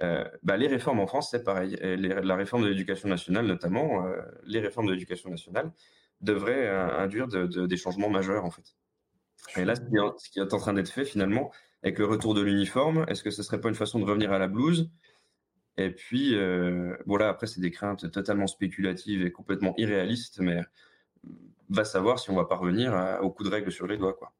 Bah, 0.00 0.56
les 0.56 0.68
réformes 0.68 1.00
en 1.00 1.06
France, 1.06 1.30
c'est 1.30 1.42
pareil. 1.42 1.76
la 1.80 2.36
réforme 2.36 2.62
de 2.62 2.68
l'éducation 2.68 3.08
nationale, 3.08 3.46
notamment, 3.46 4.06
les 4.44 4.60
réformes 4.60 4.86
de 4.86 4.92
l'éducation 4.92 5.28
nationale 5.28 5.72
devraient 6.20 6.68
induire 6.68 7.26
des 7.26 7.76
changements 7.76 8.08
majeurs, 8.08 8.44
en 8.44 8.50
fait. 8.50 8.76
Et 9.56 9.64
là, 9.64 9.74
ce 9.74 10.30
qui 10.30 10.38
est 10.38 10.54
en 10.54 10.58
train 10.58 10.72
d'être 10.72 10.90
fait, 10.90 11.04
finalement, 11.04 11.50
avec 11.82 11.98
le 11.98 12.06
retour 12.06 12.34
de 12.34 12.40
l'uniforme, 12.40 13.04
est-ce 13.08 13.22
que 13.22 13.30
ce 13.30 13.42
serait 13.42 13.60
pas 13.60 13.68
une 13.68 13.74
façon 13.74 13.98
de 13.98 14.04
revenir 14.04 14.32
à 14.32 14.38
la 14.38 14.48
blouse? 14.48 14.90
Et 15.76 15.90
puis, 15.90 16.34
euh, 16.34 16.96
voilà, 17.06 17.28
après, 17.28 17.46
c'est 17.46 17.60
des 17.60 17.70
craintes 17.70 18.10
totalement 18.10 18.48
spéculatives 18.48 19.24
et 19.24 19.30
complètement 19.30 19.74
irréalistes, 19.76 20.40
mais 20.40 20.60
va 21.68 21.84
savoir 21.84 22.18
si 22.18 22.30
on 22.30 22.34
va 22.34 22.46
parvenir 22.46 23.18
au 23.22 23.30
coup 23.30 23.44
de 23.44 23.50
règle 23.50 23.70
sur 23.70 23.86
les 23.86 23.96
doigts. 23.96 24.14
Quoi. 24.14 24.32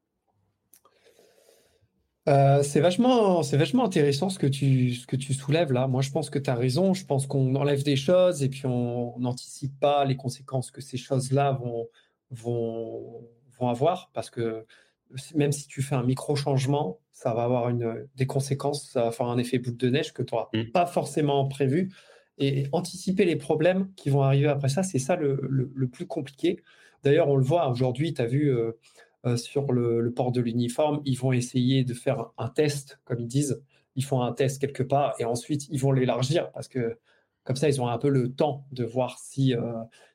Euh, 2.28 2.62
c'est 2.62 2.80
vachement, 2.80 3.42
c'est 3.42 3.56
vachement 3.56 3.84
intéressant 3.84 4.28
ce 4.28 4.38
que, 4.38 4.46
tu, 4.46 4.92
ce 4.94 5.06
que 5.06 5.16
tu 5.16 5.32
soulèves 5.32 5.72
là. 5.72 5.86
Moi, 5.86 6.02
je 6.02 6.10
pense 6.10 6.28
que 6.28 6.38
tu 6.38 6.50
as 6.50 6.54
raison. 6.54 6.92
Je 6.92 7.06
pense 7.06 7.26
qu'on 7.26 7.54
enlève 7.54 7.82
des 7.82 7.96
choses 7.96 8.42
et 8.42 8.50
puis 8.50 8.66
on 8.66 9.18
n'anticipe 9.18 9.78
pas 9.80 10.04
les 10.04 10.16
conséquences 10.16 10.70
que 10.70 10.82
ces 10.82 10.98
choses-là 10.98 11.52
vont, 11.52 11.88
vont, 12.30 13.26
vont 13.58 13.68
avoir 13.68 14.10
parce 14.12 14.28
que 14.28 14.66
même 15.34 15.52
si 15.52 15.66
tu 15.66 15.82
fais 15.82 15.94
un 15.94 16.02
micro-changement, 16.02 16.98
ça 17.12 17.34
va 17.34 17.44
avoir 17.44 17.68
une, 17.68 18.06
des 18.16 18.26
conséquences, 18.26 18.90
ça 18.90 19.04
va 19.04 19.10
faire 19.10 19.26
un 19.26 19.38
effet 19.38 19.58
boule 19.58 19.76
de 19.76 19.88
neige 19.88 20.12
que 20.12 20.22
tu 20.22 20.34
n'auras 20.34 20.48
mm. 20.52 20.70
pas 20.72 20.86
forcément 20.86 21.46
prévu. 21.46 21.92
Et 22.38 22.68
anticiper 22.70 23.24
les 23.24 23.34
problèmes 23.34 23.92
qui 23.96 24.10
vont 24.10 24.22
arriver 24.22 24.46
après 24.46 24.68
ça, 24.68 24.84
c'est 24.84 25.00
ça 25.00 25.16
le, 25.16 25.88
plus 25.92 26.06
compliqué. 26.06 26.62
D'ailleurs, 27.02 27.28
on 27.28 27.36
le 27.36 27.42
voit 27.42 27.68
aujourd'hui, 27.68 28.14
tu 28.14 28.22
as 28.22 28.26
vu 28.26 28.48
euh, 28.48 28.72
euh, 29.26 29.36
sur 29.36 29.72
le, 29.72 30.12
port 30.14 30.30
de 30.30 30.40
l'uniforme, 30.40 31.00
ils 31.04 31.18
vont 31.18 31.32
essayer 31.32 31.82
de 31.82 31.94
faire 31.94 32.26
un 32.38 32.48
test, 32.48 33.00
comme 33.04 33.20
ils 33.20 33.26
disent. 33.26 33.60
Ils 33.96 34.04
font 34.04 34.22
un 34.22 34.32
test 34.32 34.60
quelque 34.60 34.84
part 34.84 35.16
et 35.18 35.24
ensuite 35.24 35.66
ils 35.70 35.80
vont 35.80 35.90
l'élargir 35.90 36.52
parce 36.52 36.68
que 36.68 36.98
Comme 37.48 37.56
ça, 37.56 37.66
ils 37.66 37.80
ont 37.80 37.88
un 37.88 37.96
peu 37.96 38.10
le 38.10 38.30
temps 38.30 38.66
de 38.72 38.84
voir 38.84 39.18
si, 39.18 39.54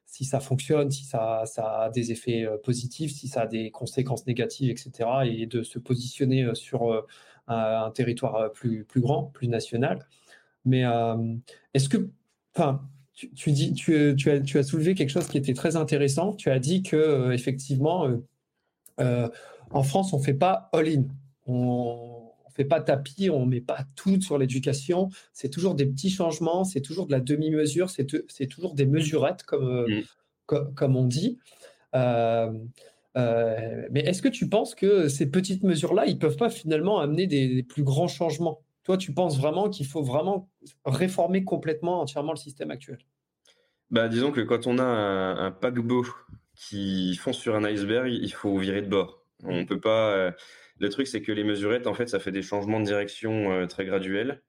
si 0.06 0.24
ça 0.24 0.40
fonctionne, 0.40 0.92
si 0.92 1.04
ça, 1.04 1.46
a 1.58 1.90
des 1.90 2.12
effets 2.12 2.48
positifs, 2.64 3.12
si 3.12 3.28
ça 3.28 3.42
a 3.42 3.48
des 3.48 3.72
conséquences 3.72 4.28
négatives, 4.28 4.70
etc. 4.70 5.10
Et 5.26 5.48
de 5.48 5.64
se 5.64 5.80
positionner 5.80 6.54
sur 6.54 7.08
un, 7.48 7.90
territoire 7.90 8.52
plus, 8.52 8.84
plus 8.84 9.02
grand, 9.02 9.24
plus 9.24 9.48
national. 9.48 10.06
Mais 10.64 10.84
est-ce 11.74 11.90
que, 11.90 12.08
enfin, 12.56 12.88
tu, 13.14 13.52
dis, 13.52 13.74
tu, 13.74 13.96
as, 14.30 14.40
tu, 14.40 14.60
as, 14.60 14.64
soulevé 14.64 14.94
quelque 14.94 15.10
chose 15.10 15.28
qui 15.28 15.40
était 15.40 15.56
très 15.56 15.76
intéressant. 15.76 16.34
Tu 16.34 16.52
as 16.52 16.60
dit 16.60 16.84
que 16.84 17.32
effectivement, 17.32 18.08
en 19.00 19.82
France, 19.82 20.14
on 20.14 20.20
ne 20.20 20.24
fait 20.24 20.36
pas 20.36 20.70
all-in. 20.72 21.06
Fait 22.54 22.66
pas 22.66 22.82
tapis, 22.82 23.30
on 23.30 23.46
ne 23.46 23.50
met 23.50 23.62
pas 23.62 23.86
tout 23.96 24.22
sur 24.22 24.38
l'éducation. 24.38 25.10
C'est 25.34 25.50
toujours 25.50 25.76
des 25.76 25.86
petits 25.86 26.10
changements, 26.10 26.64
c'est 26.64 26.82
toujours 26.82 27.08
de 27.08 27.12
la 27.12 27.20
demi-mesure, 27.20 27.90
c'est 27.90 28.48
toujours 28.48 28.76
des 28.76 28.86
mesurettes, 28.86 29.44
comme, 29.44 29.68
euh, 29.68 30.02
mm. 30.52 30.74
comme, 30.76 30.96
on 30.96 31.06
dit. 31.06 31.40
Euh, 31.96 32.52
euh, 33.18 33.88
mais 33.92 34.02
est-ce 34.02 34.22
que 34.22 34.28
tu 34.28 34.50
penses 34.50 34.76
que 34.76 35.08
ces 35.08 35.30
petites 35.30 35.64
mesures-là, 35.64 36.06
ils 36.06 36.16
ne 36.16 36.20
peuvent 36.20 36.38
pas 36.38 36.50
finalement 36.50 37.00
amener 37.00 37.28
des, 37.28 37.64
plus 37.64 37.84
grands 37.84 38.08
changements? 38.08 38.62
Toi, 38.84 38.98
tu 38.98 39.14
penses 39.14 39.38
vraiment 39.38 39.70
qu'il 39.70 39.86
faut 39.86 40.04
vraiment 40.04 40.50
réformer 40.86 41.44
complètement, 41.44 42.02
entièrement 42.02 42.34
le 42.34 42.38
système 42.38 42.70
actuel? 42.70 43.00
Bah, 43.92 44.10
Disons 44.10 44.32
que 44.32 44.42
quand 44.42 44.68
on 44.68 44.78
a 44.78 44.84
un, 44.84 45.46
un 45.46 45.52
paquebot 45.52 46.06
qui 46.56 47.16
fonce 47.16 47.38
sur 47.38 47.56
un 47.56 47.64
iceberg, 47.64 48.12
il 48.12 48.34
faut 48.34 48.58
virer 48.58 48.82
de 48.82 48.90
bord. 48.90 49.23
On 49.46 49.62
ne 49.62 49.66
peut 49.66 49.80
pas 49.80 50.34
le 50.80 50.90
truc, 50.90 51.08
c'est 51.08 51.22
que 51.22 51.32
les 51.32 51.44
mesurettes, 51.44 51.88
en 51.88 51.94
fait, 51.94 52.08
ça 52.08 52.20
fait 52.20 52.32
des 52.32 52.42
changements 52.42 52.80
de 52.80 52.86
direction 52.86 53.52
euh, 53.52 53.68
très 53.68 53.86
graduels. 53.86 54.42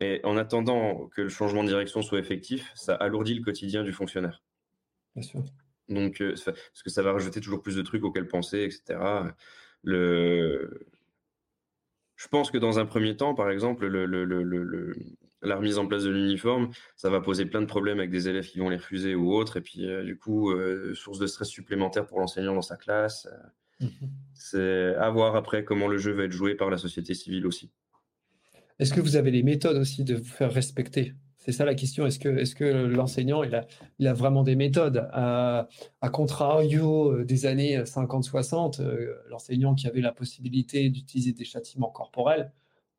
Et 0.00 0.20
en 0.24 0.36
attendant 0.36 1.08
que 1.08 1.22
le 1.22 1.28
changement 1.28 1.62
de 1.62 1.68
direction 1.68 2.02
soit 2.02 2.18
effectif, 2.18 2.72
ça 2.74 2.94
alourdit 2.94 3.34
le 3.34 3.42
quotidien 3.42 3.82
du 3.82 3.92
fonctionnaire. 3.92 4.42
Bien 5.14 5.22
sûr. 5.22 5.44
Donc, 5.88 6.20
euh, 6.20 6.34
parce 6.44 6.82
que 6.84 6.90
ça 6.90 7.02
va 7.02 7.12
rajouter 7.12 7.40
toujours 7.40 7.62
plus 7.62 7.76
de 7.76 7.82
trucs 7.82 8.04
auxquels 8.04 8.26
penser, 8.26 8.62
etc. 8.64 9.00
Le... 9.82 10.86
Je 12.16 12.28
pense 12.28 12.50
que 12.50 12.58
dans 12.58 12.78
un 12.78 12.86
premier 12.86 13.16
temps, 13.16 13.34
par 13.34 13.50
exemple, 13.50 13.86
le, 13.86 14.94
la 15.42 15.56
remise 15.56 15.78
en 15.78 15.86
place 15.86 16.04
de 16.04 16.10
l'uniforme, 16.10 16.70
ça 16.96 17.10
va 17.10 17.20
poser 17.20 17.46
plein 17.46 17.60
de 17.60 17.66
problèmes 17.66 17.98
avec 17.98 18.10
des 18.10 18.28
élèves 18.28 18.46
qui 18.46 18.58
vont 18.58 18.68
les 18.68 18.76
refuser 18.76 19.14
ou 19.14 19.32
autres. 19.32 19.56
Et 19.56 19.60
puis, 19.60 19.86
euh, 19.86 20.04
du 20.04 20.16
coup, 20.16 20.52
source 20.94 21.18
de 21.18 21.26
stress 21.26 21.48
supplémentaire 21.48 22.06
pour 22.06 22.20
l'enseignant 22.20 22.54
dans 22.54 22.62
sa 22.62 22.76
classe. 22.76 23.28
C'est 24.34 24.94
à 24.96 25.10
voir 25.10 25.36
après 25.36 25.64
comment 25.64 25.88
le 25.88 25.98
jeu 25.98 26.12
va 26.12 26.24
être 26.24 26.32
joué 26.32 26.54
par 26.54 26.70
la 26.70 26.78
société 26.78 27.14
civile 27.14 27.46
aussi. 27.46 27.70
Est-ce 28.78 28.92
que 28.92 29.00
vous 29.00 29.16
avez 29.16 29.30
les 29.30 29.42
méthodes 29.42 29.76
aussi 29.76 30.04
de 30.04 30.16
vous 30.16 30.24
faire 30.24 30.52
respecter? 30.52 31.14
C'est 31.44 31.52
ça 31.52 31.64
la 31.64 31.74
question. 31.74 32.06
Est-ce 32.06 32.20
que, 32.54 32.86
l'enseignant, 32.86 33.42
il 33.42 34.06
a, 34.06 34.12
vraiment 34.12 34.44
des 34.44 34.54
méthodes? 34.54 35.08
À, 35.12 35.68
contrario 36.12 37.12
euh, 37.12 37.24
des 37.24 37.46
années 37.46 37.78
50-60, 37.82 38.80
euh, 38.80 39.14
l'enseignant 39.28 39.74
qui 39.74 39.88
avait 39.88 40.00
la 40.00 40.12
possibilité 40.12 40.88
d'utiliser 40.88 41.32
des 41.32 41.44
châtiments 41.44 41.90
corporels, 41.90 42.52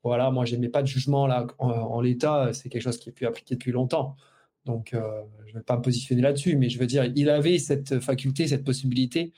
voilà, 0.04 0.30
moi, 0.30 0.44
je 0.44 0.56
n'aimais 0.56 0.68
pas 0.68 0.82
de 0.82 0.88
jugement 0.88 1.26
là, 1.26 1.48
en, 1.58 2.02
l'état. 2.02 2.52
C'est 2.52 2.68
quelque 2.68 2.82
chose 2.82 2.98
qui 2.98 3.08
est 3.08 3.14
plus 3.14 3.26
appliqué 3.26 3.56
depuis 3.56 3.72
longtemps. 3.72 4.18
Donc, 4.66 4.94
euh, 4.94 5.22
je 5.46 5.54
ne 5.54 5.60
vais 5.60 5.64
pas 5.64 5.78
me 5.78 5.82
positionner 5.82 6.22
là-dessus, 6.22 6.58
mais 6.58 6.68
je 6.68 6.78
veux 6.78 6.88
dire, 6.88 7.06
il 7.16 7.30
avait 7.30 7.58
cette 7.60 8.00
faculté, 8.02 8.48
cette 8.48 8.66
possibilité 8.66 9.32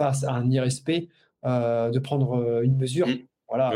face 0.00 0.24
à 0.24 0.32
un 0.32 0.50
irrespect 0.50 1.08
euh, 1.44 1.90
de 1.90 1.98
prendre 1.98 2.32
euh, 2.32 2.62
une 2.62 2.76
mesure. 2.76 3.06
Mmh. 3.06 3.18
Voilà. 3.48 3.72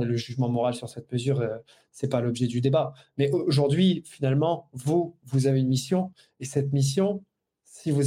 Le 0.00 0.16
jugement 0.16 0.48
moral 0.48 0.74
sur 0.74 0.88
cette 0.88 1.10
mesure, 1.12 1.40
euh, 1.40 1.58
c'est 1.90 2.08
pas 2.08 2.20
l'objet 2.20 2.46
du 2.46 2.60
débat. 2.60 2.94
Mais 3.18 3.30
aujourd'hui, 3.32 4.02
finalement, 4.06 4.70
vous, 4.72 5.16
vous 5.24 5.46
avez 5.46 5.60
une 5.60 5.68
mission, 5.68 6.12
et 6.38 6.44
cette 6.44 6.72
mission, 6.72 7.24
si 7.64 7.90
vous, 7.90 8.04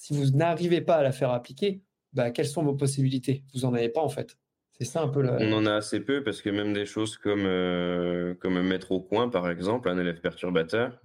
si 0.00 0.14
vous 0.14 0.30
n'arrivez 0.30 0.80
pas 0.80 0.96
à 0.96 1.02
la 1.02 1.12
faire 1.12 1.30
appliquer, 1.30 1.82
bah, 2.14 2.30
quelles 2.30 2.46
sont 2.46 2.62
vos 2.62 2.74
possibilités? 2.74 3.44
Vous 3.52 3.66
en 3.66 3.74
avez 3.74 3.90
pas 3.90 4.00
en 4.00 4.08
fait. 4.08 4.38
C'est 4.78 4.86
ça 4.86 5.02
un 5.02 5.08
peu. 5.08 5.22
On 5.28 5.52
en 5.52 5.66
a 5.66 5.74
assez 5.74 6.00
peu 6.00 6.24
parce 6.24 6.40
que 6.40 6.48
même 6.48 6.72
des 6.72 6.86
choses 6.86 7.16
comme 7.18 7.44
comme 8.40 8.62
mettre 8.62 8.90
au 8.92 9.00
coin, 9.00 9.28
par 9.28 9.48
exemple, 9.50 9.88
un 9.88 9.98
élève 9.98 10.20
perturbateur, 10.20 11.00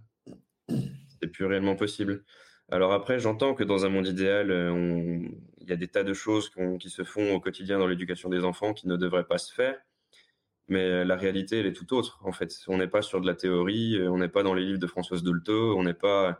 c'est 0.68 1.28
plus 1.28 1.45
réellement 1.45 1.76
possible. 1.76 2.24
Alors 2.72 2.93
après, 2.93 3.20
j'entends 3.20 3.53
que 3.53 3.64
dans 3.64 3.86
un 3.86 3.89
monde 3.89 4.07
idéal, 4.07 4.51
on, 4.51 5.22
y 5.70 5.74
a 5.74 5.78
des 5.78 5.88
tas 5.88 6.03
de 6.03 6.13
choses 6.13 6.51
qui 6.80 6.89
se 6.89 7.03
font 7.03 7.34
au 7.34 7.39
quotidien 7.39 7.80
dans 7.80 7.88
l'éducation 7.88 8.30
des 8.30 8.43
enfants 8.43 8.74
qui 8.74 8.88
ne 8.88 8.95
devraient 8.95 9.28
pas 9.28 9.38
se 9.38 9.53
faire. 9.53 9.76
Mais 10.67 11.03
la 11.03 11.15
réalité, 11.15 11.59
elle 11.59 11.65
est 11.65 11.74
tout 11.74 11.93
autre. 11.95 12.20
En 12.24 12.32
fait, 12.32 12.53
on 12.67 12.78
n'est 12.78 12.88
pas 12.88 13.01
sur 13.01 13.22
de 13.22 13.28
la 13.28 13.34
théorie, 13.34 13.99
on 14.07 14.17
n'est 14.17 14.30
pas 14.30 14.43
dans 14.43 14.53
les 14.53 14.63
livres 14.63 14.80
de 14.80 14.88
Françoise 14.88 15.24
Dolto, 15.24 15.76
on 15.78 15.84
n'est 15.84 15.93
pas. 15.93 16.39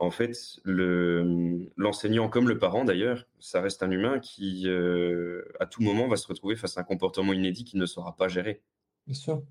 En 0.00 0.10
fait, 0.12 0.32
l'enseignant, 0.64 2.28
comme 2.28 2.48
le 2.48 2.56
parent 2.56 2.84
d'ailleurs, 2.84 3.26
ça 3.40 3.60
reste 3.60 3.82
un 3.82 3.90
humain 3.90 4.20
qui, 4.20 4.62
euh, 4.66 5.42
à 5.58 5.66
tout 5.66 5.82
moment, 5.82 6.06
va 6.06 6.16
se 6.16 6.26
retrouver 6.28 6.54
face 6.54 6.78
à 6.78 6.82
un 6.82 6.84
comportement 6.84 7.32
inédit 7.32 7.64
qui 7.64 7.76
ne 7.76 7.84
sera 7.84 8.14
pas 8.14 8.28
géré. 8.28 8.62
Bien 9.06 9.16
sûr. 9.16 9.42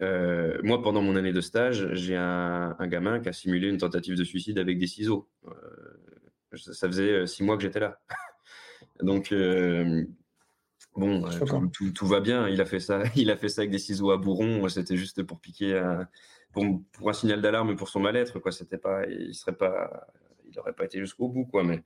Euh, 0.00 0.58
moi, 0.62 0.82
pendant 0.82 1.02
mon 1.02 1.16
année 1.16 1.34
de 1.34 1.40
stage, 1.42 1.92
j'ai 1.92 2.16
un, 2.16 2.74
gamin 2.86 3.20
qui 3.20 3.28
a 3.28 3.32
simulé 3.34 3.68
une 3.68 3.76
tentative 3.76 4.16
de 4.16 4.24
suicide 4.24 4.58
avec 4.58 4.78
des 4.78 4.86
ciseaux. 4.86 5.28
Euh, 5.46 6.56
ça 6.56 6.88
faisait 6.88 7.26
six 7.26 7.44
mois 7.44 7.56
que 7.56 7.62
j'étais 7.62 7.80
là. 7.80 8.00
Donc, 9.00 9.32
euh, 9.32 10.04
bon, 10.94 11.26
euh, 11.26 11.90
tout, 11.94 12.06
va 12.06 12.20
bien. 12.20 12.48
Il 12.48 12.60
a 12.60 12.66
fait 12.66 12.80
ça, 12.80 13.02
il 13.16 13.30
a 13.30 13.36
fait 13.36 13.48
ça 13.48 13.62
avec 13.62 13.70
des 13.70 13.78
ciseaux 13.78 14.10
à 14.10 14.16
bourron. 14.16 14.68
C'était 14.68 14.96
juste 14.96 15.22
pour 15.22 15.40
piquer, 15.40 15.80
pour, 16.52 17.08
un 17.08 17.12
signal 17.12 17.42
d'alarme 17.42 17.76
pour 17.76 17.88
son 17.88 18.00
mal-être. 18.00 18.38
Quoi, 18.38 18.52
c'était 18.52 18.78
pas, 18.78 19.06
il 19.06 19.34
serait 19.34 19.56
pas, 19.56 20.08
il 20.46 20.56
n'aurait 20.56 20.74
pas 20.74 20.84
été 20.84 20.98
jusqu'au 21.00 21.28
bout, 21.28 21.46
quoi. 21.46 21.64
Mais 21.64 21.82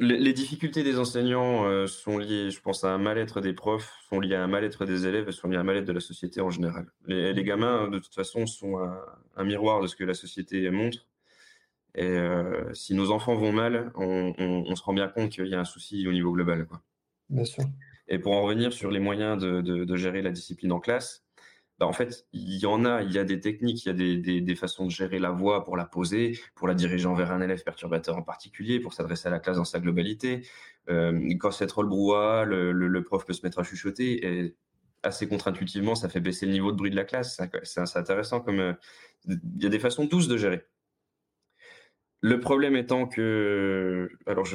les, 0.00 0.32
difficultés 0.32 0.82
des 0.82 0.98
enseignants 0.98 1.66
euh, 1.66 1.86
sont 1.86 2.18
liées, 2.18 2.50
je 2.50 2.60
pense, 2.60 2.84
à 2.84 2.92
un 2.92 2.98
mal-être 2.98 3.40
des 3.40 3.52
profs, 3.52 3.92
sont 4.08 4.20
liées 4.20 4.36
à 4.36 4.42
un 4.42 4.46
mal-être 4.46 4.84
des 4.84 5.06
élèves, 5.06 5.28
et 5.28 5.32
sont 5.32 5.48
liées 5.48 5.56
à 5.56 5.60
un 5.60 5.64
mal-être 5.64 5.86
de 5.86 5.92
la 5.92 6.00
société 6.00 6.40
en 6.40 6.50
général. 6.50 6.86
Les, 7.06 7.42
gamins, 7.42 7.88
de 7.88 7.98
toute 7.98 8.14
façon, 8.14 8.46
sont 8.46 8.78
un, 8.78 9.44
miroir 9.44 9.80
de 9.80 9.86
ce 9.86 9.96
que 9.96 10.04
la 10.04 10.14
société 10.14 10.70
montre. 10.70 11.06
Et 11.94 12.06
euh, 12.06 12.72
si 12.74 12.94
nos 12.94 13.10
enfants 13.10 13.34
vont 13.34 13.52
mal, 13.52 13.90
on, 13.94 14.74
se 14.74 14.82
rend 14.82 14.92
bien 14.92 15.08
compte 15.08 15.30
qu'il 15.30 15.46
y 15.46 15.54
a 15.54 15.60
un 15.60 15.64
souci 15.64 16.06
au 16.06 16.12
niveau 16.12 16.32
global. 16.32 16.66
Quoi. 16.66 16.82
Bien 17.28 17.44
sûr. 17.44 17.64
Et 18.08 18.18
pour 18.18 18.32
en 18.32 18.42
revenir 18.42 18.72
sur 18.72 18.90
les 18.90 19.00
moyens 19.00 19.38
de, 19.38 19.96
gérer 19.96 20.22
la 20.22 20.30
discipline 20.30 20.72
en 20.72 20.80
classe, 20.80 21.24
bah 21.78 21.86
en 21.86 21.92
fait, 21.92 22.26
il 22.32 22.58
y 22.58 22.66
en 22.66 22.84
a, 22.84 23.02
il 23.02 23.12
y 23.12 23.18
a 23.18 23.24
des 23.24 23.40
techniques, 23.40 23.84
il 23.84 23.88
y 23.88 24.36
a 24.36 24.40
des, 24.40 24.54
façons 24.56 24.86
de 24.86 24.90
gérer 24.90 25.18
la 25.18 25.30
voix 25.30 25.62
pour 25.62 25.76
la 25.76 25.84
poser, 25.84 26.38
pour 26.56 26.66
la 26.66 26.74
diriger 26.74 27.06
envers 27.06 27.30
un 27.30 27.40
élève 27.40 27.62
perturbateur 27.62 28.16
en 28.16 28.22
particulier, 28.22 28.80
pour 28.80 28.94
s'adresser 28.94 29.28
à 29.28 29.30
la 29.30 29.38
classe 29.38 29.58
dans 29.58 29.64
sa 29.64 29.78
globalité. 29.78 30.46
Euh, 30.88 31.34
quand 31.38 31.52
c'est 31.52 31.66
trop 31.66 31.82
le 31.82 31.88
brouhaha, 31.88 32.44
le, 32.44 33.02
prof 33.04 33.24
peut 33.24 33.32
se 33.32 33.44
mettre 33.44 33.60
à 33.60 33.62
chuchoter 33.62 34.26
et 34.26 34.56
assez 35.04 35.28
contre-intuitivement, 35.28 35.94
ça 35.94 36.08
fait 36.08 36.20
baisser 36.20 36.46
le 36.46 36.52
niveau 36.52 36.72
de 36.72 36.76
bruit 36.76 36.90
de 36.90 36.96
la 36.96 37.04
classe. 37.04 37.40
C'est 37.62 37.96
intéressant 37.96 38.40
comme 38.40 38.58
euh, 38.58 38.72
il 39.26 39.62
y 39.62 39.66
a 39.66 39.68
des 39.68 39.78
façons 39.78 40.06
douces 40.06 40.28
de 40.28 40.36
gérer. 40.36 40.66
Le 42.20 42.40
problème 42.40 42.76
étant 42.76 43.06
que, 43.06 44.10
alors 44.26 44.46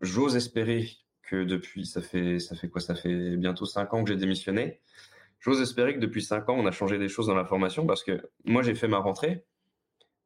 j'ose 0.00 0.36
espérer 0.36 0.88
que 1.22 1.44
depuis, 1.44 1.86
ça 1.86 2.02
fait, 2.02 2.38
ça 2.38 2.56
fait 2.56 2.68
quoi? 2.68 2.80
Ça 2.80 2.94
fait 2.94 3.36
bientôt 3.36 3.66
cinq 3.66 3.94
ans 3.94 4.04
que 4.04 4.10
j'ai 4.10 4.16
démissionné. 4.16 4.80
J'ose 5.40 5.60
espérer 5.60 5.94
que 5.94 6.00
depuis 6.00 6.22
cinq 6.22 6.48
ans, 6.48 6.56
on 6.56 6.66
a 6.66 6.72
changé 6.72 6.98
des 6.98 7.08
choses 7.08 7.26
dans 7.26 7.34
la 7.34 7.44
formation 7.44 7.86
parce 7.86 8.02
que 8.02 8.30
moi, 8.44 8.62
j'ai 8.62 8.74
fait 8.74 8.88
ma 8.88 8.98
rentrée 8.98 9.44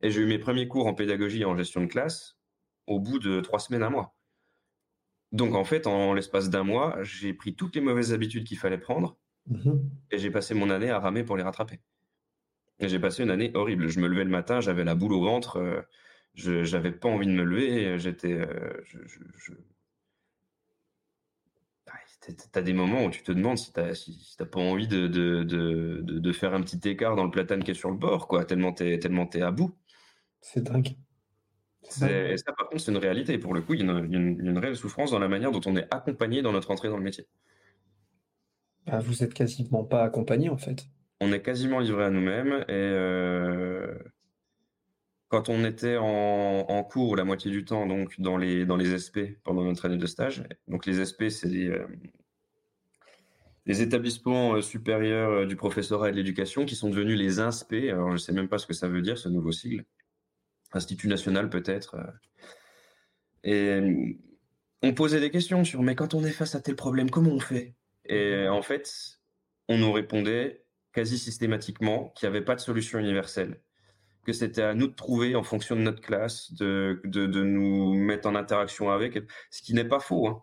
et 0.01 0.11
j'ai 0.11 0.23
eu 0.23 0.27
mes 0.27 0.39
premiers 0.39 0.69
cours 0.69 0.87
en 0.87 0.95
pédagogie 0.95 1.43
et 1.43 1.45
en 1.45 1.57
gestion 1.57 1.83
de 1.83 1.87
classe 1.87 2.39
au 2.87 3.01
bout 3.01 3.19
de 3.19 3.41
trois 3.41 3.59
semaines, 3.59 3.83
un 3.83 3.91
mois. 3.91 4.17
Donc 5.33 5.55
en 5.55 5.65
fait, 5.65 5.87
en 5.87 6.15
l'espace 6.15 6.49
d'un 6.49 6.65
mois, 6.65 6.97
j'ai 7.03 7.35
pris 7.35 7.55
toutes 7.55 7.75
les 7.75 7.83
mauvaises 7.83 8.13
habitudes 8.13 8.45
qu'il 8.45 8.59
fallait 8.59 8.79
prendre 8.79 9.19
mmh 9.47 9.73
et 10.11 10.19
j'ai 10.19 10.31
passé 10.31 10.55
mon 10.55 10.71
année 10.71 10.91
à 10.91 10.99
ramer 10.99 11.23
pour 11.23 11.37
les 11.37 11.43
rattraper. 11.43 11.81
Et 12.81 12.89
j'ai 12.89 12.99
passé 12.99 13.23
une 13.23 13.31
année 13.31 13.51
horrible. 13.55 13.89
Je 13.89 14.01
me 14.01 14.07
levais 14.07 14.25
le 14.25 14.31
matin, 14.31 14.61
j'avais 14.61 14.85
la 14.85 14.95
boule 14.95 15.13
au 15.13 15.23
ventre. 15.23 15.57
Euh, 15.57 15.83
je 16.35 16.77
n'avais 16.77 16.93
pas 16.93 17.09
envie 17.09 17.27
de 17.27 17.33
me 17.33 17.45
lever. 17.45 17.99
J'étais. 17.99 18.33
Euh, 18.33 18.83
je, 18.85 19.53
T'as 22.53 22.61
des 22.61 22.75
moments 22.75 23.05
où 23.05 23.11
tu 23.11 23.23
te 23.23 23.33
demandes 23.33 23.57
si 23.57 23.73
t'as 23.73 23.95
si, 23.95 24.37
pas 24.37 24.61
envie 24.61 24.87
de 24.87 25.07
de, 25.07 25.45
de, 25.45 26.03
de, 26.03 26.33
faire 26.33 26.53
un 26.53 26.61
petit 26.61 26.87
écart 26.87 27.17
dans 27.17 27.25
le 27.25 27.31
platane 27.31 27.65
qui 27.65 27.71
est 27.71 27.75
sur 27.75 27.91
le 27.91 27.97
bord, 27.97 28.29
quoi, 28.29 28.45
tellement 28.45 28.73
t'es 28.73 28.99
tellement 28.99 29.31
es 29.31 29.41
à 29.41 29.51
bout. 29.51 29.75
C'est 30.43 30.63
dingue. 30.63 30.97
Et 32.03 32.37
ça, 32.37 32.53
par 32.53 32.69
contre, 32.69 32.83
c'est 32.83 32.91
une 32.91 32.99
réalité. 32.99 33.39
pour 33.39 33.55
le 33.55 33.63
coup, 33.63 33.75
il 33.75 33.81
y, 33.81 33.89
a 33.89 33.99
une, 33.99 34.59
réelle 34.59 34.77
souffrance 34.77 35.11
dans 35.11 35.19
la 35.19 35.29
manière 35.29 35.51
dont 35.51 35.61
on 35.65 35.77
est 35.77 35.87
accompagné 35.93 36.43
dans 36.43 36.53
notre 36.53 36.71
entrée 36.71 36.89
dans 36.89 36.99
le 36.99 37.03
métier. 37.03 37.27
Bah, 38.87 38.99
vous 38.99 39.23
êtes 39.23 39.33
quasiment 39.33 39.85
pas 39.85 40.05
accompagné, 40.05 40.51
en 40.51 40.59
fait. 40.59 40.87
On 41.21 41.33
est 41.33 41.43
quasiment 41.43 41.81
livré 41.81 42.05
à 42.05 42.11
nous-mêmes 42.11 42.65
et 42.69 42.73
euh, 42.73 43.95
quand 45.29 45.49
on 45.49 45.65
était 45.65 45.97
en, 45.99 46.83
cours 46.85 47.17
la 47.17 47.25
moitié 47.25 47.51
du 47.51 47.65
temps, 47.65 47.87
donc 47.87 48.19
dans 48.19 48.37
les, 48.37 48.65
dans 48.65 48.77
les 48.77 48.99
SP 48.99 49.37
pendant 49.45 49.63
notre 49.63 49.85
année 49.85 49.99
de 49.99 50.07
stage, 50.07 50.43
donc 50.69 50.87
les 50.87 51.05
SP, 51.05 51.29
c'est 51.29 51.49
des, 51.49 51.69
euh, 51.69 51.87
les 53.67 53.83
établissements 53.83 54.61
supérieurs 54.63 55.47
du 55.47 55.55
professorat 55.55 56.09
et 56.09 56.13
de 56.13 56.17
l'éducation 56.17 56.65
qui 56.65 56.75
sont 56.75 56.89
devenus 56.89 57.19
les 57.19 57.41
INSPE. 57.41 57.91
Alors, 57.91 58.09
je 58.09 58.13
ne 58.15 58.19
sais 58.19 58.33
même 58.33 58.49
pas 58.49 58.59
ce 58.59 58.67
que 58.67 58.73
ça 58.73 58.89
veut 58.89 59.03
dire, 59.03 59.19
ce 59.19 59.29
nouveau 59.29 59.53
sigle. 59.53 59.85
Institut 60.73 61.09
national, 61.09 61.51
peut-être. 61.51 61.97
Et 63.45 63.81
on 64.83 64.95
posait 64.95 65.21
des 65.21 65.31
questions 65.31 65.65
sur 65.65 65.83
mais 65.83 65.95
quand 65.95 66.15
on 66.15 66.25
est 66.25 66.31
face 66.31 66.55
à 66.55 66.61
tel 66.61 66.77
problème, 66.77 67.11
comment 67.11 67.31
on 67.31 67.41
fait? 67.41 67.75
Et 68.07 68.49
en 68.49 68.63
fait, 68.63 69.21
on 69.69 69.77
nous 69.77 69.93
répondait 69.93 70.65
quasi 70.93 71.19
systématiquement 71.19 72.11
qu'il 72.11 72.29
n'y 72.29 72.37
avait 72.37 72.45
pas 72.45 72.55
de 72.55 72.61
solution 72.61 72.99
universelle, 72.99 73.61
que 74.29 74.35
c'était 74.35 74.61
à 74.61 74.75
nous 74.75 74.89
de 74.89 74.95
trouver 74.95 75.37
en 75.37 75.43
fonction 75.43 75.75
de 75.75 75.81
notre 75.81 76.03
classe, 76.03 76.53
de, 76.53 77.01
de, 77.05 77.43
nous 77.43 77.95
mettre 77.95 78.29
en 78.29 78.35
interaction 78.35 78.91
avec, 78.91 79.19
ce 79.51 79.63
qui 79.63 79.73
n'est 79.73 79.89
pas 79.89 80.01
faux. 80.01 80.29
Hein. 80.29 80.43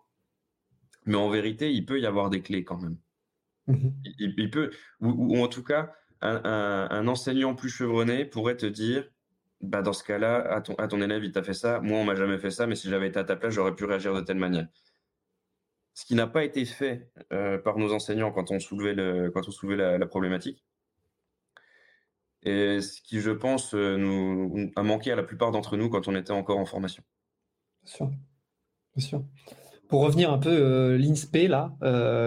Mais 1.04 1.14
en 1.14 1.30
vérité, 1.30 1.72
il 1.72 1.86
peut 1.86 2.00
y 2.00 2.04
avoir 2.04 2.28
des 2.28 2.42
clés 2.42 2.64
quand 2.64 2.78
même. 2.78 2.98
Mmh 3.68 3.90
il, 4.18 4.50
peut, 4.50 4.70
ou, 5.00 5.40
en 5.40 5.46
tout 5.46 5.62
cas, 5.62 5.92
un, 6.20 7.06
enseignant 7.06 7.54
plus 7.54 7.68
chevronné 7.68 8.24
pourrait 8.24 8.56
te 8.56 8.66
dire 8.66 9.08
bah 9.60 9.82
dans 9.82 9.92
ce 9.92 10.02
cas-là, 10.02 10.52
à 10.52 10.60
ton, 10.60 10.74
à 10.74 10.88
ton 10.88 11.00
élève, 11.00 11.22
il 11.22 11.30
t'a 11.30 11.44
fait 11.44 11.54
ça. 11.54 11.78
Moi, 11.78 11.96
on 11.98 12.04
m'a 12.04 12.16
jamais 12.16 12.38
fait 12.38 12.50
ça, 12.50 12.66
mais 12.66 12.74
si 12.74 12.90
j'avais 12.90 13.06
été 13.06 13.20
à 13.20 13.24
ta 13.24 13.36
place, 13.36 13.54
j'aurais 13.54 13.76
pu 13.76 13.84
réagir 13.84 14.14
de 14.14 14.20
telle 14.20 14.38
manière. 14.38 14.66
Ce 15.94 16.04
qui 16.04 16.16
n'a 16.16 16.26
pas 16.26 16.42
été 16.42 16.64
fait 16.64 17.12
euh, 17.32 17.56
par 17.58 17.78
nos 17.78 17.92
enseignants 17.92 18.32
quand 18.32 18.50
on 18.50 18.58
soulevait, 18.58 18.94
le, 18.94 19.30
quand 19.30 19.46
on 19.46 19.52
soulevait 19.52 19.98
la, 19.98 20.06
problématique. 20.06 20.65
Et 22.46 22.80
ce 22.80 23.02
qui, 23.02 23.20
je 23.20 23.32
pense, 23.32 23.74
euh, 23.74 23.96
nous, 23.96 24.70
a 24.76 24.82
manqué 24.82 25.12
à 25.12 25.16
la 25.16 25.22
plupart 25.22 25.50
d'entre 25.50 25.76
nous 25.76 25.90
quand 25.90 26.08
on 26.08 26.14
était 26.14 26.30
encore 26.30 26.58
en 26.58 26.64
formation. 26.64 27.02
Bien 27.84 27.92
sûr. 27.92 28.10
Bien 28.94 29.06
sûr. 29.06 29.24
Pour 29.88 30.02
revenir 30.02 30.32
un 30.32 30.38
peu, 30.38 30.50
euh, 30.50 30.96
l'INSPE, 30.96 31.48
là, 31.48 31.76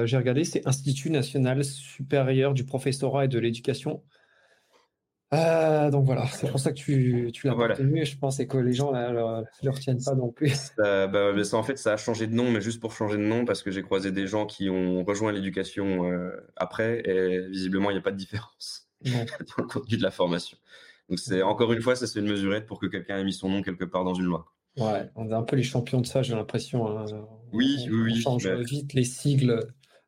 j'ai 0.05 0.17
regardé, 0.17 0.43
c'est 0.43 0.67
Institut 0.67 1.09
national 1.09 1.63
supérieur 1.63 2.53
du 2.53 2.65
professorat 2.65 3.25
et 3.25 3.27
de 3.27 3.39
l'éducation. 3.39 4.03
Euh, 5.33 5.91
donc 5.91 6.05
voilà, 6.05 6.25
c'est 6.27 6.49
pour 6.49 6.59
ça 6.59 6.71
que 6.71 6.77
tu, 6.77 7.29
tu 7.33 7.47
l'as 7.47 7.53
voilà. 7.53 7.75
retenu, 7.75 8.03
je 8.03 8.17
pense, 8.17 8.39
et 8.39 8.47
que 8.47 8.57
les 8.57 8.73
gens 8.73 8.91
ne 8.91 9.43
le 9.63 9.69
retiennent 9.69 10.03
pas 10.03 10.15
non 10.15 10.31
plus. 10.31 10.49
Ça, 10.75 11.07
bah, 11.07 11.43
ça, 11.43 11.57
en 11.57 11.63
fait, 11.63 11.77
ça 11.77 11.93
a 11.93 11.97
changé 11.97 12.27
de 12.27 12.33
nom, 12.33 12.51
mais 12.51 12.61
juste 12.61 12.81
pour 12.81 12.91
changer 12.93 13.17
de 13.17 13.23
nom, 13.23 13.45
parce 13.45 13.61
que 13.61 13.69
j'ai 13.71 13.83
croisé 13.83 14.11
des 14.11 14.25
gens 14.25 14.45
qui 14.45 14.69
ont 14.69 15.03
rejoint 15.03 15.31
l'éducation 15.31 16.11
euh, 16.11 16.31
après, 16.55 17.01
et 17.07 17.47
visiblement, 17.47 17.91
il 17.91 17.93
n'y 17.93 17.99
a 17.99 18.03
pas 18.03 18.11
de 18.11 18.17
différence 18.17 18.88
dans 19.05 19.11
le 19.57 19.63
contenu 19.63 19.97
de 19.97 20.03
la 20.03 20.11
formation. 20.11 20.57
Donc, 21.09 21.19
c'est 21.19 21.41
encore 21.41 21.73
une 21.73 21.81
fois, 21.81 21.95
ça 21.95 22.07
c'est 22.07 22.19
une 22.19 22.29
mesurette 22.29 22.65
pour 22.65 22.79
que 22.79 22.85
quelqu'un 22.85 23.17
ait 23.17 23.23
mis 23.23 23.33
son 23.33 23.49
nom 23.49 23.61
quelque 23.61 23.85
part 23.85 24.03
dans 24.03 24.13
une 24.13 24.25
loi. 24.25 24.45
Ouais, 24.77 25.09
on 25.15 25.29
est 25.29 25.33
un 25.33 25.43
peu 25.43 25.55
les 25.55 25.63
champions 25.63 26.01
de 26.01 26.05
ça, 26.05 26.21
j'ai 26.21 26.35
l'impression. 26.35 26.87
Hein. 26.87 27.05
Oui, 27.51 27.77
oui, 27.89 28.01
oui. 28.03 28.23
On 28.25 28.37
change 28.37 28.47
vite 28.47 28.93
les 28.93 29.03
sigles. 29.03 29.59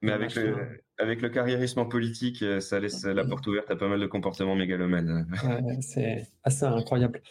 Mais 0.04 0.12
avec 0.12 0.34
le, 0.36 0.56
avec 0.98 1.22
le 1.22 1.30
carriérisme 1.30 1.80
en 1.80 1.86
politique, 1.86 2.42
euh, 2.42 2.60
ça 2.60 2.80
laisse 2.80 3.06
la 3.06 3.24
porte 3.24 3.46
ouverte 3.48 3.70
à 3.70 3.76
pas 3.76 3.88
mal 3.88 4.00
de 4.00 4.06
comportements 4.08 4.56
mégalomanes. 4.56 5.28
c'est 5.82 6.28
assez 6.44 6.66
incroyable. 6.66 7.22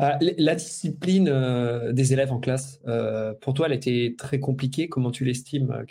Euh, 0.00 0.12
la 0.38 0.54
discipline 0.54 1.28
euh, 1.28 1.92
des 1.92 2.12
élèves 2.12 2.32
en 2.32 2.40
classe, 2.40 2.80
pour 3.40 3.54
toi, 3.54 3.66
elle 3.66 3.74
était 3.74 4.14
très 4.16 4.40
compliquée. 4.40 4.88
Comment 4.88 5.10
tu 5.10 5.24
l'estimes 5.24 5.84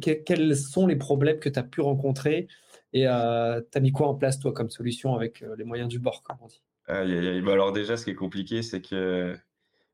Quels 0.00 0.56
sont 0.56 0.86
les 0.86 0.96
problèmes 0.96 1.38
que 1.38 1.48
tu 1.48 1.58
as 1.58 1.64
pu 1.64 1.80
rencontrer 1.80 2.48
Et 2.94 3.02
tu 3.02 3.08
as 3.08 3.80
mis 3.80 3.92
quoi 3.92 4.08
en 4.08 4.14
place, 4.14 4.38
toi, 4.38 4.52
comme 4.52 4.70
solution 4.70 5.14
avec 5.14 5.44
les 5.58 5.64
moyens 5.64 5.88
du 5.88 5.98
bord, 5.98 6.22
comme 6.22 6.36
on 6.40 6.46
dit? 6.46 6.62
Bah, 6.88 7.52
Alors 7.52 7.72
déjà, 7.72 7.96
ce 7.96 8.04
qui 8.04 8.10
est 8.10 8.14
compliqué, 8.14 8.62
c'est 8.62 8.80
que 8.80 9.36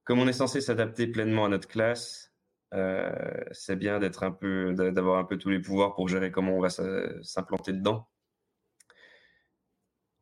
comme 0.04 0.18
on 0.18 0.28
est 0.28 0.32
censé 0.32 0.60
s'adapter 0.60 1.06
pleinement 1.06 1.44
à 1.46 1.48
notre 1.48 1.68
classe, 1.68 2.30
euh, 2.74 3.10
c'est 3.52 3.76
bien 3.76 3.98
d'être 3.98 4.22
un 4.22 4.30
peu, 4.30 4.74
d'avoir 4.74 5.18
un 5.18 5.24
peu 5.24 5.38
tous 5.38 5.50
les 5.50 5.60
pouvoirs 5.60 5.94
pour 5.94 6.08
gérer 6.08 6.30
comment 6.30 6.56
on 6.56 6.60
va 6.60 6.70
s'implanter 6.70 7.72
dedans. 7.72 8.08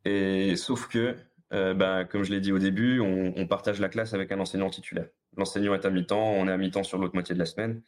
Et 0.05 0.57
sauf 0.57 0.89
que, 0.89 1.16
euh, 1.53 1.74
ben, 1.74 2.05
comme 2.05 2.22
je 2.22 2.31
l'ai 2.31 2.41
dit 2.41 2.53
au 2.53 2.59
début, 2.59 3.01
on, 3.01 3.47
partage 3.47 3.81
la 3.81 3.89
classe 3.89 4.14
avec 4.14 4.33
un 4.33 4.41
enseignant 4.41 4.70
titulaire. 4.70 5.09
L'enseignant 5.37 5.74
est 5.74 5.85
à 5.85 5.91
mi-temps, 5.91 6.33
on 6.33 6.49
est 6.49 6.53
à 6.53 6.57
mi-temps 6.57 6.83
sur 6.83 6.99
l'autre 6.99 7.14
moitié 7.14 7.35
de 7.35 7.39
la 7.39 7.47
semaine. 7.47 7.83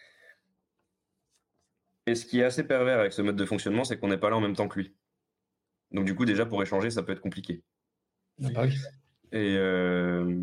Et 2.10 2.14
ce 2.14 2.26
qui 2.26 2.40
est 2.40 2.44
assez 2.44 2.64
pervers 2.64 2.98
avec 2.98 3.12
ce 3.12 3.22
mode 3.22 3.36
de 3.36 3.44
fonctionnement, 3.44 3.84
c'est 3.84 3.98
qu'on 3.98 4.08
n'est 4.08 4.18
pas 4.18 4.30
là 4.30 4.36
en 4.36 4.40
même 4.40 4.56
temps 4.56 4.68
que 4.68 4.78
lui. 4.78 4.94
Donc 5.92 6.04
du 6.04 6.14
coup, 6.14 6.24
déjà 6.24 6.46
pour 6.46 6.62
échanger, 6.62 6.90
ça 6.90 7.02
peut 7.02 7.12
être 7.12 7.20
compliqué. 7.20 7.62
Ah 8.42 8.48
bah 8.54 8.66
Et 9.32 9.56
euh, 9.56 10.38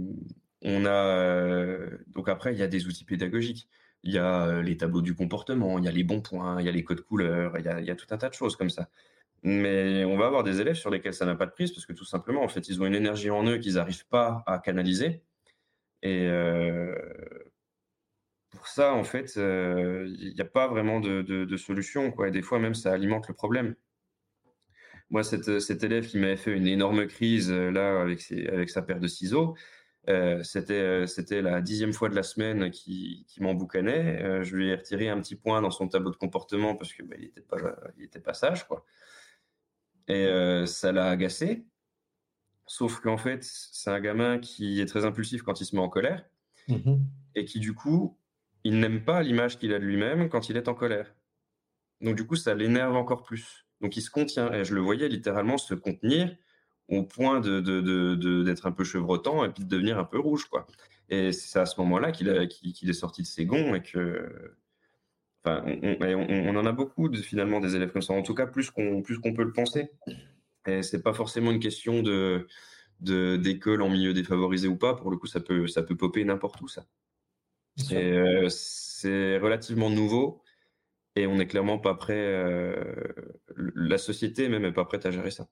on 0.62 0.86
a 0.86 1.88
donc 2.08 2.30
après, 2.30 2.54
il 2.54 2.60
y 2.60 2.64
a 2.64 2.68
des 2.68 2.88
outils 2.88 3.06
pédagogiques 3.06 3.68
il 4.04 4.14
y 4.14 4.18
a 4.18 4.62
les 4.62 4.78
tableaux 4.78 5.02
du 5.02 5.16
comportement, 5.16 5.78
il 5.80 5.86
y 5.86 5.88
a 5.88 5.92
les 5.92 6.04
bons 6.04 6.22
points, 6.22 6.62
il 6.62 6.66
y 6.66 6.70
a 6.70 6.72
les 6.72 6.84
codes 6.84 7.02
couleurs, 7.02 7.58
il 7.58 7.66
y 7.66 7.92
a, 7.92 7.96
tout 7.96 8.08
un 8.12 8.18
tas 8.18 8.30
de 8.30 8.34
choses 8.34 8.56
comme 8.56 8.70
ça. 8.70 8.90
Mais 9.44 10.06
on 10.06 10.18
va 10.18 10.28
avoir 10.28 10.44
des 10.44 10.62
élèves 10.62 10.76
sur 10.76 10.90
lesquels 10.90 11.14
ça 11.14 11.26
n'a 11.26 11.36
pas 11.36 11.46
de 11.46 11.52
prise 11.52 11.72
parce 11.72 11.86
que 11.86 11.94
tout 11.94 12.06
simplement, 12.06 12.44
en 12.44 12.48
fait, 12.48 12.70
ils 12.70 12.82
ont 12.82 12.86
une 12.86 12.96
énergie 12.96 13.30
en 13.30 13.46
eux 13.46 13.58
qu'ils 13.58 13.76
n'arrivent 13.76 14.08
pas 14.08 14.44
à 14.48 14.60
canaliser. 14.60 15.22
Et 16.04 16.30
pour 18.52 18.68
ça, 18.68 18.94
en 18.94 19.04
fait, 19.04 19.36
il 19.36 20.34
n'y 20.34 20.42
a 20.42 20.46
pas 20.46 20.68
vraiment 20.68 21.00
de, 21.00 21.58
solution. 21.58 22.12
Quoi. 22.12 22.30
Et 22.30 22.32
des 22.32 22.42
fois, 22.42 22.60
même, 22.60 22.76
ça 22.76 22.94
alimente 22.94 23.28
le 23.28 23.34
problème. 23.34 23.76
Moi, 25.10 25.24
cet 25.24 25.84
élève 25.84 26.08
qui 26.08 26.18
m'avait 26.18 26.38
fait 26.38 26.56
une 26.56 26.68
énorme 26.68 27.08
crise 27.08 27.52
là 27.52 28.02
avec, 28.02 28.32
avec 28.32 28.70
sa 28.70 28.82
paire 28.82 29.00
de 29.00 29.08
ciseaux, 29.08 29.56
euh, 30.10 30.42
c'était, 30.42 30.74
euh, 30.74 31.06
c'était 31.06 31.42
la 31.42 31.62
dixième 31.62 31.92
fois 31.92 32.08
de 32.08 32.16
la 32.16 32.24
semaine 32.24 32.72
qui, 32.72 33.26
qui 33.28 33.42
m'emboucanait. 33.44 34.24
Euh, 34.24 34.44
je 34.44 34.56
lui 34.56 34.70
ai 34.70 34.76
retiré 34.76 35.10
un 35.10 35.20
petit 35.20 35.36
point 35.36 35.62
dans 35.62 35.72
son 35.72 35.90
tableau 35.90 36.12
de 36.12 36.16
comportement 36.16 36.76
parce 36.76 36.94
qu'il 36.94 37.06
bah, 37.06 37.18
n'était 37.18 37.42
pas, 37.42 37.58
il 37.98 38.06
était 38.06 38.22
pas 38.22 38.34
sage. 38.34 38.68
Quoi. 38.68 38.86
Et 40.08 40.26
ça 40.66 40.94
l'a 40.94 41.10
agacé. 41.10 41.66
Sauf 42.66 43.02
qu'en 43.02 43.18
fait, 43.18 43.44
c'est 43.44 43.90
un 43.90 44.00
gamin 44.00 44.40
qui 44.40 44.80
est 44.80 44.86
très 44.86 45.04
impulsif 45.04 45.42
quand 45.42 45.60
il 45.60 45.66
se 45.66 45.76
met 45.76 45.82
en 45.82 45.90
colère 45.90 46.26
mmh 46.68 46.96
et 47.36 47.46
qui, 47.46 47.60
du 47.60 47.76
coup, 47.76 48.17
il 48.68 48.80
n'aime 48.82 49.02
pas 49.02 49.24
l'image 49.24 49.58
qu'il 49.58 49.74
a 49.74 49.80
de 49.80 49.86
lui-même 49.86 50.28
quand 50.28 50.50
il 50.50 50.58
est 50.58 50.68
en 50.68 50.74
colère. 50.74 51.16
Donc, 52.02 52.18
du 52.18 52.28
coup, 52.28 52.36
ça 52.36 52.54
l'énerve 52.54 52.98
encore 52.98 53.24
plus. 53.24 53.66
Donc, 53.80 53.96
il 53.96 54.02
se 54.02 54.12
contient. 54.12 54.52
Et 54.52 54.66
je 54.66 54.76
le 54.76 54.82
voyais 54.82 55.08
littéralement 55.08 55.58
se 55.58 55.74
contenir 55.74 56.36
au 56.90 57.04
point 57.04 57.40
de, 57.40 58.44
d'être 58.44 58.68
un 58.68 58.74
peu 58.74 58.84
chevrotant 58.84 59.46
et 59.46 59.50
puis 59.50 59.64
de 59.64 59.70
devenir 59.70 59.98
un 59.98 60.04
peu 60.04 60.20
rouge. 60.20 60.46
Quoi. 60.46 60.68
Et 61.08 61.32
c'est 61.32 61.60
à 61.60 61.66
ce 61.66 61.80
moment-là 61.80 62.12
qu'il, 62.12 62.28
est 62.28 62.94
sorti 62.94 63.22
de 63.22 63.28
ses 63.28 63.46
gonds 63.46 63.74
et 63.74 63.82
que. 63.82 64.58
Enfin, 65.46 65.64
on, 65.66 66.56
en 66.58 66.66
a 66.66 66.72
beaucoup 66.74 67.10
finalement 67.14 67.62
des 67.62 67.74
élèves 67.78 67.94
comme 67.94 68.02
ça, 68.02 68.12
en 68.12 68.22
tout 68.22 68.34
cas 68.34 68.48
plus 68.48 68.70
qu'on, 68.70 69.02
plus 69.02 69.18
qu'on 69.18 69.34
peut 69.34 69.46
le 69.46 69.54
penser. 69.54 69.92
Et 70.66 70.84
c'est 70.84 71.02
pas 71.02 71.14
forcément 71.14 71.52
une 71.52 71.62
question 71.62 72.04
de, 72.04 72.48
d'école 73.00 73.82
en 73.82 73.90
milieu 73.90 74.14
défavorisé 74.14 74.68
ou 74.68 74.76
pas. 74.76 74.94
Pour 74.94 75.10
le 75.10 75.16
coup, 75.16 75.28
ça 75.28 75.40
peut, 75.40 75.68
ça 75.68 75.84
peut 75.84 75.96
popper 75.96 76.26
n'importe 76.26 76.60
où, 76.60 76.68
ça. 76.68 76.86
Et 77.92 77.96
euh, 77.96 78.50
c'est 78.50 79.38
relativement 79.38 79.90
nouveau 79.90 80.42
et 81.16 81.28
on 81.28 81.36
n'est 81.36 81.48
clairement 81.48 81.80
pas 81.80 81.96
prêt. 81.96 82.16
Euh, 82.16 82.76
la 83.56 83.98
société 83.98 84.50
même 84.50 84.64
n'est 84.64 84.72
pas 84.72 84.86
prête 84.86 85.06
à 85.06 85.12
gérer 85.12 85.32
ça. 85.32 85.48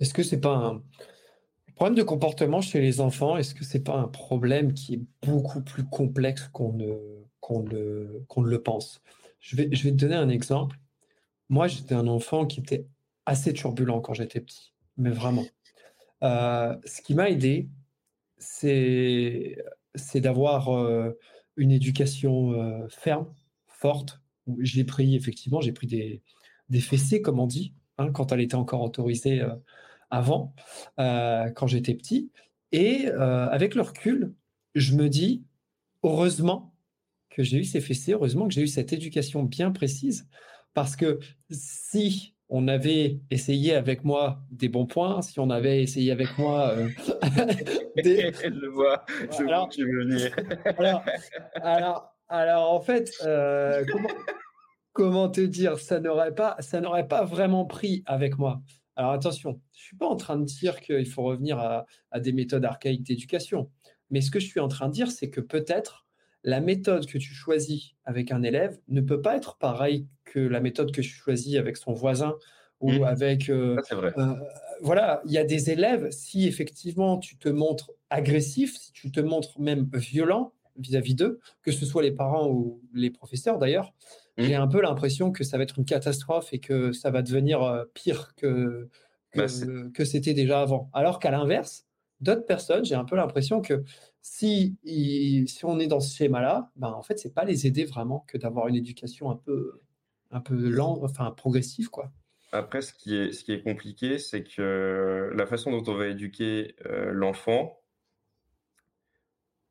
Est-ce 0.00 0.14
que 0.14 0.22
c'est 0.22 0.40
pas 0.40 0.56
un 0.56 0.82
problème 1.74 1.96
de 1.96 2.02
comportement 2.02 2.60
chez 2.60 2.80
les 2.80 3.00
enfants? 3.00 3.36
Est-ce 3.36 3.54
que 3.54 3.64
c'est 3.64 3.84
pas 3.84 3.96
un 3.96 4.08
problème 4.08 4.74
qui 4.74 4.94
est 4.94 5.02
beaucoup 5.26 5.62
plus 5.62 5.84
complexe 5.84 6.48
qu'on 6.48 6.72
ne, 6.72 6.96
qu'on 7.40 7.62
ne 7.62 8.48
le 8.48 8.62
pense? 8.62 9.02
Je 9.40 9.56
vais, 9.56 9.68
je 9.72 9.84
vais 9.84 9.90
te 9.90 9.96
donner 9.96 10.16
un 10.16 10.28
exemple. 10.28 10.76
Moi, 11.48 11.66
j'étais 11.66 11.94
un 11.94 12.06
enfant 12.06 12.46
qui 12.46 12.60
était 12.60 12.86
assez 13.26 13.52
turbulent 13.52 14.00
quand 14.00 14.14
j'étais 14.14 14.40
petit, 14.40 14.72
mais 14.96 15.10
vraiment. 15.10 15.44
Euh, 16.22 16.76
ce 16.84 17.02
qui 17.02 17.14
m'a 17.14 17.30
aidé, 17.30 17.68
c'est, 18.38 19.56
c'est 19.94 20.20
d'avoir 20.20 20.68
euh, 20.68 21.18
une 21.56 21.70
éducation 21.70 22.52
euh, 22.52 22.86
ferme, 22.88 23.32
forte. 23.66 24.20
J'ai 24.60 24.84
pris, 24.84 25.14
effectivement, 25.14 25.60
j'ai 25.60 25.72
pris 25.72 25.86
des, 25.86 26.22
des 26.68 26.80
fessées, 26.80 27.22
comme 27.22 27.38
on 27.40 27.46
dit, 27.46 27.74
hein, 27.98 28.10
quand 28.12 28.32
elle 28.32 28.40
était 28.40 28.54
encore 28.54 28.82
autorisée 28.82 29.42
avant, 30.10 30.54
euh, 30.98 31.50
quand 31.50 31.66
j'étais 31.66 31.94
petit. 31.94 32.30
Et 32.72 33.06
avec 33.08 33.74
le 33.74 33.82
recul, 33.82 34.32
je 34.74 34.94
me 34.94 35.08
dis, 35.08 35.44
heureusement 36.04 36.74
que 37.28 37.42
j'ai 37.42 37.58
eu 37.58 37.64
ces 37.64 37.80
fessées, 37.80 38.12
heureusement 38.12 38.46
que 38.46 38.54
j'ai 38.54 38.62
eu 38.62 38.68
cette 38.68 38.92
éducation 38.92 39.42
bien 39.42 39.72
précise, 39.72 40.28
parce 40.72 40.94
que 40.94 41.18
si 41.50 42.34
on 42.50 42.68
avait 42.68 43.20
essayé 43.30 43.74
avec 43.74 44.04
moi 44.04 44.40
des 44.50 44.68
bons 44.68 44.86
points, 44.86 45.22
si 45.22 45.40
on 45.40 45.50
avait 45.50 45.82
essayé 45.82 46.12
avec 46.12 46.36
moi 46.36 46.70
euh, 46.70 46.88
des... 48.02 48.32
je 48.32 48.66
vois, 48.66 49.04
je 49.30 49.44
alors, 49.44 49.60
vois 49.60 49.68
tu 49.68 49.84
veux 49.84 50.04
venir. 50.04 50.36
alors, 51.62 52.14
alors, 52.28 52.72
en 52.72 52.80
fait, 52.80 53.10
comment, 53.90 54.08
comment 54.92 55.28
te 55.28 55.40
dire, 55.40 55.78
ça 55.78 56.00
n'aurait 56.00 56.34
pas, 56.34 56.56
ça 56.60 56.80
n'aurait 56.80 57.08
pas 57.08 57.24
vraiment 57.24 57.64
pris 57.64 58.02
avec 58.06 58.38
moi. 58.38 58.60
Alors 58.96 59.12
attention, 59.12 59.60
je 59.72 59.80
ne 59.80 59.84
suis 59.84 59.96
pas 59.96 60.06
en 60.06 60.16
train 60.16 60.36
de 60.36 60.44
dire 60.44 60.80
qu'il 60.80 61.06
faut 61.06 61.22
revenir 61.22 61.58
à, 61.58 61.86
des 62.20 62.32
méthodes 62.32 62.64
archaïques 62.64 63.02
d'éducation. 63.02 63.70
Mais 64.10 64.20
ce 64.20 64.30
que 64.30 64.40
je 64.40 64.46
suis 64.46 64.60
en 64.60 64.68
train 64.68 64.88
de 64.88 64.92
dire, 64.92 65.10
c'est 65.10 65.30
que 65.30 65.40
peut-être 65.40 66.06
la 66.44 66.60
méthode 66.60 67.06
que 67.06 67.18
tu 67.18 67.34
choisis 67.34 67.92
avec 68.04 68.32
un 68.32 68.42
élève 68.42 68.78
ne 68.88 69.00
peut 69.00 69.20
pas 69.20 69.36
être 69.36 69.58
pareille 69.58 70.06
que 70.24 70.38
la 70.40 70.60
méthode 70.60 70.92
que 70.92 71.00
tu 71.02 71.08
choisis 71.10 71.56
avec 71.56 71.76
son 71.76 71.92
voisin 71.92 72.34
ou 72.80 72.90
Mmh. 72.92 73.04
avec... 73.04 73.50
euh, 73.50 73.76
Ça, 73.84 73.94
vrai. 73.96 74.12
euh, 74.16 74.34
voilà, 74.80 75.20
il 75.26 75.32
y 75.32 75.38
a 75.38 75.44
des 75.44 75.70
élèves, 75.70 76.08
si 76.10 76.46
effectivement 76.48 77.18
tu 77.18 77.36
te 77.36 77.48
montres 77.50 77.90
agressif, 78.08 78.76
si 78.78 78.92
tu 78.92 79.10
te 79.12 79.20
montres 79.20 79.60
même 79.60 79.88
violent 79.92 80.54
vis-à-vis 80.78 81.14
d'eux, 81.14 81.40
que 81.62 81.72
ce 81.72 81.84
soit 81.84 82.02
les 82.02 82.12
parents 82.12 82.48
ou 82.48 82.80
les 82.94 83.10
professeurs 83.10 83.58
d'ailleurs, 83.58 83.92
Mmh. 84.38 84.42
j'ai 84.44 84.54
un 84.54 84.68
peu 84.68 84.80
l'impression 84.80 85.32
que 85.32 85.44
ça 85.44 85.58
va 85.58 85.64
être 85.64 85.78
une 85.78 85.84
catastrophe 85.84 86.54
et 86.54 86.60
que 86.60 86.92
ça 86.92 87.10
va 87.10 87.20
devenir 87.20 87.62
euh, 87.62 87.84
pire 87.92 88.32
que, 88.36 88.88
que, 89.32 89.38
Bah, 89.38 89.90
que 89.92 90.04
c'était 90.06 90.32
déjà 90.34 90.62
avant. 90.62 90.88
Alors 90.94 91.18
qu'à 91.18 91.30
l'inverse, 91.32 91.84
d'autres 92.20 92.46
personnes, 92.46 92.84
j'ai 92.84 92.94
un 92.94 93.04
peu 93.04 93.16
l'impression 93.16 93.60
que 93.60 93.82
si, 94.22 94.76
si 94.84 95.64
on 95.64 95.78
est 95.78 95.86
dans 95.86 96.00
ce 96.00 96.14
schéma-là, 96.16 96.70
ben 96.76 96.88
en 96.90 97.02
fait, 97.02 97.18
c'est 97.18 97.34
pas 97.34 97.44
les 97.44 97.66
aider 97.66 97.84
vraiment 97.84 98.20
que 98.28 98.38
d'avoir 98.38 98.68
une 98.68 98.76
éducation 98.76 99.30
un 99.30 99.36
peu, 99.36 99.80
un 100.30 100.40
peu 100.40 100.54
lente, 100.68 101.00
enfin 101.02 101.30
progressive, 101.32 101.90
quoi. 101.90 102.12
Après, 102.52 102.80
ce 102.82 102.92
qui 102.94 103.16
est, 103.16 103.32
ce 103.32 103.42
qui 103.44 103.52
est 103.52 103.62
compliqué, 103.62 104.18
c'est 104.18 104.44
que 104.44 105.30
la 105.34 105.46
façon 105.46 105.70
dont 105.72 105.82
on 105.92 105.96
va 105.96 106.06
éduquer 106.08 106.76
euh, 106.86 107.10
l'enfant, 107.12 107.80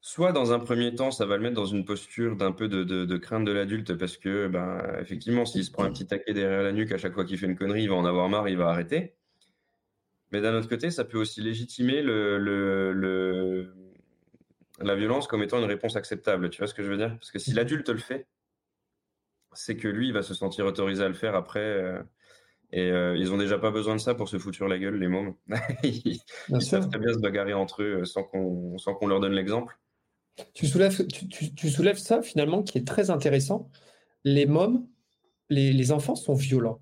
soit 0.01 0.31
dans 0.33 0.51
un 0.53 0.59
premier 0.59 0.93
temps, 0.95 1.09
ça 1.11 1.25
va 1.25 1.37
le 1.37 1.43
mettre 1.43 1.55
dans 1.55 1.65
une 1.65 1.85
posture 1.85 2.35
d'un 2.35 2.51
peu 2.51 2.67
de, 2.67 2.83
de- 2.83 3.05
de 3.05 3.17
crainte 3.17 3.45
de 3.45 3.51
l'adulte, 3.53 3.95
parce 3.97 4.17
que, 4.17 4.47
ben, 4.47 4.81
effectivement, 4.99 5.45
s'il 5.45 5.63
se 5.65 5.71
prend 5.71 5.83
un 5.83 5.91
petit 5.91 6.07
taquet 6.07 6.33
derrière 6.33 6.63
la 6.63 6.71
nuque 6.73 6.91
à 6.91 6.97
chaque 6.97 7.13
fois 7.13 7.25
qu'il 7.25 7.37
fait 7.37 7.45
une 7.47 7.55
connerie, 7.57 7.83
il 7.83 7.89
va 7.89 7.95
en 7.95 8.05
avoir 8.05 8.27
marre, 8.29 8.47
il 8.49 8.57
va 8.57 8.69
arrêter. 8.69 9.18
Mais 10.31 10.41
d'un 10.41 10.53
autre 10.55 10.69
côté, 10.69 10.91
ça 10.91 11.05
peut 11.05 11.17
aussi 11.17 11.41
légitimer 11.41 12.01
le, 12.01 12.37
le- 12.37 12.93
le- 12.93 13.73
la 14.81 14.95
violence 14.95 15.27
comme 15.27 15.43
étant 15.43 15.59
une 15.59 15.65
réponse 15.65 15.95
acceptable. 15.95 16.49
Tu 16.49 16.59
vois 16.59 16.67
ce 16.67 16.73
que 16.73 16.83
je 16.83 16.89
veux 16.89 16.97
dire? 16.97 17.15
Parce 17.17 17.31
que 17.31 17.39
si 17.39 17.53
l'adulte 17.53 17.89
le 17.89 17.97
fait, 17.97 18.27
c'est 19.53 19.75
que 19.77 19.87
lui, 19.87 20.07
il 20.07 20.13
va 20.13 20.21
se 20.21 20.33
sentir 20.33 20.65
autorisé 20.65 21.03
à 21.03 21.07
le 21.07 21.13
faire 21.13 21.35
après. 21.35 21.59
euh, 21.59 22.01
et 22.71 22.91
euh, 22.91 23.17
ils 23.17 23.31
ont 23.33 23.37
déjà 23.37 23.57
pas 23.59 23.71
besoin 23.71 23.95
de 23.95 24.01
ça 24.01 24.15
pour 24.15 24.29
se 24.29 24.37
foutre 24.39 24.65
la 24.65 24.77
gueule, 24.79 24.95
les 24.99 25.07
mômes. 25.07 25.35
Ils, 25.83 26.19
ils 26.49 26.61
savent 26.61 26.89
très 26.89 26.99
bien 26.99 27.13
se 27.13 27.19
bagarrer 27.19 27.53
entre 27.53 27.83
eux 27.83 28.01
euh, 28.01 28.05
sans 28.05 28.23
qu'on 28.23 29.07
leur 29.07 29.19
donne 29.19 29.33
l'exemple. 29.33 29.79
Tu 30.53 30.67
soulèves, 30.67 31.07
tu, 31.07 31.27
tu- 31.27 31.53
tu 31.55 31.69
soulèves 31.69 31.97
ça 31.97 32.21
finalement 32.21 32.63
qui 32.63 32.77
est 32.77 32.87
très 32.87 33.09
intéressant. 33.09 33.69
Les 34.23 34.45
mômes, 34.45 34.87
les, 35.49 35.73
les 35.73 35.91
enfants 35.91 36.15
sont 36.15 36.35
violents. 36.35 36.81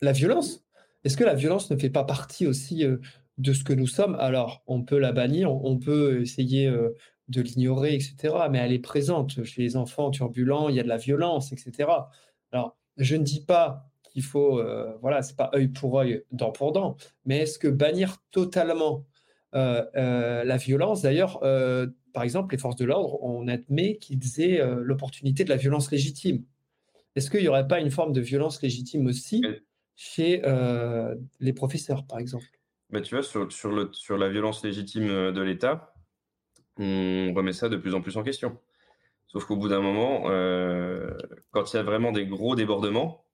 La 0.00 0.12
violence, 0.12 0.64
est-ce 1.04 1.16
que 1.16 1.24
la 1.24 1.34
violence 1.34 1.70
ne 1.70 1.76
fait 1.76 1.90
pas 1.90 2.04
partie 2.04 2.46
aussi 2.46 2.84
euh, 2.84 2.98
de 3.38 3.52
ce 3.52 3.64
que 3.64 3.72
nous 3.72 3.86
sommes? 3.86 4.14
Alors, 4.16 4.62
on 4.66 4.82
peut 4.82 4.98
la 4.98 5.12
bannir, 5.12 5.52
on 5.52 5.78
peut 5.78 6.20
essayer 6.20 6.66
euh, 6.66 6.90
de 7.28 7.40
l'ignorer, 7.42 7.94
etc. 7.94 8.34
Mais 8.50 8.58
elle 8.58 8.72
est 8.72 8.78
présente 8.78 9.42
chez 9.44 9.62
les 9.62 9.76
enfants 9.76 10.10
turbulents, 10.10 10.68
il 10.68 10.76
y 10.76 10.80
a 10.80 10.82
de 10.82 10.88
la 10.88 10.96
violence, 10.96 11.52
etc. 11.52 11.90
Alors, 12.52 12.76
je 12.96 13.16
ne 13.16 13.24
dis 13.24 13.44
pas 13.44 13.88
qu'il 14.04 14.22
faut, 14.22 14.58
euh, 14.58 14.96
voilà, 15.00 15.22
c'est 15.22 15.36
pas 15.36 15.50
œil 15.54 15.68
pour 15.68 15.98
œil, 15.98 16.22
dent 16.30 16.52
pour 16.52 16.72
dent, 16.72 16.96
mais 17.24 17.38
est-ce 17.38 17.58
que 17.58 17.68
bannir 17.68 18.18
totalement 18.30 19.06
euh, 19.54 20.44
la 20.44 20.56
violence, 20.56 21.02
d'ailleurs, 21.02 21.40
par 21.40 22.22
exemple, 22.22 22.54
les 22.54 22.58
forces 22.58 22.76
de 22.76 22.84
l'ordre, 22.84 23.22
on 23.22 23.48
admet 23.48 23.96
qu'ils 23.96 24.40
aient 24.40 24.60
l'opportunité 24.80 25.44
de 25.44 25.50
la 25.50 25.56
violence 25.56 25.90
légitime. 25.90 26.44
Est-ce 27.16 27.30
qu'il 27.30 27.40
n'y 27.40 27.48
aurait 27.48 27.68
pas 27.68 27.80
une 27.80 27.90
forme 27.90 28.12
de 28.12 28.20
violence 28.20 28.62
légitime 28.62 29.06
aussi? 29.06 29.42
Chez 29.96 30.42
euh, 30.46 31.14
les 31.40 31.52
professeurs, 31.52 32.06
par 32.06 32.18
exemple? 32.18 32.46
Mais 32.92 33.00
tu 33.00 33.14
vois, 33.14 33.24
sur, 33.24 33.50
sur, 33.50 33.72
le, 33.72 33.88
sur 33.92 34.18
la 34.18 34.28
violence 34.28 34.62
légitime 34.62 35.08
euh, 35.08 35.32
de 35.32 35.40
l'État, 35.40 35.94
on 36.76 37.32
remet 37.34 37.54
ça 37.54 37.68
de 37.68 37.76
plus 37.76 37.94
en 37.94 38.02
plus 38.02 38.16
en 38.16 38.22
question. 38.22 38.58
Sauf 39.26 39.46
qu'au 39.46 39.56
bout 39.56 39.68
d'un 39.68 39.80
moment, 39.80 40.24
euh, 40.26 41.16
quand 41.50 41.72
il 41.72 41.76
y 41.76 41.78
a 41.78 41.82
vraiment 41.82 42.12
des 42.12 42.26
gros 42.26 42.54
débordements, 42.54 43.24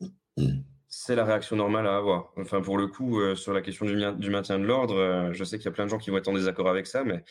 c'est 0.88 1.14
la 1.14 1.24
réaction 1.24 1.54
normale 1.54 1.86
à 1.86 1.96
avoir. 1.96 2.32
Enfin, 2.36 2.60
pour 2.60 2.78
le 2.78 2.88
coup, 2.88 3.20
euh, 3.20 3.36
sur 3.36 3.52
la 3.54 3.62
question 3.62 3.86
du, 3.86 3.96
du 4.16 4.30
maintien 4.30 4.58
de 4.58 4.64
l'ordre, 4.64 5.30
je 5.32 5.44
sais 5.44 5.58
qu'il 5.58 5.66
y 5.66 5.68
a 5.68 5.72
plein 5.72 5.84
de 5.84 5.90
gens 5.90 5.98
qui 5.98 6.10
vont 6.10 6.16
être 6.18 6.28
en 6.28 6.34
désaccord 6.34 6.68
avec 6.68 6.88
ça, 6.88 7.04
mais 7.04 7.22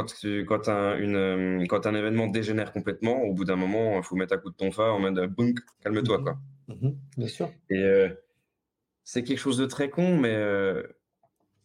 quand, 0.00 0.14
tu- 0.14 0.44
quand, 0.44 0.68
un, 0.68 0.98
une, 0.98 1.16
euh, 1.16 1.64
quand 1.68 1.86
un 1.86 1.94
événement 1.94 2.26
dégénère 2.28 2.72
complètement, 2.72 3.22
au 3.22 3.32
bout 3.34 3.44
d'un 3.44 3.56
moment, 3.56 3.96
il 3.98 4.02
faut 4.04 4.16
mettre 4.16 4.34
un 4.34 4.38
coup 4.38 4.50
de 4.50 4.56
tonfa 4.56 4.92
en 4.92 5.00
mode 5.00 5.26
bounk, 5.34 5.58
calme-toi, 5.82 6.18
Mhm. 6.18 6.24
quoi. 6.24 6.38
Mhm, 6.68 6.96
bien 7.16 7.28
sûr. 7.28 7.50
Et 7.70 7.78
euh, 7.82 8.08
c'est 9.04 9.24
quelque 9.24 9.38
chose 9.38 9.56
de 9.58 9.66
très 9.66 9.90
con, 9.90 10.16
mais 10.18 10.34
euh, 10.34 10.82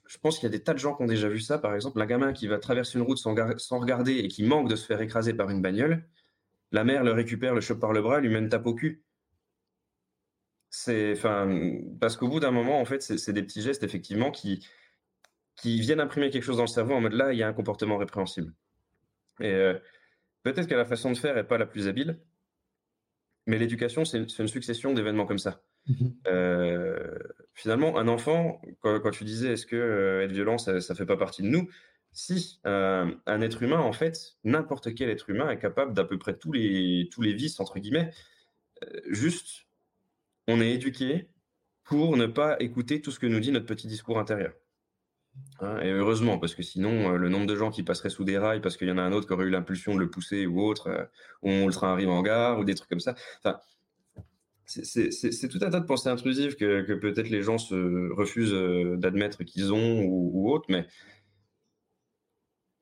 je 0.07 0.17
pense 0.17 0.39
qu'il 0.39 0.47
y 0.49 0.51
a 0.53 0.57
des 0.57 0.63
tas 0.63 0.73
de 0.73 0.79
gens 0.79 0.95
qui 0.95 1.03
ont 1.03 1.07
déjà 1.07 1.29
vu 1.29 1.39
ça. 1.39 1.57
Par 1.59 1.75
exemple, 1.75 2.01
un 2.01 2.05
gamin 2.05 2.33
qui 2.33 2.47
va 2.47 2.57
traverser 2.57 2.97
une 2.97 3.05
route 3.05 3.17
sans, 3.17 3.33
gar- 3.33 3.59
sans 3.59 3.79
regarder 3.79 4.13
et 4.13 4.27
qui 4.27 4.43
manque 4.43 4.69
de 4.69 4.75
se 4.75 4.85
faire 4.85 5.01
écraser 5.01 5.33
par 5.33 5.49
une 5.49 5.61
bagnole, 5.61 6.07
la 6.71 6.83
mère 6.83 7.03
le 7.03 7.11
récupère, 7.11 7.53
le 7.53 7.61
chope 7.61 7.79
par 7.79 7.93
le 7.93 8.01
bras, 8.01 8.19
lui 8.19 8.29
met 8.29 8.39
une 8.39 8.49
tape 8.49 8.65
au 8.65 8.73
cul. 8.73 9.03
C'est, 10.69 11.11
enfin, 11.13 11.47
parce 11.99 12.17
qu'au 12.17 12.27
bout 12.27 12.39
d'un 12.39 12.49
moment, 12.51 12.79
en 12.81 12.85
fait, 12.85 13.01
c'est 13.03 13.17
c'est 13.19 13.33
des 13.33 13.43
petits 13.43 13.61
gestes, 13.61 13.83
effectivement, 13.83 14.31
qui, 14.31 14.65
qui 15.55 15.79
viennent 15.79 15.99
imprimer 15.99 16.29
quelque 16.29 16.43
chose 16.43 16.57
dans 16.57 16.63
le 16.63 16.67
cerveau 16.67 16.93
en 16.93 17.01
mode 17.01 17.13
là, 17.13 17.33
il 17.33 17.39
y 17.39 17.43
a 17.43 17.47
un 17.47 17.53
comportement 17.53 17.97
répréhensible. 17.97 18.53
Et 19.39 19.51
euh, 19.51 19.77
peut-être 20.43 20.67
que 20.67 20.75
la 20.75 20.85
façon 20.85 21.11
de 21.11 21.17
faire 21.17 21.35
n'est 21.35 21.43
pas 21.43 21.57
la 21.57 21.65
plus 21.65 21.87
habile, 21.87 22.19
mais 23.45 23.57
l'éducation, 23.57 24.05
c'est 24.05 24.17
une 24.39 24.47
succession 24.47 24.93
d'événements 24.93 25.25
comme 25.25 25.39
ça. 25.39 25.61
Mhm. 25.87 26.15
Euh, 26.27 27.17
finalement, 27.53 27.97
un 27.97 28.07
enfant, 28.07 28.61
quand, 28.79 28.99
quand 29.01 29.11
tu 29.11 29.25
disais 29.25 29.53
est-ce 29.53 29.65
que 29.65 29.75
euh, 29.75 30.23
être 30.23 30.31
violent, 30.31 30.57
ça, 30.57 30.79
ça 30.79 30.95
fait 30.95 31.05
pas 31.05 31.17
partie 31.17 31.41
de 31.41 31.47
nous? 31.47 31.69
Si, 32.15 32.59
un 32.63 33.41
être 33.41 33.63
humain, 33.63 33.79
en 33.79 33.91
fait, 33.91 34.35
n'importe 34.43 34.93
quel 34.93 35.09
être 35.09 35.31
humain 35.31 35.49
est 35.49 35.57
capable 35.57 35.95
d'à 35.95 36.03
peu 36.03 36.19
près 36.19 36.37
tous 36.37 36.51
les, 36.51 37.09
tous 37.11 37.23
les 37.23 37.33
vices, 37.33 37.59
entre 37.59 37.79
guillemets. 37.79 38.11
Juste, 39.07 39.65
on 40.47 40.61
est 40.61 40.73
éduqué 40.73 41.27
pour 41.83 42.15
ne 42.15 42.27
pas 42.27 42.55
écouter 42.59 43.01
tout 43.01 43.09
ce 43.09 43.17
que 43.17 43.25
nous 43.25 43.39
dit 43.39 43.51
notre 43.51 43.65
petit 43.65 43.87
discours 43.87 44.19
intérieur. 44.19 44.53
Hein, 45.59 45.79
et 45.81 45.89
heureusement, 45.91 46.37
parce 46.39 46.55
que 46.55 46.63
sinon, 46.63 47.13
euh, 47.13 47.17
le 47.17 47.29
nombre 47.29 47.47
de 47.47 47.55
gens 47.55 47.71
qui 47.71 47.83
passeraient 47.83 48.09
sous 48.09 48.23
des 48.23 48.37
rails 48.37 48.61
parce 48.61 48.77
qu'il 48.77 48.87
y 48.87 48.91
en 48.91 48.97
a 48.97 49.01
un 49.01 49.11
autre 49.13 49.27
qui 49.27 49.33
aurait 49.33 49.45
eu 49.45 49.49
l'impulsion 49.49 49.95
de 49.95 49.99
le 49.99 50.09
pousser 50.09 50.45
ou 50.45 50.61
autre, 50.61 50.87
euh, 50.87 51.05
ou 51.41 51.67
le 51.67 51.71
train 51.73 51.91
arrive 51.91 52.09
en 52.09 52.21
gare, 52.21 52.59
ou 52.59 52.63
des 52.63 52.75
trucs 52.75 52.89
comme 52.89 52.99
ça. 52.99 53.15
Enfin, 53.39 53.59
c'est- 54.65 55.47
tout 55.49 55.59
un 55.61 55.69
tas 55.69 55.79
de 55.79 55.85
pensées 55.85 56.09
intrusives 56.09 56.55
que, 56.55 56.93
peut-être 56.95 57.29
les 57.29 57.41
gens 57.41 57.57
se 57.57 58.11
refusent 58.13 58.53
euh, 58.53 58.95
d'admettre 58.97 59.43
qu'ils 59.43 59.73
ont 59.73 60.03
ou, 60.05 60.51
autre, 60.51 60.65
mais 60.69 60.87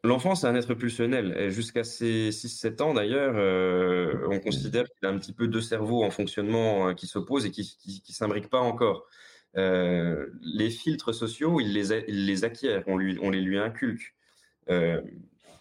l'enfant, 0.03 0.35
c'est 0.35 0.47
un 0.47 0.55
être 0.55 0.73
pulsionnel. 0.73 1.49
Jusqu'à 1.51 1.83
ses 1.83 2.31
6-7 2.31 2.81
ans, 2.81 2.93
d'ailleurs, 2.93 3.33
euh, 3.35 4.27
on 4.29 4.39
considère 4.39 4.85
qu'il 4.85 5.07
a 5.07 5.11
un 5.11 5.17
petit 5.17 5.33
peu 5.33 5.47
deux 5.47 5.61
cerveaux 5.61 6.03
en 6.03 6.11
fonctionnement 6.11 6.89
euh, 6.89 6.93
qui 6.93 7.07
s'opposent 7.07 7.45
et 7.45 7.51
qui 7.51 8.03
ne 8.07 8.13
s'imbriquent 8.13 8.49
pas 8.49 8.59
encore. 8.59 9.07
Euh, 9.57 10.27
les 10.41 10.69
filtres 10.69 11.13
sociaux, 11.13 11.59
il 11.59 11.73
les, 11.73 12.05
les 12.07 12.43
acquiert, 12.43 12.83
on, 12.87 12.97
lui, 12.97 13.17
on 13.21 13.29
les 13.29 13.41
lui 13.41 13.57
inculque. 13.57 14.15
Euh, 14.69 15.01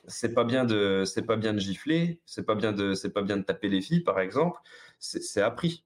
c'est 0.07 0.35
pas 0.35 0.45
bien 0.45 0.65
de 0.65 1.05
c'est 1.05 1.23
pas 1.23 1.37
bien 1.37 1.53
de 1.53 1.59
gifler, 1.59 2.21
c'est 2.27 2.45
pas 2.45 2.55
bien 2.55 2.73
de 2.73 2.95
c'est 2.95 3.11
pas 3.11 3.23
bien 3.23 3.37
de 3.37 3.43
taper 3.43 3.69
les 3.69 3.81
filles 3.81 4.01
par 4.01 4.21
exemple, 4.21 4.61
c'est 4.99 5.43
appris. 5.43 5.85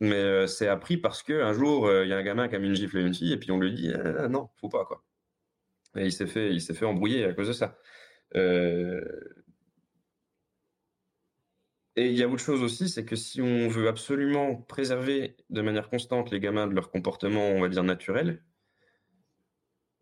Mais 0.00 0.14
euh, 0.16 0.46
c'est 0.48 0.68
appris 0.68 0.96
parce 0.96 1.22
que 1.22 1.42
un 1.42 1.52
jour 1.52 1.90
il 2.02 2.08
y 2.08 2.12
a 2.12 2.16
un 2.16 2.22
gamin 2.22 2.48
qui 2.48 2.56
a 2.56 2.58
mis 2.58 2.68
une 2.68 2.74
gifle 2.74 2.98
à 2.98 3.00
une 3.02 3.14
fille 3.14 3.32
et 3.32 3.36
puis 3.38 3.52
on 3.52 3.58
lui 3.58 3.72
dit 3.72 3.92
Ah, 3.92 4.28
non, 4.28 4.48
faut 4.60 4.68
pas 4.68 4.84
quoi. 4.84 5.04
Et 5.96 6.06
il 6.06 6.12
s'est 6.12 6.26
fait 6.26 6.52
il 6.52 6.60
s'est 6.60 6.74
fait 6.74 6.86
embrouiller 6.86 7.24
à 7.24 7.32
cause 7.34 7.48
de 7.48 7.52
ça. 7.52 7.76
Et 11.96 12.10
il 12.10 12.16
y 12.16 12.22
a 12.22 12.28
autre 12.28 12.42
chose 12.42 12.62
aussi, 12.62 12.88
c'est 12.88 13.04
que 13.04 13.16
si 13.16 13.42
on 13.42 13.68
veut 13.68 13.88
absolument 13.88 14.56
préserver 14.56 15.36
de 15.50 15.60
manière 15.60 15.90
constante 15.90 16.30
les 16.30 16.40
gamins 16.40 16.66
de 16.66 16.74
leur 16.74 16.90
comportement, 16.90 17.48
on 17.48 17.60
va 17.60 17.68
dire 17.68 17.84
naturel, 17.84 18.42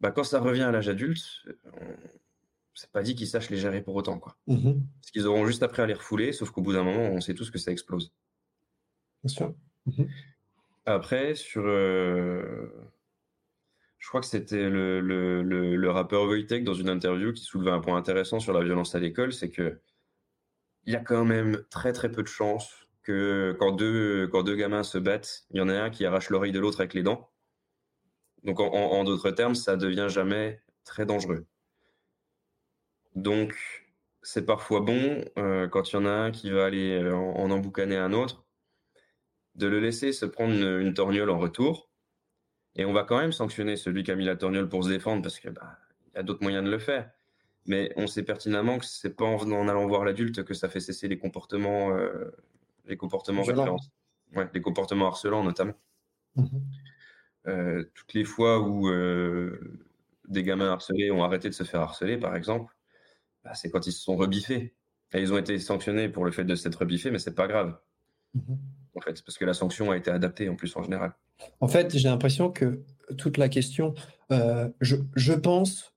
bah 0.01 0.13
quand 0.13 0.25
ça 0.25 0.41
revient 0.41 0.63
à 0.63 0.71
l'âge 0.71 0.89
adulte, 0.89 1.45
on- 1.65 1.97
c'est 2.75 2.91
pas 2.93 3.03
dit 3.03 3.15
qu'ils 3.15 3.27
sachent 3.27 3.51
les 3.51 3.59
gérer 3.59 3.83
pour 3.83 3.95
autant 3.97 4.19
quoi. 4.19 4.37
Mhm, 4.47 4.87
Parce 5.01 5.11
qu'ils 5.11 5.27
auront 5.27 5.47
juste 5.47 5.63
après 5.63 5.83
à 5.83 5.87
les 5.87 5.95
refouler, 5.95 6.33
sauf 6.33 6.51
qu'au 6.51 6.63
bout 6.63 6.73
d'un 6.73 6.85
moment, 6.85 7.11
on 7.11 7.21
sait 7.21 7.35
tous 7.35 7.51
que 7.51 7.59
ça 7.59 7.73
explose. 7.73 8.13
bien 9.23 9.29
sûr. 9.35 9.55
Mhm. 9.87 10.09
Après, 10.87 11.35
sur. 11.35 11.63
euh, 11.67 12.69
Je 13.99 14.09
crois 14.09 14.21
que 14.21 14.27
c'était 14.27 14.69
le, 14.71 15.01
le, 15.01 15.43
le, 15.43 15.77
le 15.77 15.91
rappeur 15.91 16.23
Wojtek 16.23 16.65
dans 16.65 16.75
une 16.75 16.89
interview 16.89 17.33
qui 17.33 17.43
soulevait 17.45 17.71
un 17.71 17.81
point 17.81 17.97
intéressant 17.97 18.41
sur 18.41 18.53
la 18.53 18.65
violence 18.65 18.95
à 18.95 18.99
l'école, 18.99 19.33
c'est 19.33 19.51
que 19.51 19.81
il 20.85 20.93
y 20.93 20.97
a 20.97 21.01
quand 21.01 21.25
même 21.25 21.63
très 21.71 21.93
très 21.93 22.11
peu 22.11 22.23
de 22.23 22.29
chances 22.29 22.89
que 23.03 23.57
quand 23.59 23.73
deux, 23.73 24.57
gamins 24.57 24.83
se 24.83 24.99
battent, 24.99 25.45
il 25.51 25.59
y 25.59 25.61
en 25.61 25.69
a 25.69 25.75
un 25.75 25.91
qui 25.91 26.05
arrache 26.05 26.31
l'oreille 26.31 26.53
de 26.53 26.61
l'autre 26.61 26.81
avec 26.81 26.95
les 26.95 27.03
dents. 27.03 27.31
Donc 28.45 28.61
en, 28.61 29.05
d'autres 29.05 29.31
termes, 29.31 29.55
ça 29.55 29.77
devient 29.77 30.07
jamais 30.09 30.63
très 30.85 31.07
dangereux. 31.07 31.47
Donc 33.15 33.55
c'est 34.23 34.47
parfois 34.47 34.81
bon 34.81 35.25
euh, 35.39 35.69
quand 35.69 35.91
il 35.91 35.97
y 35.97 35.99
en 35.99 36.07
a 36.07 36.11
un 36.11 36.31
qui 36.31 36.51
va 36.51 36.67
aller 36.67 37.03
euh, 37.03 37.15
en, 37.15 37.51
emboucaner 37.51 37.97
un 37.97 38.13
autre, 38.13 38.45
de 39.57 39.67
le 39.67 39.81
laisser 39.81 40.13
se 40.13 40.27
prendre 40.27 40.55
une, 40.55 40.81
une 40.81 40.95
torgnole 40.95 41.31
en 41.31 41.39
retour. 41.39 41.91
Et 42.77 42.85
on 42.85 42.93
va 42.93 43.05
quand 43.05 43.19
même 43.19 43.33
sanctionner 43.33 43.77
celui 43.77 44.05
qui 44.05 44.13
a 44.13 44.17
mis 44.17 44.25
la 44.25 44.37
torgnole 44.37 44.69
pour 44.69 44.85
se 44.85 44.89
défendre 44.89 45.23
parce 45.23 45.41
que 45.41 45.49
bah, 45.49 45.79
y 46.15 46.19
a 46.19 46.23
d'autres 46.23 46.43
moyens 46.43 46.65
de 46.65 46.71
le 46.71 46.79
faire. 46.79 47.11
Mais 47.67 47.93
on 47.97 48.07
sait 48.07 48.23
pertinemment 48.23 48.79
que 48.79 48.87
c'est 48.87 49.17
pas 49.17 49.25
en, 49.25 49.69
allant 49.69 49.87
voir 49.87 50.05
l'adulte 50.05 50.45
que 50.45 50.55
ça 50.55 50.69
fait 50.69 50.81
cesser 50.81 51.09
les 51.09 51.19
comportements, 51.19 51.97
euh, 51.97 52.31
les 52.87 52.97
comportements 52.97 53.43
ouais, 53.43 54.49
les 54.55 54.61
comportements 54.61 55.07
harcelants 55.07 55.45
notamment. 55.45 55.75
Mmh 56.37 56.47
euh, 57.47 57.85
toutes 57.95 58.13
les 58.13 58.25
fois 58.25 58.61
où 58.61 58.91
des 60.29 60.43
gamins 60.43 60.71
harcelés 60.71 61.11
ont 61.11 61.25
arrêté 61.25 61.49
de 61.49 61.55
se 61.55 61.65
faire 61.65 61.81
harceler, 61.81 62.19
par 62.19 62.37
exemple, 62.37 62.77
bah, 63.43 63.55
c'est 63.55 63.71
quand 63.71 63.87
ils 63.87 63.93
se 63.93 64.03
sont 64.03 64.15
rebiffés. 64.15 64.75
Et 65.15 65.21
ils 65.21 65.33
ont 65.33 65.39
été 65.39 65.59
sanctionnés 65.59 66.11
pour 66.11 66.27
le 66.27 66.33
fait 66.33 66.45
de 66.45 66.55
s'être 66.55 66.77
rebiffés, 66.77 67.11
mais 67.11 67.19
c'est 67.19 67.35
pas 67.35 67.49
grave. 67.49 67.79
Mmh 68.35 68.57
en 68.95 69.01
fait, 69.01 69.23
parce 69.23 69.39
que 69.39 69.45
la 69.45 69.55
sanction 69.55 69.91
a 69.91 69.97
été 69.97 70.11
adaptée 70.11 70.49
en 70.49 70.57
plus 70.57 70.75
en 70.77 70.83
général. 70.83 71.15
En 71.61 71.69
fait, 71.69 71.97
j'ai 71.97 72.09
l'impression 72.09 72.51
que 72.51 72.83
toute 73.17 73.39
la 73.39 73.49
question, 73.49 73.95
euh, 74.31 74.69
je, 74.81 74.97
je, 75.17 75.33
pense 75.33 75.95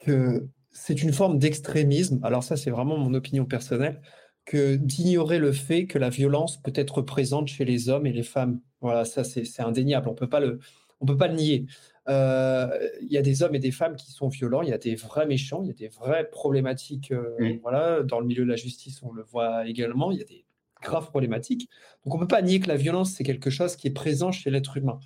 que 0.00 0.46
c'est 0.74 1.02
une 1.02 1.12
forme 1.12 1.38
d'extrémisme. 1.38 2.20
Alors 2.22 2.42
ça, 2.42 2.56
c'est 2.56 2.70
vraiment 2.70 2.98
mon 2.98 3.14
opinion 3.14 3.46
personnelle, 3.46 4.02
que 4.44 4.76
d'ignorer 4.76 5.38
le 5.38 5.52
fait 5.52 5.86
que 5.86 5.98
la 5.98 6.10
violence 6.10 6.60
peut 6.60 6.72
être 6.74 7.00
présente 7.00 7.48
chez 7.48 7.64
les 7.64 7.88
hommes 7.88 8.06
et 8.06 8.12
les 8.12 8.22
femmes. 8.22 8.60
Voilà, 8.82 9.06
ça 9.06 9.24
c'est 9.24 9.60
indéniable. 9.60 10.08
On 10.08 10.14
peut 10.14 10.28
pas 10.28 10.40
le, 10.40 10.58
on 11.00 11.06
peut 11.06 11.16
pas 11.16 11.28
le 11.28 11.34
nier. 11.34 11.66
Euh, 12.08 12.68
il 13.00 13.10
y 13.10 13.16
a 13.16 13.22
des 13.22 13.42
hommes 13.42 13.54
et 13.54 13.58
des 13.58 13.70
femmes 13.70 13.96
qui 13.96 14.12
sont 14.12 14.28
violents, 14.28 14.60
il 14.60 14.68
y 14.68 14.72
a 14.74 14.78
des 14.78 14.94
vrais 14.94 15.26
méchants, 15.26 15.62
il 15.62 15.68
y 15.68 15.70
a 15.70 15.74
des 15.74 15.88
vraies 15.88 16.28
problématiques. 16.28 17.12
Euh, 17.12 17.56
voilà, 17.62 18.02
dans 18.02 18.20
le 18.20 18.26
milieu 18.26 18.44
de 18.44 18.50
la 18.50 18.56
justice, 18.56 19.02
on 19.02 19.12
le 19.12 19.22
voit 19.22 19.66
également. 19.66 20.10
Il 20.10 20.18
y 20.18 20.22
a 20.22 20.26
des 20.26 20.44
graves 20.82 21.08
problématiques. 21.08 21.70
Donc 22.04 22.14
on 22.14 22.18
ne 22.18 22.22
peut 22.22 22.28
pas 22.28 22.42
nier 22.42 22.60
que 22.60 22.68
la 22.68 22.76
violence, 22.76 23.12
c'est 23.12 23.24
quelque 23.24 23.48
chose 23.48 23.76
qui 23.76 23.86
est 23.86 23.92
présent 23.92 24.32
chez 24.32 24.50
l'être 24.50 24.76
humain. 24.76 25.00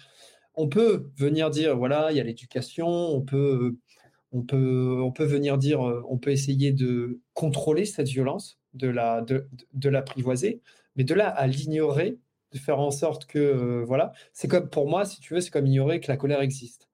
On 0.55 0.69
peut 0.69 1.13
venir 1.17 1.51
dire, 1.51 1.77
voilà, 1.77 2.11
il 2.11 2.17
y 2.17 2.21
a 2.21 2.25
l'éducation, 2.25 2.89
on 2.89 3.21
peut, 3.21 3.77
on, 4.33 4.43
peut, 4.43 5.01
on 5.03 5.13
peut 5.13 5.25
venir 5.25 5.59
dire, 5.59 5.81
on 5.81 6.19
peut 6.19 6.31
essayer 6.31 6.73
de 6.73 7.21
contrôler 7.35 7.85
cette 7.85 8.09
violence, 8.09 8.59
de 8.75 8.89
la, 8.89 9.23
de, 9.23 9.49
de 9.73 9.89
l'apprivoiser, 9.89 10.61
mais 10.97 11.05
de 11.05 11.15
là 11.15 11.29
à 11.29 11.47
l'ignorer, 11.47 12.19
de 12.53 12.59
faire 12.59 12.81
en 12.81 12.91
sorte 12.91 13.27
que, 13.27 13.85
voilà, 13.87 14.13
c'est 14.33 14.49
comme, 14.49 14.69
pour 14.69 14.89
moi, 14.89 15.05
si 15.05 15.21
tu 15.21 15.35
veux, 15.35 15.41
c'est 15.41 15.51
comme 15.51 15.67
ignorer 15.67 16.01
que 16.01 16.11
la 16.11 16.17
colère 16.17 16.41
existe. 16.41 16.89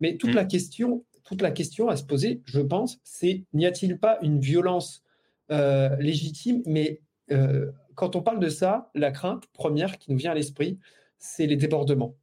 Mais 0.00 0.16
toute, 0.16 0.30
mmh. 0.30 0.34
la, 0.34 0.44
question, 0.44 1.04
toute 1.24 1.42
la 1.42 1.50
question 1.50 1.88
à 1.88 1.96
se 1.96 2.04
poser, 2.04 2.42
je 2.46 2.60
pense, 2.60 3.00
c'est 3.04 3.44
n'y 3.52 3.66
a-t-il 3.66 3.98
pas 3.98 4.18
une 4.22 4.40
violence 4.40 5.04
euh, 5.50 5.96
légitime, 5.96 6.62
mais 6.64 7.00
euh, 7.32 7.70
quand 7.94 8.16
on 8.16 8.22
parle 8.22 8.40
de 8.40 8.48
ça, 8.48 8.90
la 8.94 9.10
crainte 9.10 9.46
première 9.52 9.98
qui 9.98 10.10
nous 10.10 10.16
vient 10.16 10.30
à 10.30 10.34
l'esprit, 10.34 10.78
c'est 11.18 11.46
les 11.46 11.56
débordements. 11.56 12.16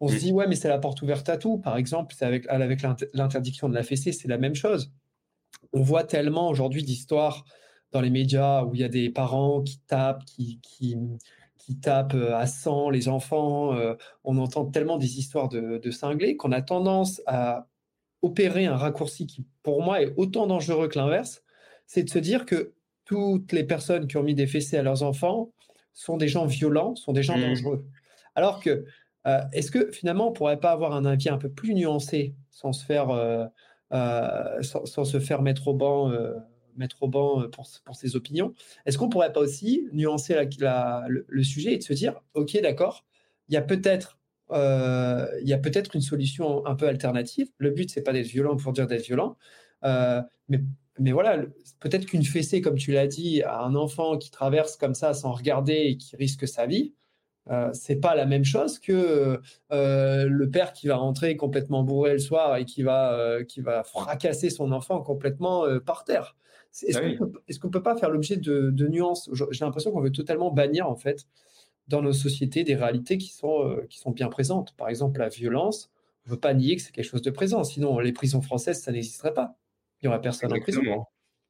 On 0.00 0.08
se 0.08 0.16
dit, 0.16 0.32
ouais, 0.32 0.46
mais 0.46 0.56
c'est 0.56 0.68
la 0.68 0.78
porte 0.78 1.02
ouverte 1.02 1.28
à 1.28 1.36
tout. 1.36 1.58
Par 1.58 1.76
exemple, 1.76 2.14
c'est 2.16 2.24
avec, 2.24 2.46
avec 2.48 2.80
l'interdiction 3.12 3.68
de 3.68 3.74
la 3.74 3.82
fessée, 3.82 4.12
c'est 4.12 4.28
la 4.28 4.38
même 4.38 4.54
chose. 4.54 4.90
On 5.74 5.82
voit 5.82 6.04
tellement 6.04 6.48
aujourd'hui 6.48 6.82
d'histoires 6.82 7.44
dans 7.92 8.00
les 8.00 8.10
médias 8.10 8.64
où 8.64 8.74
il 8.74 8.80
y 8.80 8.84
a 8.84 8.88
des 8.88 9.10
parents 9.10 9.62
qui 9.62 9.78
tapent, 9.80 10.24
qui, 10.24 10.58
qui, 10.62 10.96
qui 11.58 11.78
tapent 11.78 12.14
euh, 12.14 12.34
à 12.34 12.46
sang 12.46 12.88
les 12.88 13.08
enfants. 13.08 13.74
Euh, 13.74 13.94
on 14.24 14.38
entend 14.38 14.64
tellement 14.64 14.96
des 14.96 15.18
histoires 15.18 15.48
de, 15.48 15.78
de 15.78 15.90
cinglés 15.90 16.36
qu'on 16.36 16.52
a 16.52 16.62
tendance 16.62 17.20
à 17.26 17.68
opérer 18.22 18.66
un 18.66 18.76
raccourci 18.76 19.26
qui, 19.26 19.46
pour 19.62 19.82
moi, 19.82 20.02
est 20.02 20.14
autant 20.16 20.46
dangereux 20.46 20.88
que 20.88 20.98
l'inverse. 20.98 21.42
C'est 21.86 22.04
de 22.04 22.10
se 22.10 22.18
dire 22.18 22.46
que 22.46 22.74
toutes 23.04 23.52
les 23.52 23.64
personnes 23.64 24.06
qui 24.06 24.16
ont 24.16 24.22
mis 24.22 24.34
des 24.34 24.46
fessées 24.46 24.76
à 24.78 24.82
leurs 24.82 25.02
enfants 25.02 25.52
sont 25.92 26.16
des 26.16 26.28
gens 26.28 26.46
violents, 26.46 26.94
sont 26.94 27.12
des 27.12 27.22
gens 27.22 27.36
mmh. 27.36 27.42
dangereux. 27.42 27.86
Alors 28.34 28.60
que, 28.60 28.84
euh, 29.26 29.40
est-ce 29.52 29.70
que 29.70 29.90
finalement, 29.92 30.28
on 30.28 30.32
pourrait 30.32 30.60
pas 30.60 30.72
avoir 30.72 30.94
un 30.94 31.04
avis 31.04 31.28
un 31.28 31.38
peu 31.38 31.50
plus 31.50 31.74
nuancé 31.74 32.34
sans 32.50 32.72
se 32.72 32.84
faire, 32.84 33.10
euh, 33.10 33.46
euh, 33.92 34.62
sans, 34.62 35.04
se 35.04 35.20
faire 35.20 35.42
mettre 35.42 35.68
au 35.68 35.74
banc, 35.74 36.12
mettre 36.76 37.02
au 37.02 37.08
pour, 37.08 37.68
pour 37.84 37.96
ses 37.96 38.16
opinions? 38.16 38.54
Est-ce 38.86 38.98
qu'on 38.98 39.08
pourrait 39.08 39.32
pas 39.32 39.40
aussi 39.40 39.88
nuancer 39.92 40.34
le, 40.58 41.42
sujet 41.42 41.74
et 41.74 41.78
de 41.78 41.82
se 41.82 41.92
dire, 41.92 42.20
ok, 42.34 42.60
d'accord, 42.62 43.04
il 43.48 43.54
y 43.54 43.56
a 43.56 43.62
peut-être 43.62 44.18
il 44.52 45.48
y 45.48 45.52
a 45.52 45.58
peut-être 45.58 45.94
une 45.94 46.00
solution 46.00 46.66
un 46.66 46.74
peu 46.74 46.88
alternative. 46.88 47.48
Le 47.58 47.70
but, 47.70 47.88
c'est 47.90 48.02
pas 48.02 48.12
d'être 48.12 48.26
violent 48.26 48.56
pour 48.56 48.72
dire 48.72 48.86
d'être 48.88 49.06
violent, 49.06 49.36
mais 49.82 50.60
mais 50.98 51.12
voilà, 51.12 51.38
peut-être 51.80 52.04
qu'une 52.04 52.24
fessée, 52.24 52.60
comme 52.60 52.76
tu 52.76 52.92
l'as 52.92 53.06
dit, 53.06 53.42
à 53.42 53.60
un 53.62 53.74
enfant 53.74 54.18
qui 54.18 54.30
traverse 54.30 54.76
comme 54.76 54.94
ça 54.94 55.14
sans 55.14 55.32
regarder 55.32 55.72
et 55.72 55.96
qui 55.96 56.14
risque 56.16 56.46
sa 56.46 56.66
vie, 56.66 56.94
euh, 57.48 57.70
c'est 57.72 57.96
pas 57.96 58.14
la 58.14 58.26
même 58.26 58.44
chose 58.44 58.78
que 58.78 59.40
euh, 59.72 60.26
le 60.28 60.50
père 60.50 60.72
qui 60.72 60.88
va 60.88 60.96
rentrer 60.96 61.36
complètement 61.36 61.82
bourré 61.82 62.12
le 62.12 62.18
soir 62.18 62.56
et 62.56 62.64
qui 62.64 62.82
va, 62.82 63.18
euh, 63.18 63.44
qui 63.44 63.60
va 63.60 63.82
fracasser 63.82 64.50
son 64.50 64.72
enfant 64.72 65.00
complètement 65.00 65.64
par 65.84 66.04
terre. 66.04 66.36
Est-ce 66.86 67.58
qu'on 67.58 67.68
ne 67.68 67.72
peut 67.72 67.82
pas 67.82 67.96
faire 67.96 68.10
l'objet 68.10 68.36
de, 68.36 68.70
de, 68.70 68.88
nuances? 68.88 69.28
J'ai 69.32 69.64
l'impression 69.64 69.90
qu'on 69.90 70.00
veut 70.00 70.12
totalement 70.12 70.52
bannir 70.52 70.88
en 70.88 70.94
fait 70.94 71.26
dans 71.88 72.02
nos 72.02 72.12
sociétés 72.12 72.62
des 72.62 72.76
réalités 72.76 73.18
qui 73.18 73.32
sont, 73.32 73.76
qui 73.88 73.98
sont 73.98 74.12
bien 74.12 74.28
présentes. 74.28 74.76
Par 74.76 74.88
exemple, 74.88 75.18
la 75.18 75.28
violence, 75.28 75.90
on 76.24 76.30
ne 76.30 76.34
veut 76.34 76.40
pas 76.40 76.54
nier 76.54 76.76
que 76.76 76.82
c'est 76.82 76.92
quelque 76.92 77.10
chose 77.10 77.22
de 77.22 77.30
présent. 77.30 77.64
Sinon, 77.64 77.98
les 77.98 78.12
prisons 78.12 78.40
françaises, 78.40 78.80
ça 78.82 78.92
n'existerait 78.92 79.34
pas. 79.34 79.56
Il 80.00 80.06
n'y 80.06 80.08
aura 80.08 80.20
personne 80.20 80.52
en 80.52 80.60
prison. 80.60 80.82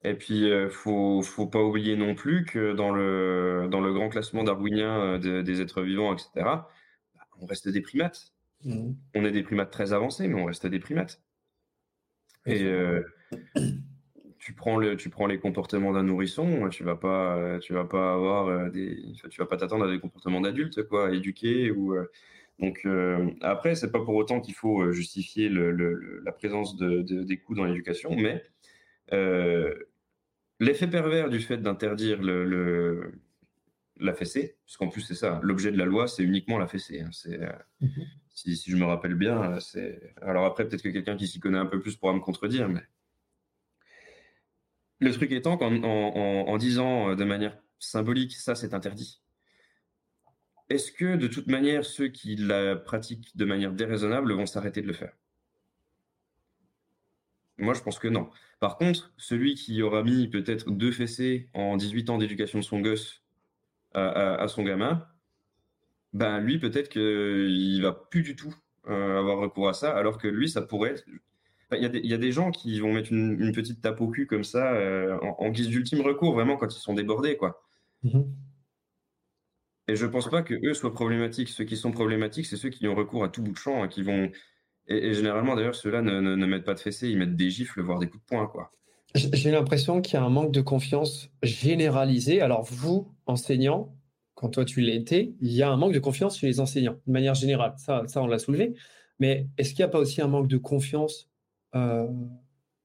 Et 0.03 0.14
puis, 0.14 0.40
il 0.40 0.53
euh, 0.53 0.70
faut, 0.70 1.20
faut 1.22 1.46
pas 1.46 1.62
oublier 1.62 1.94
non 1.94 2.14
plus 2.14 2.44
que 2.44 2.72
dans 2.72 2.90
le, 2.90 3.68
dans 3.70 3.80
le 3.80 3.92
grand 3.92 4.09
classement 4.09 4.44
darwinien 4.44 5.18
euh, 5.22 5.42
des 5.42 5.61
êtres 5.61 5.82
vivants, 5.82 6.14
etc., 6.14 6.30
bah, 6.36 6.66
on 7.38 7.46
reste 7.46 7.68
des 7.68 7.82
primates. 7.82 8.32
Mmh. 8.64 8.92
On 9.14 9.24
est 9.24 9.30
des 9.30 9.42
primates 9.42 9.70
très 9.70 9.92
avancés, 9.92 10.26
mais 10.26 10.40
on 10.40 10.46
reste 10.46 10.66
des 10.66 10.78
primates. 10.78 11.22
Et 12.46 12.62
euh, 12.62 13.03
tu, 14.38 14.55
prends 14.55 14.78
le, 14.78 14.96
tu 14.96 15.11
prends 15.11 15.26
les 15.26 15.38
comportements 15.38 15.92
d'un 15.92 16.05
nourrisson, 16.05 16.70
tu 16.70 16.82
vas 16.82 16.96
pas, 16.96 17.59
tu 17.61 17.74
vas 17.74 17.84
pas 17.84 18.14
avoir 18.14 18.70
des, 18.70 19.12
tu 19.28 19.40
vas 19.40 19.46
pas 19.46 19.59
t'attendre 19.59 19.84
à 19.84 19.90
des 19.90 20.01
comportements 20.01 20.40
d'adultes, 20.40 20.82
quoi, 20.88 21.12
éduqués 21.12 21.70
ou. 21.70 21.94
donc 22.59 22.86
après, 23.42 23.74
c'est 23.74 23.92
pas 23.92 24.03
pour 24.03 24.14
autant 24.14 24.40
qu'il 24.40 24.55
faut 24.55 24.90
justifier 24.90 25.51
le, 25.51 26.22
la 26.24 26.32
présence 26.32 26.76
de, 26.76 27.03
des 27.03 27.36
coups 27.36 27.59
dans 27.59 27.64
l'éducation, 27.66 28.16
mais 28.16 28.42
L'effet 30.61 30.86
pervers 30.86 31.30
du 31.30 31.40
fait 31.40 31.56
d'interdire 31.56 32.20
le, 32.22 33.12
la 33.98 34.12
fessée, 34.12 34.58
puisqu'en 34.64 34.88
plus 34.88 35.00
c'est 35.00 35.14
ça, 35.14 35.40
l'objet 35.42 35.72
de 35.72 35.78
la 35.78 35.86
loi, 35.86 36.06
c'est 36.06 36.22
uniquement 36.22 36.58
la 36.58 36.66
fessée. 36.66 37.00
Hein, 37.00 37.08
c'est, 37.12 37.40
euh, 37.40 37.52
mhm. 37.80 38.06
si, 38.28 38.56
je 38.66 38.76
me 38.76 38.84
rappelle 38.84 39.14
bien, 39.14 39.58
c'est. 39.61 40.14
Alors 40.20 40.44
après, 40.44 40.68
peut-être 40.68 40.82
que 40.82 40.90
quelqu'un 40.90 41.16
qui 41.16 41.26
s'y 41.26 41.40
connaît 41.40 41.58
un 41.58 41.66
peu 41.66 41.80
plus 41.80 41.96
pourra 41.96 42.12
me 42.12 42.20
contredire, 42.20 42.68
mais 42.68 42.82
le 45.00 45.12
truc 45.12 45.32
étant 45.32 45.56
qu'en 45.56 45.82
en, 45.82 46.58
disant 46.58 47.14
de 47.14 47.24
manière 47.24 47.58
symbolique, 47.78 48.36
ça 48.36 48.54
c'est 48.54 48.74
interdit. 48.74 49.22
Est-ce 50.68 50.92
que 50.92 51.16
de 51.16 51.26
toute 51.26 51.46
manière, 51.46 51.86
ceux 51.86 52.08
qui 52.08 52.36
la 52.36 52.76
pratiquent 52.76 53.34
de 53.34 53.44
manière 53.46 53.72
déraisonnable 53.72 54.32
vont 54.34 54.46
s'arrêter 54.46 54.82
de 54.82 54.86
le 54.86 54.92
faire? 54.92 55.12
Moi, 57.61 57.74
je 57.74 57.82
pense 57.82 57.98
que 57.98 58.08
non. 58.08 58.28
Par 58.58 58.76
contre, 58.76 59.12
celui 59.16 59.54
qui 59.54 59.82
aura 59.82 60.02
mis 60.02 60.28
peut-être 60.28 60.70
deux 60.70 60.92
fessées 60.92 61.48
en 61.54 61.76
18 61.76 62.11
ans 62.11 62.18
d'éducation 62.18 62.58
de 62.58 62.64
son 62.64 62.80
gosse 62.80 63.22
à, 63.94 64.46
son 64.48 64.62
gamin, 64.62 65.06
ben 66.12 66.40
lui, 66.40 66.58
peut-être 66.58 66.88
qu'il 66.88 67.80
va 67.82 67.92
plus 67.92 68.22
du 68.22 68.36
tout 68.36 68.54
euh, 68.88 69.18
avoir 69.18 69.38
recours 69.38 69.68
à 69.68 69.74
ça, 69.74 69.96
alors 69.96 70.18
que 70.18 70.28
lui, 70.28 70.48
ça 70.48 70.62
pourrait. 70.62 70.94
Il 71.72 71.82
y, 71.82 72.14
a 72.14 72.18
des 72.18 72.32
gens 72.32 72.50
qui 72.50 72.80
vont 72.80 72.92
mettre 72.92 73.12
une, 73.12 73.52
petite 73.52 73.80
tape 73.80 74.00
au 74.00 74.08
cul 74.08 74.26
comme 74.26 74.42
ça, 74.42 74.72
euh, 74.72 75.16
en, 75.20 75.50
guise 75.50 75.68
d'ultime 75.68 76.00
recours, 76.00 76.34
vraiment, 76.34 76.56
quand 76.56 76.74
ils 76.74 76.80
sont 76.80 76.94
débordés, 76.94 77.36
quoi. 77.36 77.62
Mm-hmm. 78.04 78.26
Et 79.86 79.96
je 79.96 80.06
pense 80.06 80.28
pas 80.28 80.42
que 80.42 80.54
eux 80.66 80.74
soient 80.74 80.92
problématiques. 80.92 81.48
Ceux 81.48 81.64
qui 81.64 81.76
sont 81.76 81.92
problématiques, 81.92 82.46
c'est 82.46 82.56
ceux 82.56 82.70
qui 82.70 82.86
ont 82.88 82.94
recours 82.94 83.24
à 83.24 83.28
tout 83.28 83.42
bout 83.42 83.52
de 83.52 83.56
champ, 83.56 83.82
hein, 83.82 83.88
qui 83.88 84.02
vont 84.02 84.30
et, 84.87 85.14
généralement, 85.14 85.55
d'ailleurs, 85.55 85.74
ceux-là 85.74 86.03
ne, 86.03 86.47
mettent 86.47 86.64
pas 86.64 86.74
de 86.74 86.81
fessée, 86.81 87.09
ils 87.09 87.16
mettent 87.16 87.37
des 87.37 87.51
gifles, 87.51 87.81
voire 87.83 87.99
des 87.99 88.09
coups 88.09 88.22
de 88.22 88.28
poing, 88.28 88.47
quoi. 88.47 88.72
J'ai 89.14 89.51
l'impression 89.51 90.01
qu'il 90.03 90.14
y 90.14 90.16
a 90.18 90.22
un 90.22 90.28
manque 90.31 90.53
de 90.53 90.61
confiance 90.61 91.31
généralisé. 91.43 92.41
Alors, 92.41 92.62
vous, 92.62 93.12
enseignants, 93.26 93.97
quand 94.35 94.51
toi 94.51 94.64
tu 94.64 94.81
l'étais, 94.81 95.35
il 95.41 95.53
y 95.53 95.62
a 95.62 95.68
un 95.68 95.76
manque 95.76 95.93
de 95.93 95.99
confiance 95.99 96.39
chez 96.39 96.47
les 96.47 96.61
enseignants, 96.61 96.97
de 97.07 97.12
manière 97.12 97.35
générale. 97.35 97.74
Ça, 97.76 98.05
ça 98.07 98.22
on 98.22 98.26
l'a 98.26 98.39
soulevé. 98.39 98.74
Mais 99.18 99.49
est-ce 99.59 99.70
qu'il 99.70 99.81
n'y 99.81 99.85
a 99.85 99.89
pas 99.89 99.99
aussi 99.99 100.22
un 100.22 100.28
manque 100.28 100.49
de 100.49 100.57
confiance 100.57 101.28
euh, 101.74 102.07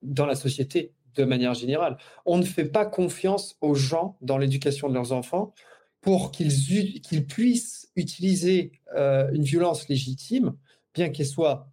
dans 0.01 0.25
la 0.25 0.35
société 0.35 0.93
de 1.15 1.23
manière 1.23 1.53
générale? 1.53 1.97
On 2.25 2.37
ne 2.37 2.43
fait 2.43 2.65
pas 2.65 2.85
confiance 2.85 3.57
aux 3.61 3.75
gens 3.75 4.17
dans 4.21 4.37
l'éducation 4.37 4.89
de 4.89 4.95
leurs 4.95 5.11
enfants 5.11 5.53
pour 6.01 6.31
qu'ils 6.31 7.25
puissent 7.27 7.89
utiliser 7.95 8.73
euh, 8.95 9.31
une 9.31 9.43
violence 9.43 9.87
légitime, 9.87 10.55
bien 10.93 11.09
qu'elle 11.09 11.25
soit 11.25 11.71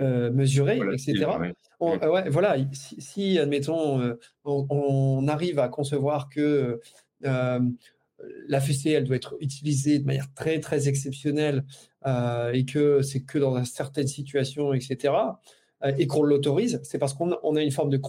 euh, 0.00 0.30
mesurer, 0.30 0.78
etc. 0.92 1.26
Euh, 1.82 2.30
voilà, 2.30 2.56
si, 2.72 3.36
admettons, 3.36 4.00
euh, 4.00 4.14
on, 4.44 5.26
arrive 5.26 5.58
à 5.58 5.68
concevoir 5.68 6.28
que 6.28 6.80
la 7.20 8.60
fessée, 8.60 8.90
elle 8.90 9.04
doit 9.04 9.16
être 9.16 9.36
utilisée 9.40 9.98
de 9.98 10.06
manière 10.06 10.32
très, 10.34 10.60
très 10.60 10.88
exceptionnelle 10.88 11.64
et 12.06 12.64
que 12.64 13.02
c'est 13.02 13.24
que 13.24 13.38
dans 13.38 13.64
certaines 13.64 14.06
situations, 14.06 14.72
etc., 14.72 15.14
et 15.96 16.06
qu'on 16.06 16.22
l'autorise, 16.22 16.80
c'est 16.84 16.98
parce 16.98 17.14
qu'on 17.14 17.32
a 17.32 17.62
une 17.62 17.70
forme 17.70 17.90
de 17.90 18.00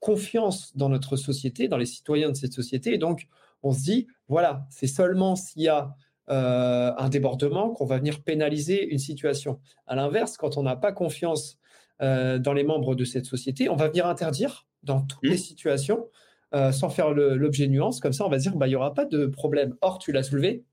confiance 0.00 0.76
dans 0.76 0.88
notre 0.88 1.16
société, 1.16 1.66
dans 1.66 1.78
les 1.78 1.86
citoyens 1.86 2.30
de 2.30 2.36
cette 2.36 2.52
société. 2.52 2.94
Et 2.94 2.98
donc, 2.98 3.26
on 3.64 3.72
se 3.72 3.80
dit, 3.80 4.06
voilà, 4.28 4.66
c'est 4.70 4.86
seulement 4.86 5.34
s'il 5.34 5.62
y 5.62 5.68
a 5.68 5.96
un 6.28 7.08
débordement 7.08 7.70
qu'on 7.70 7.86
va 7.86 7.98
venir 7.98 8.22
pénaliser 8.22 8.86
une 8.86 8.98
situation. 8.98 9.60
À 9.86 9.94
l'inverse, 9.94 10.36
quand 10.36 10.56
on 10.56 10.62
n'a 10.62 10.76
pas 10.76 10.92
confiance 10.92 11.58
dans 12.00 12.52
les 12.54 12.64
membres 12.64 12.94
de 12.94 13.04
cette 13.04 13.26
société, 13.26 13.68
on 13.68 13.76
va 13.76 13.88
venir 13.88 14.06
interdire 14.06 14.66
dans 14.82 15.02
toutes 15.02 15.22
les 15.22 15.34
mmh. 15.34 15.38
situations 15.38 16.08
sans 16.72 16.88
faire 16.88 17.10
l'objet 17.10 17.66
de 17.66 17.72
nuances. 17.72 18.00
Comme 18.00 18.12
ça, 18.12 18.24
on 18.24 18.30
va 18.30 18.38
dire, 18.38 18.56
bah, 18.56 18.66
il 18.66 18.70
n'y 18.70 18.76
aura 18.76 18.94
pas 18.94 19.04
de 19.04 19.26
problème. 19.26 19.76
Or, 19.80 19.98
tu 19.98 20.12
l'as 20.12 20.22
soulevé, 20.22 20.64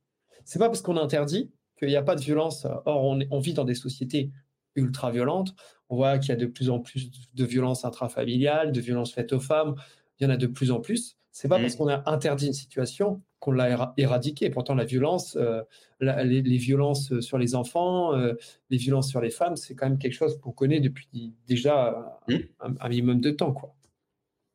c'est 0.46 0.60
pas 0.60 0.68
parce 0.68 0.82
qu'on 0.82 0.98
interdit 0.98 1.52
qu'il 1.78 1.88
n'y 1.88 1.96
a 1.96 2.04
pas 2.04 2.16
de 2.16 2.22
violence. 2.22 2.66
Or, 2.86 3.04
on, 3.04 3.40
vit 3.40 3.54
dans 3.54 3.66
des 3.66 3.76
sociétés 3.76 4.32
ultra 4.76 5.12
violentes. 5.12 5.56
On 5.90 5.96
voit 5.96 6.20
qu'il 6.20 6.30
y 6.30 6.32
a 6.32 6.36
de 6.36 6.46
plus 6.46 6.70
en 6.70 6.80
plus 6.80 7.12
de 7.34 7.46
violences 7.46 7.86
intrafamiliales, 7.86 8.72
de 8.72 8.82
violences 8.82 9.14
faites 9.14 9.34
aux 9.34 9.40
femmes. 9.40 9.76
Il 10.20 10.24
y 10.24 10.28
en 10.28 10.30
a 10.30 10.38
de 10.38 10.48
plus 10.48 10.72
en 10.72 10.80
plus. 10.80 11.18
C'est 11.32 11.48
pas 11.48 11.60
parce 11.60 11.76
mmh. 11.76 11.78
qu'on 11.78 11.88
a 11.88 12.10
interdit 12.10 12.48
une 12.48 12.54
situation 12.54 13.22
qu'on 13.42 13.52
l'a 13.52 13.94
éradiquée. 13.98 14.50
Pourtant, 14.50 14.76
la 14.76 14.86
violence, 14.86 15.36
euh, 15.36 15.62
les, 16.00 16.58
violences 16.58 17.20
sur 17.20 17.38
les 17.38 17.56
enfants, 17.56 18.16
euh, 18.16 18.36
les 18.70 18.78
violences 18.78 19.10
sur 19.10 19.20
les 19.20 19.32
femmes, 19.32 19.58
c'est 19.58 19.76
quand 19.76 19.90
même 19.90 19.98
quelque 19.98 20.14
chose 20.14 20.40
qu'on 20.40 20.54
connaît 20.54 20.80
depuis 20.80 21.34
déjà 21.48 22.18
mmh. 22.30 22.36
un, 22.80 22.90
minimum 22.90 23.20
de 23.20 23.32
temps, 23.32 23.52
quoi. 23.52 23.76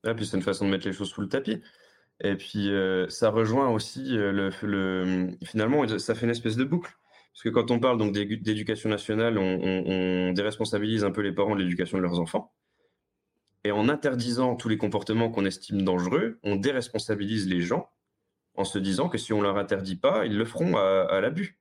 Et 0.09 0.15
puis 0.15 0.25
c'est 0.25 0.37
une 0.37 0.43
façon 0.43 0.65
de 0.67 0.71
mettre 0.71 0.87
les 0.87 0.93
choses 0.93 1.11
sous 1.11 1.21
le 1.21 1.29
tapis. 1.29 1.61
Et 2.23 2.37
puis, 2.37 2.71
euh, 2.71 3.09
ça 3.09 3.31
rejoint 3.31 3.69
aussi 3.69 4.17
euh, 4.17 4.33
le, 4.33 4.51
le, 4.63 5.31
Finalement, 5.45 5.87
ça 5.99 6.15
fait 6.15 6.25
une 6.25 6.31
espèce 6.31 6.57
de 6.57 6.65
boucle. 6.65 6.97
Parce 7.33 7.43
que 7.43 7.49
quand 7.51 7.71
on 7.71 7.79
parle 7.79 7.99
donc 7.99 8.15
d'éducation 8.15 8.89
nationale, 8.89 9.37
on, 9.37 10.33
déresponsabilise 10.33 11.05
un 11.05 11.11
peu 11.11 11.21
les 11.21 11.33
parents 11.33 11.55
de 11.55 11.61
l'éducation 11.61 11.99
de 11.99 12.03
leurs 12.03 12.19
enfants. 12.19 12.55
Et 13.65 13.73
en 13.73 13.91
interdisant 13.91 14.57
tous 14.57 14.71
les 14.71 14.79
comportements 14.79 15.29
qu'on 15.29 15.45
estime 15.45 15.83
dangereux, 15.83 16.39
on 16.45 16.57
déresponsabilise 16.57 17.47
les 17.47 17.61
gens 17.61 17.91
en 18.57 18.65
se 18.65 18.79
disant 18.79 19.09
que 19.09 19.19
si 19.19 19.33
on 19.33 19.43
leur 19.43 19.59
interdit 19.59 19.97
pas, 19.97 20.27
ils 20.27 20.37
le 20.37 20.45
feront 20.45 20.77
à, 20.77 21.21
l'abus. 21.21 21.59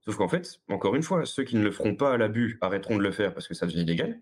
Sauf 0.00 0.16
qu'en 0.16 0.28
fait, 0.28 0.60
encore 0.68 0.94
une 0.96 1.02
fois, 1.02 1.26
ceux 1.26 1.44
qui 1.44 1.56
ne 1.56 1.62
le 1.62 1.70
feront 1.70 1.94
pas 1.94 2.12
à 2.12 2.16
l'abus 2.16 2.58
arrêteront 2.60 2.96
de 2.96 3.02
le 3.02 3.12
faire 3.12 3.34
parce 3.34 3.46
que 3.46 3.54
ça 3.54 3.66
devient 3.66 3.82
illégal. 3.82 4.20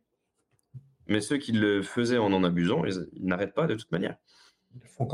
Mais 1.07 1.21
ceux 1.21 1.39
qui 1.39 1.53
le 1.53 1.83
faisaient 1.83 2.19
en 2.19 2.33
en 2.33 2.43
abusant, 2.43 2.85
ils 2.85 3.27
n'arrêtent 3.27 3.55
pas 3.55 3.67
de 3.67 3.75
toute 3.75 3.93
manière. 3.93 4.17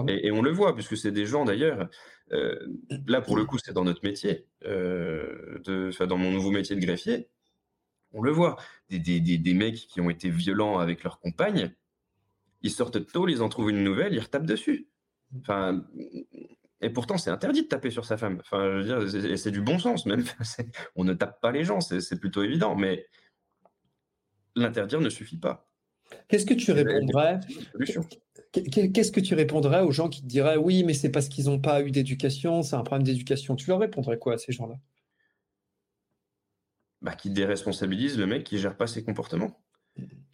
Et, 0.09 0.33
on 0.33 0.43
le 0.43 0.51
voit, 0.51 0.75
puisque 0.75 0.97
c'est 0.97 1.13
des 1.13 1.27
gens 1.27 1.45
d'ailleurs, 1.45 1.89
euh, 2.33 2.59
là 3.07 3.21
pour 3.21 3.37
le 3.37 3.45
coup 3.45 3.59
c'est 3.59 3.73
dans 3.73 3.85
notre 3.85 4.03
métier, 4.03 4.47
euh, 4.65 5.61
de, 5.65 6.05
dans 6.05 6.17
mon 6.17 6.33
nouveau 6.33 6.51
métier 6.51 6.75
de 6.75 6.81
greffier, 6.81 7.29
on 8.13 8.23
le 8.23 8.33
voit, 8.33 8.57
des, 8.89 8.99
des, 8.99 9.21
des, 9.21 9.55
mecs 9.55 9.77
qui 9.77 10.01
ont 10.01 10.11
été 10.11 10.31
violents 10.31 10.79
avec 10.79 11.05
leur 11.05 11.21
compagne, 11.21 11.73
ils 12.63 12.71
sortent 12.71 13.07
tôt, 13.07 13.29
ils 13.29 13.43
en 13.43 13.49
trouvent 13.49 13.71
une 13.71 13.85
nouvelle, 13.85 14.15
ils 14.15 14.21
retapent 14.21 14.47
dessus. 14.47 14.89
Enfin, 15.41 15.85
et 16.83 16.91
pourtant 16.91 17.17
c'est 17.17 17.31
interdit 17.31 17.63
de 17.63 17.69
taper 17.69 17.91
sur 17.91 18.05
sa 18.05 18.17
femme. 18.17 18.39
Enfin, 18.41 18.83
je 18.83 18.93
veux 18.93 19.21
dire, 19.21 19.39
c'est 19.39 19.51
du 19.51 19.63
bon 19.63 19.79
sens 19.79 20.05
même. 20.05 20.25
on 20.97 21.05
ne 21.05 21.15
tape 21.15 21.41
pas 21.41 21.53
les 21.53 21.65
gens, 21.65 21.81
c'est 21.81 22.19
plutôt 22.19 22.43
évident, 22.43 22.75
mais 22.75 23.07
l'interdire 24.57 25.01
ne 25.01 25.09
suffit 25.09 25.39
pas. 25.39 25.69
Qu'est-ce 26.29 26.45
que 26.45 26.55
tu 26.55 26.73
répondrais 26.73 27.41
Qu'est-ce 28.53 29.13
que 29.13 29.21
tu 29.21 29.35
répondrais 29.35 29.81
aux 29.81 29.93
gens 29.93 30.09
qui 30.09 30.21
te 30.23 30.27
diraient 30.27 30.57
oui, 30.57 30.85
mais 30.85 30.93
c'est 30.93 31.11
parce 31.11 31.29
qu'ils 31.29 31.47
n'ont 31.47 31.61
pas 31.61 31.83
eu 31.83 31.91
d'éducation, 31.91 32.63
c'est 32.63 32.77
un 32.77 32.83
problème 32.83 33.07
d'éducation. 33.07 33.57
Tu 33.57 33.69
leur 33.69 33.79
répondrais 33.79 34.19
quoi 34.19 34.35
à 34.35 34.39
ces 34.39 34.53
gens-là? 34.53 34.75
Bah, 37.01 37.15
Qui 37.15 37.31
déresponsabilisent 37.31 38.19
le 38.19 38.27
mec 38.27 38.45
qui 38.45 38.59
gère 38.59 38.77
pas 38.77 38.87
ses 38.87 39.03
comportements. 39.03 39.59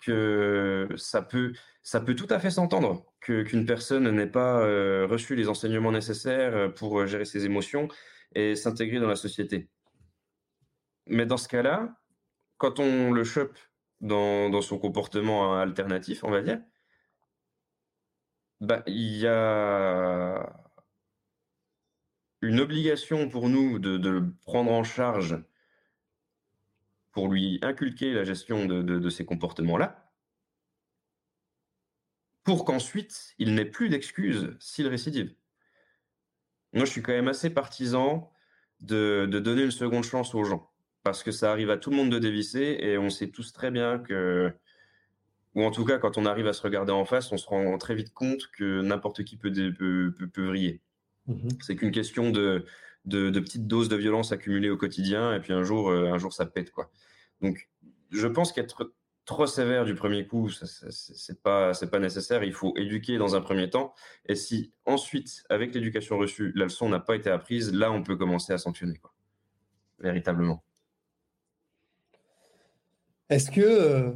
Que 0.05 0.89
ça 0.97 1.23
peut, 1.23 1.53
ça 1.83 2.01
peut 2.01 2.15
tout 2.15 2.29
à 2.31 2.39
fait 2.39 2.51
s'entendre 2.51 3.05
que 3.21 3.43
qu'une 3.43 3.67
personne 3.67 4.09
n'ait 4.11 4.29
pas 4.31 4.61
euh, 4.61 5.07
reçu 5.07 5.35
les 5.35 5.49
enseignements 5.49 5.93
nécessaires 5.93 6.73
pour 6.75 7.01
euh, 7.01 7.07
gérer 7.07 7.25
ses 7.25 7.45
émotions 7.45 7.89
et 8.35 8.55
s'intégrer 8.55 9.01
dans 9.01 9.09
la 9.09 9.17
société. 9.17 9.69
Mais 11.07 11.27
dans 11.27 11.37
ce 11.37 11.49
cas-là, 11.49 11.97
quand 12.59 12.79
on 12.79 13.13
le 13.13 13.25
chope 13.25 13.59
dans, 14.01 14.51
dans 14.51 14.63
son 14.63 14.79
comportement 14.79 15.59
alternatif, 15.59 16.23
on 16.25 16.31
va 16.31 16.43
dire, 16.43 16.61
bah, 18.61 18.83
il 18.87 19.17
y 19.19 19.27
a 19.27 20.65
une 22.43 22.61
obligation 22.61 23.29
pour 23.29 23.49
nous 23.49 23.79
de, 23.79 24.09
le 24.09 24.33
prendre 24.43 24.73
en 24.73 24.85
charge 24.85 25.39
pour 27.19 27.27
lui 27.27 27.59
inculquer 27.63 28.13
la 28.13 28.23
gestion 28.23 28.65
de, 28.67 29.11
ces 29.11 29.25
comportements-là, 29.25 30.09
pour 32.45 32.65
qu'ensuite 32.65 33.35
il 33.41 33.57
n'ait 33.57 33.65
plus 33.65 33.89
d'excuses 33.89 34.55
s'il 34.61 34.87
récidive. 34.87 35.35
Moi, 36.73 36.85
je 36.85 36.93
suis 36.93 37.03
quand 37.03 37.11
même 37.11 37.27
assez 37.27 37.51
partisan 37.51 38.31
de, 38.79 39.27
donner 39.27 39.65
une 39.65 39.73
seconde 39.73 40.05
chance 40.05 40.33
aux 40.37 40.45
gens, 40.45 40.71
parce 41.03 41.25
que 41.25 41.33
ça 41.33 41.51
arrive 41.51 41.71
à 41.71 41.77
tout 41.77 41.91
le 41.91 41.97
monde 41.97 42.13
de 42.13 42.21
dévisser, 42.21 42.79
et 42.83 42.99
on 42.99 43.11
sait 43.11 43.31
tous 43.31 43.53
très 43.53 43.73
bien 43.73 43.99
que 43.99 44.53
ou 45.57 45.65
en 45.65 45.73
tout 45.73 45.85
cas, 45.85 45.99
quand 45.99 46.19
on 46.19 46.25
arrive 46.25 46.47
à 46.47 46.53
se 46.53 46.63
regarder 46.63 46.93
en 46.93 47.05
face, 47.05 47.33
on 47.33 47.37
se 47.37 47.49
rend 47.49 47.79
très 47.79 47.97
vite 47.97 48.15
compte 48.15 48.47
que 48.53 48.81
n'importe 48.81 49.25
qui 49.25 49.37
peut, 49.37 49.51
peut, 49.51 50.15
peut, 50.33 50.47
vriller. 50.47 50.83
Mmh 51.27 51.49
c'est 51.63 51.75
qu'une 51.75 51.91
question 51.91 52.31
de, 52.31 52.65
de, 53.05 53.31
petites 53.41 53.67
doses 53.67 53.89
de 53.89 53.97
violence 53.97 54.33
accumulées 54.33 54.71
au 54.71 54.77
quotidien, 54.77 55.35
et 55.35 55.41
puis 55.41 55.53
un 55.53 55.63
jour, 55.63 55.91
euh, 55.91 56.13
un 56.13 56.19
jour 56.19 56.33
ça 56.33 56.47
pète. 56.47 56.71
Quoi. 56.71 56.91
Donc, 57.41 57.69
je 58.11 58.27
pense 58.27 58.53
qu'être 58.53 58.93
trop 59.25 59.47
sévère 59.47 59.85
du 59.85 59.95
premier 59.95 60.27
coup, 60.27 60.49
c'est 60.49 61.43
pas, 61.43 61.73
pas 61.73 61.99
nécessaire. 61.99 62.43
Il 62.45 62.55
faut 62.55 62.75
éduquer 62.77 63.19
dans 63.19 63.37
un 63.37 63.43
premier 63.43 63.69
temps. 63.69 63.93
Et 64.27 64.35
si 64.35 64.73
ensuite, 64.87 65.45
avec 65.51 65.75
l'éducation 65.75 66.17
reçue, 66.17 66.53
la 66.55 66.65
leçon 66.65 66.89
n'a 66.89 66.99
pas 66.99 67.15
été 67.15 67.29
apprise, 67.29 67.73
là, 67.75 67.93
on 67.93 68.03
peut 68.03 68.17
commencer 68.17 68.55
à 68.55 68.59
sanctionner. 68.59 68.97
Quoi. 68.97 69.13
Véritablement. 69.99 70.65
Est-ce 73.29 73.51
que 73.51 73.61
euh, 73.61 74.11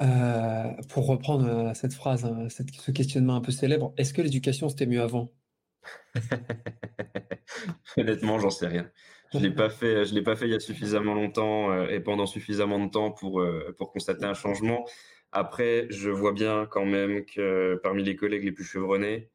euh, 0.00 0.72
pour 0.88 1.06
reprendre 1.08 1.72
cette 1.74 1.94
phrase, 1.94 2.24
hein, 2.24 2.46
ce 2.48 2.90
questionnement 2.92 3.34
un 3.34 3.40
peu 3.40 3.50
célèbre, 3.50 3.92
est-ce 3.96 4.14
que 4.14 4.22
l'éducation 4.22 4.68
c'était 4.68 4.86
mieux 4.86 5.02
avant? 5.02 5.32
Honnêtement, 7.96 8.38
j'en 8.38 8.50
sais 8.50 8.66
rien. 8.66 8.90
Je 9.32 9.38
l'ai 9.38 9.48
l'ai 9.48 9.54
pas 9.54 10.36
fait 10.36 10.46
il 10.46 10.50
y 10.50 10.54
a 10.54 10.60
suffisamment 10.60 11.14
longtemps 11.14 11.70
euh, 11.70 11.88
et 11.88 12.00
pendant 12.00 12.26
suffisamment 12.26 12.84
de 12.84 12.90
temps 12.90 13.10
pour 13.10 13.42
pour 13.78 13.92
constater 13.92 14.24
un 14.24 14.34
changement. 14.34 14.86
Après, 15.32 15.86
je 15.90 16.10
vois 16.10 16.32
bien 16.32 16.66
quand 16.66 16.84
même 16.84 17.24
que 17.24 17.80
parmi 17.82 18.04
les 18.04 18.16
collègues 18.16 18.44
les 18.44 18.52
plus 18.52 18.64
chevronnés, 18.64 19.30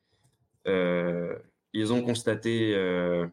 ils 0.66 1.94
ont 1.94 2.02
constaté. 2.04 2.74
je 2.74 3.30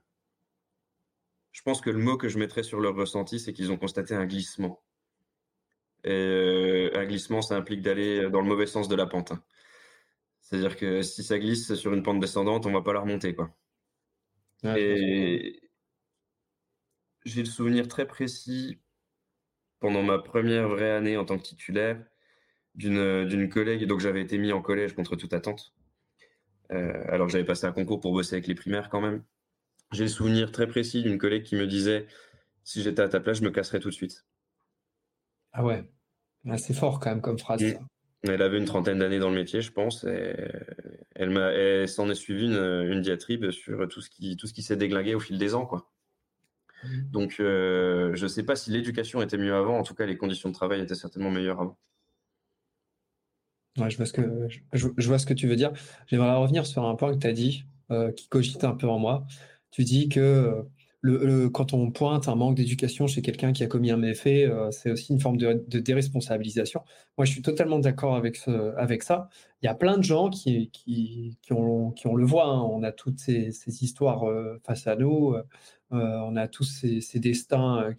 pense 1.65 1.81
que 1.81 1.91
le 1.91 1.99
mot 1.99 2.17
que 2.17 2.29
je 2.29 2.39
mettrais 2.39 2.63
sur 2.63 2.81
leur 2.81 2.95
ressenti, 2.95 3.39
c'est 3.39 3.53
qu'ils 3.53 3.71
ont 3.71 3.77
constaté 3.77 4.15
un 4.15 4.27
glissement 4.27 4.83
euh, 6.07 6.91
un 6.95 7.07
glissement, 7.07 7.43
ça 7.43 7.57
implique 7.57 7.83
d'aller 7.83 8.29
dans 8.31 8.41
le 8.41 8.47
mauvais 8.47 8.67
sens 8.67 8.89
de 8.89 8.95
la 8.95 9.07
pente. 9.07 9.33
C'est-à-dire 10.55 10.77
que 10.77 11.03
si 11.03 11.25
ça 11.25 11.37
glisse 11.37 11.75
sur 11.75 11.93
une 11.93 12.05
pente 12.05 12.21
descendante, 12.21 12.65
on 12.65 12.73
va 12.73 12.81
pas 12.81 12.93
la 12.93 13.01
remonter, 13.01 13.35
quoi. 13.35 13.51
et 14.77 15.69
j'ai 17.25 17.41
le 17.41 17.49
souvenir 17.49 17.89
très 17.89 18.07
précis 18.07 18.79
pendant 19.81 20.05
ma 20.05 20.21
première 20.21 20.69
vraie 20.69 20.93
année 20.93 21.17
en 21.17 21.25
tant 21.25 21.39
que 21.39 21.43
titulaire 21.43 22.01
d'une 22.77 23.49
collègue. 23.49 23.87
Donc 23.87 23.99
j'avais 23.99 24.23
été 24.23 24.39
mis 24.39 24.53
en 24.53 24.63
collège 24.63 24.95
contre 24.95 25.17
toute 25.17 25.33
attente. 25.33 25.75
Euh, 26.71 27.05
alors 27.09 27.29
j'avais 27.29 27.45
passé 27.45 27.67
un 27.67 27.73
concours 27.73 27.99
pour 27.99 28.13
bosser 28.13 28.37
avec 28.37 28.47
les 28.47 28.55
primaires 28.55 28.91
quand 28.91 29.01
même. 29.01 29.25
J'ai 29.91 30.05
le 30.05 30.09
souvenir 30.09 30.53
très 30.53 30.69
précis 30.69 31.03
d'une 31.03 31.19
collègue 31.19 31.43
qui 31.43 31.57
me 31.57 31.67
disait 31.67 32.07
si 32.63 32.81
j'étais 32.81 33.03
à 33.03 33.09
ta 33.09 33.19
place, 33.19 33.39
je 33.39 33.45
me 33.45 33.51
casserais 33.51 33.81
tout 33.81 33.91
de 33.91 33.95
suite. 33.95 34.25
Ah 35.53 35.65
ouais. 35.65 35.85
C'est 36.59 36.75
fort 36.75 37.01
quand 37.01 37.11
même 37.11 37.23
comme 37.23 37.41
phrase. 37.41 37.77
Elle 38.27 38.43
avait 38.43 38.59
une 38.59 38.65
trentaine 38.65 38.99
d'années 38.99 39.19
dans 39.19 39.29
le 39.29 39.37
métier, 39.37 39.61
je 39.61 39.71
pense. 39.71 40.05
Et 40.05 40.35
elle, 41.15 41.31
m'a, 41.31 41.87
s'en 41.87 42.09
est 42.09 42.15
suivi 42.15 42.47
une, 42.47 43.01
diatribe 43.01 43.51
sur 43.51 43.87
tout 43.89 44.01
ce 44.01 44.09
qui, 44.09 44.37
tout 44.37 44.47
ce 44.47 44.55
qui 44.55 44.63
s'est 44.63 44.77
déglingué 44.77 45.15
au 45.15 45.21
fil 45.21 45.39
des 45.39 45.55
ans. 45.55 45.67
Quoi. 45.67 45.91
Mmh. 46.85 47.11
Donc, 47.11 47.37
euh, 47.41 48.15
je 48.15 48.25
ne 48.25 48.29
sais 48.29 48.43
pas 48.43 48.57
si 48.57 48.71
l'éducation 48.71 49.21
était 49.23 49.39
mieux 49.39 49.55
avant. 49.55 49.79
En 49.79 49.83
tout 49.83 49.95
cas, 49.95 50.07
les 50.07 50.17
conditions 50.17 50.49
de 50.49 50.55
travail 50.55 50.81
étaient 50.81 50.95
certainement 50.95 51.31
meilleures 51.31 51.61
avant. 51.61 51.79
je, 53.77 53.97
vois 53.97 54.07
ce 54.07 54.13
que, 54.13 54.49
je, 54.73 55.09
vois 55.09 55.19
ce 55.19 55.27
que 55.27 55.35
tu 55.35 55.47
veux 55.47 55.57
dire. 55.57 55.73
J'aimerais 56.07 56.35
revenir 56.37 56.67
sur 56.67 56.85
un 56.85 56.95
point 56.95 57.15
que 57.15 57.19
tu 57.19 57.27
as 57.27 57.33
dit, 57.33 57.65
euh, 57.91 58.11
qui 58.13 58.29
cogite 58.29 58.65
un 58.65 58.75
peu 58.75 58.89
en 58.89 58.99
moi. 58.99 59.27
Tu 59.71 59.85
dis 59.85 60.09
que 60.09 60.65
quand 61.53 61.75
on 61.75 61.91
pointe 61.91 62.29
un 62.29 62.35
manque 62.35 62.57
d'éducation 62.57 63.07
chez 63.07 63.21
quelqu'un 63.21 63.53
qui 63.53 63.63
a 63.63 63.67
commis 63.67 63.91
un 63.91 63.99
méfait, 63.99 64.47
euh, 64.47 64.71
c'est 64.71 64.91
aussi 64.91 65.13
une 65.13 65.21
forme 65.21 65.37
de, 65.37 65.79
déresponsabilisation. 65.79 66.83
Moi, 67.19 67.27
je 67.27 67.33
suis 67.33 67.43
totalement 67.43 67.79
d'accord 67.79 68.17
avec, 68.17 68.37
ça. 68.37 69.29
Il 69.63 69.67
y 69.67 69.69
a 69.69 69.75
plein 69.75 69.99
de 69.99 70.03
gens 70.03 70.31
qui, 70.31 70.71
ont, 71.51 71.93
le 72.17 72.25
voit. 72.25 72.47
Hein. 72.47 72.63
On 72.63 72.83
a 72.83 72.91
toutes 72.91 73.19
ces, 73.19 73.51
histoires 73.83 74.25
euh, 74.25 74.59
face 74.65 74.87
à 74.87 74.97
nous. 74.97 75.35
Euh, 75.35 75.43
on 75.91 76.37
a 76.37 76.49
tous 76.49 76.65
ces, 76.65 77.19
destins 77.19 77.93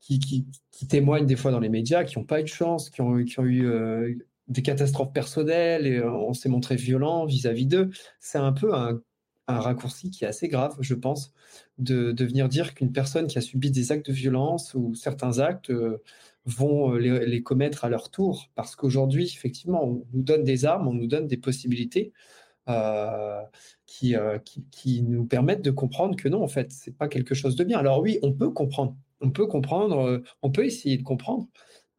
qui 0.00 0.46
témoignent 0.88 1.26
des 1.26 1.36
fois 1.36 1.50
dans 1.50 1.60
les 1.60 1.68
médias, 1.68 2.04
qui 2.04 2.16
n'ont 2.16 2.24
pas 2.24 2.40
eu 2.40 2.44
de 2.44 2.48
chance, 2.48 2.90
qui 2.90 3.00
ont 3.00 3.18
eu 3.18 4.24
des 4.46 4.62
catastrophes 4.62 5.12
personnelles 5.12 5.86
et 5.86 6.00
on 6.02 6.32
s'est 6.32 6.48
montré 6.48 6.76
violent 6.76 7.24
vis-à-vis 7.24 7.66
d'eux. 7.66 7.90
C'est 8.20 8.38
un 8.38 8.52
peu 8.52 8.74
un, 8.74 9.00
un, 9.48 9.60
raccourci 9.60 10.10
qui 10.10 10.24
est 10.24 10.28
assez 10.28 10.48
grave, 10.48 10.76
je 10.80 10.94
pense, 10.94 11.32
de, 11.78 12.12
de 12.12 12.24
venir 12.24 12.48
dire 12.48 12.74
qu'une 12.74 12.92
personne 12.92 13.26
qui 13.26 13.38
a 13.38 13.40
subi 13.40 13.70
des 13.70 13.92
actes 13.92 14.06
de 14.06 14.12
violence 14.12 14.74
ou 14.74 14.94
certains 14.94 15.38
actes 15.38 15.72
vont 16.44 16.92
les, 16.94 17.26
les, 17.26 17.42
commettre 17.42 17.84
à 17.84 17.88
leur 17.88 18.10
tour. 18.10 18.50
Parce 18.54 18.76
qu'aujourd'hui, 18.76 19.24
effectivement, 19.24 19.84
on 19.84 20.06
nous 20.12 20.22
donne 20.22 20.44
des 20.44 20.64
armes, 20.64 20.88
on 20.88 20.94
nous 20.94 21.06
donne 21.06 21.26
des 21.26 21.36
possibilités. 21.36 22.12
Euh, 22.68 23.42
qui, 23.86 24.14
euh, 24.14 24.38
qui, 24.38 24.64
qui, 24.70 25.02
nous 25.02 25.26
permettent 25.26 25.62
de 25.62 25.72
comprendre 25.72 26.14
que 26.16 26.28
non, 26.28 26.44
en 26.44 26.48
fait, 26.48 26.70
c'est 26.70 26.96
pas 26.96 27.08
quelque 27.08 27.34
chose 27.34 27.56
de 27.56 27.64
bien. 27.64 27.78
Alors 27.78 28.00
oui, 28.00 28.20
on 28.22 28.32
peut 28.32 28.50
comprendre, 28.50 28.96
on 29.20 29.30
peut 29.30 29.46
comprendre, 29.46 29.98
euh, 29.98 30.22
on 30.42 30.50
peut 30.52 30.64
essayer 30.64 30.96
de 30.96 31.02
comprendre. 31.02 31.48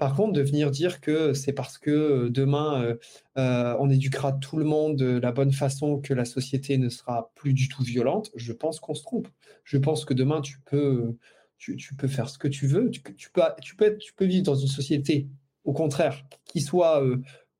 Par 0.03 0.15
contre, 0.15 0.33
de 0.33 0.41
venir 0.41 0.69
dire 0.69 0.99
que 0.99 1.33
c'est 1.33 1.53
parce 1.53 1.77
que 1.77 2.27
demain, 2.27 2.97
on 3.37 3.89
éduquera 3.89 4.33
tout 4.33 4.57
le 4.57 4.65
monde 4.65 4.97
de 4.97 5.17
la 5.17 5.31
bonne 5.31 5.53
façon 5.53 6.01
que 6.01 6.13
la 6.13 6.25
société 6.25 6.77
ne 6.77 6.89
sera 6.89 7.31
plus 7.35 7.53
du 7.53 7.69
tout 7.69 7.83
violente, 7.83 8.29
je 8.35 8.51
pense 8.51 8.81
qu'on 8.81 8.95
se 8.95 9.01
trompe. 9.01 9.29
Je 9.63 9.77
pense 9.77 10.03
que 10.03 10.13
demain, 10.13 10.41
tu 10.41 10.59
peux, 10.65 11.15
tu, 11.57 11.77
peux 11.97 12.09
faire 12.09 12.27
ce 12.27 12.37
que 12.37 12.49
tu 12.49 12.67
veux. 12.67 12.89
Tu, 12.91 12.99
peux, 12.99 13.13
tu, 13.13 13.31
peux, 13.77 13.97
tu 13.97 14.13
peux 14.13 14.25
vivre 14.25 14.43
dans 14.43 14.55
une 14.55 14.67
société, 14.67 15.29
au 15.63 15.71
contraire, 15.71 16.25
qui 16.43 16.59
soit 16.59 17.01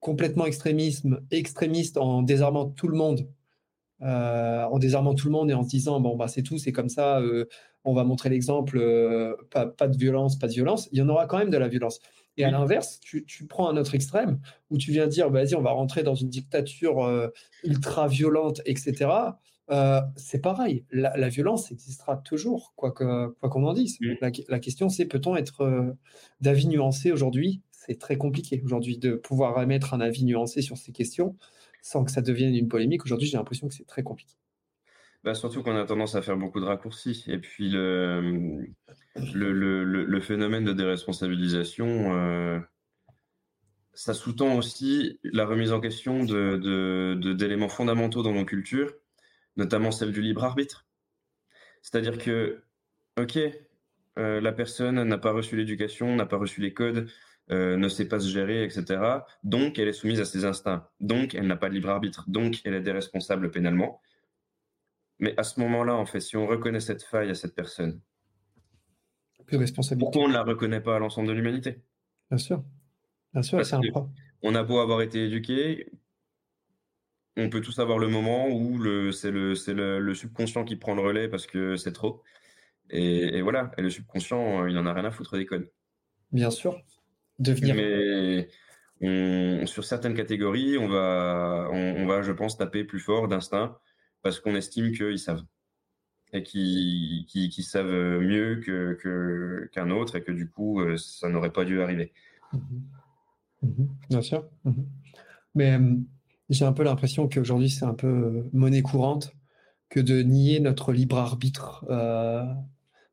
complètement 0.02 0.46
extrémisme, 0.46 1.22
extrémiste 1.32 1.96
en 1.96 2.24
désarmant 2.24 2.66
tout 2.66 2.90
le 2.90 2.98
monde, 2.98 3.26
euh, 4.02 4.66
en 4.66 4.80
désarmant 4.80 5.16
tout 5.16 5.28
le 5.28 5.32
monde 5.32 5.50
et 5.50 5.54
en 5.54 5.64
se 5.64 5.70
disant 5.70 6.02
bon 6.02 6.18
bah 6.18 6.28
c'est 6.28 6.44
tout, 6.44 6.58
c'est 6.58 6.74
comme 6.74 6.90
ça, 6.90 7.22
euh, 7.22 7.46
on 7.84 7.94
va 7.94 8.04
montrer 8.04 8.30
l'exemple, 8.30 8.78
euh, 8.78 9.36
pas, 9.52 9.66
pas, 9.66 9.88
de 9.88 9.98
violence, 9.98 10.38
pas 10.38 10.48
de 10.48 10.54
violence. 10.54 10.90
Il 10.92 11.00
y 11.00 11.02
en 11.02 11.10
aura 11.10 11.26
quand 11.26 11.38
même 11.38 11.50
de 11.50 11.58
la 11.58 11.68
violence. 11.68 12.00
Et 12.38 12.44
à 12.44 12.52
l'inverse, 12.52 13.00
tu, 13.00 13.26
tu, 13.26 13.46
prends 13.46 13.70
un 13.70 13.78
autre 13.78 13.94
extrême 13.94 14.40
où 14.72 14.78
tu 14.78 14.92
viens 14.92 15.06
dire 15.06 15.30
vas-y 15.30 15.54
on 15.54 15.62
va 15.62 15.72
rentrer 15.72 16.02
dans 16.02 16.16
une 16.16 16.30
dictature 16.30 17.32
ultra 17.64 18.08
violente, 18.08 18.62
etc. 18.66 19.12
c'est 20.16 20.42
pareil, 20.42 20.84
la, 20.90 21.16
la, 21.16 21.30
violence 21.30 21.72
existera 21.72 22.18
toujours, 22.18 22.74
quoi 22.76 22.92
qu'on 22.92 23.36
quoi 23.40 23.50
qu'on 23.50 23.64
en 23.66 23.74
dise. 23.74 24.00
La, 24.20 24.32
la 24.50 24.60
question, 24.60 24.90
c'est 24.90 25.06
peut-on 25.06 25.36
être 25.36 25.94
d'avis 26.42 26.68
nuancé 26.68 27.12
aujourd'hui? 27.12 27.62
C'est 27.72 28.00
très 28.00 28.18
compliqué 28.18 28.60
aujourd'hui 28.66 28.98
de 28.98 29.14
pouvoir 29.14 29.62
émettre 29.62 29.94
un 29.94 30.02
avis 30.02 30.24
nuancé 30.26 30.64
sur 30.64 30.78
ces 30.78 30.92
questions 30.92 31.36
sans 31.84 32.06
que 32.06 32.12
ça 32.12 32.22
devienne 32.22 32.56
une 32.56 32.70
polémique. 32.70 33.06
Aujourd'hui, 33.06 33.28
j'ai 33.28 33.38
l'impression 33.38 33.68
que 33.68 33.76
c'est 33.76 33.86
très 33.86 34.02
compliqué. 34.02 34.34
Bah 35.24 35.34
surtout 35.34 35.64
qu'on 35.64 35.76
a 35.78 35.86
tendance 35.86 36.16
à 36.16 36.22
faire 36.22 36.36
beaucoup 36.36 36.60
de 36.60 36.66
raccourcis. 36.66 37.24
Et 37.28 37.38
puis 37.38 37.70
le, 37.70 38.66
le, 39.34 39.84
le, 39.84 40.20
phénomène 40.20 40.66
de 40.66 40.74
déresponsabilisation, 40.74 42.14
euh, 42.14 42.60
ça 43.94 44.14
sous-tend 44.14 44.56
aussi 44.58 45.20
la 45.24 45.46
remise 45.46 45.72
en 45.72 45.80
question 45.80 46.26
d'éléments 46.26 46.58
de, 46.58 47.34
d'éléments 47.34 47.70
fondamentaux 47.70 48.22
dans 48.22 48.34
nos 48.34 48.44
cultures, 48.44 48.94
notamment 49.56 49.92
celle 49.92 50.12
du 50.12 50.22
libre 50.22 50.44
arbitre. 50.44 50.88
C'est-à-dire 51.82 52.18
que, 52.18 52.64
ok, 53.18 53.40
euh, 54.18 54.42
la 54.42 54.52
personne 54.52 55.02
n'a 55.04 55.18
pas 55.18 55.32
reçu 55.32 55.56
l'éducation, 55.56 56.16
n'a 56.16 56.26
pas 56.26 56.38
reçu 56.38 56.60
les 56.60 56.74
codes, 56.74 57.10
euh, 57.52 57.78
ne 57.78 57.88
sait 57.88 58.08
pas 58.08 58.20
se 58.20 58.28
gérer, 58.30 58.64
etc. 58.64 59.02
Donc, 59.44 59.80
elle 59.80 59.88
est 59.88 59.94
soumise 59.94 60.20
à 60.20 60.26
ses 60.26 60.44
instincts. 60.44 60.88
Donc, 61.00 61.34
elle 61.34 61.48
n'a 61.48 61.56
pas 61.58 61.70
de 61.70 61.76
libre 61.76 61.90
arbitre. 61.90 62.26
Donc, 62.28 62.62
elle 62.66 62.74
est 62.74 62.82
déresponsable 62.82 63.52
pénalement. 63.52 64.02
Mais 65.20 65.34
à 65.38 65.44
ce 65.44 65.60
moment-là, 65.62 65.96
en 65.96 66.06
fait, 66.06 66.20
si 66.20 66.38
on 66.38 66.48
reconnaît 66.48 66.80
cette 66.80 67.04
faille 67.04 67.30
à 67.30 67.36
cette 67.36 67.56
personne, 67.56 68.02
pourquoi 70.00 70.24
on 70.24 70.28
ne 70.28 70.34
la 70.34 70.44
reconnaît 70.44 70.82
pas 70.82 70.96
à 70.96 71.00
l'ensemble 71.00 71.28
de 71.28 71.34
l'humanité? 71.34 71.82
Bien 72.30 72.38
sûr. 72.38 72.64
Bien 73.34 73.42
sûr, 73.42 73.66
c'est 73.66 73.76
un 73.76 73.82
On 74.42 74.56
a 74.56 74.64
beau 74.64 74.80
avoir 74.80 75.02
été 75.02 75.26
éduqué, 75.26 75.92
on 77.36 77.50
peut 77.50 77.62
tous 77.62 77.80
avoir 77.80 77.98
le 77.98 78.08
moment 78.08 78.48
où 78.50 78.78
c'est 79.12 79.32
le, 79.32 79.54
le, 79.68 80.00
le, 80.00 80.14
subconscient 80.14 80.64
qui 80.64 80.76
prend 80.76 80.94
le 80.94 81.02
relais 81.02 81.28
parce 81.28 81.48
que 81.48 81.76
c'est 81.76 81.92
trop. 81.92 82.22
Et, 82.90 83.38
et, 83.38 83.42
voilà, 83.42 83.72
et 83.78 83.82
le 83.82 83.90
subconscient, 83.90 84.68
il 84.68 84.76
n'en 84.76 84.86
a 84.86 84.94
rien 84.94 85.06
à 85.06 85.12
foutre 85.12 85.38
des 85.38 85.46
codes. 85.46 85.72
Bien 86.32 86.52
sûr. 86.52 86.80
Mais 87.40 88.48
sur 89.66 89.84
certaines 89.84 90.14
catégories, 90.14 90.78
on 90.78 90.88
va, 90.88 91.70
on, 91.72 92.06
va, 92.06 92.22
je 92.22 92.32
pense, 92.32 92.58
taper 92.58 92.84
plus 92.84 93.00
fort 93.00 93.28
d'instinct 93.28 93.78
parce 94.24 94.40
qu'on 94.40 94.56
estime 94.56 94.92
qu'ils 94.92 95.20
savent 95.20 95.44
et 96.34 96.42
qu'ils 96.42 97.64
savent 97.64 98.20
mieux 98.20 98.60
que, 98.66 99.70
qu'un 99.72 99.92
autre 99.92 100.16
et 100.16 100.24
que 100.24 100.32
du 100.32 100.50
coup, 100.50 100.82
euh, 100.82 100.98
ça 100.98 101.30
n'aurait 101.30 101.52
pas 101.52 101.64
dû 101.64 101.82
arriver. 101.82 102.12
Mmh 102.52 102.58
mmh 103.62 103.88
bien 104.10 104.22
sûr. 104.22 104.46
Mmh 104.66 104.72
Mais 105.56 105.80
j'ai 106.50 106.66
un 106.66 106.74
peu 106.74 106.84
l'impression 106.84 107.30
qu'aujourd'hui, 107.30 107.70
c'est 107.70 107.86
un 107.86 107.94
peu 107.94 108.08
euh, 108.08 108.50
monnaie 108.52 108.82
courante 108.82 109.34
que 109.90 110.00
de 110.00 110.24
nier 110.24 110.60
notre 110.60 110.92
libre 110.92 111.18
arbitre. 111.18 111.86
Euh, 111.90 112.44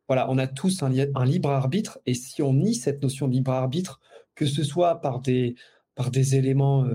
voilà, 0.09 0.31
on 0.31 0.39
a 0.39 0.47
tous 0.47 0.82
un, 0.82 0.93
un, 1.15 1.24
libre 1.24 1.51
arbitre 1.51 2.01
et 2.07 2.15
si 2.15 2.43
on 2.43 2.55
nie 2.55 2.74
cette 2.74 3.03
notion 3.03 3.28
de 3.28 3.32
libre 3.35 3.53
arbitre, 3.53 4.01
que 4.35 4.47
ce 4.47 4.65
soit 4.65 5.01
par 5.01 5.20
des, 5.20 5.57
par 5.95 6.11
des 6.11 6.37
éléments 6.37 6.87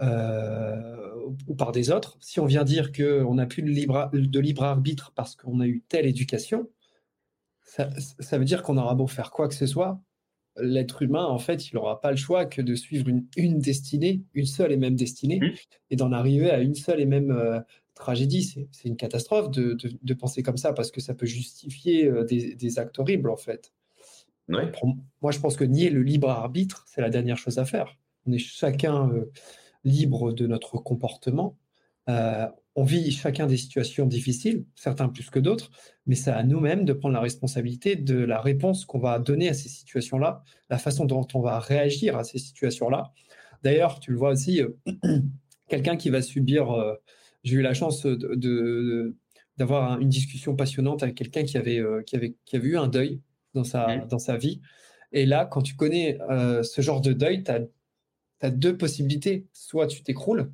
euh, 0.00 0.04
euh, 0.06 1.30
ou 1.46 1.54
par 1.54 1.72
des 1.72 1.90
autres. 1.90 2.16
Si 2.20 2.40
on 2.40 2.46
vient 2.46 2.64
dire 2.64 2.92
qu'on 2.92 3.34
n'a 3.34 3.46
plus 3.46 3.62
de 3.62 3.68
libre, 3.68 4.10
de 4.12 4.40
libre 4.40 4.64
arbitre 4.64 5.12
parce 5.14 5.36
qu'on 5.36 5.60
a 5.60 5.66
eu 5.66 5.82
telle 5.88 6.06
éducation, 6.06 6.68
ça, 7.62 7.90
ça 8.18 8.38
veut 8.38 8.44
dire 8.44 8.62
qu'on 8.62 8.76
aura 8.76 8.94
beau 8.94 9.06
faire 9.06 9.30
quoi 9.30 9.48
que 9.48 9.54
ce 9.54 9.66
soit, 9.66 10.00
l'être 10.56 11.02
humain, 11.02 11.24
en 11.24 11.38
fait, 11.38 11.70
il 11.70 11.76
n'aura 11.76 12.00
pas 12.00 12.10
le 12.10 12.16
choix 12.16 12.44
que 12.44 12.60
de 12.60 12.74
suivre 12.74 13.08
une, 13.08 13.26
une, 13.36 13.60
destinée, 13.60 14.22
une 14.34 14.46
seule 14.46 14.72
et 14.72 14.76
même 14.76 14.96
destinée, 14.96 15.38
mmh. 15.40 15.52
et 15.90 15.96
d'en 15.96 16.12
arriver 16.12 16.50
à 16.50 16.60
une 16.60 16.74
seule 16.74 17.00
et 17.00 17.06
même 17.06 17.30
euh, 17.30 17.60
tragédie. 17.94 18.68
C'est 18.72 18.88
une 18.88 18.96
catastrophe 18.96 19.50
de, 19.50 19.74
de, 19.74 19.90
de, 20.02 20.14
penser 20.14 20.42
comme 20.42 20.56
ça, 20.56 20.72
parce 20.72 20.90
que 20.90 21.00
ça 21.00 21.14
peut 21.14 21.26
justifier 21.26 22.10
des, 22.28 22.56
des 22.56 22.78
actes 22.78 22.98
horribles, 22.98 23.30
en 23.30 23.36
fait 23.36 23.72
moi, 25.22 25.32
je 25.32 25.38
pense 25.38 25.56
que 25.56 25.64
nier 25.64 25.90
le 25.90 26.02
libre 26.02 26.30
arbitre, 26.30 26.84
c'est 26.88 27.00
la 27.00 27.10
dernière 27.10 27.36
chose 27.36 27.58
à 27.58 27.64
faire. 27.64 27.96
On 28.26 28.32
est 28.32 28.38
chacun 28.38 29.10
euh, 29.10 29.30
libre 29.84 30.32
de 30.32 30.46
notre 30.46 30.78
comportement. 30.78 31.56
Euh, 32.08 32.46
on 32.76 32.84
vit 32.84 33.10
chacun 33.10 33.46
des 33.46 33.56
situations 33.56 34.06
difficiles, 34.06 34.64
certains 34.74 35.08
plus 35.08 35.28
que 35.30 35.38
d'autres, 35.38 35.70
mais 36.06 36.14
c'est 36.14 36.30
à 36.30 36.42
nous-mêmes 36.42 36.84
de 36.84 36.92
prendre 36.92 37.14
la 37.14 37.20
responsabilité 37.20 37.96
de 37.96 38.18
la 38.18 38.40
réponse 38.40 38.84
qu'on 38.84 38.98
va 38.98 39.18
donner 39.18 39.48
à 39.48 39.54
ces 39.54 39.68
situations-là, 39.68 40.42
la 40.70 40.78
façon 40.78 41.04
dont 41.04 41.26
on 41.34 41.40
va 41.40 41.58
réagir 41.58 42.16
à 42.16 42.24
ces 42.24 42.38
situations-là. 42.38 43.12
D'ailleurs, 43.62 44.00
tu 44.00 44.12
le 44.12 44.18
vois 44.18 44.30
aussi, 44.30 44.62
euh, 44.62 44.78
quelqu'un 45.68 45.96
qui 45.96 46.10
va 46.10 46.22
subir. 46.22 46.74
J'ai 47.42 47.56
eu 47.56 47.62
la 47.62 47.74
chance 47.74 48.04
de, 48.04 49.16
d'avoir 49.56 49.98
une 49.98 50.08
discussion 50.08 50.56
passionnante 50.56 51.02
avec 51.02 51.14
quelqu'un 51.14 51.44
qui 51.44 51.56
avait, 51.56 51.82
qui, 52.06 52.16
avait, 52.16 52.34
qui 52.44 52.56
avait 52.56 52.68
eu 52.68 52.76
un 52.76 52.88
deuil 52.88 53.20
dans 53.54 53.64
sa, 53.64 53.96
dans 53.98 54.18
sa 54.18 54.36
vie. 54.36 54.60
Et 55.12 55.26
là, 55.26 55.44
quand 55.44 55.62
tu 55.62 55.74
connais 55.74 56.18
euh, 56.30 56.62
ce 56.62 56.80
genre 56.82 57.00
de 57.00 57.12
deuil, 57.12 57.42
tu 57.42 57.50
as, 57.50 57.60
deux 58.48 58.76
possibilités. 58.76 59.46
Soit 59.52 59.86
tu 59.86 60.02
t'écroules 60.02 60.50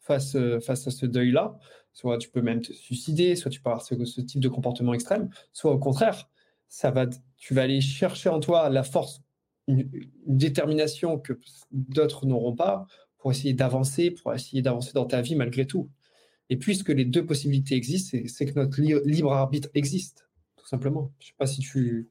face, 0.00 0.34
euh, 0.36 0.60
face 0.60 0.86
à 0.86 0.90
ce 0.90 1.04
deuil-là, 1.04 1.58
soit 1.92 2.16
tu 2.16 2.30
peux 2.30 2.40
même 2.40 2.62
te 2.62 2.72
suicider, 2.72 3.36
soit 3.36 3.50
tu 3.50 3.60
peux 3.60 3.68
avoir 3.68 3.84
ce, 3.84 4.02
ce, 4.04 4.20
type 4.22 4.40
de 4.40 4.48
comportement 4.48 4.94
extrême, 4.94 5.28
soit 5.52 5.72
au 5.72 5.78
contraire, 5.78 6.30
ça 6.68 6.90
va, 6.90 7.06
tu 7.36 7.52
vas 7.52 7.62
aller 7.62 7.80
chercher 7.80 8.30
en 8.30 8.40
toi 8.40 8.70
la 8.70 8.82
force, 8.82 9.22
une, 9.66 9.90
détermination 10.26 11.18
que 11.18 11.34
d'autres 11.72 12.24
n'auront 12.24 12.54
pas 12.54 12.86
pour 13.18 13.32
essayer 13.32 13.52
d'avancer, 13.52 14.10
pour 14.10 14.32
essayer 14.32 14.62
d'avancer 14.62 14.92
dans 14.94 15.04
ta 15.04 15.20
vie 15.20 15.34
malgré 15.34 15.66
tout. 15.66 15.90
Et 16.48 16.56
puisque 16.56 16.88
les 16.88 17.04
deux 17.04 17.26
possibilités 17.26 17.74
existent, 17.74 18.18
c'est 18.26 18.46
que 18.46 18.58
notre 18.58 18.80
libre 18.80 19.32
arbitre 19.32 19.68
existe 19.74 20.26
simplement. 20.64 21.12
Je 21.18 21.26
ne 21.26 21.28
sais 21.28 21.34
pas 21.36 21.46
si 21.46 21.60
tu 21.60 22.08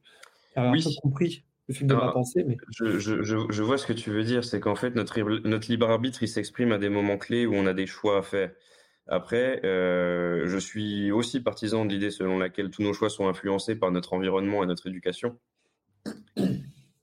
as 0.54 0.70
oui. 0.70 0.84
compris 1.02 1.44
le 1.70 1.74
film 1.74 1.88
de 1.88 1.94
ma 1.94 2.12
pensée. 2.12 2.44
Mais... 2.44 2.56
Je, 2.76 2.98
je, 2.98 3.22
je, 3.22 3.62
vois 3.62 3.78
ce 3.78 3.86
que 3.86 3.92
tu 3.92 4.10
veux 4.10 4.24
dire. 4.24 4.44
C'est 4.44 4.60
qu'en 4.60 4.74
fait, 4.74 4.94
notre, 4.94 5.18
notre 5.20 5.70
libre 5.70 5.88
arbitre, 5.88 6.22
il 6.22 6.28
s'exprime 6.28 6.72
à 6.72 6.78
des 6.78 6.88
moments 6.88 7.16
clés 7.16 7.46
où 7.46 7.54
on 7.54 7.66
a 7.66 7.72
des 7.72 7.86
choix 7.86 8.18
à 8.18 8.22
faire. 8.22 8.50
Après, 9.06 9.64
euh, 9.64 10.46
je 10.46 10.58
suis 10.58 11.10
aussi 11.10 11.40
partisan 11.40 11.84
de 11.84 11.92
l'idée 11.92 12.10
selon 12.10 12.38
laquelle 12.38 12.70
tous 12.70 12.82
nos 12.82 12.92
choix 12.92 13.08
sont 13.08 13.28
influencés 13.28 13.76
par 13.76 13.90
notre 13.90 14.12
environnement 14.12 14.62
et 14.62 14.66
notre 14.66 14.88
éducation. 14.88 15.38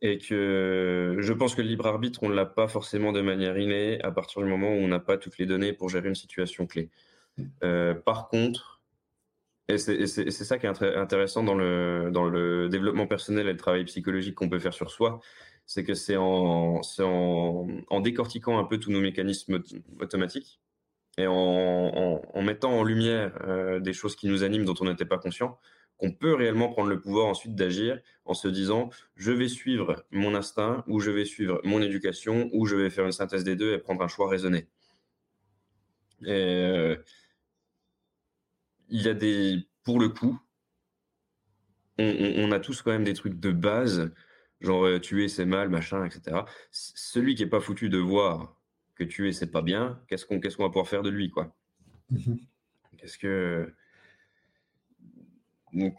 Et 0.02 0.18
que 0.20 1.18
je 1.20 1.34
pense 1.34 1.56
que 1.56 1.62
le 1.62 1.68
libre 1.68 1.88
arbitre, 1.88 2.22
on 2.24 2.30
ne 2.30 2.36
l'a 2.36 2.46
pas 2.46 2.68
forcément 2.68 3.12
de 3.12 3.22
manière 3.22 3.58
innée 3.58 4.02
à 4.04 4.12
partir 4.12 4.42
du 4.42 4.48
moment 4.48 4.70
où 4.70 4.78
on 4.78 4.88
n'a 4.88 5.00
pas 5.00 5.18
toutes 5.18 5.38
les 5.38 5.46
données 5.46 5.74
pour 5.74 5.90
gérer 5.90 6.08
une 6.08 6.16
situation 6.16 6.68
clé. 6.68 6.90
Euh, 7.64 7.94
par 7.94 8.28
contre, 8.30 8.77
et 9.70 9.78
c'est 9.78 10.32
ça 10.32 10.58
qui 10.58 10.66
est 10.66 10.96
intéressant 10.96 11.44
dans 11.44 11.56
le, 11.56 12.68
développement 12.70 13.08
personnel 13.08 13.48
et 13.48 13.52
le 13.52 13.58
travail 13.58 13.84
psychologique 13.86 14.36
qu'on 14.36 14.50
peut 14.50 14.60
faire 14.60 14.74
sur 14.74 14.92
soi, 14.92 15.20
c'est 15.66 15.84
que 15.84 15.94
c'est 15.94 16.16
en, 16.18 16.82
décortiquant 18.02 18.58
un 18.58 18.64
peu 18.64 18.80
tous 18.80 18.92
nos 18.92 19.02
mécanismes 19.02 19.62
automatiques 20.00 20.62
et 21.18 21.28
en, 21.28 22.22
en 22.34 22.42
mettant 22.42 22.72
en 22.72 22.84
lumière 22.84 23.38
euh, 23.48 23.80
des 23.80 23.94
choses 23.94 24.16
qui 24.16 24.28
nous 24.28 24.44
animent 24.44 24.66
dont 24.66 24.76
on 24.80 24.86
n'était 24.86 25.06
pas 25.06 25.18
conscient, 25.18 25.58
qu'on 25.98 26.12
peut 26.12 26.34
réellement 26.34 26.70
prendre 26.70 26.90
le 26.90 27.00
pouvoir 27.00 27.28
ensuite 27.28 27.56
d'agir 27.56 28.00
en 28.26 28.34
se 28.34 28.48
disant 28.48 28.90
je 29.16 29.32
vais 29.32 29.48
suivre 29.48 30.06
mon 30.12 30.36
instinct 30.36 30.84
ou 30.88 31.00
je 31.00 31.12
vais 31.12 31.26
suivre 31.26 31.60
mon 31.64 31.82
éducation 31.82 32.50
ou 32.54 32.66
je 32.66 32.76
vais 32.76 32.90
faire 32.90 33.06
une 33.06 33.12
synthèse 33.12 33.44
des 33.44 33.56
deux 33.56 33.74
et 33.74 33.80
prendre 33.80 34.02
un 34.04 34.08
choix 34.08 34.30
raisonné. 34.30 34.68
Et 36.24 36.30
euh, 36.32 36.96
il 38.90 39.02
y 39.02 39.10
a 39.10 39.14
des, 39.14 39.68
pour 39.84 40.00
le 40.00 40.10
coup, 40.10 40.40
on, 42.00 42.52
a 42.52 42.60
tous 42.60 42.82
quand 42.82 42.92
même 42.92 43.04
des 43.04 43.16
trucs 43.16 43.40
de 43.40 43.52
base, 43.52 44.12
genre 44.62 44.86
euh, 44.86 45.00
tuer 45.00 45.28
c'est 45.28 45.46
mal, 45.46 45.70
machin, 45.70 46.06
etc. 46.06 46.46
celui 46.72 47.34
qui 47.34 47.44
est 47.44 47.48
pas 47.48 47.60
foutu 47.60 47.90
de 47.90 47.98
voir 47.98 48.56
que 48.96 49.04
tuer 49.04 49.34
c'est 49.34 49.52
pas 49.52 49.64
bien, 49.64 50.00
qu'est-ce 50.08 50.26
qu'on 50.26 50.40
qu'est-ce 50.40 50.58
qu'on 50.58 50.64
va 50.64 50.70
pouvoir 50.70 50.88
faire 50.88 51.04
de 51.04 51.10
lui, 51.10 51.30
quoi? 51.30 51.56
Mmh 52.10 52.36
Qu'est-ce 52.98 53.18
que 53.18 53.74
donc 55.74 55.96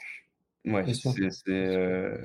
ouais, 0.65 0.85
c'est 0.95 2.25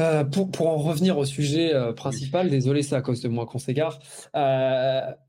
euh, 0.00 0.20
euh, 0.20 0.24
pour, 0.24 0.50
pour, 0.50 0.68
en 0.68 0.76
revenir 0.76 1.18
au 1.18 1.24
sujet 1.24 1.72
principal, 1.96 2.50
désolé, 2.50 2.82
c'est 2.82 2.94
à 2.94 3.02
cause 3.02 3.20
de 3.20 3.28
moi 3.28 3.46
qu'on 3.46 3.58
s'égare. 3.58 3.98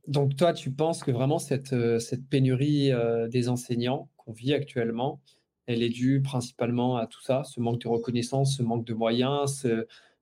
donc, 0.07 0.35
toi, 0.35 0.53
tu 0.53 0.71
penses 0.71 1.03
que 1.03 1.11
vraiment 1.11 1.39
cette, 1.39 1.75
cette 1.99 2.27
pénurie 2.27 2.91
des 3.29 3.49
enseignants 3.49 4.09
qu'on 4.17 4.31
vit 4.31 4.53
actuellement, 4.53 5.21
elle 5.65 5.83
est 5.83 5.89
due 5.89 6.21
principalement 6.21 6.97
à 6.97 7.05
tout 7.05 7.21
ça, 7.21 7.43
ce 7.43 7.59
manque 7.59 7.81
de 7.81 7.87
reconnaissance, 7.87 8.57
ce 8.57 8.63
manque 8.63 8.85
de 8.85 8.93
moyens, 8.93 9.65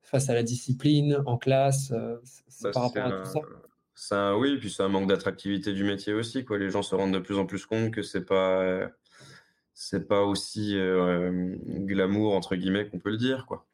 face 0.08 0.30
à 0.30 0.34
la 0.34 0.44
discipline 0.44 1.22
en 1.26 1.38
classe, 1.38 1.92
euh, 1.92 2.16
bah, 2.64 2.72
par 2.72 2.84
rapport 2.84 3.06
à 3.06 3.12
tout 3.12 3.30
ça? 3.30 3.40
ça, 3.94 4.38
oui, 4.38 4.58
puis 4.58 4.70
c'est 4.70 4.84
un 4.84 4.88
manque 4.88 5.08
d'attractivité 5.08 5.74
du 5.74 5.84
métier 5.84 6.14
aussi. 6.14 6.46
Quoi. 6.46 6.58
Les 6.58 6.70
gens 6.70 6.82
se 6.82 6.96
rendent 6.96 7.14
de 7.14 7.20
plus 7.20 7.38
en 7.38 7.46
plus 7.46 7.66
compte 7.66 7.92
que 7.92 8.02
c'est 8.02 8.24
pas, 8.24 8.90
c'est 9.74 10.08
pas 10.08 10.22
aussi 10.22 10.78
euh, 10.78 11.56
glamour 11.68 12.36
entre 12.36 12.56
guillemets 12.56 12.88
qu'on 12.88 13.00
peut 13.00 13.12
le 13.12 13.18
dire, 13.18 13.46
quoi. 13.46 13.67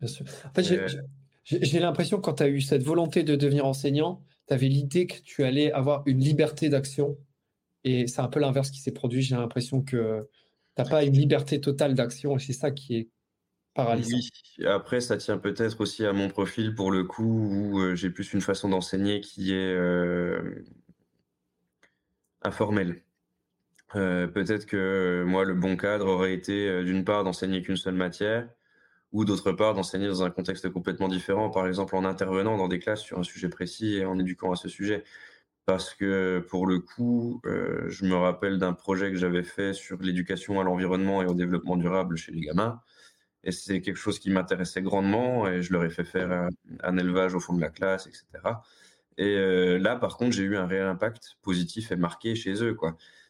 Bien 0.00 0.08
sûr. 0.08 0.26
En 0.44 0.52
fait, 0.54 1.00
j'ai 1.44 1.80
l'impression 1.80 2.18
que 2.18 2.22
quand 2.22 2.34
tu 2.34 2.42
as 2.42 2.48
eu 2.48 2.60
cette 2.60 2.82
volonté 2.82 3.22
de 3.22 3.36
devenir 3.36 3.66
enseignant, 3.66 4.22
tu 4.46 4.54
avais 4.54 4.68
l'idée 4.68 5.06
que 5.06 5.20
tu 5.22 5.44
allais 5.44 5.72
avoir 5.72 6.02
une 6.06 6.20
liberté 6.20 6.68
d'action. 6.68 7.18
Et 7.84 8.06
c'est 8.06 8.20
un 8.20 8.28
peu 8.28 8.40
l'inverse 8.40 8.70
qui 8.70 8.80
s'est 8.80 8.92
produit. 8.92 9.22
J'ai 9.22 9.36
l'impression 9.36 9.82
que 9.82 10.28
tu 10.76 10.90
pas 10.90 11.04
une 11.04 11.14
liberté 11.14 11.60
totale 11.60 11.94
d'action 11.94 12.36
et 12.36 12.38
c'est 12.38 12.52
ça 12.52 12.70
qui 12.70 12.96
est 12.96 13.08
paralysant. 13.74 14.18
Oui, 14.58 14.66
après, 14.66 15.00
ça 15.00 15.16
tient 15.16 15.38
peut-être 15.38 15.80
aussi 15.80 16.04
à 16.04 16.12
mon 16.12 16.28
profil 16.28 16.74
pour 16.74 16.90
le 16.90 17.04
coup 17.04 17.48
où 17.50 17.80
euh, 17.80 17.94
j'ai 17.94 18.10
plus 18.10 18.32
une 18.32 18.40
façon 18.40 18.68
d'enseigner 18.68 19.20
qui 19.20 19.52
est 19.52 19.74
euh, 19.74 20.64
informelle. 22.42 23.02
Euh, 23.96 24.26
peut-être 24.26 24.66
que 24.66 25.24
moi, 25.26 25.44
le 25.44 25.54
bon 25.54 25.76
cadre 25.76 26.06
aurait 26.06 26.34
été 26.34 26.84
d'une 26.84 27.04
part 27.04 27.24
d'enseigner 27.24 27.62
qu'une 27.62 27.76
seule 27.76 27.94
matière 27.94 28.48
ou 29.12 29.24
d'autre 29.24 29.52
part 29.52 29.74
d'enseigner 29.74 30.06
dans 30.08 30.22
un 30.22 30.30
contexte 30.30 30.68
complètement 30.70 31.08
différent, 31.08 31.50
par 31.50 31.66
exemple 31.66 31.96
en 31.96 32.04
intervenant 32.04 32.56
dans 32.56 32.68
des 32.68 32.78
classes 32.78 33.00
sur 33.00 33.18
un 33.18 33.22
sujet 33.22 33.48
précis 33.48 33.96
et 33.96 34.04
en 34.04 34.18
éduquant 34.18 34.52
à 34.52 34.56
ce 34.56 34.68
sujet 34.68 35.04
parce 35.68 35.94
que 35.94 36.42
pour 36.48 36.66
le 36.66 36.78
coup, 36.78 37.42
euh, 37.44 37.90
je 37.90 38.06
me 38.06 38.14
rappelle 38.14 38.58
d'un 38.58 38.72
projet 38.72 39.12
que 39.12 39.18
j'avais 39.18 39.42
fait 39.42 39.74
sur 39.74 40.00
l'éducation 40.00 40.58
à 40.60 40.64
l'environnement 40.64 41.20
et 41.20 41.26
au 41.26 41.34
développement 41.34 41.76
durable 41.76 42.16
chez 42.16 42.32
les 42.32 42.40
gamins. 42.40 42.80
Et 43.44 43.52
c'est 43.52 43.82
quelque 43.82 43.98
chose 43.98 44.18
qui 44.18 44.30
m'intéressait 44.30 44.80
grandement 44.80 45.46
et 45.46 45.60
je 45.60 45.74
leur 45.74 45.84
ai 45.84 45.90
fait 45.90 46.04
faire 46.04 46.48
un, 46.82 46.96
élevage 46.96 47.34
au 47.34 47.40
fond 47.40 47.52
de 47.52 47.60
la 47.60 47.68
classe, 47.68 48.06
etc. 48.06 48.24
Et 49.18 49.36
euh, 49.36 49.78
là, 49.78 49.96
par 49.96 50.16
contre, 50.16 50.32
j'ai 50.32 50.44
eu 50.44 50.56
un 50.56 50.66
réel 50.66 50.86
impact 50.86 51.36
positif 51.42 51.92
et 51.92 51.96
marqué 51.96 52.34
chez 52.34 52.64
eux. 52.64 52.74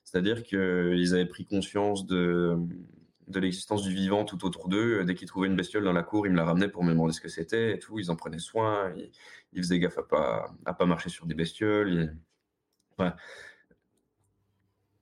C'est-à-dire 0.05 0.45
qu'ils 0.45 1.15
avaient 1.15 1.27
pris 1.27 1.45
conscience 1.45 2.07
de, 2.07 2.57
de 3.29 3.41
l'existence 3.41 3.83
du 3.83 3.95
vivant 3.95 4.25
tout 4.25 4.45
autour 4.45 4.69
d'eux. 4.69 5.05
Dès 5.05 5.15
qu'ils 5.15 5.29
trouvaient 5.29 5.49
une 5.49 5.57
bestiole 5.57 5.85
dans 5.85 5.93
la 5.93 6.03
cour, 6.03 6.27
ils 6.27 6.31
me 6.33 6.37
la 6.37 6.45
ramenaient 6.45 6.69
pour 6.69 6.85
me 6.85 6.91
demander 6.91 7.13
ce 7.13 7.21
que 7.21 7.29
c'était 7.29 7.75
et 7.75 7.79
tout. 7.79 7.99
Ils 7.99 8.11
en 8.11 8.17
prenaient 8.17 8.39
soin. 8.39 8.93
Ils, 9.53 9.63
faisaient 9.63 9.79
gaffe 9.79 9.99
à 9.99 10.03
pas, 10.03 10.55
à 10.65 10.75
pas 10.75 10.87
marcher 10.87 11.11
sur 11.11 11.27
des 11.27 11.35
bestioles. 11.35 12.17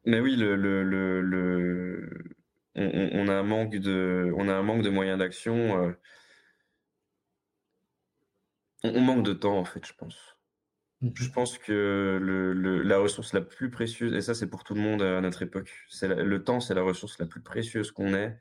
Mais 0.04 0.20
oui, 0.20 0.36
le, 0.36 0.54
le, 0.54 0.82
le, 0.84 2.36
on, 2.76 3.28
a 3.28 3.34
un 3.34 3.42
manque 3.42 3.76
de, 3.76 4.32
on 4.36 4.48
a 4.48 4.54
un 4.54 4.62
manque 4.62 4.82
de 4.82 4.90
moyens 4.90 5.18
d'action. 5.18 5.82
Euh. 5.82 5.92
on, 8.84 9.00
manque 9.00 9.24
de 9.24 9.32
temps, 9.32 9.58
en 9.58 9.64
fait, 9.64 9.84
je 9.84 9.92
pense. 9.94 10.35
Je 11.02 11.28
pense 11.31 11.59
que 11.59 12.18
le, 12.20 12.82
la 12.82 12.98
ressource 12.98 13.32
la 13.35 13.43
plus 13.43 13.70
précieuse, 13.70 14.14
et 14.14 14.23
ça 14.23 14.35
c'est 14.35 14.48
pour 14.48 14.64
tout 14.64 14.74
le 14.74 14.81
monde 14.81 15.02
à 15.02 15.20
notre 15.20 15.43
époque, 15.43 15.70
c'est 15.90 16.09
le 16.09 16.44
temps, 16.44 16.60
c'est 16.60 16.74
la 16.74 16.82
ressource 16.82 17.18
la 17.18 17.27
plus 17.27 17.43
précieuse 17.43 17.90
qu'on 17.93 18.14
ait. 18.14 18.39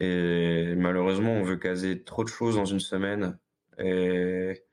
Et 0.00 0.74
malheureusement, 0.76 1.32
on 1.32 1.42
veut 1.44 1.56
caser 1.56 2.02
trop 2.02 2.24
de 2.24 2.28
choses 2.28 2.56
dans 2.56 2.64
une 2.64 2.80
semaine. 2.80 3.38
Et 3.78 4.64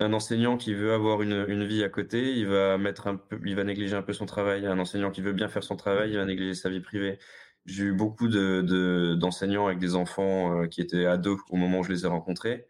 un 0.00 0.12
enseignant 0.12 0.56
qui 0.56 0.74
veut 0.74 0.92
avoir 0.92 1.22
une, 1.22 1.64
vie 1.64 1.82
à 1.82 1.88
côté, 1.88 2.32
il 2.36 2.46
va 2.46 2.78
mettre 2.78 3.06
un 3.08 3.16
peu, 3.16 3.38
il 3.44 3.56
va 3.56 3.64
négliger 3.64 3.96
un 3.96 4.02
peu 4.02 4.12
son 4.12 4.26
travail. 4.26 4.66
Un 4.66 4.78
enseignant 4.78 5.10
qui 5.10 5.20
veut 5.22 5.32
bien 5.32 5.48
faire 5.48 5.64
son 5.64 5.76
travail, 5.76 6.10
il 6.10 6.16
va 6.16 6.24
négliger 6.24 6.54
sa 6.54 6.68
vie 6.68 6.80
privée. 6.80 7.18
J'ai 7.66 7.84
eu 7.84 7.92
beaucoup 7.92 8.28
de, 8.28 9.14
d'enseignants 9.14 9.66
avec 9.66 9.78
des 9.78 9.94
enfants 9.94 10.62
euh, 10.62 10.66
qui 10.66 10.80
étaient 10.80 11.06
ados 11.06 11.40
au 11.50 11.56
moment 11.56 11.80
où 11.80 11.84
je 11.84 11.90
les 11.92 12.04
ai 12.04 12.08
rencontrés, 12.08 12.66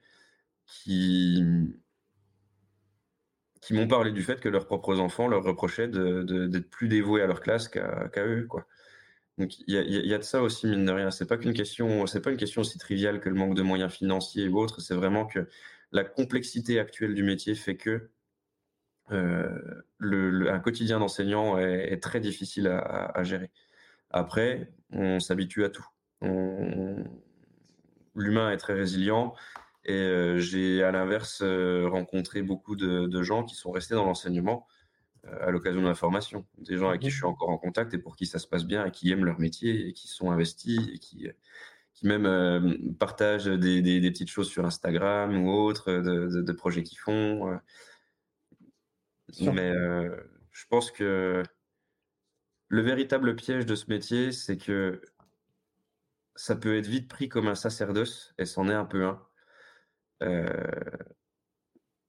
qui, 0.68 1.42
qui 3.60 3.74
m'ont 3.74 3.88
parlé 3.88 4.12
du 4.12 4.22
fait 4.22 4.40
que 4.40 4.48
leurs 4.48 4.66
propres 4.66 5.00
enfants 5.00 5.26
leur 5.26 5.42
reprochaient 5.42 5.88
d'être 5.88 6.70
plus 6.70 6.88
dévoués 6.88 7.22
à 7.22 7.26
leur 7.26 7.40
classe 7.40 7.68
qu'à, 7.68 8.10
eux, 8.18 8.46
quoi. 8.48 8.66
Donc 9.38 9.58
il 9.68 9.74
y 9.74 10.14
a, 10.14 10.18
de 10.18 10.22
ça 10.22 10.42
aussi 10.42 10.66
mine 10.66 10.84
de 10.84 10.90
rien. 10.90 11.10
C'est 11.12 11.26
pas 11.26 11.36
qu'une 11.36 11.52
pas 11.52 12.30
une 12.30 12.36
question 12.36 12.60
aussi 12.60 12.78
triviale 12.78 13.20
que 13.20 13.28
le 13.28 13.36
manque 13.36 13.54
de 13.54 13.62
moyens 13.62 13.92
financiers 13.92 14.48
ou 14.48 14.58
autre. 14.58 14.80
C'est 14.80 14.96
vraiment 14.96 15.26
que 15.26 15.48
la 15.92 16.02
complexité 16.02 16.80
actuelle 16.80 17.14
du 17.14 17.22
métier 17.22 17.54
fait 17.54 17.76
que 17.76 18.10
euh, 19.12 19.82
le, 19.98 20.50
un 20.50 20.58
quotidien 20.58 20.98
d'enseignant 20.98 21.56
est, 21.56 22.02
très 22.02 22.18
difficile 22.18 22.66
à, 22.66 23.22
gérer. 23.22 23.50
Après, 24.10 24.72
on 24.90 25.20
s'habitue 25.20 25.64
à 25.64 25.70
tout. 25.70 25.86
L'humain 28.16 28.50
est 28.50 28.56
très 28.56 28.74
résilient 28.74 29.34
et 29.88 29.92
euh, 29.92 30.38
j'ai 30.38 30.84
à 30.84 30.92
l'inverse 30.92 31.40
euh, 31.42 31.88
rencontré 31.88 32.42
beaucoup 32.42 32.76
de, 32.76 33.22
gens 33.22 33.42
qui 33.42 33.56
sont 33.56 33.72
restés 33.72 33.94
dans 33.94 34.04
l'enseignement 34.04 34.66
à 35.42 35.50
l'occasion 35.50 35.80
de 35.80 35.86
ma 35.86 35.94
formation. 35.94 36.46
Des 36.58 36.76
gens 36.76 36.88
avec 36.88 37.02
qui 37.02 37.10
je 37.10 37.16
suis 37.16 37.26
encore 37.26 37.50
en 37.50 37.58
contact 37.58 37.92
et 37.92 37.98
pour 37.98 38.16
qui 38.16 38.24
ça 38.24 38.38
se 38.38 38.46
passe 38.46 38.64
bien 38.64 38.86
et 38.86 38.90
qui 38.90 39.10
aiment 39.10 39.24
leur 39.24 39.40
métier 39.40 39.88
et 39.88 39.92
qui 39.92 40.08
sont 40.08 40.30
investis 40.30 40.80
et 40.94 40.98
qui, 40.98 41.28
qui 41.98 42.06
même 42.06 42.26
euh, 42.26 42.76
partagent 43.00 43.46
des, 43.46 43.82
des, 43.82 44.10
petites 44.12 44.30
choses 44.30 44.48
sur 44.48 44.64
Instagram 44.64 45.36
ou 45.36 45.50
autres, 45.50 45.90
de, 45.90 46.42
de, 46.42 46.52
projets 46.52 46.84
qu'ils 46.84 46.98
font. 46.98 47.50
Euh. 47.50 47.56
Mais 49.40 49.72
euh, 49.72 50.16
je 50.52 50.64
pense 50.68 50.92
que 50.92 51.42
le 52.68 52.82
véritable 52.82 53.34
piège 53.34 53.66
de 53.66 53.74
ce 53.74 53.86
métier, 53.88 54.30
c'est 54.30 54.56
que 54.58 55.02
ça 56.36 56.54
peut 56.54 56.76
être 56.76 56.86
vite 56.86 57.08
pris 57.08 57.28
comme 57.28 57.48
un 57.48 57.56
sacerdoce, 57.56 58.32
et 58.38 58.44
c'en 58.44 58.68
est 58.68 58.74
un 58.74 58.84
peu 58.84 59.04
un. 59.04 59.20
Et 60.20 60.46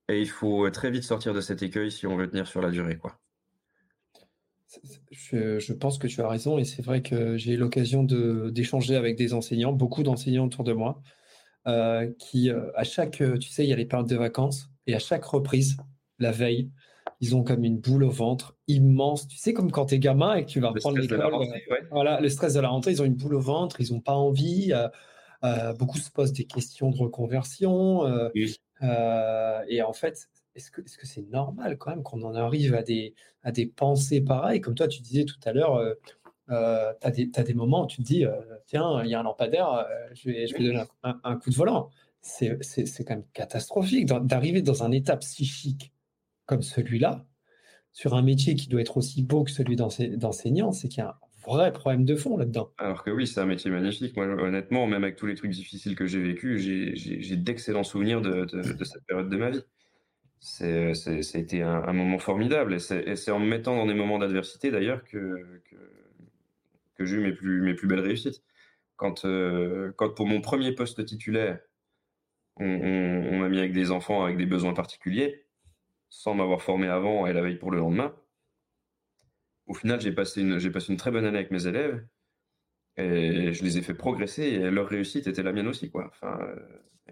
il 0.09 0.29
faut 0.29 0.69
très 0.71 0.91
vite 0.91 1.03
sortir 1.03 1.33
de 1.33 1.41
cet 1.41 1.61
écueil 1.61 1.91
si 1.91 2.07
on 2.07 2.15
veut 2.15 2.29
tenir 2.29 2.47
sur 2.47 2.61
la 2.61 2.71
durée, 2.71 2.97
quoi. 2.97 3.19
Je, 5.11 5.73
pense 5.73 5.97
que 5.97 6.07
tu 6.07 6.21
as 6.21 6.27
raison 6.27 6.59
et 6.59 6.65
c'est 6.65 6.83
vrai 6.83 7.01
que 7.01 7.37
j'ai 7.37 7.53
eu 7.53 7.57
l'occasion 7.57 8.03
d'échanger 8.03 8.95
avec 8.95 9.17
des 9.17 9.33
enseignants, 9.33 9.73
beaucoup 9.73 10.03
d'enseignants 10.03 10.45
autour 10.45 10.63
de 10.63 10.73
moi, 10.73 11.01
euh, 11.67 12.09
qui 12.19 12.49
euh, 12.49 12.69
à 12.75 12.83
chaque, 12.83 13.21
euh, 13.21 13.37
tu 13.37 13.49
sais, 13.49 13.65
il 13.65 13.69
y 13.69 13.73
a 13.73 13.75
les 13.75 13.85
périodes 13.85 14.07
de 14.07 14.15
vacances 14.15 14.69
et 14.85 14.93
à 14.93 14.99
chaque 14.99 15.25
reprise, 15.25 15.77
la 16.19 16.31
veille, 16.31 16.69
ils 17.19 17.35
ont 17.35 17.43
comme 17.43 17.63
une 17.63 17.79
boule 17.79 18.03
au 18.03 18.11
ventre 18.11 18.57
immense. 18.67 19.27
Tu 19.27 19.37
sais, 19.37 19.53
comme 19.53 19.71
quand 19.71 19.87
tu 19.87 19.95
es 19.95 19.99
gamin 19.99 20.35
et 20.35 20.45
que 20.45 20.49
tu 20.49 20.59
vas 20.59 20.69
reprendre 20.69 20.99
l'école. 20.99 21.21
Voilà, 21.91 22.21
le 22.21 22.29
stress 22.29 22.53
de 22.53 22.59
la 22.59 22.69
rentrée, 22.69 22.91
ils 22.91 23.01
ont 23.01 23.05
une 23.05 23.15
boule 23.15 23.35
au 23.35 23.41
ventre, 23.41 23.81
ils 23.81 23.91
n'ont 23.91 24.01
pas 24.01 24.13
envie. 24.13 24.71
Beaucoup 25.77 25.97
se 25.97 26.11
posent 26.11 26.33
des 26.33 26.45
questions 26.45 26.91
de 26.91 26.97
reconversion. 26.97 28.05
et 28.81 29.81
en 29.81 29.93
fait, 29.93 30.29
est-ce 30.55 30.71
que 30.71 30.81
c'est 30.85 31.01
-ce 31.01 31.05
c'est 31.05 31.29
normal 31.29 31.77
quand 31.77 31.91
même 31.91 32.03
qu'on 32.03 32.21
en 32.23 32.35
arrive 32.35 32.75
à 32.75 32.83
des, 32.83 33.15
à 33.43 33.51
des 33.51 33.65
pensées 33.65 34.21
pareilles? 34.21 34.61
Comme 34.61 34.75
toi, 34.75 34.87
tu 34.87 35.01
disais 35.01 35.25
tout 35.25 35.39
à 35.45 35.53
l'heure, 35.53 35.75
euh, 35.75 35.93
euh 36.49 36.93
tu 37.01 37.31
as, 37.35 37.43
des 37.43 37.53
moments 37.53 37.83
où 37.83 37.87
tu 37.87 37.97
te 37.97 38.03
dis, 38.03 38.25
euh, 38.25 38.35
tiens, 38.65 39.03
il 39.03 39.09
y 39.09 39.15
a 39.15 39.19
un 39.19 39.23
lampadaire, 39.23 39.71
euh, 39.71 39.85
je, 40.13 40.29
vais, 40.29 40.47
je 40.47 40.53
vais 40.57 40.63
donner 40.63 40.83
un, 41.03 41.35
coup 41.37 41.49
de 41.49 41.55
volant. 41.55 41.89
C'est 42.21 42.57
quand 43.05 43.15
même 43.15 43.25
catastrophique 43.33 44.05
d'arriver 44.07 44.61
dans 44.61 44.83
un 44.83 44.91
état 44.91 45.17
psychique 45.17 45.93
comme 46.45 46.63
celui-là, 46.63 47.25
sur 47.91 48.15
un 48.15 48.21
métier 48.23 48.55
qui 48.55 48.67
doit 48.69 48.81
être 48.81 48.97
aussi 48.97 49.23
beau 49.23 49.43
que 49.43 49.51
celui 49.51 49.75
d'enseignant, 49.75 50.71
c'est 50.71 50.89
qu'il 50.89 50.99
y 50.99 51.07
a 51.07 51.19
vrai 51.45 51.71
problème 51.71 52.05
de 52.05 52.15
fond 52.15 52.37
là-dedans. 52.37 52.71
Alors 52.77 53.03
que 53.03 53.11
oui, 53.11 53.27
c'est 53.27 53.39
un 53.39 53.45
métier 53.45 53.71
magnifique. 53.71 54.15
Moi, 54.15 54.25
honnêtement, 54.25 54.87
même 54.87 55.03
avec 55.03 55.15
tous 55.15 55.25
les 55.25 55.35
trucs 55.35 55.51
difficiles 55.51 55.95
que 55.95 56.05
j'ai 56.05 56.21
vécu, 56.21 56.59
j'ai 56.59 57.35
d'excellents 57.35 57.83
souvenirs 57.83 58.21
de, 58.21 58.45
cette 58.83 59.05
période 59.05 59.29
de 59.29 59.37
ma 59.37 59.49
vie 59.49 59.63
été 61.39 61.61
un, 61.61 61.93
moment 61.93 62.19
formidable. 62.19 62.73
Et 62.73 62.79
c'est, 62.79 63.31
en 63.31 63.39
me 63.39 63.47
mettant 63.47 63.75
dans 63.75 63.85
des 63.85 63.93
moments 63.93 64.19
d'adversité, 64.19 64.71
d'ailleurs, 64.71 65.03
que, 65.03 65.61
que 66.95 67.05
j'ai 67.05 67.17
eu 67.17 67.19
mes 67.19 67.33
plus, 67.33 67.61
mes 67.61 67.73
plus 67.73 67.87
belles 67.87 67.99
réussites. 67.99 68.43
Quand, 68.95 69.25
quand 69.95 70.09
pour 70.15 70.27
mon 70.27 70.41
premier 70.41 70.73
poste 70.73 71.05
titulaire, 71.05 71.59
on, 72.59 73.39
m'a 73.39 73.49
mis 73.49 73.59
avec 73.59 73.73
des 73.73 73.91
enfants 73.91 74.23
avec 74.23 74.37
des 74.37 74.45
besoins 74.45 74.73
particuliers, 74.73 75.45
sans 76.09 76.33
m'avoir 76.33 76.61
formé 76.61 76.87
avant 76.87 77.25
et 77.25 77.33
la 77.33 77.41
veille 77.41 77.57
pour 77.57 77.71
le 77.71 77.79
lendemain. 77.79 78.13
Au 79.69 79.73
final, 79.75 80.01
j'ai 80.01 80.11
passé 80.11 80.41
une, 80.41 80.59
j'ai 80.59 80.71
passé 80.71 80.91
une 80.91 80.97
très 80.97 81.11
bonne 81.11 81.25
année 81.25 81.37
avec 81.37 81.51
mes 81.51 81.67
élèves 81.67 82.05
et 82.97 83.53
je 83.53 83.63
les 83.63 83.77
ai 83.77 83.81
fait 83.81 83.93
progresser 83.93 84.43
et 84.43 84.71
leur 84.71 84.87
réussite 84.87 85.27
était 85.27 85.43
la 85.43 85.53
mienne 85.53 85.67
aussi, 85.67 85.89
quoi. 85.91 86.07
Enfin, 86.07 86.39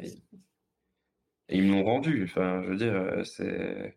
et, 0.01 0.11
ils 1.49 1.63
me 1.63 1.71
l'ont 1.71 1.83
rendu. 1.83 2.23
Enfin, 2.23 2.63
je 2.63 2.69
veux 2.69 2.75
dire, 2.75 3.25
c'est. 3.25 3.95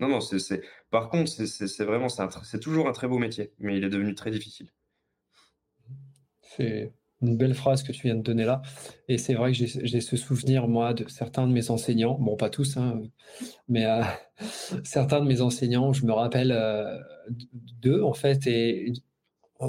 Non, 0.00 0.08
non, 0.08 0.20
c'est. 0.20 0.62
Par 0.90 1.10
contre, 1.10 1.30
c'est 1.30 1.84
vraiment, 1.84 2.08
c'est 2.08 2.60
toujours 2.60 2.88
un 2.88 2.92
très 2.92 3.08
beau 3.08 3.18
métier, 3.18 3.52
mais 3.58 3.76
il 3.76 3.84
est 3.84 3.90
devenu 3.90 4.14
très 4.14 4.30
difficile. 4.30 4.70
C'est 6.40 6.92
une 7.22 7.36
belle 7.36 7.54
phrase 7.54 7.82
que 7.82 7.92
tu 7.92 8.02
viens 8.02 8.14
de 8.14 8.22
donner 8.22 8.44
là. 8.44 8.62
Et 9.08 9.18
c'est 9.18 9.34
vrai 9.34 9.52
que 9.52 9.58
j'ai 9.58 10.00
ce 10.00 10.16
souvenir, 10.16 10.68
moi, 10.68 10.94
de 10.94 11.08
certains 11.08 11.46
de 11.46 11.52
mes 11.52 11.70
enseignants, 11.70 12.16
bon, 12.18 12.36
pas 12.36 12.50
tous, 12.50 12.76
hein, 12.76 13.02
mais 13.68 13.86
euh, 13.86 14.02
certains 14.84 15.20
de 15.20 15.26
mes 15.26 15.40
enseignants, 15.40 15.92
je 15.92 16.06
me 16.06 16.12
rappelle 16.12 16.52
euh, 16.52 16.96
d'eux, 17.82 18.02
en 18.02 18.14
fait, 18.14 18.46
et 18.46 18.92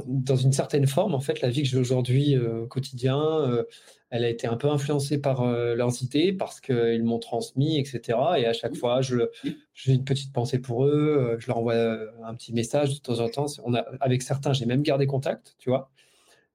dans 0.05 0.35
une 0.35 0.51
certaine 0.51 0.85
forme, 0.85 1.15
en 1.15 1.19
fait, 1.19 1.41
la 1.41 1.49
vie 1.49 1.63
que 1.63 1.67
j'ai 1.67 1.79
aujourd'hui 1.79 2.35
euh, 2.35 2.67
quotidien, 2.67 3.65
elle 4.11 4.23
a 4.23 4.29
été 4.29 4.45
un 4.45 4.55
peu 4.55 4.69
influencée 4.69 5.19
par 5.19 5.43
leurs 5.43 6.03
idées, 6.03 6.31
parce 6.31 6.61
qu'ils 6.61 7.03
m'ont 7.03 7.17
transmis, 7.17 7.79
etc. 7.79 8.19
Et 8.37 8.45
à 8.45 8.53
chaque 8.53 8.75
fois, 8.75 9.01
j'ai 9.01 9.93
une 9.93 10.03
petite 10.03 10.31
pensée 10.31 10.59
pour 10.59 10.85
eux, 10.85 11.37
je 11.39 11.47
leur 11.47 11.57
envoie 11.57 11.97
un 12.23 12.35
petit 12.35 12.53
message 12.53 12.93
de 12.93 12.99
temps 12.99 13.19
en 13.19 13.29
temps. 13.29 13.47
On 13.65 13.73
a, 13.73 13.79
avec 13.99 14.21
certains, 14.21 14.53
j'ai 14.53 14.67
même 14.67 14.83
gardé 14.83 15.07
contact, 15.07 15.55
tu 15.57 15.71
vois. 15.71 15.89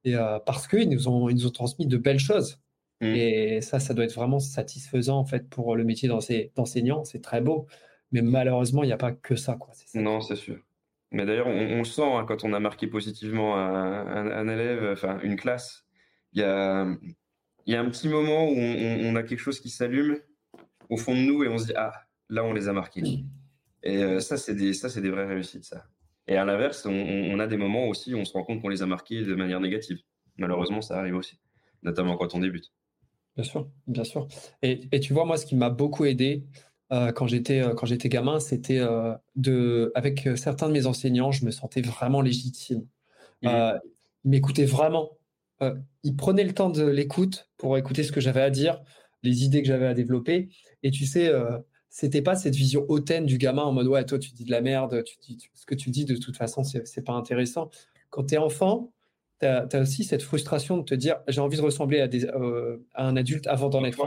Et, 0.05 0.15
euh, 0.17 0.39
parce 0.39 0.69
qu'ils 0.69 0.89
nous, 0.89 1.09
ont, 1.09 1.29
ils 1.29 1.37
nous 1.37 1.47
ont 1.47 1.51
transmis 1.51 1.87
de 1.87 1.97
belles 1.97 2.19
choses. 2.19 2.61
Mmh. 3.01 3.07
Et 3.07 3.61
ça, 3.61 3.81
ça 3.81 3.95
doit 3.95 4.05
être 4.05 4.15
vraiment 4.15 4.39
satisfaisant 4.39 5.19
en 5.19 5.25
fait 5.25 5.49
pour 5.49 5.77
le 5.77 5.85
métier 5.85 6.09
d'enseignant. 6.55 7.05
C'est 7.05 7.23
très 7.23 7.41
beau. 7.41 7.67
Mais 8.13 8.23
malheureusement, 8.23 8.83
il 8.83 8.87
n'y 8.87 8.93
a 8.93 8.99
pas 8.99 9.13
que 9.13 9.35
ça. 9.35 9.55
Quoi. 9.55 9.75
non, 9.95 10.21
c'est 10.21 10.37
sûr. 10.37 10.59
Mais 11.11 11.27
d'ailleurs, 11.27 11.47
on, 11.47 11.79
le 11.79 11.85
sent 11.85 12.03
hein, 12.03 12.25
quand 12.27 12.45
on 12.45 12.53
a 12.53 12.61
marqué 12.61 12.87
positivement 12.87 13.57
un, 13.57 14.49
élève, 14.49 14.91
enfin 14.93 15.21
une 15.23 15.37
classe. 15.37 15.87
Il 16.33 16.41
y 16.41 16.45
a, 16.45 16.87
y 17.67 17.75
a 17.75 17.81
un 17.81 17.89
petit 17.89 18.09
moment 18.09 18.49
où 18.49 18.57
on, 18.57 19.15
a 19.15 19.23
quelque 19.23 19.39
chose 19.39 19.61
qui 19.61 19.71
s'allume 19.71 20.19
au 20.91 20.97
fond 20.97 21.15
de 21.15 21.21
nous 21.21 21.45
et 21.45 21.49
on 21.49 21.59
se 21.59 21.67
dit 21.67 21.73
Ah, 21.77 21.93
là, 22.29 22.45
on 22.45 22.53
les 22.53 22.69
a 22.69 22.73
marqués. 22.73 23.03
Mmh. 23.03 23.29
Et 23.85 24.03
euh, 24.03 24.19
ça, 24.19 24.37
c'est 24.37 24.55
des, 24.55 24.73
ça, 24.73 24.89
c'est 24.89 25.03
des 25.03 25.11
vraies 25.11 25.27
réussites, 25.27 25.65
ça. 25.65 25.87
Et 26.27 26.37
à 26.37 26.45
l'inverse, 26.45 26.87
on, 26.87 27.39
a 27.39 27.47
des 27.47 27.57
moments 27.57 27.87
aussi 27.87 28.15
où 28.15 28.19
on 28.19 28.25
se 28.25 28.33
rend 28.33 28.45
compte 28.45 28.63
qu'on 28.63 28.69
les 28.69 28.83
a 28.83 28.87
marqués 28.87 29.23
de 29.23 29.35
manière 29.35 29.61
négative. 29.61 29.99
Malheureusement, 30.39 30.81
ça 30.81 30.99
arrive 30.99 31.17
aussi, 31.17 31.39
notamment 31.83 32.17
quand 32.17 32.35
on 32.35 32.41
débute. 32.41 32.73
Bien 33.37 33.45
sûr, 33.45 33.69
bien 33.87 34.05
sûr. 34.05 34.27
Et, 34.63 35.01
tu 35.01 35.13
vois, 35.13 35.27
moi, 35.27 35.37
ce 35.37 35.45
qui 35.45 35.55
m'a 35.55 35.71
beaucoup 35.71 36.05
aidé 36.05 36.45
euh, 36.93 37.13
quand 37.13 37.27
j'étais 37.27 37.61
euh, 37.61 37.75
quand 37.75 37.87
j'étais 37.87 38.09
gamin, 38.09 38.41
c'était 38.41 38.79
euh, 38.79 39.15
de, 39.37 39.91
avec 39.95 40.29
certains 40.37 40.69
de 40.69 40.73
mes 40.73 40.87
enseignants, 40.87 41.33
je 41.33 41.45
me 41.45 41.51
sentais 41.51 41.83
vraiment 41.83 42.21
légitime. 42.21 42.87
Mmh. 43.43 43.49
ils 44.25 44.31
m'écoutaient 44.31 44.65
vraiment. 44.65 45.11
ils 46.03 46.17
prenaient 46.17 46.45
le 46.45 46.55
temps 46.55 46.71
de 46.71 46.85
l'écoute 46.85 47.51
pour 47.59 47.77
écouter 47.77 48.03
ce 48.03 48.13
que 48.13 48.21
j'avais 48.21 48.41
à 48.41 48.49
dire, 48.49 48.81
les 49.23 49.45
idées 49.45 49.61
que 49.61 49.69
j'avais 49.69 49.87
à 49.87 49.95
développer. 49.95 50.49
Et 50.83 50.91
tu 50.91 51.05
sais, 51.05 51.31
c'était 51.95 52.23
pas 52.23 52.35
cette 52.35 52.57
vision 52.57 52.85
hautaine 52.89 53.25
du 53.25 53.39
gamin 53.39 53.63
en 53.63 53.71
mode 53.71 53.87
ouais 53.87 54.05
toi 54.05 54.19
tu 54.19 54.33
dis 54.33 54.45
de 54.45 54.51
la 54.51 54.61
merde 54.61 55.05
tu 55.05 55.15
dis 55.23 55.49
ce 55.55 55.65
que 55.65 55.77
tu 55.77 55.91
dis 55.91 56.05
de 56.05 56.17
toute 56.17 56.37
façon 56.37 56.65
c'est 56.65 57.05
pas 57.05 57.13
intéressant. 57.13 57.71
Quand 58.11 58.25
tu 58.25 58.35
es 58.35 58.37
enfant 58.37 58.93
tu 59.39 59.47
as, 59.47 59.69
aussi 59.81 60.03
cette 60.03 60.23
frustration 60.23 60.79
de 60.79 60.83
te 60.83 60.97
dire 60.97 61.19
j'ai 61.29 61.41
envie 61.41 61.57
de 61.57 61.63
ressembler 61.63 62.01
à, 62.01 62.09
des, 62.09 62.25
euh, 62.25 62.85
à 62.95 63.07
un 63.07 63.17
adulte 63.17 63.47
avant 63.47 63.69
d'en 63.69 63.85
être 63.85 64.05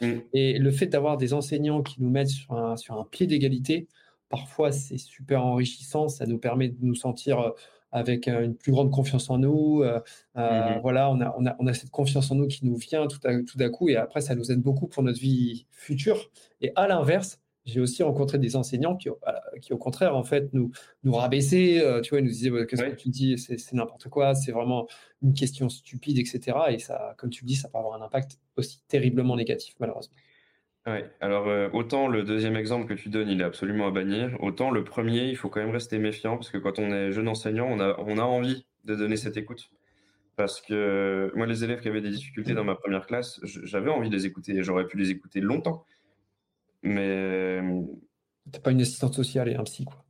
mm. 0.00 0.12
et 0.32 0.58
le 0.58 0.70
fait 0.70 0.86
d'avoir 0.86 1.18
des 1.18 1.34
enseignants 1.34 1.82
qui 1.82 2.02
nous 2.02 2.08
mettent 2.08 2.30
sur 2.30 2.52
un, 2.54 2.78
sur 2.78 2.98
un 2.98 3.04
pied 3.04 3.26
d'égalité 3.26 3.86
parfois 4.30 4.72
c'est 4.72 4.96
super 4.96 5.44
enrichissant. 5.44 6.08
Ça 6.08 6.24
nous 6.24 6.38
permet 6.38 6.70
de 6.70 6.78
nous 6.80 6.94
sentir 6.94 7.40
euh, 7.40 7.50
avec 7.96 8.28
euh, 8.28 8.44
une 8.44 8.54
plus 8.54 8.72
grande 8.72 8.90
confiance 8.90 9.30
en 9.30 9.38
nous. 9.38 9.82
Mmh 9.82 10.80
voilà, 10.82 11.10
on 11.10 11.20
a, 11.20 11.34
on, 11.38 11.46
a, 11.46 11.56
on 11.58 11.66
a, 11.66 11.72
cette 11.72 11.90
confiance 11.90 12.30
en 12.30 12.34
nous 12.34 12.46
qui 12.46 12.66
nous 12.66 12.76
vient 12.76 13.06
tout, 13.06 13.18
à, 13.24 13.42
tout 13.42 13.56
d'un 13.56 13.70
coup 13.70 13.88
et 13.88 13.96
après, 13.96 14.20
ça 14.20 14.34
nous 14.34 14.52
aide 14.52 14.60
beaucoup 14.60 14.86
pour 14.86 15.02
notre 15.02 15.18
vie 15.18 15.66
future. 15.70 16.30
Et 16.60 16.72
à 16.76 16.86
l'inverse, 16.86 17.40
j'ai 17.64 17.80
aussi 17.80 18.02
rencontré 18.02 18.38
des 18.38 18.54
enseignants 18.54 18.96
qui, 18.96 19.08
qui, 19.62 19.72
au 19.72 19.78
contraire, 19.78 20.14
en 20.14 20.22
fait, 20.22 20.52
nous, 20.52 20.70
nous 21.04 21.14
rabaissaient, 21.14 21.82
tu 22.02 22.10
vois, 22.10 22.20
ils 22.20 22.24
nous 22.24 22.30
disaient 22.30 22.50
Qu'est-ce 22.66 22.82
que 22.82 22.94
tu 22.94 23.08
dis? 23.08 23.38
C'est 23.38 23.72
n'importe 23.72 24.08
quoi, 24.08 24.34
c'est 24.34 24.52
vraiment 24.52 24.86
une 25.22 25.32
question 25.32 25.68
stupide, 25.68 26.18
etc. 26.18 26.58
Et 26.70 26.78
ça, 26.78 27.14
comme 27.16 27.30
tu 27.30 27.44
le 27.44 27.48
dis, 27.48 27.56
ça 27.56 27.68
peut 27.68 27.78
avoir 27.78 28.00
un 28.00 28.04
impact 28.04 28.38
aussi 28.56 28.82
terriblement 28.88 29.36
négatif, 29.36 29.74
malheureusement. 29.80 30.14
Oui, 30.86 30.98
alors 31.20 31.48
euh, 31.48 31.68
autant 31.72 32.06
le 32.06 32.22
deuxième 32.22 32.56
exemple 32.56 32.86
que 32.86 32.94
tu 33.00 33.08
donnes, 33.08 33.28
il 33.28 33.40
est 33.40 33.44
absolument 33.44 33.88
à 33.88 33.90
bannir, 33.90 34.36
autant 34.40 34.70
le 34.70 34.84
premier, 34.84 35.28
il 35.28 35.36
faut 35.36 35.48
quand 35.48 35.60
même 35.60 35.70
rester 35.70 35.98
méfiant 35.98 36.36
parce 36.36 36.50
que 36.50 36.58
quand 36.58 36.78
on 36.78 36.92
est 36.92 37.10
jeune 37.10 37.26
enseignant, 37.26 37.66
on 37.68 37.80
a, 37.80 37.96
on 37.98 38.18
a 38.18 38.22
envie 38.22 38.66
de 38.84 38.94
donner 38.94 39.16
cette 39.16 39.36
écoute. 39.36 39.70
Parce 40.36 40.60
que 40.60 41.32
moi, 41.34 41.46
les 41.46 41.64
élèves 41.64 41.80
qui 41.80 41.88
avaient 41.88 42.02
des 42.02 42.10
difficultés 42.10 42.54
dans 42.54 42.62
ma 42.62 42.76
première 42.76 43.06
classe, 43.06 43.40
j'avais 43.42 43.90
envie 43.90 44.10
de 44.10 44.14
les 44.14 44.26
écouter 44.26 44.52
et 44.52 44.62
j'aurais 44.62 44.86
pu 44.86 44.98
les 44.98 45.10
écouter 45.10 45.40
longtemps. 45.40 45.84
Mais. 46.82 47.60
T'as 48.52 48.60
pas 48.60 48.70
une 48.70 48.82
assistante 48.82 49.14
sociale 49.14 49.48
et 49.48 49.56
un 49.56 49.64
psy, 49.64 49.86
quoi. 49.86 50.04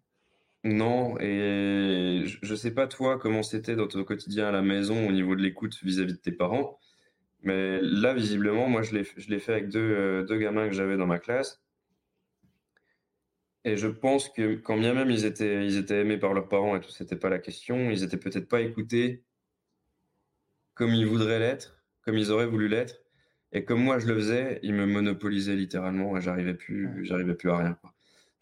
Non, 0.65 1.17
et 1.21 2.25
je 2.27 2.55
sais 2.57 2.73
pas 2.73 2.89
toi 2.89 3.21
comment 3.21 3.45
c'était 3.45 3.77
dans 3.77 3.87
ton 3.87 4.03
quotidien 4.03 4.49
à 4.49 4.51
la 4.51 4.63
maison 4.63 5.09
au 5.09 5.13
niveau 5.13 5.37
de 5.37 5.43
l'écoute 5.43 5.79
vis-à-vis 5.85 6.15
de 6.15 6.19
tes 6.19 6.33
parents. 6.33 6.81
Mais 7.47 7.81
là, 7.81 8.13
visiblement, 8.13 8.69
moi, 8.69 8.83
je 8.83 8.93
l'ai 8.93 9.05
fait 9.39 9.53
avec 9.53 9.69
deux, 9.69 9.79
euh, 9.79 10.25
deux 10.25 10.37
gamins 10.37 10.67
que 10.69 10.75
j'avais 10.75 10.97
dans 10.97 11.07
ma 11.07 11.21
classe. 11.21 11.63
Et 13.65 13.77
je 13.77 13.87
pense 13.87 14.29
que 14.29 14.57
quand 14.57 14.77
bien 14.77 14.95
même 14.95 15.11
ils 15.11 15.25
étaient, 15.25 15.65
ils 15.65 15.77
étaient 15.77 16.01
aimés 16.01 16.19
par 16.19 16.35
leurs 16.35 16.49
parents 16.49 16.77
et 16.77 16.81
tout, 16.81 16.91
c'était 16.91 17.17
pas 17.17 17.29
la 17.29 17.39
question, 17.39 17.91
ils 17.91 18.03
étaient 18.03 18.17
peut-être 18.17 18.49
pas 18.49 18.61
écoutés 18.61 19.25
comme 20.75 20.91
ils 20.91 21.07
voudraient 21.07 21.39
l'être, 21.39 21.83
comme 22.03 22.17
ils 22.17 22.31
auraient 22.31 22.47
voulu 22.47 22.69
l'être. 22.69 23.03
Et 23.53 23.65
comme 23.65 23.83
moi 23.83 23.99
je 23.99 24.07
le 24.07 24.15
faisais, 24.15 24.61
ils 24.63 24.75
me 24.75 24.87
monopolisaient 24.87 25.57
littéralement 25.57 26.17
et 26.17 26.21
j'arrivais 26.21 26.55
plus, 26.55 27.05
j'arrivais 27.05 27.35
plus 27.35 27.51
à 27.51 27.59
rien. 27.59 27.79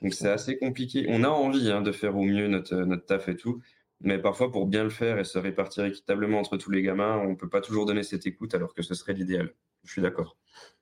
Donc 0.03 0.15
c'est 0.15 0.29
assez 0.29 0.59
compliqué. 0.59 1.07
On 1.09 1.25
a 1.25 1.29
envie 1.29 1.71
hein, 1.71 1.81
de 1.81 1.93
faire 1.93 2.17
au 2.17 2.25
mieux 2.25 2.49
notre, 2.49 2.77
notre 2.77 3.07
taf 3.07 3.29
et 3.29 3.37
tout, 3.37 3.63
mais 4.01 4.19
parfois, 4.19 4.51
pour 4.51 4.67
bien 4.67 4.85
le 4.85 4.91
faire 4.91 5.19
et 5.19 5.25
se 5.25 5.39
répartir 5.39 5.85
équitablement 5.85 6.39
entre 6.39 6.57
tous 6.57 6.71
les 6.71 6.83
gamins, 6.83 7.19
on 7.19 7.31
ne 7.31 7.35
peut 7.35 7.49
pas 7.49 7.61
toujours 7.61 7.87
donner 7.87 8.03
cette 8.03 8.27
écoute 8.27 8.55
alors 8.55 8.75
que 8.75 8.83
ce 8.83 8.95
serait 8.95 9.15
l'idéal. 9.15 9.55
Je 9.85 9.93
suis 9.93 10.03
d'accord. 10.03 10.37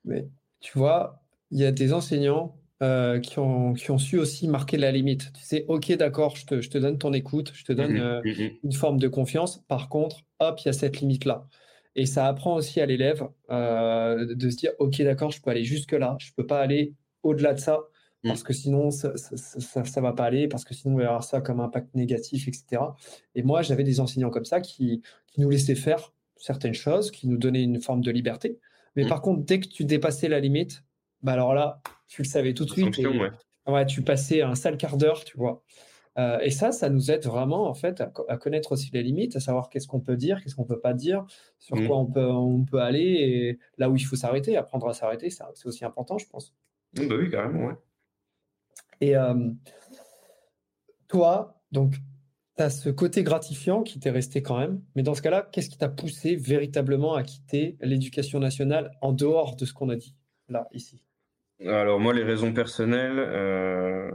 Mais 0.05 0.27
tu 0.59 0.77
vois, 0.77 1.23
il 1.51 1.59
y 1.59 1.65
a 1.65 1.71
des 1.71 1.93
enseignants 1.93 2.57
euh, 2.81 3.19
qui, 3.19 3.39
ont, 3.39 3.73
qui 3.73 3.91
ont 3.91 3.97
su 3.97 4.17
aussi 4.17 4.47
marquer 4.47 4.77
la 4.77 4.91
limite. 4.91 5.31
Tu 5.33 5.43
sais, 5.43 5.65
ok, 5.67 5.93
d'accord, 5.93 6.35
je 6.35 6.45
te, 6.45 6.61
je 6.61 6.69
te, 6.69 6.77
donne 6.77 6.97
ton 6.97 7.13
écoute, 7.13 7.51
je 7.53 7.63
te 7.63 7.71
donne 7.71 7.93
mhm, 7.93 8.01
euh, 8.01 8.21
mhm. 8.25 8.51
une 8.63 8.73
forme 8.73 8.97
de 8.97 9.07
confiance. 9.07 9.63
Par 9.67 9.87
contre, 9.87 10.25
hop, 10.39 10.59
il 10.59 10.65
y 10.65 10.69
a 10.69 10.73
cette 10.73 10.99
limite-là. 10.99 11.47
Et 11.95 12.05
ça 12.05 12.27
apprend 12.27 12.55
aussi 12.55 12.81
à 12.81 12.85
l'élève 12.85 13.27
euh, 13.51 14.35
de 14.35 14.49
se 14.49 14.57
dire, 14.57 14.71
ok, 14.79 15.01
d'accord, 15.03 15.31
je 15.31 15.41
peux 15.41 15.51
aller 15.51 15.63
jusque-là, 15.63 16.17
je 16.19 16.31
ne 16.31 16.33
peux 16.35 16.47
pas 16.47 16.59
aller 16.59 16.93
au-delà 17.21 17.53
de 17.53 17.59
ça 17.59 17.79
Mmh. 18.23 18.29
parce 18.29 18.43
que 18.43 18.53
sinon, 18.53 18.89
ça 18.89 19.09
ne 19.11 20.01
va 20.01 20.13
pas 20.13 20.23
aller, 20.23 20.47
parce 20.47 20.63
que 20.63 20.73
sinon, 20.73 20.95
on 20.95 20.97
va 20.97 21.05
avoir 21.07 21.23
ça 21.25 21.41
comme 21.41 21.59
impact 21.59 21.93
négatif, 21.93 22.47
etc. 22.47 22.81
Et 23.35 23.43
moi, 23.43 23.61
j'avais 23.63 23.83
des 23.83 23.99
enseignants 23.99 24.29
comme 24.29 24.45
ça 24.45 24.61
qui, 24.61 25.01
qui, 25.27 25.41
nous 25.41 25.49
laissaient 25.49 25.75
faire 25.75 26.13
certaines 26.37 26.73
choses, 26.73 27.11
qui 27.11 27.27
nous 27.27 27.37
donnaient 27.37 27.63
une 27.63 27.81
forme 27.81 28.01
de 28.01 28.11
liberté. 28.11 28.59
Mais 28.95 29.03
mmh. 29.03 29.09
par 29.09 29.21
contre, 29.21 29.43
dès 29.43 29.59
que 29.59 29.67
tu 29.67 29.83
dépassais 29.83 30.29
la 30.29 30.39
limite, 30.39 30.83
bah 31.21 31.33
alors 31.33 31.53
là, 31.53 31.81
tu 32.07 32.21
le 32.21 32.27
savais 32.27 32.53
tout 32.53 32.63
de 32.63 32.69
suite. 32.69 32.97
ouais. 33.67 33.85
tu 33.85 34.01
passais 34.03 34.41
un 34.41 34.55
sale 34.55 34.77
quart 34.77 34.95
d'heure, 34.95 35.25
tu 35.25 35.37
vois. 35.37 35.61
Euh, 36.17 36.39
et 36.41 36.51
ça, 36.51 36.71
ça 36.71 36.89
nous 36.89 37.11
aide 37.11 37.25
vraiment 37.25 37.67
en 37.67 37.73
fait 37.73 38.01
à, 38.01 38.37
connaître 38.37 38.71
aussi 38.71 38.91
les 38.93 39.01
limites, 39.03 39.35
à 39.35 39.39
savoir 39.39 39.69
qu'est-ce 39.69 39.87
qu'on 39.87 39.99
peut 39.99 40.15
dire, 40.15 40.41
qu'est-ce 40.41 40.55
qu'on 40.55 40.63
peut 40.63 40.79
pas 40.79 40.93
dire, 40.93 41.25
sur 41.59 41.75
mmh. 41.75 41.87
quoi 41.87 41.97
on 41.97 42.05
peut, 42.05 42.25
on 42.25 42.63
peut 42.63 42.79
aller 42.79 43.01
et 43.01 43.59
là 43.79 43.89
où 43.89 43.95
il 43.95 44.05
faut 44.05 44.15
s'arrêter, 44.15 44.55
apprendre 44.55 44.87
à 44.87 44.93
s'arrêter, 44.93 45.29
c'est 45.29 45.65
aussi 45.65 45.83
important, 45.83 46.19
je 46.19 46.27
pense. 46.27 46.55
bah 46.93 47.15
oui, 47.17 47.29
carrément, 47.31 47.65
ouais. 47.65 47.75
Et 49.03 49.17
euh, 49.17 49.49
toi, 51.09 51.61
donc, 51.73 51.95
tu 52.55 52.63
as 52.63 52.69
ce 52.69 52.89
côté 52.89 53.21
gratifiant 53.21 53.83
qui 53.83 53.99
t'est 53.99 54.11
resté 54.11 54.41
quand 54.41 54.57
même. 54.57 54.81
Mais 54.95 55.03
dans 55.03 55.13
ce 55.13 55.21
cas-là, 55.21 55.49
qu'est-ce 55.51 55.69
qui 55.69 55.77
t'a 55.77 55.89
poussé 55.89 56.37
véritablement 56.37 57.13
à 57.13 57.23
quitter 57.23 57.75
l'éducation 57.81 58.39
nationale 58.39 58.91
en 59.01 59.11
dehors 59.11 59.57
de 59.57 59.65
ce 59.65 59.73
qu'on 59.73 59.89
a 59.89 59.97
dit 59.97 60.15
là, 60.47 60.69
ici? 60.71 61.03
Alors, 61.65 61.99
moi, 61.99 62.13
les 62.13 62.23
raisons 62.23 62.53
personnelles. 62.53 63.19
Euh, 63.19 64.09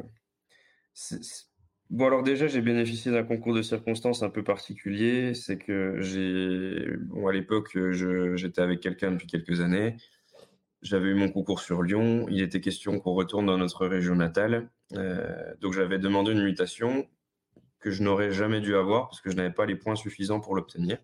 bon, 1.91 2.07
alors 2.07 2.23
déjà, 2.23 2.47
j'ai 2.47 2.63
bénéficié 2.63 3.13
d'un 3.13 3.25
concours 3.25 3.55
de 3.55 3.61
circonstances 3.61 4.23
un 4.23 4.31
peu 4.31 4.43
particulier. 4.43 5.35
C'est 5.35 5.59
que 5.59 6.01
j'ai. 6.01 6.97
Bon, 6.97 7.27
à 7.27 7.33
l'époque, 7.35 7.77
j'étais 8.37 8.63
avec 8.63 8.81
quelqu'un 8.81 9.13
depuis 9.13 9.27
quelques 9.27 9.61
années. 9.61 9.99
J'avais 10.81 11.09
eu 11.09 11.15
mon 11.15 11.29
concours 11.29 11.61
sur 11.61 11.83
Lyon. 11.83 12.27
Il 12.31 12.41
était 12.41 12.63
question 12.63 13.01
qu'on 13.01 13.13
retourne 13.13 13.45
dans 13.45 13.59
notre 13.59 13.87
région 13.87 14.15
natale. 14.15 14.71
Euh, 14.95 15.55
donc 15.61 15.75
j'avais 15.75 15.99
demandé 15.99 16.33
une 16.33 16.43
mutation 16.43 17.09
que 17.81 17.91
je 17.91 18.03
n'aurais 18.03 18.31
jamais 18.31 18.61
dû 18.61 18.75
avoir 18.75 19.09
parce 19.09 19.21
que 19.21 19.31
je 19.31 19.37
n'avais 19.37 19.53
pas 19.53 19.67
les 19.67 19.77
points 19.77 19.97
suffisants 19.97 20.41
pour 20.41 20.55
l'obtenir. 20.55 20.99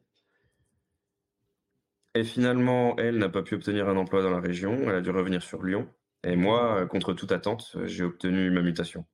Et 2.15 2.25
finalement, 2.25 2.97
elle 2.97 3.19
n'a 3.19 3.29
pas 3.29 3.43
pu 3.43 3.55
obtenir 3.55 3.89
un 3.89 3.97
emploi 3.97 4.23
dans 4.23 4.31
la 4.31 4.41
région, 4.41 4.75
elle 4.89 4.95
a 4.97 5.01
dû 5.01 5.11
revenir 5.11 5.43
sur 5.43 5.63
Lyon. 5.63 5.89
Et 6.23 6.37
moi, 6.37 6.87
contre 6.87 7.13
toute 7.13 7.33
attente, 7.33 7.77
j'ai 7.85 8.05
obtenu 8.05 8.51
ma 8.51 8.63
mutation. 8.63 9.05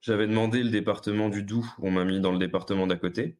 J'avais 0.00 0.26
demandé 0.26 0.62
le 0.62 0.70
département 0.70 1.28
du 1.28 1.42
Doubs, 1.42 1.64
on 1.78 1.90
m'a 1.90 2.04
mis 2.04 2.20
dans 2.20 2.32
le 2.32 2.38
département 2.38 2.86
d'à 2.86 2.96
côté. 2.96 3.38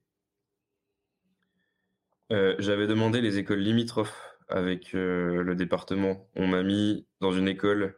Euh, 2.32 2.54
j'avais 2.58 2.86
demandé 2.86 3.20
les 3.20 3.38
écoles 3.38 3.58
limitrophes 3.58 4.38
avec 4.48 4.94
euh, 4.94 5.42
le 5.42 5.54
département. 5.54 6.28
On 6.36 6.46
m'a 6.46 6.62
mis 6.62 7.06
dans 7.20 7.32
une 7.32 7.48
école 7.48 7.96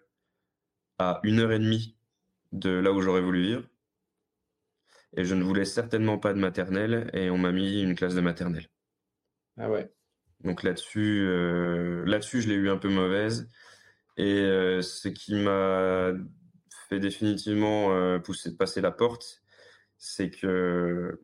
à 0.99 1.21
une 1.23 1.41
heure 1.41 1.53
et 1.53 1.59
demie 1.59 1.97
de 2.53 2.71
là 2.71 2.93
où 2.93 3.01
j'aurais 3.01 3.21
voulu 3.21 3.43
vivre. 3.43 3.63
Et 5.17 5.25
je 5.25 5.35
ne 5.35 5.43
voulais 5.43 5.65
certainement 5.65 6.19
pas 6.19 6.33
de 6.33 6.39
maternelle 6.39 7.11
et 7.13 7.31
on 7.31 7.39
m'a 7.39 7.53
mis 7.53 7.83
une 7.83 7.95
classe 7.95 8.15
de 8.15 8.21
maternelle. 8.21 8.69
Ah 9.57 9.71
ouais. 9.71 9.91
Donc 10.41 10.63
là-dessus, 10.63 11.25
euh, 11.27 12.05
là-dessus, 12.05 12.43
je 12.43 12.49
l'ai 12.49 12.55
eu 12.55 12.69
un 12.69 12.77
peu 12.77 12.91
mauvaise. 12.91 13.49
Et 14.19 14.43
ce 14.81 15.09
qui 15.09 15.35
m'a 15.35 16.13
fait 16.89 17.01
définitivement 17.01 18.19
pousser, 18.21 18.57
passer 18.57 18.81
la 18.81 18.91
porte, 18.91 19.43
c'est 19.99 20.31
que 20.31 21.21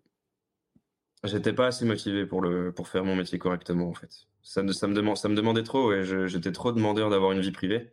J'étais 1.24 1.52
pas 1.52 1.68
assez 1.68 1.84
motivé 1.84 2.26
pour, 2.26 2.40
le, 2.40 2.72
pour 2.72 2.88
faire 2.88 3.04
mon 3.04 3.14
métier 3.14 3.38
correctement, 3.38 3.88
en 3.88 3.94
fait. 3.94 4.26
Ça, 4.42 4.66
ça, 4.72 4.88
me, 4.88 5.14
ça 5.14 5.28
me 5.28 5.36
demandait 5.36 5.62
trop 5.62 5.92
et 5.92 6.04
j'étais 6.28 6.50
trop 6.50 6.72
demandeur 6.72 7.10
d'avoir 7.10 7.32
une 7.32 7.40
vie 7.40 7.52
privée. 7.52 7.92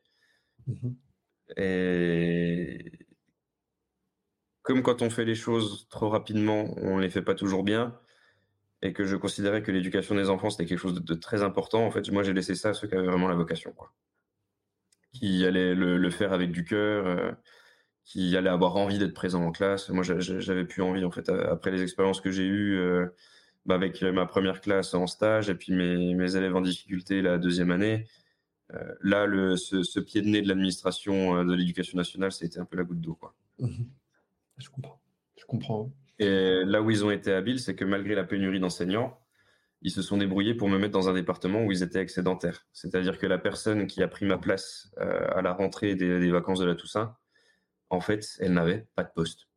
Mmh 0.68 0.90
et 1.58 2.92
comme 4.62 4.84
quand 4.84 5.02
on 5.02 5.10
fait 5.10 5.26
les 5.26 5.36
choses 5.36 5.88
trop 5.90 6.10
rapidement, 6.10 6.76
on 6.78 7.00
les 7.00 7.10
fait 7.10 7.24
pas 7.24 7.34
toujours 7.34 7.64
bien, 7.64 7.98
et 8.82 8.94
que 8.94 9.04
je 9.04 9.16
considérais 9.16 9.64
que 9.64 9.72
l'éducation 9.72 10.16
des 10.16 10.30
enfants, 10.30 10.50
c'était 10.50 10.66
quelque 10.66 10.80
chose 10.80 11.04
de, 11.04 11.14
très 11.16 11.44
important, 11.44 11.86
en 11.86 11.92
fait, 11.92 12.10
moi, 12.12 12.24
j'ai 12.24 12.34
laissé 12.34 12.56
ça 12.56 12.70
à 12.70 12.74
ceux 12.74 12.88
qui 12.88 12.96
avaient 12.96 13.08
vraiment 13.08 13.28
la 13.28 13.36
vocation, 13.36 13.74
quoi. 13.74 13.92
Qui 15.12 15.44
allaient 15.46 15.74
le, 15.74 16.10
faire 16.12 16.34
avec 16.34 16.52
du 16.52 16.66
cœur. 16.66 17.08
Euh, 17.08 17.32
qui 18.06 18.36
allait 18.36 18.50
avoir 18.50 18.76
envie 18.76 18.98
d'être 18.98 19.14
présent 19.14 19.44
en 19.44 19.52
classe. 19.52 19.90
Moi, 19.90 20.04
j'avais 20.04 20.66
plus 20.66 20.82
envie, 20.82 21.06
en 21.06 21.12
fait, 21.12 21.30
après 21.30 21.70
les 21.72 21.84
expériences 21.84 22.22
que 22.22 22.32
j'ai 22.32 22.46
eues 22.46 22.78
euh, 22.78 23.08
bah, 23.66 23.76
avec 23.76 24.02
ma 24.02 24.26
première 24.26 24.62
classe 24.62 24.96
en 24.96 25.06
stage 25.06 25.50
et 25.50 25.56
puis 25.56 25.74
mes 25.74 26.36
élèves 26.36 26.56
en 26.56 26.62
difficulté 26.62 27.22
la 27.22 27.38
deuxième 27.38 27.70
année. 27.70 28.08
Euh, 28.74 28.94
là, 29.02 29.26
le, 29.26 29.58
ce, 29.58 30.00
pied 30.00 30.22
de 30.22 30.28
nez 30.28 30.42
de 30.42 30.48
l'administration 30.48 31.38
euh, 31.38 31.44
de 31.44 31.54
l'éducation 31.54 31.98
nationale, 31.98 32.32
c'était 32.32 32.60
un 32.60 32.66
peu 32.66 32.78
la 32.78 32.84
goutte 32.84 33.02
d'eau. 33.02 33.16
Quoi. 33.16 33.36
Mmh 33.60 33.86
Je 34.58 34.70
comprends. 34.70 35.02
Je 35.38 35.46
comprends. 35.46 35.92
Et 36.20 36.64
là 36.66 36.82
où 36.82 36.92
ils 36.92 37.06
ont 37.06 37.12
été 37.12 37.32
habiles, 37.32 37.60
c'est 37.60 37.76
que 37.76 37.86
malgré 37.86 38.14
la 38.14 38.26
pénurie 38.26 38.60
d'enseignants, 38.60 39.20
ils 39.82 39.92
se 39.92 40.02
sont 40.02 40.18
débrouillés 40.18 40.54
pour 40.54 40.68
me 40.68 40.78
mettre 40.78 40.92
dans 40.92 41.08
un 41.08 41.14
département 41.14 41.64
où 41.64 41.72
ils 41.72 41.82
étaient 41.82 42.02
excédentaires. 42.02 42.68
C'est-à-dire 42.74 43.18
que 43.18 43.26
la 43.26 43.38
personne 43.38 43.88
qui 43.88 44.04
a 44.04 44.10
pris 44.10 44.26
ma 44.26 44.38
place 44.38 44.92
à 44.98 45.42
la 45.42 45.54
rentrée 45.54 45.96
des, 45.96 46.30
vacances 46.30 46.60
de 46.60 46.66
la 46.66 46.76
Toussaint, 46.76 47.16
en 47.90 48.02
fait, 48.02 48.36
elle 48.40 48.52
n'avait 48.52 48.86
pas 48.96 49.04
de 49.04 49.12
poste. 49.16 49.48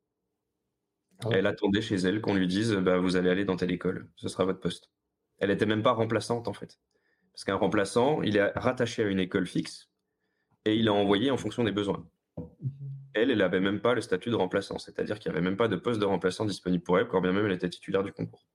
Ah 1.24 1.30
elle 1.32 1.46
attendait 1.48 1.82
chez 1.82 1.96
elle 1.96 2.20
qu'on 2.20 2.34
lui 2.34 2.46
dise 2.46 2.72
bah, 2.74 2.98
Vous 2.98 3.16
allez 3.16 3.30
aller 3.30 3.44
dans 3.44 3.56
telle 3.56 3.72
école, 3.72 4.08
ce 4.14 4.28
sera 4.28 4.44
votre 4.44 4.60
poste. 4.60 4.90
Elle 5.38 5.50
n'était 5.50 5.66
même 5.66 5.82
pas 5.82 5.92
remplaçante, 5.92 6.46
en 6.46 6.52
fait. 6.52 6.78
Parce 7.32 7.44
qu'un 7.44 7.56
remplaçant, 7.56 8.22
il 8.22 8.36
est 8.36 8.52
rattaché 8.56 9.04
à 9.04 9.06
une 9.06 9.18
école 9.18 9.46
fixe 9.46 9.88
et 10.64 10.76
il 10.76 10.86
est 10.86 10.90
envoyé 10.90 11.30
en 11.30 11.36
fonction 11.36 11.64
des 11.64 11.72
besoins. 11.72 12.06
Elle, 13.14 13.30
elle 13.30 13.38
n'avait 13.38 13.60
même 13.60 13.80
pas 13.80 13.94
le 13.94 14.00
statut 14.00 14.30
de 14.30 14.34
remplaçant, 14.34 14.78
c'est-à-dire 14.78 15.18
qu'il 15.18 15.30
n'y 15.30 15.36
avait 15.36 15.44
même 15.44 15.56
pas 15.56 15.68
de 15.68 15.76
poste 15.76 16.00
de 16.00 16.04
remplaçant 16.04 16.44
disponible 16.44 16.82
pour 16.82 16.98
elle, 16.98 17.08
quand 17.08 17.20
bien 17.20 17.32
même 17.32 17.46
elle 17.46 17.52
était 17.52 17.68
titulaire 17.68 18.02
du 18.02 18.12
concours. 18.12 18.46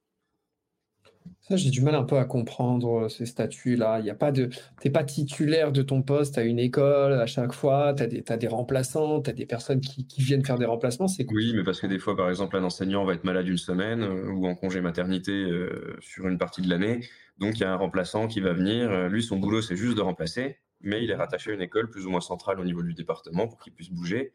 J'ai 1.50 1.70
du 1.70 1.82
mal 1.82 1.96
un 1.96 2.04
peu 2.04 2.18
à 2.18 2.26
comprendre 2.26 3.06
euh, 3.06 3.10
ces 3.10 3.26
statuts-là. 3.26 4.00
Il 4.00 4.06
y 4.06 4.10
a 4.10 4.16
pas 4.16 4.32
de, 4.32 4.50
t'es 4.82 4.90
pas 4.90 5.04
titulaire 5.04 5.72
de 5.72 5.82
ton 5.82 6.02
poste 6.02 6.38
à 6.38 6.44
une 6.44 6.60
école 6.60 7.14
à 7.14 7.26
chaque 7.26 7.54
fois. 7.54 7.94
Tu 7.96 8.04
as 8.04 8.08
des, 8.08 8.24
as 8.28 8.38
des 8.38 8.48
remplaçants, 8.48 9.22
tu 9.22 9.30
as 9.30 9.34
des 9.34 9.46
personnes 9.46 9.80
qui, 9.80 10.06
viennent 10.18 10.44
faire 10.44 10.58
des 10.58 10.66
remplacements. 10.66 11.08
C'est 11.08 11.26
Oui, 11.32 11.54
mais 11.56 11.64
parce 11.64 11.80
que 11.80 11.88
des 11.88 12.00
fois, 12.00 12.18
par 12.18 12.30
exemple, 12.30 12.58
un 12.58 12.64
enseignant 12.64 13.06
va 13.06 13.14
être 13.14 13.24
malade 13.24 13.48
une 13.48 13.58
semaine 13.58 14.04
euh, 14.04 14.30
ou 14.30 14.46
en 14.46 14.56
congé 14.56 14.82
maternité 14.82 15.32
euh, 15.32 15.96
sur 16.02 16.28
une 16.28 16.38
partie 16.38 16.62
de 16.62 16.70
l'année. 16.70 17.00
Donc, 17.40 17.58
il 17.60 17.62
y 17.62 17.66
a 17.66 17.72
un 17.72 17.78
remplaçant 17.78 18.28
qui 18.28 18.42
va 18.42 18.52
venir. 18.54 19.08
Lui, 19.08 19.24
son 19.24 19.38
boulot, 19.38 19.62
c'est 19.62 19.76
juste 19.76 19.96
de 19.96 20.02
remplacer, 20.02 20.58
mais 20.82 21.04
il 21.04 21.12
est 21.12 21.16
rattaché 21.16 21.52
à 21.52 21.54
une 21.54 21.62
école 21.62 21.90
plus 21.90 22.06
ou 22.06 22.10
moins 22.10 22.20
centrale 22.20 22.60
au 22.60 22.66
niveau 22.66 22.82
du 22.82 22.94
département 22.94 23.48
pour 23.48 23.60
qu'il 23.60 23.74
puisse 23.74 23.92
bouger. 23.92 24.34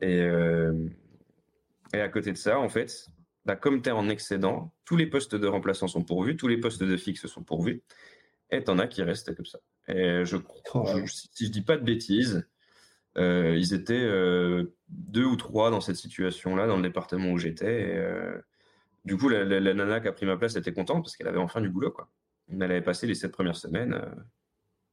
Et 0.00 0.22
à 1.92 2.08
côté 2.08 2.30
de 2.30 2.36
ça, 2.36 2.60
en 2.60 2.68
fait, 2.68 3.08
bah, 3.48 3.56
comme 3.56 3.80
tu 3.80 3.88
es 3.88 3.92
en 3.92 4.10
excédent, 4.10 4.74
tous 4.84 4.96
les 4.96 5.06
postes 5.06 5.34
de 5.34 5.46
remplaçants 5.46 5.88
sont 5.88 6.04
pourvus, 6.04 6.36
tous 6.36 6.48
les 6.48 6.58
postes 6.58 6.82
de 6.82 6.96
fixe 6.98 7.26
sont 7.26 7.42
pourvus, 7.42 7.82
et 8.50 8.62
tu 8.62 8.70
en 8.70 8.78
as 8.78 8.86
qui 8.86 9.02
restent 9.02 9.34
comme 9.34 9.46
ça. 9.46 9.58
Et 9.88 10.22
je, 10.26 10.36
oh, 10.74 10.86
si 11.06 11.46
je 11.46 11.50
dis 11.50 11.62
pas 11.62 11.78
de 11.78 11.82
bêtises, 11.82 12.46
euh, 13.16 13.56
ils 13.56 13.72
étaient 13.72 13.94
euh, 13.94 14.76
deux 14.90 15.24
ou 15.24 15.36
trois 15.36 15.70
dans 15.70 15.80
cette 15.80 15.96
situation-là, 15.96 16.66
dans 16.66 16.76
le 16.76 16.82
département 16.82 17.30
où 17.30 17.38
j'étais. 17.38 17.96
Euh, 17.96 18.38
du 19.06 19.16
coup, 19.16 19.30
la, 19.30 19.46
nana 19.46 20.00
qui 20.00 20.08
a 20.08 20.12
pris 20.12 20.26
ma 20.26 20.36
place 20.36 20.56
était 20.56 20.74
contente 20.74 21.02
parce 21.04 21.16
qu'elle 21.16 21.28
avait 21.28 21.38
enfin 21.38 21.62
du 21.62 21.70
boulot. 21.70 21.90
Quoi. 21.90 22.10
Elle 22.52 22.62
avait 22.64 22.82
passé 22.82 23.06
les 23.06 23.14
sept 23.14 23.32
premières 23.32 23.56
semaines 23.56 23.98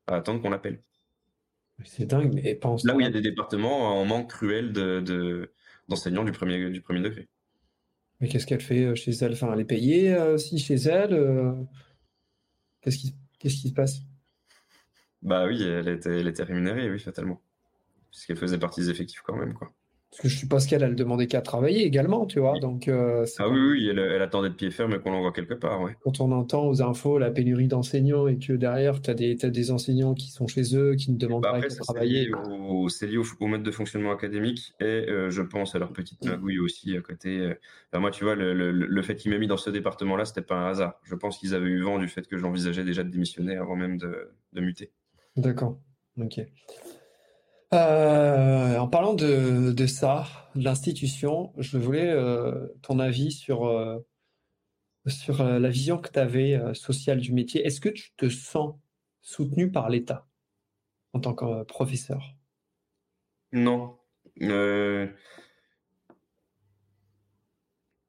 à 0.07 0.15
attendre 0.15 0.41
qu'on 0.41 0.49
l'appelle. 0.49 0.81
C'est 1.83 2.05
dingue, 2.05 2.33
mais 2.33 2.55
pense 2.55 2.85
Là 2.85 2.95
où 2.95 3.01
il 3.01 3.03
y 3.03 3.07
a 3.07 3.11
des 3.11 3.19
départements 3.19 3.99
en 3.99 4.05
manque 4.05 4.29
cruel 4.29 4.71
d'enseignants 4.71 6.23
de, 6.23 6.31
du, 6.31 6.37
premier, 6.37 6.69
du 6.69 6.81
premier 6.81 7.01
degré. 7.01 7.27
Mais 8.25 8.29
qu'est-ce 8.29 8.47
qu'elle 8.47 8.61
fait 8.61 8.85
euh, 8.85 8.95
chez 8.95 9.11
elle? 9.11 9.33
Enfin, 9.33 9.53
elle 9.53 9.59
est 9.59 9.65
payée 9.65 10.11
euh, 10.11 10.33
aussi 10.33 10.57
chez 10.57 10.73
elle 10.73 11.13
euh, 11.13 11.53
Qu'est-ce 12.81 12.97
qui, 12.97 13.15
qu'est-ce 13.37 13.61
qui 13.61 13.69
se 13.69 13.73
passe? 13.75 13.99
Bah 15.21 15.45
oui, 15.45 15.61
elle 15.61 15.87
était, 15.89 16.21
elle 16.21 16.27
était 16.27 16.41
rémunérée, 16.41 16.89
oui, 16.89 16.99
fatalement. 16.99 17.39
Puisqu'elle 18.09 18.37
faisait 18.37 18.57
partie 18.57 18.81
des 18.81 18.89
effectifs 18.89 19.21
quand 19.21 19.35
même, 19.35 19.53
quoi. 19.53 19.71
Parce 20.15 20.21
que 20.21 20.29
je 20.29 20.37
suppose 20.37 20.65
qu'elle, 20.65 20.81
elle 20.81 20.95
demandait 20.95 21.27
qu'à 21.27 21.41
travailler 21.41 21.83
également, 21.83 22.25
tu 22.25 22.39
vois. 22.39 22.57
Donc, 22.59 22.87
euh, 22.87 23.25
ah 23.37 23.49
oui, 23.49 23.59
oui, 23.59 23.87
elle, 23.89 24.21
attendait 24.21 24.47
de 24.47 24.53
pied 24.53 24.71
ferme 24.71 24.97
qu'on 24.99 25.11
l'envoie 25.11 25.33
quelque 25.33 25.55
part. 25.55 25.81
Ouais. 25.81 25.97
Quand 26.05 26.21
on 26.21 26.31
entend 26.31 26.65
aux 26.69 26.81
infos 26.81 27.17
la 27.17 27.31
pénurie 27.31 27.67
d'enseignants 27.67 28.25
et 28.29 28.37
que 28.37 28.53
derrière, 28.53 29.01
tu 29.01 29.09
as, 29.09 29.13
des 29.13 29.71
enseignants 29.71 30.13
qui 30.13 30.31
sont 30.31 30.47
chez 30.47 30.73
eux, 30.77 30.95
qui 30.95 31.11
ne 31.11 31.17
demandent 31.17 31.43
bah, 31.43 31.59
pas 31.59 31.65
à 31.65 31.67
travailler. 31.67 32.31
C'est 32.87 33.07
lié, 33.07 33.17
au, 33.17 33.47
mode 33.47 33.63
de 33.63 33.71
fonctionnement 33.71 34.13
académique 34.13 34.73
et 34.79 34.85
euh, 34.85 35.29
je 35.31 35.41
pense 35.41 35.75
à 35.75 35.79
leur 35.79 35.91
petite 35.91 36.23
magouille 36.23 36.59
aussi 36.59 36.95
à 36.95 37.01
côté. 37.01 37.53
Euh. 37.93 37.99
moi, 37.99 38.09
tu 38.09 38.23
vois, 38.23 38.35
le, 38.35 39.01
fait 39.01 39.17
qu'ils 39.17 39.31
m'aient 39.31 39.39
mis 39.39 39.47
dans 39.47 39.57
ce 39.57 39.69
département-là, 39.69 40.23
c'était 40.23 40.41
pas 40.41 40.55
un 40.55 40.67
hasard. 40.69 40.97
Je 41.03 41.15
pense 41.15 41.39
qu'ils 41.39 41.53
avaient 41.53 41.67
eu 41.67 41.81
vent 41.81 41.99
du 41.99 42.07
fait 42.07 42.25
que 42.25 42.37
j'envisageais 42.37 42.85
déjà 42.85 43.03
de 43.03 43.09
démissionner 43.09 43.57
avant 43.57 43.75
même 43.75 43.97
de, 43.97 44.29
de 44.53 44.61
muter. 44.61 44.93
D'accord. 45.35 45.77
Ok. 46.17 46.39
Euh, 47.73 48.77
en 48.77 48.87
parlant 48.87 49.13
de, 49.13 49.87
ça, 49.87 50.27
de 50.55 50.63
l'institution, 50.63 51.53
je 51.57 51.77
voulais 51.77 52.09
euh, 52.09 52.67
ton 52.81 52.99
avis 52.99 53.31
sur, 53.31 53.65
euh, 53.65 53.99
la 55.05 55.69
vision 55.69 55.97
que 55.97 56.09
tu 56.09 56.19
avais 56.19 56.59
sociale 56.73 57.19
du 57.19 57.33
métier. 57.33 57.65
Est-ce 57.65 57.81
que 57.81 57.89
tu 57.89 58.11
te 58.15 58.29
sens 58.29 58.75
soutenu 59.21 59.71
par 59.71 59.89
l'État 59.89 60.27
en 61.13 61.19
tant 61.19 61.33
que 61.33 61.63
professeur? 61.63 62.35
Non. 63.51 63.97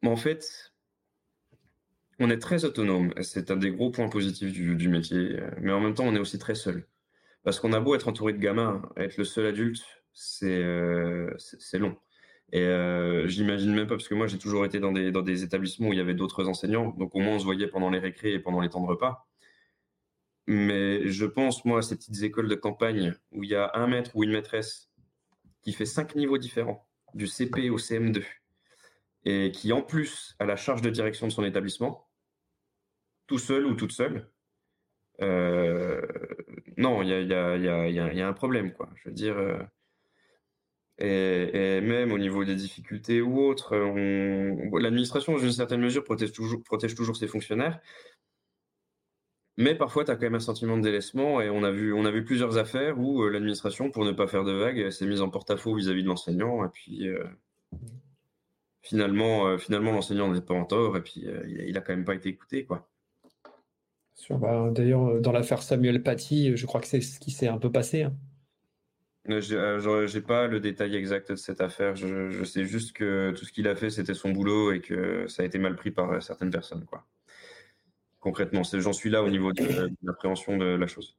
En 0.02 0.16
fait, 0.16 0.72
on 2.18 2.30
est 2.30 2.38
très 2.38 2.64
autonome. 2.64 3.12
C'est 3.22 3.50
un 3.50 3.56
des 3.56 3.70
gros 3.70 3.90
points 3.90 4.08
positifs 4.08 4.52
du 4.52 4.88
métier. 4.88 5.40
Mais 5.60 5.72
en 5.72 5.80
même 5.80 5.94
temps, 5.94 6.04
on 6.06 6.14
est 6.14 6.20
aussi 6.20 6.38
très 6.38 6.54
seul. 6.54 6.86
Parce 7.46 7.60
qu'on 7.60 7.72
a 7.72 7.78
beau 7.78 7.94
être 7.94 8.08
entouré 8.08 8.32
de 8.32 8.38
gamins, 8.38 8.82
être 8.96 9.18
le 9.18 9.22
seul 9.22 9.46
adulte, 9.46 9.84
c'est 10.12 10.64
euh, 10.64 11.30
long. 11.74 11.96
Et 12.50 12.60
euh, 12.60 13.28
j'imagine 13.28 13.72
même 13.72 13.86
pas, 13.86 13.94
parce 13.94 14.08
que 14.08 14.16
moi 14.16 14.26
j'ai 14.26 14.38
toujours 14.38 14.64
été 14.64 14.80
dans 14.80 14.90
des, 14.90 15.12
dans 15.12 15.22
des 15.22 15.44
établissements 15.44 15.90
où 15.90 15.92
il 15.92 15.98
y 15.98 16.00
avait 16.00 16.14
d'autres 16.14 16.48
enseignants, 16.48 16.88
donc 16.98 17.14
au 17.14 17.20
moins 17.20 17.36
on 17.36 17.38
se 17.38 17.44
voyait 17.44 17.68
pendant 17.68 17.88
les 17.88 18.00
récrés 18.00 18.32
et 18.32 18.40
pendant 18.40 18.60
les 18.60 18.68
temps 18.68 18.80
de 18.82 18.88
repas. 18.88 19.28
Mais 20.48 21.06
je 21.06 21.24
pense, 21.24 21.64
moi, 21.64 21.78
à 21.78 21.82
ces 21.82 21.94
petites 21.94 22.20
écoles 22.24 22.48
de 22.48 22.56
campagne 22.56 23.14
où 23.30 23.44
il 23.44 23.50
y 23.50 23.54
a 23.54 23.70
un 23.74 23.86
maître 23.86 24.10
ou 24.14 24.24
une 24.24 24.32
maîtresse 24.32 24.90
qui 25.62 25.72
fait 25.72 25.86
cinq 25.86 26.16
niveaux 26.16 26.38
différents, 26.38 26.88
du 27.14 27.28
CP 27.28 27.70
au 27.70 27.78
CM2, 27.78 28.24
et 29.24 29.52
qui 29.52 29.72
en 29.72 29.82
plus 29.82 30.34
a 30.40 30.46
la 30.46 30.56
charge 30.56 30.82
de 30.82 30.90
direction 30.90 31.28
de 31.28 31.32
son 31.32 31.44
établissement, 31.44 32.08
tout 33.28 33.38
seul 33.38 33.66
ou 33.66 33.74
toute 33.74 33.92
seule, 33.92 34.32
euh, 35.22 36.02
non, 36.76 37.02
il 37.02 37.08
y 37.08 37.34
a, 37.34 38.28
un 38.28 38.32
problème, 38.32 38.72
quoi. 38.72 38.88
Je 38.96 39.08
veux 39.08 39.14
dire. 39.14 39.36
Euh, 39.38 39.58
et, 40.98 41.80
même 41.80 42.12
au 42.12 42.18
niveau 42.18 42.44
des 42.44 42.54
difficultés 42.54 43.20
ou 43.20 43.40
autres, 43.40 43.76
l'administration, 44.78 45.32
dans 45.32 45.38
une 45.38 45.52
certaine 45.52 45.80
mesure, 45.80 46.04
protège 46.04 46.32
toujours, 46.32 47.16
ses 47.16 47.26
fonctionnaires. 47.28 47.80
Mais 49.58 49.74
parfois, 49.74 50.04
tu 50.04 50.10
as 50.10 50.16
quand 50.16 50.22
même 50.22 50.34
un 50.34 50.40
sentiment 50.40 50.76
de 50.76 50.82
délaissement 50.82 51.40
et 51.40 51.48
on 51.48 51.64
a 51.64 51.70
vu, 51.70 51.94
on 51.94 52.04
a 52.04 52.10
vu 52.10 52.24
plusieurs 52.24 52.58
affaires 52.58 52.98
où 52.98 53.22
euh, 53.22 53.30
l'administration, 53.30 53.90
pour 53.90 54.04
ne 54.04 54.12
pas 54.12 54.26
faire 54.26 54.44
de 54.44 54.52
vagues, 54.52 54.90
s'est 54.90 55.06
mise 55.06 55.22
en 55.22 55.30
porte-à-faux 55.30 55.74
vis-à-vis 55.74 56.02
de 56.02 56.08
l'enseignant 56.08 56.62
et 56.64 56.68
puis 56.68 57.08
finalement, 58.82 59.56
l'enseignant 59.68 60.30
n'est 60.30 60.42
pas 60.42 60.54
en 60.54 60.66
tort 60.66 60.96
et 60.98 61.02
puis 61.02 61.26
il, 61.46 61.76
a 61.76 61.80
quand 61.80 61.94
même 61.94 62.04
pas 62.04 62.14
été 62.14 62.28
écouté, 62.28 62.64
quoi. 62.66 62.86
Bah, 64.30 64.70
d'ailleurs, 64.72 65.20
dans 65.20 65.32
l'affaire 65.32 65.62
Samuel 65.62 66.02
Paty, 66.02 66.56
je 66.56 66.66
crois 66.66 66.80
que 66.80 66.86
c'est 66.86 67.00
ce 67.00 67.20
qui 67.20 67.30
s'est 67.30 67.48
un 67.48 67.58
peu 67.58 67.70
passé. 67.70 68.04
Hein. 68.04 68.16
Je 69.28 70.14
n'ai 70.14 70.22
pas 70.22 70.46
le 70.46 70.60
détail 70.60 70.94
exact 70.96 71.32
de 71.32 71.36
cette 71.36 71.60
affaire. 71.60 71.96
Je, 71.96 72.44
sais 72.44 72.64
juste 72.64 72.92
que 72.92 73.32
tout 73.36 73.44
ce 73.44 73.52
qu'il 73.52 73.68
a 73.68 73.74
fait, 73.74 73.90
c'était 73.90 74.14
son 74.14 74.30
boulot 74.30 74.72
et 74.72 74.80
que 74.80 75.26
ça 75.26 75.42
a 75.42 75.46
été 75.46 75.58
mal 75.58 75.76
pris 75.76 75.90
par 75.90 76.22
certaines 76.22 76.50
personnes. 76.50 76.84
Quoi. 76.84 77.04
Concrètement, 78.20 78.62
j'en 78.62 78.92
suis 78.92 79.10
là 79.10 79.22
au 79.22 79.30
niveau 79.30 79.52
de, 79.52 79.90
l'appréhension 80.02 80.56
de 80.56 80.64
la 80.64 80.86
chose. 80.86 81.16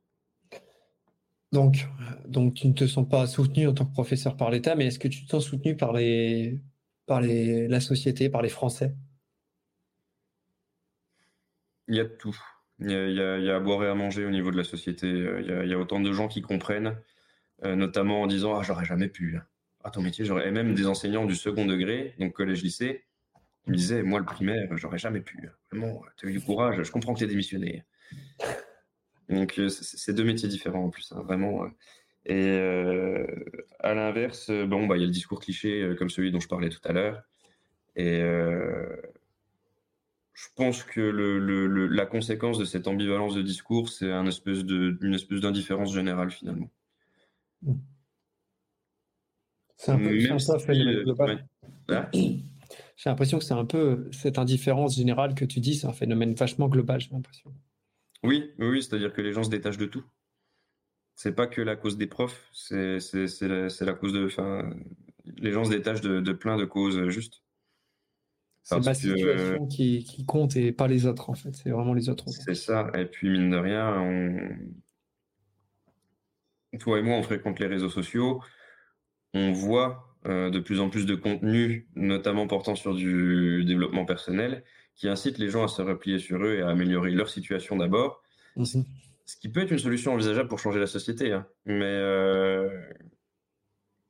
Donc, 1.52 1.88
donc, 2.26 2.56
tu 2.56 2.68
ne 2.68 2.74
te 2.74 2.88
sens 2.88 3.08
pas 3.08 3.26
soutenu 3.28 3.68
en 3.68 3.74
tant 3.74 3.86
que 3.86 3.94
professeur 3.94 4.36
par 4.36 4.52
l'État, 4.52 4.76
mais 4.76 4.88
est-ce 4.88 5.00
que 5.00 5.08
tu 5.08 5.26
te 5.26 5.32
sens 5.32 5.46
soutenu 5.46 5.78
par, 5.78 5.94
les, 5.94 6.60
par 7.06 7.22
les, 7.22 7.68
la 7.68 7.80
société, 7.80 8.30
par 8.30 8.42
les 8.42 8.50
Français? 8.50 8.96
Il 11.88 11.96
y 11.96 12.02
a 12.02 12.06
tout. 12.06 12.38
Il 12.80 12.92
y 12.92 13.50
a, 13.50 13.56
à 13.56 13.60
boire 13.60 13.84
et 13.84 13.88
à 13.88 13.96
manger 13.96 14.26
au 14.26 14.30
niveau 14.30 14.52
de 14.52 14.58
la 14.58 14.64
société. 14.64 15.08
il 15.08 15.68
y 15.68 15.74
a 15.74 15.80
autant 15.80 16.00
de 16.00 16.14
gens 16.14 16.28
qui 16.28 16.42
comprennent 16.42 16.96
euh, 17.66 17.76
notamment 17.76 18.22
en 18.22 18.28
disant 18.28 18.58
ah 18.58 18.64
j'aurais 18.64 18.86
jamais 18.86 19.08
pu. 19.08 19.40
Ah 19.84 19.90
ton 19.90 20.02
métier 20.02 20.26
j'aurais. 20.26 20.48
Et 20.48 20.52
même 20.52 20.76
des 20.76 20.86
enseignants 20.86 21.26
du 21.26 21.36
second 21.36 21.66
degré, 21.66 22.14
donc 22.20 22.34
collège-lycée, 22.34 23.04
me 23.68 23.76
disaient 23.76 24.04
moi 24.04 24.20
le 24.20 24.26
primaire 24.26 24.78
j'aurais 24.78 25.00
jamais 25.00 25.22
pu. 25.22 25.50
Vraiment, 25.72 26.04
tu 26.18 26.28
as 26.28 26.30
eu 26.30 26.34
du 26.34 26.42
courage. 26.42 26.82
Je 26.84 26.92
comprends 26.92 27.14
que 27.14 27.20
tu 27.20 27.26
es 27.26 27.28
démissionné. 27.28 27.84
Donc 29.30 29.58
euh, 29.60 29.70
c'est 29.70 30.14
deux 30.14 30.24
métiers 30.24 30.48
différents 30.48 30.86
en 30.86 30.90
plus, 30.90 31.12
hein, 31.12 31.22
vraiment. 31.24 31.66
Et 32.26 32.50
euh, 32.50 33.26
à 33.80 33.94
l'inverse, 33.94 34.52
bon, 34.52 34.86
bah, 34.86 34.98
il 34.98 35.02
y 35.02 35.04
a 35.04 35.08
le 35.08 35.12
discours 35.12 35.40
cliché 35.40 35.96
comme 35.98 36.10
celui 36.10 36.32
dont 36.32 36.40
je 36.40 36.48
parlais 36.48 36.70
tout 36.70 36.82
à 36.84 36.92
l'heure. 36.94 37.24
Et 37.96 38.22
je 40.38 40.46
pense 40.56 40.84
que 40.84 41.02
le, 41.02 41.88
la 41.88 42.06
conséquence 42.06 42.60
de 42.60 42.66
cette 42.66 42.88
ambivalence 42.88 43.34
de 43.34 43.42
discours, 43.42 43.90
c'est 43.90 44.12
un 44.12 44.28
espèce 44.28 44.64
de, 44.64 44.96
une 45.02 45.16
espèce 45.16 45.42
d'indifférence 45.42 45.92
générale 45.92 46.30
finalement. 46.30 46.70
C'est 49.78 49.92
un 49.92 49.98
peu, 49.98 50.60
phénomène 50.60 51.04
global. 51.04 51.48
J'ai 52.14 53.10
l'impression 53.10 53.40
que 53.40 53.46
c'est 53.46 53.56
un 53.56 53.66
peu 53.66 54.08
cette 54.12 54.38
indifférence 54.38 54.96
générale 54.96 55.34
que 55.34 55.44
tu 55.44 55.60
dis, 55.60 55.74
c'est 55.74 55.88
un 55.88 55.94
phénomène 55.94 56.36
vachement 56.36 56.70
global, 56.70 57.02
j'ai 57.02 57.10
l'impression. 57.10 57.52
Oui, 58.22 58.52
oui, 58.60 58.84
c'est-à-dire 58.84 59.14
que 59.14 59.22
les 59.22 59.34
gens 59.34 59.44
se 59.44 59.50
détachent 59.50 59.80
de 59.80 59.88
tout. 59.88 60.04
C'est 61.16 61.34
pas 61.34 61.48
que 61.48 61.62
la 61.62 61.76
cause 61.76 61.98
des 61.98 62.06
profs, 62.06 62.48
c'est 62.54 63.00
la, 63.42 63.68
la, 63.82 63.94
cause 63.94 64.14
de. 64.14 64.28
Enfin, 64.28 64.70
les 65.38 65.52
gens 65.52 65.64
se 65.64 65.72
détachent 65.72 66.02
de, 66.02 66.32
plein 66.34 66.58
de 66.58 66.66
causes 66.66 67.10
justes. 67.10 67.42
C'est 68.70 68.86
ma 68.86 68.94
situation 68.94 69.66
qui, 69.68 70.04
qui, 70.04 70.26
compte 70.26 70.58
et 70.58 70.74
pas 70.74 70.88
les 70.88 71.06
autres, 71.06 71.30
en 71.30 71.36
fait. 71.36 71.56
C'est 71.56 71.70
vraiment 71.70 71.94
les 71.94 72.10
autres. 72.10 72.26
C'est 72.28 72.54
ça. 72.54 72.92
Et 72.96 73.06
puis, 73.06 73.30
mine 73.30 73.50
de 73.50 73.56
rien, 73.56 73.98
on, 73.98 74.38
toi 76.78 77.00
et 77.00 77.02
moi, 77.02 77.16
on 77.16 77.24
fréquente 77.24 77.60
les 77.60 77.68
réseaux 77.68 77.90
sociaux, 77.90 78.44
on 79.34 79.54
voit 79.54 80.18
euh, 80.26 80.50
de 80.50 80.60
plus 80.60 80.82
en 80.82 80.90
plus 80.90 81.06
de 81.06 81.16
contenus, 81.16 81.86
notamment 81.96 82.46
portant 82.48 82.76
sur 82.76 82.94
du 82.94 83.64
développement 83.64 84.04
personnel, 84.04 84.66
qui 84.96 85.08
incitent 85.08 85.38
les 85.38 85.50
gens 85.50 85.64
à 85.64 85.70
se 85.70 85.82
replier 85.82 86.20
sur 86.20 86.44
eux 86.44 86.56
et 86.56 86.62
à 86.62 86.68
améliorer 86.68 87.12
leur 87.12 87.30
situation 87.30 87.78
d'abord. 87.78 88.22
Mhm. 88.58 88.84
Ce 89.26 89.38
qui 89.38 89.48
peut 89.48 89.62
être 89.62 89.72
une 89.72 89.80
solution 89.80 90.14
envisageable 90.14 90.50
pour 90.50 90.60
changer 90.60 90.80
la 90.80 90.88
société, 90.88 91.32
hein. 91.32 91.48
mais 91.66 91.86
euh, 91.86 92.70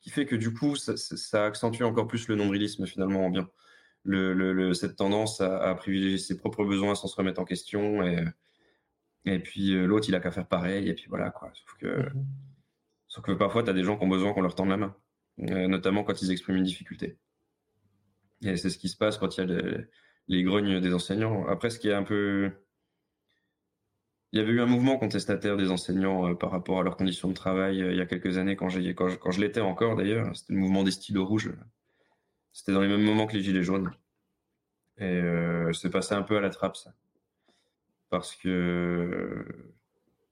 qui 0.02 0.10
fait 0.10 0.26
que 0.26 0.36
du 0.36 0.52
coup, 0.52 0.76
ça, 0.76 1.46
accentue 1.46 1.84
encore 1.84 2.08
plus 2.08 2.28
le 2.28 2.36
nombrilisme 2.36 2.88
finalement 2.88 3.26
en 3.26 3.30
bien. 3.30 3.48
Le, 4.10 4.74
cette 4.74 4.96
tendance 4.96 5.42
à, 5.42 5.76
privilégier 5.76 6.18
ses 6.18 6.38
propres 6.38 6.64
besoins 6.64 6.96
sans 6.96 7.08
se 7.08 7.16
remettre 7.18 7.42
en 7.42 7.46
question 7.46 8.02
et, 8.04 8.24
et 9.26 9.40
puis 9.40 9.74
euh, 9.74 9.86
l'autre 9.86 10.08
il 10.08 10.16
a 10.16 10.22
qu'à 10.22 10.32
faire 10.32 10.48
pareil 10.48 10.88
et 10.88 10.94
puis 10.94 11.08
voilà 11.10 11.30
quoi 11.30 11.52
sauf 11.54 11.76
que 11.78 12.10
mhm. 12.16 12.26
Sauf 13.08 13.24
que 13.24 13.32
parfois, 13.32 13.64
tu 13.64 13.70
as 13.70 13.74
des 13.74 13.84
gens 13.84 13.98
qui 13.98 14.04
ont 14.04 14.10
besoin 14.10 14.34
qu'on 14.34 14.42
leur 14.42 14.56
tende 14.56 14.70
la 14.70 14.78
main, 14.78 14.96
euh, 15.40 15.68
notamment 15.68 16.04
quand 16.04 16.22
ils 16.22 16.32
expriment 16.32 16.58
une 16.58 16.64
difficulté. 16.64 17.18
Et 18.44 18.58
c'est 18.58 18.70
ce 18.70 18.78
qui 18.78 18.90
se 18.90 18.98
passe 18.98 19.18
quand 19.18 19.38
il 19.38 19.50
y 19.50 19.54
a 19.54 19.88
les, 20.28 20.44
grognes 20.44 20.80
des 20.80 20.94
enseignants. 20.94 21.48
Après, 21.48 21.70
ce 21.70 21.80
qui 21.80 21.88
est 21.90 21.94
un 21.94 22.04
peu. 22.04 22.52
Il 24.34 24.40
y 24.40 24.42
avait 24.42 24.52
eu 24.52 24.62
un 24.62 24.66
mouvement 24.66 24.98
contestataire 24.98 25.56
des 25.56 25.72
enseignants 25.72 26.30
euh, 26.30 26.36
par 26.36 26.52
rapport 26.52 26.80
à 26.80 26.84
leurs 26.84 26.98
conditions 26.98 27.30
de 27.30 27.34
travail 27.34 27.78
il 27.78 27.96
y 27.96 28.02
a 28.02 28.06
quelques 28.06 28.38
années, 28.38 28.58
quand, 28.58 28.68
quand, 28.96 29.18
quand 29.18 29.32
je 29.32 29.42
l'étais 29.42 29.62
encore 29.62 29.96
d'ailleurs. 29.96 30.36
C'était 30.36 30.54
le 30.54 30.60
mouvement 30.60 30.84
des 30.84 30.92
stylos 30.92 31.26
rouges. 31.26 31.54
C'était 32.58 32.72
dans 32.72 32.82
les 32.82 32.88
mêmes 32.88 33.04
moments 33.04 33.28
que 33.28 33.34
les 33.34 33.44
gilets 33.44 33.62
jaunes. 33.62 33.92
Et 34.98 35.22
c'est 35.74 35.92
passé 35.92 36.16
un 36.16 36.24
peu 36.24 36.38
à 36.38 36.42
la 36.42 36.50
trappe, 36.50 36.76
ça. 36.76 36.92
Parce 38.10 38.36
que 38.36 39.46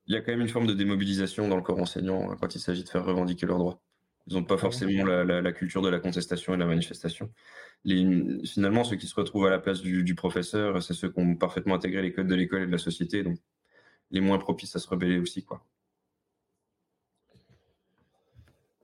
il 0.08 0.16
y 0.16 0.18
a 0.18 0.22
quand 0.22 0.32
même 0.32 0.42
une 0.42 0.50
forme 0.50 0.66
de 0.66 0.74
démobilisation 0.74 1.48
dans 1.48 1.56
le 1.56 1.62
corps 1.62 1.80
enseignant 1.80 2.32
hein, 2.32 2.38
quand 2.42 2.56
il 2.56 2.60
s'agit 2.60 2.84
de 2.84 2.90
faire 2.90 3.06
revendiquer 3.06 3.46
leurs 3.46 3.60
droits. 3.60 3.80
Ils 4.26 4.34
n'ont 4.34 4.44
pas 4.44 4.58
forcément 4.58 5.06
la, 5.06 5.52
culture 5.52 5.84
de 5.84 5.90
la 5.90 6.00
contestation 6.00 6.56
et 6.56 6.58
de 6.58 6.62
la 6.62 6.68
manifestation. 6.68 7.30
finalement, 7.86 8.84
ceux 8.84 8.96
qui 8.96 9.06
se 9.06 9.14
retrouvent 9.14 9.46
à 9.46 9.52
la 9.52 9.60
place 9.60 9.84
du, 9.84 10.16
professeur, 10.16 10.82
c'est 10.82 10.96
ceux 10.96 11.12
qui 11.12 11.20
ont 11.20 11.36
parfaitement 11.36 11.76
intégré 11.76 12.02
les 12.02 12.12
codes 12.12 12.28
de 12.28 12.34
l'école 12.34 12.64
et 12.64 12.66
de 12.66 12.72
la 12.72 12.80
société, 12.80 13.22
donc 13.22 13.38
les 14.10 14.22
moins 14.22 14.40
propices 14.40 14.76
à 14.76 14.80
se 14.80 14.88
rebeller 14.88 15.20
aussi. 15.20 15.44
quoi. 15.44 15.64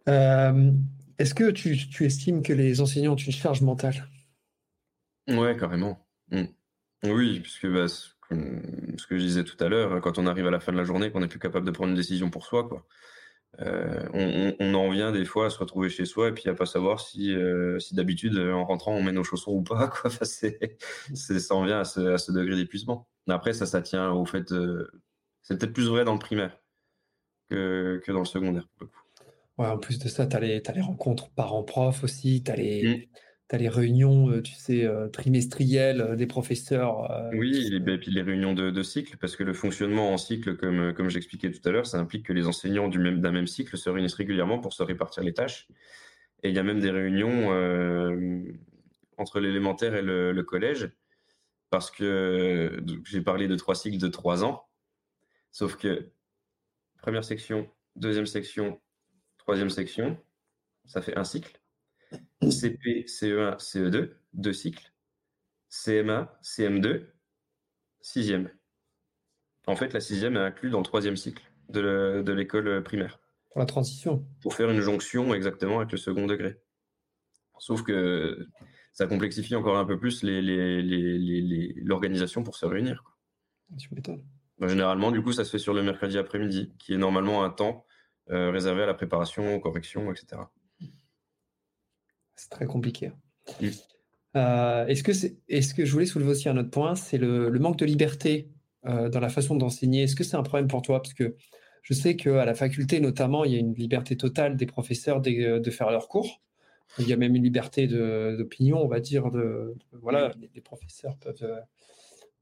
Euh, 0.09 0.73
est-ce 1.21 1.35
que 1.35 1.51
tu, 1.51 1.77
estimes 2.03 2.41
que 2.41 2.51
les 2.51 2.81
enseignants 2.81 3.13
ont 3.13 3.15
une 3.15 3.31
charge 3.31 3.61
mentale? 3.61 4.07
Ouais, 5.27 5.55
carrément. 5.55 6.03
Mmh. 6.31 6.45
Oui, 7.03 7.41
puisque 7.41 7.67
bah, 7.67 7.87
ce 7.87 8.09
que 8.29 9.17
je 9.17 9.23
disais 9.23 9.43
tout 9.43 9.63
à 9.63 9.69
l'heure, 9.69 10.01
quand 10.01 10.17
on 10.17 10.25
arrive 10.25 10.47
à 10.47 10.51
la 10.51 10.59
fin 10.59 10.71
de 10.71 10.77
la 10.77 10.83
journée, 10.83 11.11
qu'on 11.11 11.19
n'est 11.19 11.27
plus 11.27 11.37
capable 11.37 11.67
de 11.67 11.71
prendre 11.71 11.91
une 11.91 11.95
décision 11.95 12.31
pour 12.31 12.47
soi, 12.47 12.67
quoi. 12.67 12.87
Euh, 13.59 14.55
on, 14.59 14.73
en 14.73 14.89
vient 14.89 15.11
des 15.11 15.25
fois 15.25 15.47
à 15.47 15.49
se 15.49 15.59
retrouver 15.59 15.89
chez 15.89 16.05
soi 16.05 16.29
et 16.29 16.31
puis 16.31 16.49
à 16.49 16.55
pas 16.55 16.65
savoir 16.65 17.01
si, 17.01 17.35
euh, 17.35 17.77
si 17.79 17.93
d'habitude 17.93 18.37
en 18.37 18.63
rentrant 18.63 18.93
on 18.93 19.03
met 19.03 19.11
nos 19.11 19.25
chaussons 19.25 19.51
ou 19.51 19.61
pas. 19.61 19.87
Quoi. 20.01 20.09
c'est, 20.09 20.57
ça 21.13 21.53
en 21.53 21.65
vient 21.65 21.81
à 21.81 21.83
ce, 21.83 22.31
degré 22.31 22.55
d'épuisement. 22.55 23.09
Après, 23.27 23.53
ça, 23.53 23.65
ça 23.65 23.81
tient 23.81 24.09
au 24.11 24.25
fait. 24.25 24.53
c'est 25.43 25.59
peut-être 25.59 25.73
plus 25.73 25.87
vrai 25.87 26.03
dans 26.03 26.13
le 26.13 26.19
primaire 26.19 26.57
que, 27.49 28.01
que 28.03 28.11
dans 28.11 28.19
le 28.19 28.25
secondaire. 28.25 28.67
Ouais, 29.61 29.67
en 29.67 29.77
plus 29.77 29.99
de 29.99 30.07
ça, 30.07 30.25
tu 30.25 30.35
as, 30.35 30.39
les 30.39 30.81
rencontres 30.81 31.29
parents-prof 31.31 32.03
aussi, 32.03 32.43
tu 32.43 32.51
as 32.51 32.55
les. 32.55 32.83
Mmh 32.83 33.21
les 33.57 33.69
réunions, 33.69 34.29
euh, 34.29 34.41
tu 34.41 34.53
sais, 34.53 34.85
euh, 34.85 35.07
trimestrielles 35.07 36.01
euh, 36.01 36.15
des 36.15 36.27
professeurs. 36.27 37.29
Oui, 37.33 37.69
et 37.73 37.97
puis 37.97 38.11
les 38.11 38.21
réunions 38.21 38.53
de, 38.53 38.83
cycle, 38.83 39.17
parce 39.17 39.35
que 39.35 39.43
le 39.43 39.53
fonctionnement 39.53 40.13
en 40.13 40.17
cycle, 40.17 40.57
comme, 40.57 40.93
comme 40.93 41.09
j'expliquais 41.09 41.51
tout 41.51 41.67
à 41.67 41.71
l'heure, 41.71 41.85
ça 41.85 41.99
implique 41.99 42.25
que 42.25 42.33
les 42.33 42.47
enseignants 42.47 42.87
du 42.87 42.99
même, 42.99 43.21
d'un 43.21 43.31
même 43.31 43.47
cycle 43.47 43.77
se 43.77 43.89
réunissent 43.89 44.13
régulièrement 44.13 44.59
pour 44.59 44.73
se 44.73 44.83
répartir 44.83 45.23
les 45.23 45.33
tâches. 45.33 45.67
Et 46.43 46.49
il 46.49 46.55
y 46.55 46.59
a 46.59 46.63
même 46.63 46.79
des 46.79 46.89
réunions 46.89 47.49
entre 49.17 49.39
l'élémentaire 49.39 49.95
et 49.95 50.01
le, 50.01 50.41
collège, 50.41 50.89
parce 51.69 51.91
que 51.91 52.83
j'ai 53.05 53.21
parlé 53.21 53.47
de 53.47 53.55
trois 53.55 53.75
cycles 53.75 53.99
de 53.99 54.07
trois 54.07 54.43
ans, 54.43 54.63
sauf 55.51 55.75
que 55.75 56.09
première 57.01 57.23
section, 57.23 57.69
deuxième 57.95 58.25
section, 58.25 58.79
troisième 59.41 59.69
section, 59.69 60.17
ça 60.85 61.01
fait 61.01 61.17
un 61.17 61.23
cycle. 61.23 61.59
CP, 62.41 63.05
CE1, 63.07 63.57
CE2, 63.57 64.11
deux 64.33 64.53
cycles. 64.53 64.93
CMA, 65.69 66.37
CM2, 66.43 67.07
sixième. 68.01 68.51
En 69.67 69.75
fait, 69.75 69.93
la 69.93 69.99
sixième 69.99 70.35
est 70.35 70.41
inclue 70.41 70.69
dans 70.69 70.79
le 70.79 70.85
troisième 70.85 71.15
cycle 71.15 71.43
de 71.69 72.31
l'école 72.31 72.83
primaire. 72.83 73.19
Pour 73.51 73.59
la 73.59 73.65
transition. 73.65 74.25
Pour 74.41 74.53
faire 74.53 74.69
une 74.69 74.81
jonction 74.81 75.33
exactement 75.33 75.79
avec 75.79 75.91
le 75.91 75.97
second 75.97 76.27
degré. 76.27 76.61
Sauf 77.57 77.83
que 77.83 78.47
ça 78.91 79.07
complexifie 79.07 79.55
encore 79.55 79.77
un 79.77 79.85
peu 79.85 79.99
plus 79.99 80.23
l'organisation 80.23 82.43
pour 82.43 82.55
se 82.55 82.65
réunir. 82.65 83.03
Tu 83.77 83.93
m'étonnes. 83.93 84.25
Généralement, 84.61 85.11
du 85.11 85.23
coup, 85.23 85.31
ça 85.31 85.45
se 85.45 85.49
fait 85.49 85.59
sur 85.59 85.73
le 85.73 85.83
mercredi 85.83 86.17
après-midi, 86.17 86.73
qui 86.77 86.93
est 86.93 86.97
normalement 86.97 87.43
un 87.43 87.49
temps 87.49 87.85
euh, 88.29 88.51
réservé 88.51 88.83
à 88.83 88.85
la 88.85 88.93
préparation, 88.93 89.55
aux 89.55 89.59
corrections, 89.59 90.11
etc. 90.11 90.43
C'est 92.35 92.49
très 92.49 92.65
compliqué. 92.65 93.11
Euh, 94.35 94.85
est-ce 94.87 95.03
que, 95.03 95.13
c'est, 95.13 95.37
est-ce 95.49 95.73
que 95.73 95.85
je 95.85 95.91
voulais 95.91 96.05
soulever 96.05 96.31
aussi 96.31 96.47
un 96.47 96.57
autre 96.57 96.69
point, 96.69 96.95
c'est 96.95 97.17
le, 97.17 97.49
manque 97.59 97.77
de 97.77 97.85
liberté 97.85 98.49
euh, 98.85 99.09
dans 99.09 99.19
la 99.19 99.29
façon 99.29 99.55
d'enseigner. 99.55 100.03
Est-ce 100.03 100.15
que 100.15 100.23
c'est 100.23 100.37
un 100.37 100.43
problème 100.43 100.67
pour 100.67 100.81
toi? 100.81 101.01
Parce 101.01 101.13
que 101.13 101.35
je 101.83 101.93
sais 101.93 102.15
qu'à 102.15 102.45
la 102.45 102.53
faculté, 102.53 102.99
notamment, 102.99 103.43
il 103.43 103.51
y 103.51 103.55
a 103.55 103.59
une 103.59 103.73
liberté 103.73 104.15
totale 104.15 104.55
des 104.55 104.65
professeurs 104.65 105.19
de, 105.19 105.69
faire 105.69 105.91
leurs 105.91 106.07
cours. 106.07 106.41
Il 106.99 107.07
y 107.07 107.13
a 107.13 107.17
même 107.17 107.35
une 107.35 107.43
liberté 107.43 107.87
d'opinion, 107.87 108.81
on 108.81 108.87
va 108.87 108.99
dire. 108.99 109.31
De, 109.31 109.75
voilà, 109.93 110.33
les, 110.53 110.61
professeurs 110.61 111.17
peuvent, 111.17 111.61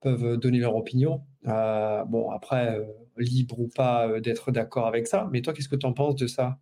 peuvent 0.01 0.38
donner 0.38 0.59
leur 0.59 0.76
opinion. 0.76 1.23
Euh, 1.47 2.03
bon, 2.05 2.31
après, 2.31 2.80
libre 3.17 3.59
ou 3.59 3.67
pas 3.67 4.19
d'être 4.19 4.51
d'accord 4.51 4.88
avec 4.88 5.07
ça. 5.07 5.27
Mais 5.31 5.41
toi, 5.41 5.53
qu'est-ce 5.53 5.69
que 5.69 5.76
tu 5.76 5.85
en 5.85 5.93
penses 5.93 6.15
de 6.15 6.27
ça? 6.27 6.59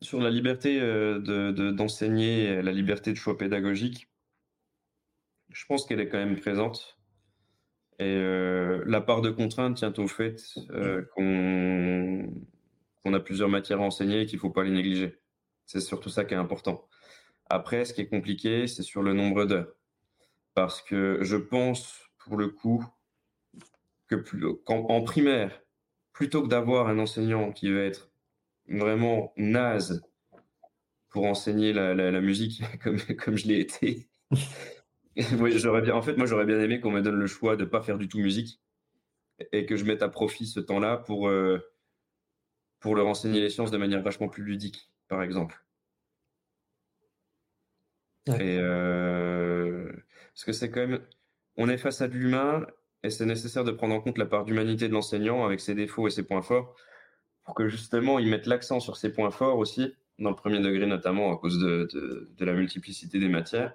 Sur 0.00 0.20
la 0.20 0.30
liberté 0.30 0.78
de, 0.80 1.70
d'enseigner, 1.72 2.62
la 2.62 2.72
liberté 2.72 3.10
de 3.10 3.16
choix 3.16 3.36
pédagogique, 3.36 4.08
je 5.50 5.64
pense 5.66 5.86
qu'elle 5.86 6.00
est 6.00 6.08
quand 6.08 6.18
même 6.18 6.38
présente. 6.38 7.00
Et 7.98 8.16
la 8.86 9.00
part 9.00 9.22
de 9.22 9.30
contrainte 9.30 9.76
tient 9.76 9.92
au 9.96 10.06
fait 10.06 10.40
qu'on, 11.16 12.32
qu'on 13.02 13.14
a 13.14 13.20
plusieurs 13.20 13.48
matières 13.48 13.80
à 13.80 13.84
enseigner 13.84 14.20
et 14.20 14.26
qu'il 14.26 14.36
ne 14.36 14.40
faut 14.40 14.50
pas 14.50 14.62
les 14.62 14.70
négliger. 14.70 15.18
C'est 15.66 15.80
surtout 15.80 16.10
ça 16.10 16.24
qui 16.24 16.34
est 16.34 16.38
important. 16.38 16.88
Après, 17.50 17.84
ce 17.84 17.92
qui 17.92 18.02
est 18.02 18.08
compliqué, 18.08 18.66
c'est 18.66 18.82
sur 18.82 19.02
le 19.02 19.14
nombre 19.14 19.46
d'heures. 19.46 19.74
Parce 20.54 20.82
que 20.82 21.18
je 21.22 21.36
pense, 21.36 22.00
pour 22.18 22.36
le 22.36 22.48
coup, 22.48 22.84
que 24.08 24.16
plus, 24.16 24.44
en 24.66 25.02
primaire, 25.02 25.62
plutôt 26.12 26.42
que 26.42 26.48
d'avoir 26.48 26.88
un 26.88 26.98
enseignant 26.98 27.52
qui 27.52 27.70
va 27.70 27.80
être 27.80 28.10
vraiment 28.68 29.32
naze 29.36 30.02
pour 31.10 31.24
enseigner 31.26 31.72
la, 31.72 31.94
la, 31.94 32.20
musique 32.20 32.62
comme, 32.82 32.98
comme 33.16 33.36
je 33.36 33.46
l'ai 33.46 33.60
été, 33.60 34.08
j'aurais 35.16 35.82
bien, 35.82 35.94
en 35.94 36.02
fait, 36.02 36.16
moi, 36.16 36.26
j'aurais 36.26 36.46
bien 36.46 36.60
aimé 36.60 36.80
qu'on 36.80 36.90
me 36.90 37.02
donne 37.02 37.18
le 37.18 37.26
choix 37.26 37.56
de 37.56 37.64
ne 37.64 37.68
pas 37.68 37.82
faire 37.82 37.98
du 37.98 38.08
tout 38.08 38.18
musique 38.18 38.60
et 39.52 39.66
que 39.66 39.76
je 39.76 39.84
mette 39.84 40.02
à 40.02 40.08
profit 40.08 40.46
ce 40.46 40.60
temps-là 40.60 40.96
pour, 40.96 41.28
euh, 41.28 41.60
pour 42.80 42.96
leur 42.96 43.06
enseigner 43.06 43.40
les 43.40 43.50
sciences 43.50 43.70
de 43.70 43.78
manière 43.78 44.02
vachement 44.02 44.28
plus 44.28 44.42
ludique, 44.42 44.90
par 45.08 45.22
exemple. 45.22 45.64
Et 48.26 48.58
euh, 48.58 49.37
parce 50.38 50.44
que 50.44 50.52
c'est 50.52 50.70
quand 50.70 50.86
même, 50.86 51.00
on 51.56 51.68
est 51.68 51.78
face 51.78 52.00
à 52.00 52.06
de 52.06 52.14
l'humain 52.14 52.64
et 53.02 53.10
c'est 53.10 53.26
nécessaire 53.26 53.64
de 53.64 53.72
prendre 53.72 53.92
en 53.92 54.00
compte 54.00 54.18
la 54.18 54.26
part 54.26 54.44
d'humanité 54.44 54.86
de 54.86 54.92
l'enseignant 54.92 55.44
avec 55.44 55.58
ses 55.58 55.74
défauts 55.74 56.06
et 56.06 56.12
ses 56.12 56.22
points 56.22 56.42
forts 56.42 56.76
pour 57.42 57.56
que 57.56 57.66
justement 57.66 58.20
ils 58.20 58.30
mettent 58.30 58.46
l'accent 58.46 58.78
sur 58.78 58.96
ses 58.96 59.12
points 59.12 59.32
forts 59.32 59.58
aussi, 59.58 59.96
dans 60.20 60.30
le 60.30 60.36
premier 60.36 60.60
degré 60.60 60.86
notamment 60.86 61.32
à 61.32 61.38
cause 61.38 61.58
de, 61.58 61.88
de, 62.38 62.44
la 62.44 62.52
multiplicité 62.52 63.18
des 63.18 63.28
matières. 63.28 63.74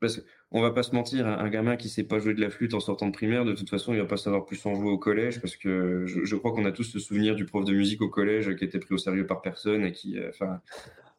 Parce 0.00 0.20
qu'on 0.50 0.60
va 0.60 0.72
pas 0.72 0.82
se 0.82 0.92
mentir, 0.92 1.28
un, 1.28 1.48
gamin 1.50 1.76
qui 1.76 1.88
sait 1.88 2.02
pas 2.02 2.18
jouer 2.18 2.34
de 2.34 2.40
la 2.40 2.50
flûte 2.50 2.74
en 2.74 2.80
sortant 2.80 3.06
de 3.06 3.12
primaire, 3.12 3.44
de 3.44 3.52
toute 3.52 3.70
façon, 3.70 3.94
il 3.94 4.00
va 4.00 4.06
pas 4.06 4.16
savoir 4.16 4.44
plus 4.44 4.66
en 4.66 4.74
jouer 4.74 4.90
au 4.90 4.98
collège, 4.98 5.40
parce 5.40 5.56
que 5.56 6.04
je, 6.06 6.34
crois 6.34 6.50
qu'on 6.50 6.64
a 6.64 6.72
tous 6.72 6.82
ce 6.82 6.98
souvenir 6.98 7.36
du 7.36 7.44
prof 7.44 7.64
de 7.64 7.72
musique 7.72 8.02
au 8.02 8.08
collège 8.08 8.56
qui 8.56 8.64
était 8.64 8.80
pris 8.80 8.92
au 8.92 8.98
sérieux 8.98 9.26
par 9.26 9.40
personne 9.40 9.84
et 9.84 9.92
qui, 9.92 10.18
euh, 10.18 10.30
enfin, 10.30 10.60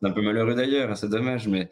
un 0.02 0.12
peu 0.12 0.22
malheureux 0.22 0.56
d'ailleurs, 0.56 0.92
hein, 0.92 0.96
c'est 0.96 1.10
dommage, 1.10 1.48
mais 1.48 1.70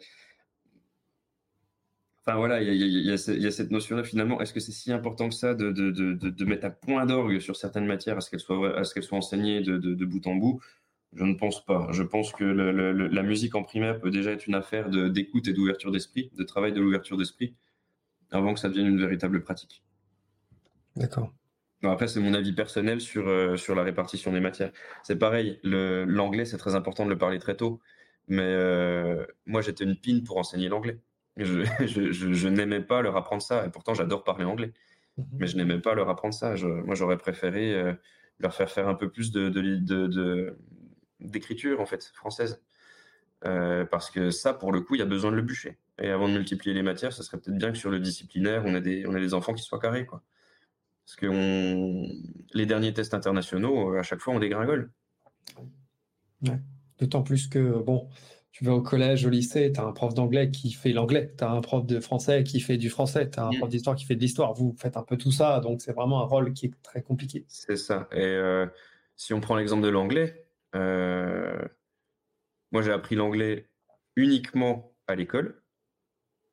Enfin 2.26 2.38
voilà, 2.38 2.60
il 2.60 2.74
y, 2.74 3.12
a, 3.12 3.16
cette 3.16 3.70
notion-là 3.70 4.02
finalement. 4.02 4.40
Est-ce 4.40 4.52
que 4.52 4.58
c'est 4.58 4.72
si 4.72 4.90
important 4.90 5.28
que 5.28 5.34
ça 5.34 5.54
de, 5.54 5.70
de, 5.70 5.92
de, 5.92 6.12
de 6.12 6.44
mettre 6.44 6.66
un 6.66 6.70
point 6.70 7.06
d'orgue 7.06 7.38
sur 7.38 7.54
certaines 7.54 7.86
matières 7.86 8.16
à 8.16 8.20
ce 8.20 8.30
qu'elles 8.30 8.40
soient, 8.40 8.76
à 8.76 8.82
ce 8.82 8.94
qu'elles 8.94 9.04
soient 9.04 9.18
enseignées 9.18 9.60
de, 9.60 10.04
bout 10.04 10.26
en 10.26 10.34
bout? 10.34 10.60
Je 11.12 11.22
ne 11.22 11.34
pense 11.34 11.64
pas. 11.64 11.86
Je 11.92 12.02
pense 12.02 12.32
que 12.32 12.42
la 12.42 13.22
musique 13.22 13.54
en 13.54 13.62
primaire 13.62 14.00
peut 14.00 14.10
déjà 14.10 14.32
être 14.32 14.48
une 14.48 14.56
affaire 14.56 14.90
d'écoute 14.90 15.46
et 15.46 15.52
d'ouverture 15.52 15.92
d'esprit, 15.92 16.32
de 16.36 16.42
travail 16.42 16.72
de 16.72 16.80
l'ouverture 16.80 17.16
d'esprit, 17.16 17.54
avant 18.32 18.54
que 18.54 18.60
ça 18.60 18.68
devienne 18.70 18.88
une 18.88 19.00
véritable 19.00 19.44
pratique. 19.44 19.84
D'accord. 20.96 21.32
après, 21.84 22.08
c'est 22.08 22.18
mon 22.18 22.34
avis 22.34 22.54
personnel 22.54 23.00
sur, 23.00 23.28
euh, 23.28 23.56
sur 23.56 23.76
la 23.76 23.84
répartition 23.84 24.32
des 24.32 24.40
matières. 24.40 24.72
C'est 25.04 25.16
pareil, 25.16 25.60
l'anglais, 25.62 26.44
c'est 26.44 26.58
très 26.58 26.74
important 26.74 27.04
de 27.04 27.10
le 27.10 27.18
parler 27.18 27.38
très 27.38 27.56
tôt. 27.56 27.80
Mais 28.26 28.42
euh, 28.42 29.24
moi, 29.44 29.62
j'étais 29.62 29.84
une 29.84 29.96
pine 29.96 30.24
pour 30.24 30.38
enseigner 30.38 30.68
l'anglais. 30.68 30.98
Je, 31.36 32.48
n'aimais 32.48 32.80
pas 32.80 33.02
leur 33.02 33.16
apprendre 33.16 33.42
ça. 33.42 33.66
Et 33.66 33.70
pourtant, 33.70 33.94
j'adore 33.94 34.24
parler 34.24 34.44
anglais. 34.44 34.72
Mhm. 35.18 35.26
Mais 35.32 35.46
je 35.46 35.56
n'aimais 35.56 35.78
pas 35.78 35.94
leur 35.94 36.08
apprendre 36.08 36.34
ça. 36.34 36.54
moi, 36.84 36.94
j'aurais 36.94 37.18
préféré 37.18 37.74
euh, 37.74 37.92
leur 38.38 38.54
faire 38.54 38.70
faire 38.70 38.88
un 38.88 38.94
peu 38.94 39.10
plus 39.10 39.32
de, 39.32 40.56
d'écriture, 41.20 41.80
en 41.80 41.86
fait, 41.86 42.04
française. 42.14 42.62
Euh, 43.44 43.84
parce 43.84 44.10
que 44.10 44.30
ça, 44.30 44.54
pour 44.54 44.72
le 44.72 44.80
coup, 44.80 44.94
il 44.94 44.98
y 44.98 45.02
a 45.02 45.06
besoin 45.06 45.30
de 45.30 45.36
le 45.36 45.42
bûcher. 45.42 45.78
Et 46.00 46.08
avant 46.08 46.28
de 46.28 46.32
multiplier 46.32 46.74
les 46.74 46.82
matières, 46.82 47.12
ça 47.12 47.22
serait 47.22 47.38
peut-être 47.38 47.56
bien 47.56 47.70
que 47.70 47.78
sur 47.78 47.90
le 47.90 48.00
disciplinaire, 48.00 48.62
on 48.64 48.74
ait 48.74 48.80
des, 48.80 49.06
on 49.06 49.14
a 49.14 49.20
des 49.20 49.34
enfants 49.34 49.52
qui 49.52 49.62
soient 49.62 49.78
carrés. 49.78 50.06
Quoi. 50.06 50.22
Parce 51.04 51.16
que 51.16 52.56
les 52.56 52.66
derniers 52.66 52.92
tests 52.94 53.14
internationaux, 53.14 53.94
à 53.94 54.02
chaque 54.02 54.20
fois, 54.20 54.34
on 54.34 54.38
dégringole. 54.38 54.90
D'autant 56.98 57.22
plus 57.22 57.46
que, 57.46 57.78
bon, 57.82 58.08
tu 58.56 58.64
vas 58.64 58.72
au 58.72 58.80
collège, 58.80 59.26
au 59.26 59.28
lycée, 59.28 59.70
tu 59.70 59.78
as 59.78 59.84
un 59.84 59.92
prof 59.92 60.14
d'anglais 60.14 60.50
qui 60.50 60.72
fait 60.72 60.94
l'anglais, 60.94 61.30
tu 61.36 61.44
as 61.44 61.50
un 61.50 61.60
prof 61.60 61.84
de 61.84 62.00
français 62.00 62.42
qui 62.42 62.60
fait 62.60 62.78
du 62.78 62.88
français, 62.88 63.28
tu 63.28 63.38
as 63.38 63.44
un 63.44 63.50
mm. 63.50 63.58
prof 63.58 63.68
d'histoire 63.68 63.94
qui 63.94 64.06
fait 64.06 64.14
de 64.14 64.20
l'histoire. 64.20 64.54
Vous 64.54 64.74
faites 64.78 64.96
un 64.96 65.02
peu 65.02 65.18
tout 65.18 65.30
ça, 65.30 65.60
donc 65.60 65.82
c'est 65.82 65.92
vraiment 65.92 66.22
un 66.22 66.24
rôle 66.24 66.54
qui 66.54 66.64
est 66.64 66.82
très 66.82 67.02
compliqué. 67.02 67.44
C'est 67.48 67.76
ça. 67.76 68.08
Et 68.12 68.24
euh, 68.24 68.66
si 69.14 69.34
on 69.34 69.42
prend 69.42 69.56
l'exemple 69.56 69.82
de 69.82 69.90
l'anglais, 69.90 70.46
euh, 70.74 71.68
moi 72.72 72.80
j'ai 72.80 72.92
appris 72.92 73.14
l'anglais 73.14 73.68
uniquement 74.16 74.90
à 75.06 75.16
l'école. 75.16 75.62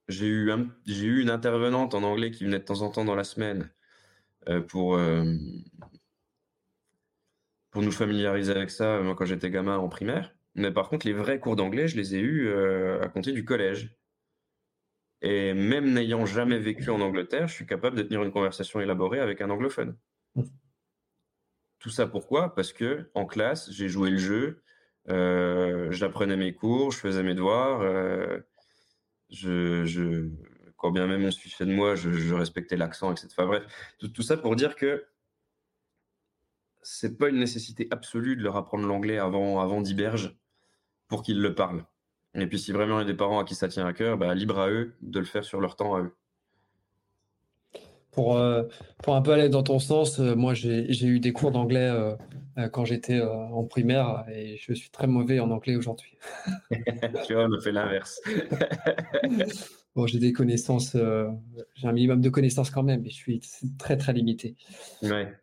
J'ai 0.09 0.27
eu, 0.27 0.51
j'ai 0.85 1.05
eu 1.05 1.21
une 1.21 1.29
intervenante 1.29 1.93
en 1.93 2.03
anglais 2.03 2.31
qui 2.31 2.43
venait 2.43 2.59
de 2.59 2.65
temps 2.65 2.81
en 2.81 2.89
temps 2.89 3.05
dans 3.05 3.15
la 3.15 3.23
semaine 3.23 3.71
euh, 4.49 4.59
pour, 4.59 4.99
pour 7.71 7.81
nous 7.81 7.93
familiariser 7.93 8.51
avec 8.51 8.71
ça, 8.71 8.99
moi 8.99 9.15
quand 9.15 9.23
j'étais 9.23 9.49
gamin 9.49 9.77
en 9.77 9.87
primaire. 9.87 10.35
Mais 10.55 10.71
par 10.71 10.89
contre, 10.89 11.07
les 11.07 11.13
vrais 11.13 11.39
cours 11.39 11.55
d'anglais, 11.55 11.87
je 11.87 11.97
les 11.97 12.15
ai 12.15 12.19
eus 12.19 12.47
euh, 12.47 13.01
à 13.01 13.07
compter 13.09 13.31
du 13.31 13.45
collège. 13.45 13.97
Et 15.21 15.53
même 15.53 15.93
n'ayant 15.93 16.25
jamais 16.25 16.59
vécu 16.59 16.89
en 16.89 16.99
Angleterre, 17.01 17.47
je 17.47 17.53
suis 17.53 17.65
capable 17.65 17.97
de 17.97 18.03
tenir 18.03 18.23
une 18.23 18.31
conversation 18.31 18.81
élaborée 18.81 19.19
avec 19.19 19.41
un 19.41 19.49
anglophone. 19.49 19.97
Tout 21.79 21.89
ça 21.89 22.07
pourquoi? 22.07 22.53
Parce 22.55 22.73
que 22.73 23.09
en 23.13 23.25
classe, 23.25 23.71
j'ai 23.71 23.89
joué 23.89 24.09
le 24.09 24.17
jeu, 24.17 24.63
euh, 25.09 25.91
j'apprenais 25.91 26.37
mes 26.37 26.53
cours, 26.53 26.91
je 26.91 26.99
faisais 26.99 27.23
mes 27.23 27.35
devoirs. 27.35 27.81
Euh, 27.81 28.39
je, 29.29 30.29
quand 30.77 30.91
bien 30.91 31.07
même 31.07 31.23
on 31.23 31.31
se 31.31 31.39
fichait 31.39 31.65
de 31.65 31.73
moi, 31.73 31.95
je, 31.95 32.33
respectais 32.33 32.77
l'accent, 32.77 33.11
etc. 33.11 33.27
Enfin 33.31 33.47
bref, 33.47 33.95
tout, 33.97 34.21
ça 34.21 34.37
pour 34.37 34.55
dire 34.55 34.75
que 34.75 35.05
c'est 36.81 37.17
pas 37.17 37.29
une 37.29 37.39
nécessité 37.39 37.87
absolue 37.91 38.35
de 38.35 38.43
leur 38.43 38.57
apprendre 38.57 38.85
l'anglais 38.85 39.17
avant, 39.17 39.61
avant 39.61 39.81
pour 41.07 41.21
qu'ils 41.23 41.41
le 41.41 41.55
parlent. 41.55 41.85
Et 42.35 42.47
puis 42.47 42.59
si 42.59 42.71
vraiment 42.71 42.99
il 42.99 43.03
y 43.03 43.05
a 43.05 43.11
des 43.11 43.17
parents 43.17 43.39
à 43.39 43.43
qui 43.43 43.55
ça 43.55 43.67
tient 43.67 43.85
à 43.85 43.93
cœur, 43.93 44.17
bah, 44.17 44.33
libre 44.33 44.59
à 44.59 44.69
eux 44.69 44.93
de 45.01 45.19
le 45.19 45.25
faire 45.25 45.43
sur 45.43 45.59
leur 45.61 45.75
temps 45.75 45.95
à 45.95 46.01
eux. 46.01 46.15
Pour, 48.11 48.37
euh, 48.37 48.63
pour 49.01 49.15
un 49.15 49.21
peu 49.21 49.31
aller 49.31 49.49
dans 49.49 49.63
ton 49.63 49.79
sens, 49.79 50.19
euh, 50.19 50.35
moi 50.35 50.53
j'ai 50.53 51.05
eu 51.05 51.19
des 51.19 51.33
cours 51.33 51.51
d'anglais 51.51 51.89
euh, 51.89 52.15
quand 52.69 52.85
j'étais 52.85 53.19
en 53.21 53.63
primaire 53.63 54.25
et 54.31 54.57
je 54.57 54.73
suis 54.73 54.91
très 54.91 55.07
mauvais 55.07 55.39
en 55.39 55.49
anglais 55.49 55.75
aujourd'hui. 55.75 56.15
tu 57.25 57.33
vois, 57.33 57.45
on 57.45 57.53
a 57.53 57.61
fait 57.61 57.71
l'inverse. 57.71 58.21
bon, 59.95 60.05
j'ai 60.05 60.19
des 60.19 60.31
connaissances, 60.31 60.95
j'ai 61.75 61.87
un 61.87 61.91
minimum 61.91 62.21
de 62.21 62.29
connaissances 62.29 62.69
quand 62.69 62.83
même, 62.83 63.01
mais 63.01 63.09
je 63.09 63.15
suis 63.15 63.41
très 63.79 63.97
très 63.97 64.13
limité. 64.13 64.55
Ouais. 65.01 65.33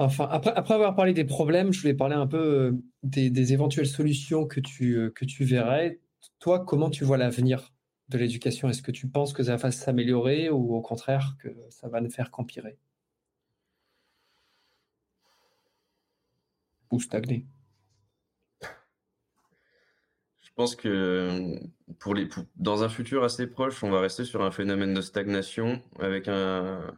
Enfin, 0.00 0.26
après, 0.30 0.74
avoir 0.74 0.96
parlé 0.96 1.12
des 1.12 1.26
problèmes, 1.26 1.74
je 1.74 1.82
voulais 1.82 1.92
parler 1.92 2.14
un 2.14 2.26
peu 2.26 2.38
euh, 2.38 2.72
des, 3.02 3.52
éventuelles 3.52 3.86
solutions 3.86 4.46
que 4.46 4.58
tu, 4.58 4.94
euh, 4.96 5.10
que 5.10 5.26
tu 5.26 5.44
verrais. 5.44 6.00
Toi, 6.38 6.64
comment 6.64 6.88
tu 6.88 7.04
vois 7.04 7.18
l'avenir 7.18 7.74
de 8.08 8.16
l'éducation? 8.16 8.70
Est-ce 8.70 8.80
que 8.80 8.92
tu 8.92 9.08
penses 9.08 9.34
que 9.34 9.42
ça 9.42 9.56
va 9.56 9.70
s'améliorer 9.70 10.48
ou 10.48 10.74
au 10.74 10.80
contraire 10.80 11.36
que 11.38 11.50
ça 11.68 11.88
va 11.88 12.00
ne 12.00 12.08
faire 12.08 12.30
qu'empirer? 12.30 12.78
Ou 16.90 16.98
stagner? 16.98 17.44
Je 20.40 20.50
pense 20.54 20.76
que 20.76 21.60
pour 21.98 22.14
les, 22.14 22.26
dans 22.56 22.82
un 22.82 22.88
futur 22.88 23.22
assez 23.22 23.46
proche, 23.46 23.84
on 23.84 23.90
va 23.90 24.00
rester 24.00 24.24
sur 24.24 24.42
un 24.42 24.50
phénomène 24.50 24.94
de 24.94 25.02
stagnation 25.02 25.82
avec 25.98 26.26
un, 26.26 26.94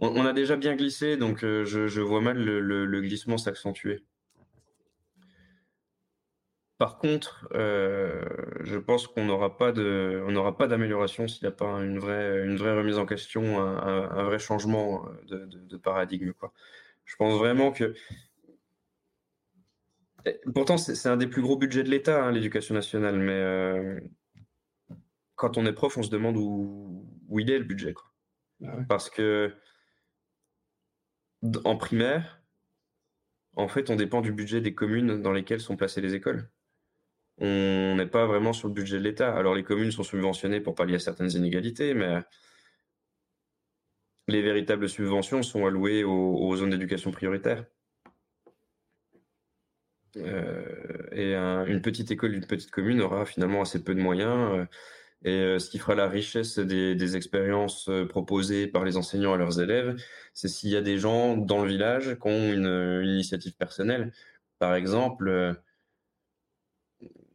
on, 0.00 0.24
a 0.24 0.32
déjà 0.32 0.56
bien 0.56 0.74
glissé, 0.76 1.16
donc 1.16 1.44
euh, 1.44 1.64
je, 1.64 2.00
vois 2.00 2.20
mal 2.20 2.38
le, 2.38 3.00
glissement 3.00 3.38
s'accentuer. 3.38 4.04
Par 6.78 6.96
contre, 6.96 7.46
euh, 7.52 8.24
je 8.64 8.78
pense 8.78 9.06
qu'on 9.06 9.26
n'aura 9.26 9.58
pas 9.58 9.70
de, 9.70 10.24
on 10.26 10.52
pas 10.54 10.66
d'amélioration 10.66 11.28
s'il 11.28 11.46
n'y 11.46 11.48
a 11.48 11.54
pas 11.54 11.66
une 11.82 11.98
vraie, 11.98 12.42
une 12.46 12.56
vraie 12.56 12.74
remise 12.74 12.96
en 12.96 13.04
question, 13.04 13.60
un, 13.60 14.22
vrai 14.24 14.38
changement 14.38 15.06
de, 15.28 15.76
paradigme. 15.76 16.32
Quoi. 16.32 16.54
Je 17.04 17.16
pense 17.16 17.38
vraiment 17.38 17.70
que, 17.70 17.94
pourtant 20.54 20.78
c'est 20.78 21.08
un 21.08 21.16
des 21.16 21.26
plus 21.26 21.42
gros 21.42 21.56
budgets 21.56 21.82
de 21.82 21.90
l'État, 21.90 22.24
hein, 22.24 22.32
l'éducation 22.32 22.74
nationale, 22.74 23.18
mais 23.18 23.32
euh, 23.32 24.00
quand 25.34 25.58
on 25.58 25.66
est 25.66 25.72
prof, 25.72 25.96
on 25.98 26.02
se 26.02 26.10
demande 26.10 26.36
où, 26.36 27.06
il 27.38 27.50
est 27.50 27.58
le 27.58 27.64
budget, 27.64 27.94
quoi. 27.94 28.06
Ah 28.62 28.76
Parce 28.88 29.08
que 29.08 29.54
en 31.64 31.76
primaire, 31.76 32.40
en 33.56 33.68
fait, 33.68 33.90
on 33.90 33.96
dépend 33.96 34.20
du 34.20 34.32
budget 34.32 34.60
des 34.60 34.74
communes 34.74 35.22
dans 35.22 35.32
lesquelles 35.32 35.60
sont 35.60 35.76
placées 35.76 36.00
les 36.00 36.14
écoles. 36.14 36.48
On 37.38 37.94
n'est 37.96 38.06
pas 38.06 38.26
vraiment 38.26 38.52
sur 38.52 38.68
le 38.68 38.74
budget 38.74 38.98
de 38.98 39.02
l'État. 39.02 39.34
Alors 39.34 39.54
les 39.54 39.64
communes 39.64 39.90
sont 39.90 40.02
subventionnées 40.02 40.60
pour 40.60 40.74
pallier 40.74 40.96
à 40.96 40.98
certaines 40.98 41.32
inégalités, 41.32 41.94
mais 41.94 42.18
les 44.28 44.42
véritables 44.42 44.88
subventions 44.88 45.42
sont 45.42 45.66
allouées 45.66 46.04
aux, 46.04 46.56
zones 46.56 46.70
d'éducation 46.70 47.10
prioritaire. 47.10 47.64
et 50.14 51.34
une 51.34 51.82
petite 51.82 52.10
école 52.10 52.32
d'une 52.32 52.46
petite 52.46 52.70
commune 52.70 53.00
aura 53.00 53.24
finalement 53.24 53.62
assez 53.62 53.82
peu 53.82 53.94
de 53.94 54.00
moyens. 54.00 54.66
Et 55.24 55.58
ce 55.58 55.68
qui 55.70 55.78
fera 55.78 55.94
la 55.94 56.08
richesse 56.08 56.58
des, 56.58 57.16
expériences 57.16 57.90
proposées 58.08 58.66
par 58.66 58.84
les 58.84 58.96
enseignants 58.96 59.34
à 59.34 59.36
leurs 59.36 59.60
élèves, 59.60 59.96
c'est 60.32 60.48
s'il 60.48 60.70
y 60.70 60.76
a 60.76 60.80
des 60.80 60.98
gens 60.98 61.36
dans 61.36 61.62
le 61.62 61.68
village 61.68 62.16
qui 62.20 62.26
ont 62.28 62.52
une, 62.52 63.02
initiative 63.04 63.54
personnelle. 63.56 64.12
Par 64.58 64.74
exemple, 64.74 65.56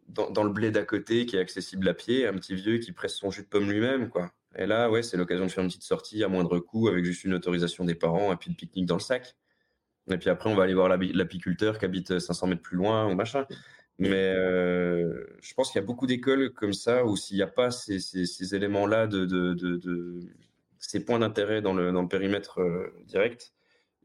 dans, 0.07 0.43
le 0.43 0.49
blé 0.49 0.71
d'à 0.71 0.83
côté 0.83 1.25
qui 1.25 1.35
est 1.35 1.39
accessible 1.39 1.87
à 1.89 1.93
pied, 1.93 2.27
un 2.27 2.33
petit 2.33 2.55
vieux 2.55 2.77
qui 2.79 2.91
presse 2.91 3.15
son 3.15 3.31
jus 3.31 3.43
de 3.43 3.47
pomme 3.47 3.69
lui-même, 3.69 4.09
quoi. 4.09 4.31
Et 4.57 4.65
là, 4.65 4.89
ouais, 4.89 5.03
c'est 5.03 5.17
l'occasion 5.17 5.45
de 5.45 5.51
faire 5.51 5.63
une 5.63 5.69
petite 5.69 5.83
sortie 5.83 6.23
à 6.23 6.27
moindre 6.27 6.59
coût 6.59 6.87
avec 6.87 7.03
juste 7.03 7.25
une 7.25 7.33
autorisation 7.33 7.83
des 7.83 7.95
parents 7.95 8.31
et 8.31 8.37
puis 8.37 8.49
le 8.49 8.55
pique-nique 8.55 8.85
dans 8.85 8.95
le 8.95 9.01
sac. 9.01 9.35
Et 10.09 10.17
puis 10.17 10.29
après, 10.29 10.49
on 10.49 10.55
va 10.55 10.63
aller 10.63 10.73
voir 10.73 10.87
l'apiculteur 10.87 11.77
qui 11.77 11.85
habite 11.85 12.19
500 12.19 12.47
mètres 12.47 12.61
plus 12.61 12.77
loin 12.77 13.07
ou 13.07 13.15
machin. 13.15 13.45
Mais 13.97 14.33
euh, 14.35 15.25
je 15.41 15.53
pense 15.53 15.71
qu'il 15.71 15.79
y 15.79 15.83
a 15.83 15.87
beaucoup 15.87 16.05
d'écoles 16.05 16.51
comme 16.53 16.73
ça 16.73 17.05
où 17.05 17.15
s'il 17.15 17.37
n'y 17.37 17.43
a 17.43 17.47
pas 17.47 17.71
ces, 17.71 18.55
éléments-là, 18.55 19.07
de, 19.07 19.25
de, 19.25 20.19
ces 20.79 21.03
points 21.03 21.19
d'intérêt 21.19 21.61
dans 21.61 21.73
le, 21.73 21.91
dans 21.91 22.01
le, 22.01 22.07
périmètre 22.07 22.59
euh, 22.59 22.93
direct, 23.05 23.53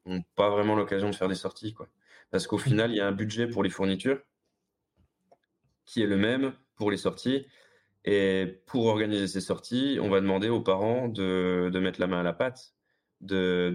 n'ont 0.06 0.22
pas 0.36 0.48
vraiment 0.50 0.76
l'occasion 0.76 1.10
de 1.10 1.14
faire 1.14 1.28
des 1.28 1.34
sorties. 1.34 1.74
Quoi. 1.74 1.88
Parce 2.30 2.46
qu'au 2.46 2.58
final, 2.58 2.92
il 2.92 2.96
y 2.96 3.00
a 3.00 3.06
un 3.06 3.12
budget 3.12 3.48
pour 3.48 3.62
les 3.62 3.70
fournitures 3.70 4.20
qui 5.86 6.02
est 6.02 6.06
le 6.06 6.16
même 6.16 6.52
pour 6.76 6.90
les 6.90 6.96
sorties. 6.96 7.46
Et 8.04 8.62
pour 8.66 8.86
organiser 8.86 9.26
ces 9.26 9.40
sorties, 9.40 9.98
on 10.00 10.08
va 10.08 10.20
demander 10.20 10.48
aux 10.48 10.62
parents 10.62 11.08
de, 11.08 11.70
mettre 11.80 12.00
la 12.00 12.06
main 12.06 12.20
à 12.20 12.22
la 12.22 12.32
pâte, 12.32 12.74
de, 13.20 13.74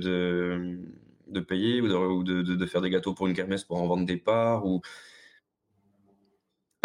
payer 1.48 1.82
ou, 1.82 2.24
de, 2.24 2.42
de, 2.42 2.66
faire 2.66 2.82
des 2.82 2.90
gâteaux 2.90 3.14
pour 3.14 3.28
une 3.28 3.36
kermesse 3.36 3.66
pour 3.66 3.78
en 3.82 3.86
vendre 3.86 4.06
des 4.06 4.18
parts. 4.18 4.66
Ou... 4.66 4.82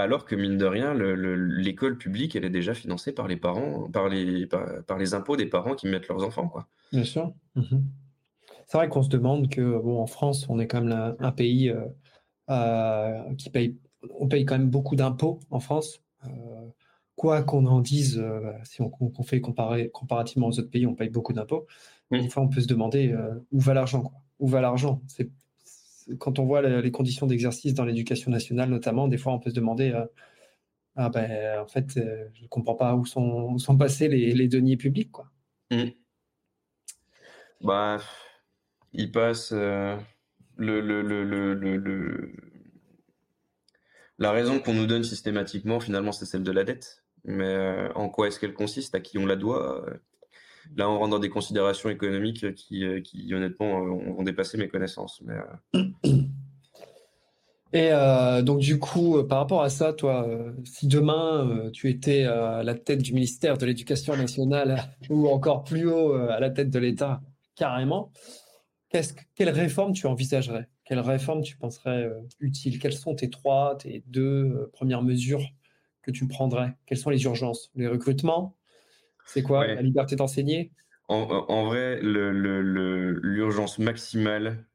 Alors 0.01 0.24
que, 0.24 0.35
mine 0.35 0.56
de 0.56 0.66
rien, 0.66 0.94
l'école 0.94 1.98
publique, 1.98 2.36
elle 2.36 2.44
est 2.44 2.51
déjà 2.51 2.74
financée 2.74 3.12
par 3.12 3.28
les 3.28 3.36
parents, 3.36 3.89
par 3.90 4.09
les, 4.09 4.47
par, 4.47 4.98
les 4.98 5.14
impôts 5.14 5.36
des 5.36 5.47
parents 5.47 5.74
qui 5.74 5.89
mettent 5.89 6.09
leurs 6.09 6.24
enfants. 6.24 6.48
Quoi. 6.48 6.66
Bien 6.93 7.05
sûr. 7.05 7.32
Mhm. 7.55 7.85
C'est 8.66 8.78
vrai 8.78 8.89
qu'on 8.89 9.02
se 9.02 9.09
demande 9.09 9.48
que, 9.48 9.81
bon, 9.81 10.01
en 10.01 10.06
France, 10.06 10.47
on 10.48 10.60
est 10.60 10.66
quand 10.66 10.81
même 10.81 11.16
un 11.18 11.32
pays 11.32 11.70
euh, 11.70 11.86
euh, 12.51 13.35
qui 13.35 13.51
paye, 13.51 13.77
on 14.18 14.28
paye 14.28 14.44
quand 14.44 14.56
même 14.56 14.70
beaucoup 14.70 14.97
d'impôts 14.97 15.40
en 15.51 15.59
France. 15.59 16.02
Euh, 16.24 16.28
quoi 17.16 17.43
qu'on 17.43 17.66
en 17.66 17.81
dise, 17.81 18.24
si 18.62 18.81
on, 18.81 19.22
fait 19.24 19.40
comparer, 19.40 19.90
comparativement 19.90 20.47
aux 20.47 20.59
autres 20.59 20.70
pays, 20.70 20.86
on 20.86 20.94
paye 20.94 21.10
beaucoup 21.10 21.32
d'impôts. 21.32 21.66
Des 22.10 22.28
fois, 22.28 22.44
on 22.44 22.48
peut 22.48 22.60
se 22.60 22.66
demander 22.66 23.14
où 23.51 23.60
va 23.60 23.74
l'argent. 23.74 24.12
Où 24.39 24.47
va 24.47 24.60
l'argent? 24.60 25.02
C'est 25.06 25.31
quand 26.18 26.38
on 26.38 26.46
voit 26.46 26.62
les 26.62 26.90
conditions 26.90 27.26
d'exercice 27.26 27.74
dans 27.74 27.84
l'éducation 27.84 28.30
nationale, 28.30 28.70
notamment, 28.70 29.08
des 29.08 29.18
fois, 29.18 29.32
on 29.32 29.38
peut 29.38 29.50
se 29.50 29.54
demander 29.54 29.92
ah 30.96 31.08
ben, 31.08 31.60
en 31.60 31.66
fait, 31.66 31.92
je 31.94 32.42
ne 32.42 32.48
comprends 32.48 32.74
pas 32.74 32.94
où 32.94 33.06
sont, 33.06 33.56
passés 33.78 34.08
les, 34.08 34.48
deniers 34.48 34.76
publics. 34.76 35.10
Quoi. 35.12 35.30
Mmh. 35.70 35.84
Bah, 37.62 37.98
passent. 39.12 39.52
le, 39.52 40.00
le, 40.56 41.02
le, 41.02 42.32
la 44.20 44.32
raison 44.32 44.60
qu'on 44.60 44.74
nous 44.74 44.86
donne 44.86 45.02
systématiquement, 45.02 45.80
finalement, 45.80 46.12
c'est 46.12 46.26
celle 46.26 46.42
de 46.42 46.52
la 46.52 46.62
dette. 46.62 47.02
Mais 47.24 47.44
euh, 47.44 47.92
en 47.94 48.10
quoi 48.10 48.28
est-ce 48.28 48.38
qu'elle 48.38 48.54
consiste 48.54 48.94
À 48.94 49.00
qui 49.00 49.18
on 49.18 49.26
la 49.26 49.36
doit 49.36 49.86
euh, 49.88 49.94
Là, 50.76 50.90
on 50.90 50.98
rentre 50.98 51.10
dans 51.10 51.18
des 51.18 51.28
considérations 51.28 51.88
économiques 51.88 52.54
qui, 52.54 52.84
euh, 52.84 53.00
honnêtement, 53.32 53.84
vont 53.84 54.22
dépasser 54.22 54.58
mes 54.58 54.68
connaissances. 54.68 55.22
Mais, 55.24 55.34
Et 57.72 57.90
donc, 58.42 58.58
du 58.60 58.78
coup, 58.78 59.22
par 59.24 59.38
rapport 59.38 59.62
à 59.62 59.68
ça, 59.68 59.92
toi, 59.92 60.26
si 60.64 60.88
demain 60.88 61.70
tu 61.72 61.88
étais 61.88 62.24
à 62.24 62.62
la 62.62 62.74
tête 62.74 63.00
du 63.00 63.12
ministère 63.12 63.58
de 63.58 63.66
l'Éducation 63.66 64.16
nationale 64.16 64.82
ou 65.10 65.28
encore 65.28 65.62
plus 65.64 65.86
haut 65.86 66.14
à 66.14 66.40
la 66.40 66.50
tête 66.50 66.70
de 66.70 66.78
l'État, 66.78 67.20
carrément, 67.54 68.12
quelle 68.88 69.50
réforme 69.50 69.92
tu 69.92 70.06
envisagerais? 70.06 70.68
Quelle 70.84 70.98
réforme 70.98 71.42
tu 71.42 71.56
penserais 71.56 72.10
utile? 72.40 72.80
Quelles 72.80 72.92
sont 72.92 73.14
tes 73.14 73.30
trois, 73.30 73.76
tes 73.76 74.02
deux 74.08 74.68
premières 74.72 75.02
mesures 75.02 75.44
que 76.02 76.10
tu 76.10 76.26
prendrais? 76.26 76.74
Quelles 76.86 76.98
sont 76.98 77.10
les 77.10 77.22
urgences? 77.22 77.70
Les 77.76 77.86
recrutements? 77.86 78.56
C'est 79.26 79.42
quoi 79.42 79.66
La 79.66 79.82
liberté 79.82 80.16
d'enseigner? 80.16 80.72
En, 81.09 81.64
vrai, 81.64 81.98
l'urgence 82.02 83.80
maximale, 83.80 84.68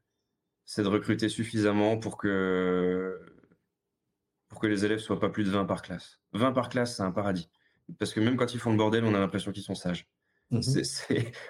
c'est 0.65 0.83
de 0.83 0.89
recruter 0.89 1.29
suffisamment 1.29 1.97
pour 1.97 2.17
que, 2.17 3.17
pour 4.49 4.59
que 4.59 4.67
les 4.67 4.83
élèves 4.83 4.99
soient 4.99 5.19
pas 5.19 5.29
plus 5.29 5.45
de 5.45 5.49
20 5.49 5.63
par 5.65 5.81
classe. 5.81 6.19
20 6.33 6.51
par 6.51 6.67
classe, 6.67 6.97
c'est 6.97 7.03
un 7.03 7.11
paradis. 7.11 7.49
Parce 7.99 8.13
que 8.13 8.19
même 8.19 8.35
quand 8.35 8.53
ils 8.53 8.59
font 8.59 8.71
le 8.71 8.77
bordel, 8.77 9.05
on 9.05 9.13
a 9.13 9.19
l'impression 9.19 9.53
qu'ils 9.53 9.63
sont 9.63 9.75
sages. 9.75 10.09
Mmh 10.51 10.59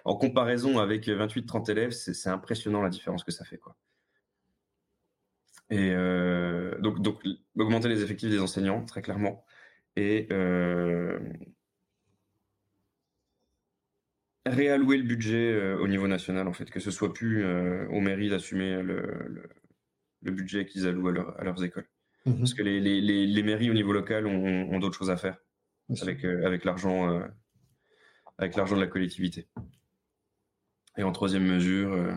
en 0.06 0.16
comparaison 0.16 0.80
avec 0.80 1.08
28-30 1.08 1.72
élèves, 1.72 1.92
c'est 1.92 2.30
impressionnant 2.30 2.82
la 2.82 2.90
différence 2.90 3.24
que 3.24 3.32
ça 3.32 3.44
fait. 3.44 3.58
Quoi. 3.58 3.76
Et 5.70 5.92
euh, 5.92 6.80
donc, 6.80 7.02
donc, 7.02 7.22
augmenter 7.58 7.90
les 7.90 8.04
effectifs 8.04 8.30
des 8.30 8.40
enseignants, 8.40 8.86
très 8.86 9.02
clairement 9.02 9.44
et 9.96 10.28
euh, 10.32 11.20
réallouer 14.46 14.98
le 14.98 15.04
budget 15.04 15.52
euh, 15.54 15.78
au 15.80 15.88
niveau 15.88 16.08
national, 16.08 16.48
en 16.48 16.54
fait, 16.54 16.70
que 16.70 16.80
ce 16.80 16.92
soit 16.92 17.14
plus 17.14 17.44
euh, 17.44 17.88
aux 17.90 18.00
mairies 18.00 18.30
d'assumer 18.30 18.82
le, 18.82 19.50
budget 20.22 20.66
qu'ils 20.66 20.88
allouent 20.88 21.10
à, 21.38 21.44
leurs 21.44 21.64
écoles. 21.64 21.88
Mmh 22.26 22.38
Parce 22.38 22.54
que 22.54 22.64
les, 22.64 23.44
mairies 23.44 23.70
au 23.70 23.74
niveau 23.74 23.94
local 23.94 24.26
ont, 24.26 24.80
d'autres 24.80 24.98
choses 24.98 25.12
à 25.12 25.18
faire 25.18 25.38
avec, 26.02 26.24
avec 26.24 26.66
l'argent 26.66 27.22
avec 28.40 28.56
l'argent 28.56 28.76
de 28.76 28.82
la 28.82 28.88
collectivité. 28.88 29.48
Et 30.98 31.04
en 31.04 31.12
troisième 31.12 31.46
mesure, 31.46 32.12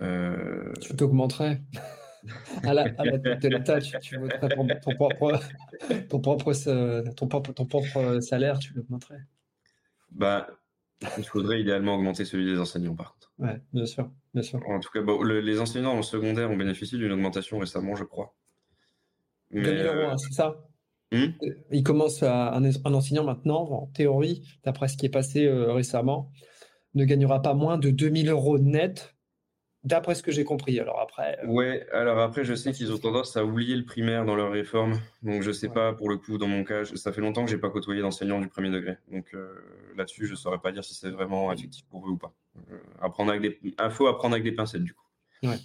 tu 0.00 0.96
t'augmenterais 0.96 1.62
à 2.64 2.74
la, 2.74 2.90
tête 2.90 3.42
de 3.42 3.48
l'État, 3.48 3.80
tu, 3.80 3.96
tu 4.00 4.18
voterais 4.18 4.48
ton, 4.48 4.94
propre, 4.96 5.40
ton, 6.08 6.20
propre, 6.20 7.52
ton, 7.52 7.66
propre, 7.66 8.18
salaire, 8.20 8.58
tu 8.58 8.74
l'augmenterais? 8.74 9.20
Bah, 10.10 10.48
Il 11.18 11.24
faudrait 11.24 11.60
idéalement 11.60 11.94
augmenter 11.94 12.24
celui 12.24 12.44
des 12.44 12.58
enseignants, 12.58 12.94
par 12.94 13.14
contre. 13.14 13.32
Oui, 13.38 13.50
bien 13.72 13.86
sûr, 13.86 14.10
bien 14.34 14.42
sûr. 14.42 14.60
En 14.68 14.80
tout 14.80 14.90
cas, 14.90 15.00
les 15.24 15.60
enseignants 15.60 15.92
en 15.92 16.02
secondaire 16.02 16.50
ont 16.50 16.56
bénéficié 16.56 16.98
d'une 16.98 17.12
augmentation 17.12 17.58
récemment, 17.58 17.94
je 17.96 18.04
crois. 18.04 18.34
2000 19.52 19.86
euros, 19.86 20.10
hein, 20.10 20.16
c'est 20.18 20.32
ça? 20.32 20.68
Hmm? 21.12 21.32
Il 21.70 21.82
commence 21.82 22.22
à, 22.22 22.54
un, 22.54 22.94
enseignant 22.94 23.24
maintenant, 23.24 23.70
en 23.70 23.86
théorie, 23.88 24.42
d'après 24.64 24.88
ce 24.88 24.96
qui 24.96 25.06
est 25.06 25.10
passé 25.10 25.44
euh, 25.44 25.72
récemment, 25.72 26.30
ne 26.94 27.04
gagnera 27.04 27.42
pas 27.42 27.54
moins 27.54 27.78
de 27.78 27.90
2000 27.90 28.30
euros 28.30 28.58
net 28.58 29.14
D'après 29.84 30.14
ce 30.14 30.22
que 30.22 30.30
j'ai 30.30 30.44
compris. 30.44 30.78
Alors 30.78 31.00
après. 31.00 31.40
Euh, 31.42 31.48
ouais, 31.48 31.86
alors 31.92 32.20
après, 32.20 32.44
je 32.44 32.54
sais 32.54 32.72
qu'ils 32.72 32.92
ont 32.92 32.98
tendance 32.98 33.36
à 33.36 33.44
oublier 33.44 33.74
le 33.74 33.84
primaire 33.84 34.24
dans 34.24 34.36
leur 34.36 34.52
réforme. 34.52 35.00
Donc 35.22 35.42
je 35.42 35.50
sais 35.50 35.68
pas, 35.68 35.92
pour 35.92 36.08
le 36.08 36.18
coup, 36.18 36.38
dans 36.38 36.46
mon 36.46 36.62
cas, 36.62 36.84
ça 36.84 37.12
fait 37.12 37.20
longtemps 37.20 37.44
que 37.44 37.50
j'ai 37.50 37.58
pas 37.58 37.68
côtoyé 37.68 38.00
d'enseignants 38.00 38.40
du 38.40 38.46
premier 38.48 38.70
degré. 38.70 38.96
Donc 39.10 39.34
euh, 39.34 39.52
là-dessus, 39.96 40.26
je 40.26 40.36
saurais 40.36 40.58
pas 40.58 40.70
dire 40.70 40.84
si 40.84 40.94
c'est 40.94 41.10
vraiment 41.10 41.52
effectif 41.52 41.84
pour 41.86 42.06
eux 42.06 42.10
ou 42.10 42.16
pas. 42.16 42.32
Euh, 42.70 42.78
apprendre 43.00 43.32
avec 43.32 43.42
des... 43.42 43.74
Info 43.78 44.06
à 44.06 44.16
prendre 44.16 44.34
avec 44.34 44.44
des 44.44 44.52
pincettes, 44.52 44.84
du 44.84 44.94
coup. 44.94 45.06
Ouais. 45.42 45.58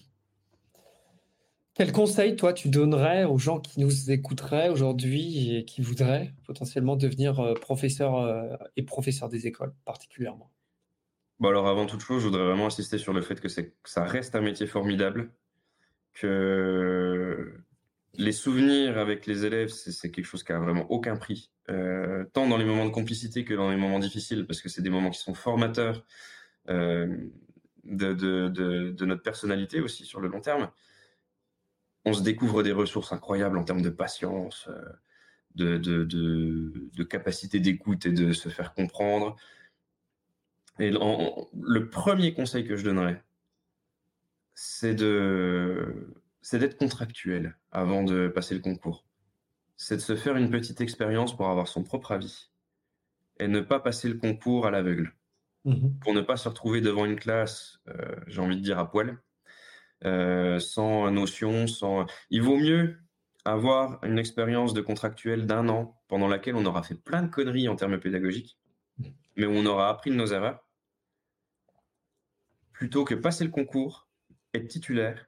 Quel 1.76 1.92
conseil, 1.92 2.36
toi, 2.36 2.54
tu 2.54 2.70
donnerais 2.70 3.26
aux 3.26 3.38
gens 3.38 3.60
qui 3.60 3.80
nous 3.80 4.10
écouteraient 4.10 4.70
aujourd'hui 4.70 5.56
et 5.56 5.66
qui 5.66 5.84
voudraient 5.84 6.34
potentiellement 6.48 6.96
devenir 6.96 7.54
professeurs 7.62 8.58
et 8.76 8.82
professeurs 8.82 9.30
des 9.30 9.46
écoles, 9.46 9.76
particulièrement? 9.86 10.50
Bon, 11.40 11.50
alors 11.50 11.68
avant 11.68 11.86
toute 11.86 12.02
chose, 12.02 12.22
je 12.24 12.28
voudrais 12.28 12.44
vraiment 12.46 12.66
insister 12.66 12.98
sur 12.98 13.14
le 13.14 13.22
fait 13.22 13.40
que, 13.40 13.48
ça 13.48 14.04
reste 14.04 14.36
un 14.36 14.42
métier 14.42 14.66
formidable, 14.66 15.32
que 16.14 17.54
les 18.16 18.32
souvenirs 18.32 18.98
avec 18.98 19.28
les 19.28 19.46
élèves, 19.46 19.70
c'est 19.70 20.12
quelque 20.12 20.26
chose 20.26 20.44
qui 20.44 20.52
a 20.52 20.60
vraiment 20.60 20.90
aucun 20.92 21.16
prix, 21.16 21.52
euh, 21.70 22.26
tant 22.34 22.48
dans 22.48 22.58
les 22.58 22.66
moments 22.66 22.86
de 22.86 22.92
complicité 22.92 23.46
que 23.46 23.54
dans 23.54 23.70
les 23.70 23.78
moments 23.78 24.00
difficiles, 24.00 24.48
parce 24.48 24.62
que 24.62 24.70
c'est 24.70 24.82
des 24.82 24.90
moments 24.90 25.12
qui 25.12 25.20
sont 25.20 25.36
formateurs 25.36 26.04
euh, 26.70 27.16
de, 27.84 29.06
notre 29.06 29.22
personnalité 29.22 29.80
aussi 29.80 30.06
sur 30.06 30.20
le 30.20 30.30
long 30.30 30.42
terme. 30.42 30.72
On 32.06 32.14
se 32.14 32.24
découvre 32.24 32.64
des 32.64 32.72
ressources 32.72 33.12
incroyables 33.14 33.60
en 33.60 33.64
termes 33.64 33.84
de 33.84 33.92
patience, 33.92 34.68
euh, 34.70 34.82
de, 35.54 35.78
de 35.78 37.04
capacité 37.04 37.60
d'écoute 37.60 38.08
et 38.08 38.12
de 38.12 38.34
se 38.34 38.50
faire 38.50 38.74
comprendre. 38.74 39.36
Et 40.80 40.92
le 40.92 41.90
premier 41.90 42.34
conseil 42.34 42.66
que 42.66 42.76
je 42.76 42.84
donnerais, 42.84 43.24
c'est 44.54 44.96
de 44.96 46.14
c'est 46.42 46.60
d'être 46.60 46.78
contractuel 46.78 47.58
avant 47.72 48.04
de 48.04 48.28
passer 48.28 48.56
le 48.56 48.62
concours. 48.62 49.06
C'est 49.76 49.98
de 49.98 50.02
se 50.02 50.16
faire 50.16 50.38
une 50.38 50.50
petite 50.50 50.82
expérience 50.82 51.36
pour 51.36 51.50
avoir 51.50 51.68
son 51.68 51.84
propre 51.84 52.12
avis 52.12 52.50
et 53.40 53.48
ne 53.48 53.60
pas 53.60 53.80
passer 53.80 54.08
le 54.08 54.18
concours 54.18 54.66
à 54.66 54.72
l'aveugle. 54.72 55.14
Mmh 55.66 55.90
pour 56.02 56.14
ne 56.14 56.22
pas 56.22 56.38
se 56.38 56.48
retrouver 56.48 56.80
devant 56.80 57.06
une 57.06 57.18
classe, 57.18 57.80
euh, 57.90 58.16
j'ai 58.28 58.40
envie 58.40 58.56
de 58.56 58.62
dire 58.62 58.80
à 58.80 58.90
poil, 58.90 59.18
sans 60.04 61.12
notion, 61.12 61.68
sans. 61.68 62.06
Il 62.30 62.42
vaut 62.42 62.58
mieux 62.58 62.98
avoir 63.48 64.04
une 64.04 64.20
expérience 64.20 64.74
de 64.74 64.82
contractuel 64.82 65.46
d'un 65.46 65.70
an 65.70 66.00
pendant 66.08 66.28
laquelle 66.28 66.56
on 66.56 66.66
aura 66.66 66.84
fait 66.84 66.96
plein 66.96 67.24
de 67.24 67.30
conneries 67.30 67.68
en 67.70 67.76
termes 67.76 68.00
pédagogiques, 68.00 68.58
mais 69.36 69.46
où 69.46 69.52
on 69.52 69.66
aura 69.66 69.90
appris 69.90 70.12
de 70.12 70.16
nos 70.16 70.28
erreurs, 70.28 70.67
plutôt 72.78 73.06
que 73.06 73.16
passer 73.16 73.44
le 73.44 73.50
concours, 73.50 74.08
être 74.54 74.68
titulaire, 74.68 75.26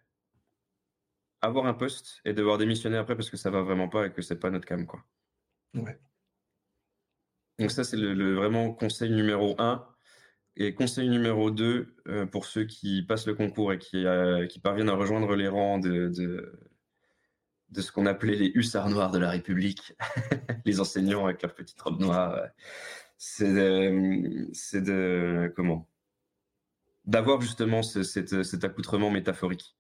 avoir 1.42 1.66
un 1.66 1.74
poste 1.74 2.22
et 2.24 2.34
devoir 2.34 2.60
démissionner 2.60 2.98
après 2.98 3.16
parce 3.16 3.32
que 3.32 3.38
ça 3.38 3.50
va 3.50 3.64
vraiment 3.64 3.90
pas 3.90 4.06
et 4.06 4.12
que 4.12 4.22
c'est 4.22 4.40
pas 4.40 4.52
notre 4.52 4.68
cam 4.68 4.86
quoi. 4.86 5.04
Donc 7.58 7.72
ça 7.72 7.84
c'est 7.84 7.98
le, 7.98 8.36
vraiment 8.36 8.72
conseil 8.72 9.12
numéro 9.12 9.56
un. 9.58 9.86
Et 10.58 10.76
conseil 10.76 11.10
numéro 11.10 11.52
2, 11.52 11.96
euh, 12.08 12.26
pour 12.26 12.46
ceux 12.46 12.66
qui 12.66 13.02
passent 13.04 13.26
le 13.26 13.34
concours 13.34 13.72
et 13.72 13.80
qui, 13.80 14.06
euh, 14.06 14.46
qui 14.46 14.60
parviennent 14.60 14.90
à 14.90 14.96
rejoindre 14.96 15.34
les 15.36 15.48
rangs 15.48 15.80
de, 15.80 16.10
de, 16.10 17.82
ce 17.82 17.92
qu'on 17.94 18.06
appelait 18.06 18.36
les 18.36 18.52
hussards 18.56 18.90
noirs 18.90 19.12
de 19.12 19.20
la 19.20 19.30
République, 19.30 19.94
les 20.66 20.82
enseignants 20.82 21.26
avec 21.26 21.42
leurs 21.44 21.56
petites 21.56 21.80
robes 21.80 22.02
noires, 22.02 22.46
c'est 23.18 23.54
de, 23.54 24.80
de, 24.82 25.54
comment? 25.56 25.88
D'avoir 27.10 27.42
justement 27.42 27.82
cet, 27.82 28.64
accoutrement 28.64 29.10
métaphorique, 29.10 29.76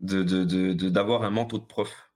d'avoir 0.00 1.20
de, 1.20 1.24
de, 1.24 1.26
un 1.26 1.30
manteau 1.30 1.58
de 1.58 1.66
prof 1.66 2.10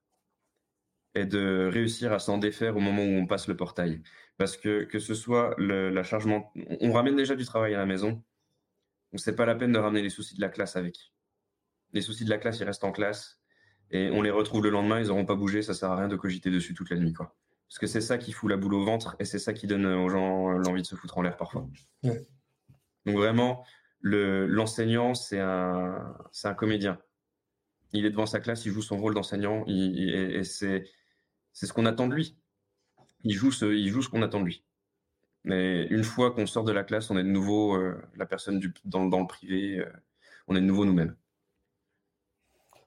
et 1.15 1.27
de 1.27 1.69
réussir 1.70 2.12
à 2.15 2.19
s'en 2.19 2.39
défaire 2.39 2.74
au 2.74 2.81
moment 2.81 3.03
où 3.03 3.19
on 3.23 3.27
passe 3.27 3.49
le 3.49 3.57
portail. 3.57 4.03
Parce 4.39 4.57
que 4.57 4.85
que 4.85 4.99
ce 4.99 5.15
soit 5.15 5.55
le, 5.59 5.91
la 5.91 6.03
chargement, 6.03 6.53
on 6.81 6.93
ramène 6.93 7.16
déjà 7.16 7.37
du 7.37 7.45
travail 7.45 7.74
à 7.74 7.78
la 7.78 7.85
maison, 7.85 8.23
donc 9.12 9.20
c'est 9.20 9.37
pas 9.37 9.45
la 9.45 9.55
peine 9.55 9.73
de 9.73 9.78
ramener 9.78 10.01
les 10.01 10.11
soucis 10.11 10.37
de 10.37 10.41
la 10.41 10.49
classe 10.49 10.74
avec. 10.77 11.12
Les 11.93 12.01
soucis 12.01 12.24
de 12.24 12.31
la 12.31 12.39
classe, 12.39 12.59
ils 12.61 12.65
restent 12.65 12.85
en 12.85 12.93
classe 12.93 13.41
et 13.91 14.11
on 14.11 14.23
les 14.23 14.31
retrouve 14.31 14.62
le 14.62 14.70
lendemain, 14.70 15.01
ils 15.01 15.09
n'auront 15.09 15.27
pas 15.27 15.37
bougé, 15.37 15.61
ça 15.61 15.74
sert 15.74 15.91
à 15.91 15.97
rien 15.97 16.09
de 16.09 16.16
cogiter 16.16 16.51
dessus 16.51 16.73
toute 16.73 16.91
la 16.91 16.97
nuit, 16.97 17.12
quoi. 17.12 17.37
Parce 17.69 17.78
que 17.78 17.87
c'est 17.87 18.01
ça 18.01 18.16
qui 18.16 18.33
fout 18.33 18.49
la 18.49 18.57
boule 18.57 18.74
au 18.74 18.85
ventre 18.85 19.16
et 19.19 19.24
c'est 19.24 19.39
ça 19.39 19.53
qui 19.53 19.66
donne 19.66 19.87
aux 19.87 20.09
gens 20.09 20.51
l'envie 20.51 20.83
de 20.83 20.87
se 20.87 20.95
foutre 20.95 21.19
en 21.19 21.23
l'air 21.23 21.37
parfois. 21.37 21.69
Donc 22.03 23.16
vraiment, 23.16 23.65
l'enseignant, 24.01 25.14
c'est 25.14 25.40
un, 25.40 26.16
un 26.44 26.55
comédien. 26.55 26.98
Il 27.93 28.05
est 28.05 28.10
devant 28.10 28.27
sa 28.27 28.40
classe, 28.40 28.64
il 28.66 28.73
joue 28.73 28.82
son 28.82 28.98
rôle 28.98 29.14
d'enseignant 29.14 29.64
et 29.66 30.43
c'est 30.44 30.85
ce 31.52 31.73
qu'on 31.73 31.86
attend 31.86 32.06
de 32.06 32.14
lui 32.14 32.39
il 33.27 33.32
joue 33.35 33.51
ce, 33.51 33.66
il 33.66 33.89
joue 33.89 34.02
ce 34.02 34.09
qu'on 34.09 34.23
attend 34.23 34.40
de 34.40 34.47
lui. 34.47 34.64
Mais 35.44 35.86
une 35.86 36.05
fois 36.05 36.32
qu'on 36.32 36.47
sort 36.47 36.64
de 36.64 36.73
la 36.73 36.85
classe, 36.85 37.10
on 37.10 37.18
est 37.18 37.24
de 37.24 37.28
nouveau 37.28 37.77
euh, 37.77 38.01
la 38.16 38.27
personne 38.27 38.59
du, 38.59 38.73
dans, 38.85 39.05
le 39.05 39.27
privé, 39.27 39.78
euh, 39.78 39.93
on 40.48 40.56
est 40.56 40.60
de 40.60 40.66
nouveau 40.66 40.85
nous-mêmes. 40.85 41.16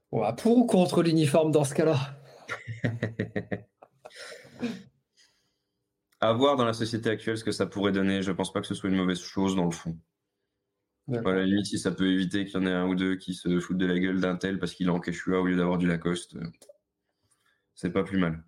pour 0.09 0.57
ou 0.57 0.65
contre 0.65 1.03
l'uniforme 1.03 1.51
dans 1.51 1.63
ce 1.63 1.75
cas-là? 1.75 1.97
À 6.21 6.33
voir 6.33 6.57
dans 6.57 6.65
la 6.65 6.73
société 6.73 7.09
actuelle 7.09 7.37
ce 7.37 7.45
que 7.45 7.53
ça 7.53 7.65
pourrait 7.65 7.93
donner. 7.93 8.21
Je 8.21 8.31
ne 8.31 8.35
pense 8.35 8.51
pas 8.51 8.59
que 8.59 8.67
ce 8.67 8.75
soit 8.75 8.89
une 8.89 8.97
mauvaise 8.97 9.21
chose 9.21 9.55
dans 9.55 9.63
le 9.63 9.71
fond. 9.71 9.97
À 11.11 11.21
la 11.33 11.45
limite, 11.45 11.65
si 11.65 11.79
ça 11.79 11.91
peut 11.91 12.07
éviter 12.11 12.45
qu'il 12.45 12.59
y 12.59 12.63
en 12.63 12.67
ait 12.67 12.71
un 12.71 12.87
ou 12.87 12.95
deux 12.95 13.15
qui 13.15 13.33
se 13.33 13.59
foutent 13.59 13.77
de 13.77 13.85
la 13.85 13.99
gueule 13.99 14.19
d'un 14.19 14.35
tel 14.35 14.59
parce 14.59 14.73
qu'il 14.73 14.87
est 14.87 14.91
en 14.91 14.99
Quechua 14.99 15.39
au 15.39 15.45
lieu 15.45 15.55
d'avoir 15.55 15.77
du 15.77 15.87
Lacoste, 15.87 16.35
euh, 16.35 16.45
c'est 17.73 17.91
pas 17.91 18.03
plus 18.03 18.17
mal. 18.17 18.43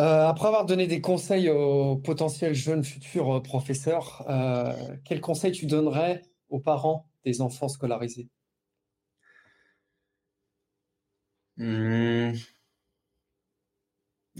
Euh, 0.00 0.26
après 0.26 0.48
avoir 0.48 0.66
donné 0.66 0.88
des 0.88 1.00
conseils 1.00 1.48
aux 1.50 1.96
potentiels 1.96 2.54
jeunes 2.54 2.82
futurs 2.82 3.36
euh, 3.36 3.40
professeurs, 3.40 4.24
euh, 4.28 4.72
quels 5.04 5.20
conseils 5.20 5.52
tu 5.52 5.66
donnerais 5.66 6.22
aux 6.48 6.58
parents 6.58 7.08
des 7.24 7.40
enfants 7.40 7.68
scolarisés? 7.68 8.28
Mmh. 11.56 12.32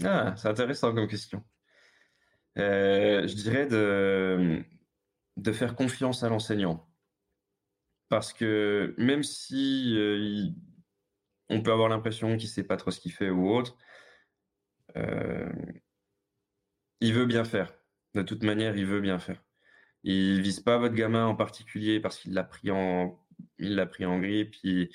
Ah, 0.03 0.35
c'est 0.35 0.49
intéressant 0.49 0.93
comme 0.93 1.07
question. 1.07 1.41
je 2.57 3.33
dirais 3.33 3.65
de, 3.65 4.61
de 5.37 5.51
faire 5.51 5.75
confiance 5.75 6.23
à 6.23 6.29
l'enseignant. 6.29 6.87
Parce 8.09 8.33
que 8.33 8.93
même 8.97 9.23
si 9.23 10.53
on 11.49 11.61
peut 11.61 11.71
avoir 11.71 11.89
l'impression 11.89 12.37
qu'il 12.37 12.49
sait 12.49 12.63
pas 12.63 12.77
trop 12.77 12.91
ce 12.91 12.99
qu'il 12.99 13.11
fait 13.11 13.29
ou 13.29 13.49
autre, 13.49 13.77
euh, 14.97 15.51
il 17.01 17.13
veut 17.13 17.25
bien 17.25 17.43
faire. 17.43 17.73
De 18.13 18.21
toute 18.21 18.43
manière, 18.43 18.77
il 18.77 18.85
veut 18.85 19.01
bien 19.01 19.19
faire. 19.19 19.43
Il 20.03 20.41
vise 20.41 20.59
pas 20.59 20.77
votre 20.77 20.95
gamin 20.95 21.25
en 21.25 21.35
particulier 21.35 21.99
parce 21.99 22.19
qu'il 22.19 22.33
l'a 22.33 22.43
pris 22.43 22.71
en, 22.71 23.19
il 23.57 23.75
l'a 23.75 23.85
pris 23.85 24.05
en 24.05 24.19
grippe. 24.19 24.55
Il, 24.63 24.89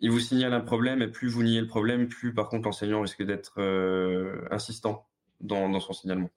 il 0.00 0.10
vous 0.10 0.20
signale 0.20 0.52
un 0.52 0.60
problème 0.60 1.00
et 1.02 1.08
plus 1.08 1.28
vous 1.28 1.42
niez 1.42 1.62
le 1.62 1.66
problème, 1.66 2.08
plus 2.08 2.34
par 2.34 2.50
contre 2.50 2.66
l'enseignant 2.66 3.00
risque 3.00 3.22
d'être 3.22 3.54
euh, 3.58 4.46
insistant 4.50 5.08
dans, 5.40 5.80
son 5.80 5.94
signalement. 5.94 6.30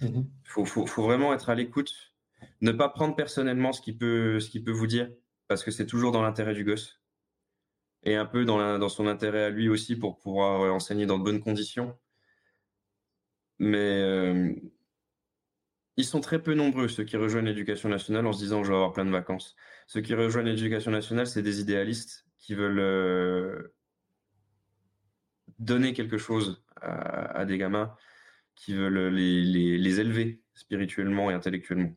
Il 0.00 0.08
mm-hmm. 0.08 0.26
faut, 0.44 1.02
vraiment 1.02 1.32
être 1.32 1.50
à 1.50 1.54
l'écoute, 1.54 2.14
ne 2.60 2.72
pas 2.72 2.88
prendre 2.88 3.16
personnellement 3.16 3.72
ce 3.72 3.80
qu'il 3.80 3.98
peut, 3.98 4.40
ce 4.40 4.58
peut 4.58 4.72
vous 4.72 4.86
dire, 4.86 5.10
parce 5.48 5.64
que 5.64 5.70
c'est 5.70 5.86
toujours 5.86 6.12
dans 6.12 6.22
l'intérêt 6.22 6.54
du 6.54 6.64
gosse 6.64 7.00
et 8.04 8.16
un 8.16 8.26
peu 8.26 8.44
dans, 8.44 8.78
dans 8.78 8.88
son 8.88 9.06
intérêt 9.06 9.44
à 9.44 9.50
lui 9.50 9.68
aussi 9.68 9.96
pour 9.96 10.18
pouvoir 10.18 10.62
euh, 10.62 10.70
enseigner 10.70 11.06
dans 11.06 11.18
de 11.18 11.24
bonnes 11.24 11.40
conditions. 11.40 11.98
Mais 13.58 14.02
euh, 14.02 14.52
ils 15.96 16.04
sont 16.04 16.20
très 16.20 16.42
peu 16.42 16.54
nombreux, 16.54 16.88
ceux 16.88 17.04
qui 17.04 17.16
rejoignent 17.16 17.46
l'éducation 17.46 17.88
nationale 17.88 18.26
en 18.26 18.32
se 18.32 18.38
disant 18.38 18.62
je 18.62 18.68
vais 18.68 18.74
avoir 18.74 18.92
plein 18.92 19.04
de 19.04 19.10
vacances. 19.10 19.56
Ceux 19.86 20.00
qui 20.00 20.14
rejoignent 20.14 20.48
l'éducation 20.48 20.90
nationale, 20.90 21.26
c'est 21.26 21.42
des 21.42 21.60
idéalistes 21.60 22.26
qui 22.38 22.54
veulent 22.54 22.80
euh, 22.80 23.74
donner 25.58 25.92
quelque 25.92 26.18
chose 26.18 26.62
à, 26.80 27.46
des 27.46 27.56
gamins, 27.56 27.96
qui 28.54 28.74
veulent 28.74 29.08
les, 29.08 30.00
élever 30.00 30.42
spirituellement 30.54 31.30
et 31.30 31.34
intellectuellement. 31.34 31.94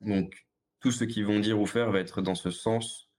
Donc, 0.00 0.46
tout 0.80 0.92
ce 0.92 1.04
qu'ils 1.04 1.26
vont 1.26 1.40
dire 1.40 1.60
ou 1.60 1.66
faire 1.66 1.90
va 1.90 2.00
être 2.00 2.22
dans 2.22 2.34
ce 2.34 2.50
sens 2.50 3.10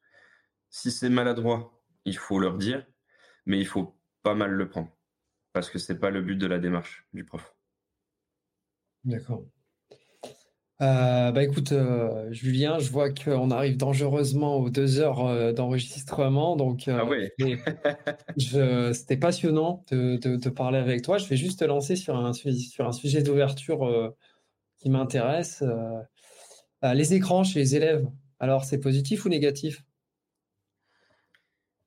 si 0.69 0.91
c'est 0.91 1.09
maladroit, 1.09 1.81
il 2.05 2.17
faut 2.17 2.39
leur 2.39 2.57
dire, 2.57 2.85
mais 3.45 3.59
il 3.59 3.65
faut 3.65 3.99
pas 4.21 4.35
mal 4.35 4.51
le 4.51 4.69
prendre. 4.69 4.95
Parce 5.51 5.69
que 5.69 5.79
c'est 5.79 5.99
pas 5.99 6.11
le 6.11 6.21
but 6.21 6.35
de 6.35 6.45
la 6.45 6.59
démarche 6.59 7.07
du 7.13 7.25
prof. 7.25 7.55
D'accord. 9.03 9.45
Euh, 10.81 11.31
bah 11.31 11.43
écoute, 11.43 11.73
euh, 11.73 12.31
Julien, 12.31 12.79
je 12.79 12.89
vois 12.89 13.09
qu'on 13.09 13.51
arrive 13.51 13.75
dangereusement 13.75 14.55
aux 14.57 14.69
deux 14.69 15.01
heures 15.01 15.27
euh, 15.27 15.51
d'enregistrement, 15.51 16.55
donc 16.55 16.87
ah 16.87 17.05
c'était 18.37 19.17
passionnant 19.17 19.83
de, 19.91 20.49
parler 20.49 20.77
avec 20.77 21.01
toi. 21.01 21.17
Je 21.17 21.27
vais 21.27 21.35
juste 21.35 21.59
te 21.59 21.65
lancer 21.65 21.97
sur 21.97 22.15
un, 22.15 22.31
sur 22.31 22.87
un 22.87 22.93
sujet 22.93 23.21
d'ouverture 23.21 24.15
qui 24.77 24.89
m'intéresse. 24.89 25.63
les 26.81 27.13
écrans 27.13 27.43
chez 27.43 27.59
les 27.59 27.75
élèves, 27.75 28.07
alors 28.39 28.63
c'est 28.63 28.79
positif 28.79 29.25
ou 29.25 29.29
négatif? 29.29 29.83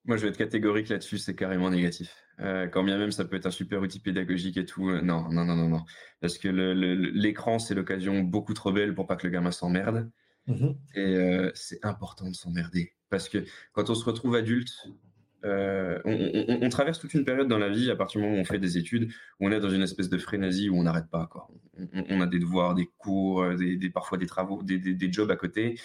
Moi, 0.05 0.17
je 0.19 0.23
vais 0.23 0.29
être 0.29 0.37
catégorique 0.37 0.89
là-dessus, 0.89 1.17
c'est 1.17 1.35
carrément 1.35 1.71
négatif. 1.71 2.15
Euh, 2.41 2.67
quand 2.67 2.83
bien 2.83 2.99
même 2.99 3.13
ça 3.13 3.25
peut 3.25 3.37
être 3.37 3.47
un 3.47 3.51
super 3.51 3.81
outil 3.81 4.01
pédagogique 4.01 4.57
et 4.57 4.65
tout, 4.65 4.89
euh, 4.89 5.01
non, 5.03 5.29
non, 5.31 5.45
non, 5.45 5.57
non, 5.57 5.69
non. 5.69 5.85
Parce 6.21 6.39
que 6.39 6.49
l'écran, 6.49 7.59
c'est 7.59 7.75
l'occasion 7.75 8.21
beaucoup 8.21 8.55
trop 8.55 8.73
belle 8.73 8.95
pour 8.95 9.07
pas 9.07 9.17
que 9.17 9.27
le 9.27 9.33
gamin 9.33 9.51
s'emmerde. 9.51 10.11
Mm-hmm. 10.49 10.77
Et 10.95 11.17
euh, 11.17 11.51
c'est 11.55 11.85
important 11.85 12.29
de 12.29 12.35
s'emmerder. 12.35 12.95
Parce 13.11 13.29
que 13.29 13.45
quand 13.73 13.91
on 13.91 13.95
se 13.95 14.05
retrouve 14.05 14.35
adulte, 14.35 14.73
on, 15.45 16.69
traverse 16.71 17.01
toute 17.01 17.15
une 17.15 17.25
période 17.25 17.49
dans 17.49 17.59
la 17.59 17.69
vie 17.69 17.91
à 17.91 17.97
partir 17.97 18.21
du 18.21 18.27
moment 18.27 18.39
où 18.39 18.41
on 18.41 18.45
fait 18.45 18.59
des 18.59 18.79
études, 18.79 19.11
où 19.41 19.49
on 19.49 19.53
est 19.53 19.61
dans 19.61 19.71
une 19.71 19.83
espèce 19.83 20.09
de 20.09 20.17
frénésie 20.17 20.71
où 20.71 20.77
on 20.79 20.85
n'arrête 20.85 21.11
pas. 21.11 21.27
Quoi. 21.27 21.49
On, 22.09 22.21
a 22.21 22.27
des 22.27 22.39
devoirs, 22.39 22.75
des 22.75 22.89
cours, 22.97 23.45
des, 23.57 23.91
parfois 23.91 24.19
des 24.19 24.27
travaux, 24.27 24.63
des, 24.63 24.79
des 24.79 25.13
jobs 25.13 25.31
à 25.31 25.37
côté. 25.37 25.79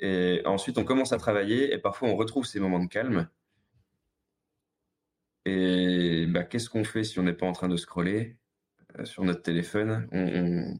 Et 0.00 0.42
ensuite, 0.44 0.78
on 0.78 0.84
commence 0.84 1.12
à 1.12 1.16
travailler 1.16 1.72
et 1.72 1.78
parfois 1.78 2.08
on 2.08 2.16
retrouve 2.16 2.44
ces 2.44 2.60
moments 2.60 2.80
de 2.80 2.88
calme 2.88 3.28
et 5.44 6.26
bah, 6.26 6.44
qu'est-ce 6.44 6.70
qu'on 6.70 6.84
fait 6.84 7.04
si 7.04 7.18
on 7.18 7.22
n'est 7.22 7.34
pas 7.34 7.46
en 7.46 7.52
train 7.52 7.68
de 7.68 7.76
scroller 7.76 8.36
euh, 8.98 9.04
sur 9.04 9.24
notre 9.24 9.42
téléphone? 9.42 10.08
On, 10.12 10.78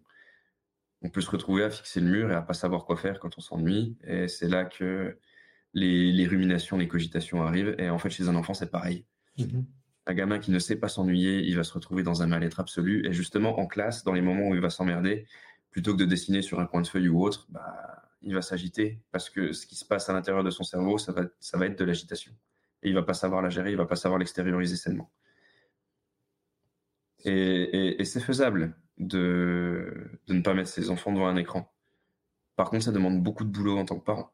on, 1.02 1.10
peut 1.10 1.20
se 1.20 1.30
retrouver 1.30 1.64
à 1.64 1.70
fixer 1.70 2.00
le 2.00 2.06
mur 2.06 2.30
et 2.30 2.34
à 2.34 2.42
pas 2.42 2.54
savoir 2.54 2.86
quoi 2.86 2.96
faire 2.96 3.20
quand 3.20 3.36
on 3.36 3.40
s'ennuie. 3.40 3.96
Et 4.04 4.26
c'est 4.28 4.48
là 4.48 4.64
que 4.64 5.18
les, 5.74 6.12
les, 6.12 6.26
ruminations, 6.26 6.78
les 6.78 6.88
cogitations 6.88 7.42
arrivent. 7.42 7.74
Et 7.78 7.90
en 7.90 7.98
fait, 7.98 8.10
chez 8.10 8.28
un 8.28 8.36
enfant, 8.36 8.54
c'est 8.54 8.70
pareil. 8.70 9.04
Mm-hmm. 9.38 9.64
Un 10.06 10.14
gamin 10.14 10.38
qui 10.38 10.50
ne 10.50 10.58
sait 10.58 10.76
pas 10.76 10.88
s'ennuyer, 10.88 11.42
il 11.42 11.56
va 11.56 11.64
se 11.64 11.72
retrouver 11.72 12.02
dans 12.02 12.22
un 12.22 12.26
mal-être 12.26 12.60
absolu. 12.60 13.06
Et 13.06 13.12
justement, 13.12 13.58
en 13.58 13.66
classe, 13.66 14.02
dans 14.04 14.12
les 14.12 14.22
moments 14.22 14.48
où 14.48 14.54
il 14.54 14.60
va 14.60 14.70
s'emmerder, 14.70 15.26
plutôt 15.70 15.92
que 15.92 15.98
de 15.98 16.04
dessiner 16.04 16.40
sur 16.40 16.60
un 16.60 16.66
coin 16.66 16.80
de 16.80 16.86
feuille 16.86 17.08
ou 17.08 17.22
autre, 17.22 17.46
bah, 17.50 18.02
il 18.22 18.34
va 18.34 18.42
s'agiter 18.42 19.00
parce 19.12 19.28
que 19.28 19.52
ce 19.52 19.66
qui 19.66 19.74
se 19.74 19.84
passe 19.84 20.08
à 20.08 20.14
l'intérieur 20.14 20.44
de 20.44 20.50
son 20.50 20.62
cerveau, 20.62 20.96
ça 20.96 21.12
va, 21.12 21.24
ça 21.40 21.58
va 21.58 21.66
être 21.66 21.78
de 21.78 21.84
l'agitation 21.84 22.32
et 22.84 22.88
il 22.88 22.94
va 22.94 23.02
pas 23.02 23.14
savoir 23.14 23.42
la 23.42 23.50
gérer, 23.50 23.70
il 23.70 23.76
va 23.76 23.86
pas 23.86 23.96
savoir 23.96 24.18
l'extérioriser 24.18 24.76
sainement. 24.76 25.10
Et, 27.24 28.04
c'est 28.04 28.20
faisable 28.20 28.76
de, 28.98 30.10
ne 30.28 30.42
pas 30.42 30.54
mettre 30.54 30.68
ses 30.68 30.90
enfants 30.90 31.12
devant 31.12 31.26
un 31.26 31.36
écran. 31.36 31.72
Par 32.56 32.70
contre, 32.70 32.84
ça 32.84 32.92
demande 32.92 33.22
beaucoup 33.22 33.44
de 33.44 33.50
boulot 33.50 33.78
en 33.78 33.84
tant 33.86 33.98
que 33.98 34.04
parent. 34.04 34.32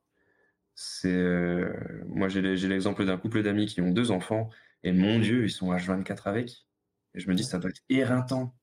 c'est 0.75 1.65
moi 2.07 2.29
j'ai 2.29 2.43
l'exemple 2.43 3.05
d'un 3.07 3.17
couple 3.17 3.43
d'amis 3.43 3.67
qui 3.67 3.81
ont 3.81 3.91
deux 3.93 4.11
enfants 4.11 4.51
et 4.83 4.93
mon 4.93 5.19
Dieu, 5.19 5.45
ils 5.45 5.51
sont 5.51 5.73
H24 5.73 6.23
avec. 6.25 6.67
Et 7.15 7.21
je 7.21 7.29
me 7.29 7.35
dis, 7.35 7.45
ça 7.45 7.59
doit 7.59 7.71
être 7.71 7.83
éreintant. 7.89 8.55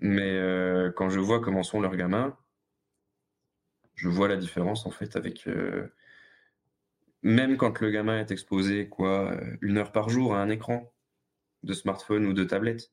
Mais 0.00 0.40
quand 0.96 1.10
je 1.10 1.20
vois 1.20 1.40
comment 1.40 1.62
sont 1.62 1.80
leurs 1.80 1.96
gamins, 1.96 2.36
je 3.94 4.08
vois 4.08 4.28
la 4.28 4.36
différence 4.36 4.86
en 4.86 4.90
fait 4.90 5.16
avec. 5.16 5.46
Même 7.26 7.56
quand 7.56 7.80
le 7.80 7.90
gamin 7.90 8.18
est 8.20 8.30
exposé 8.30 8.88
quoi, 8.88 9.36
une 9.60 9.78
heure 9.78 9.92
par 9.92 10.08
jour 10.08 10.34
à 10.34 10.42
un 10.42 10.48
écran 10.48 10.92
de 11.62 11.72
smartphone 11.74 12.26
ou 12.26 12.32
de 12.32 12.44
tablette. 12.44 12.92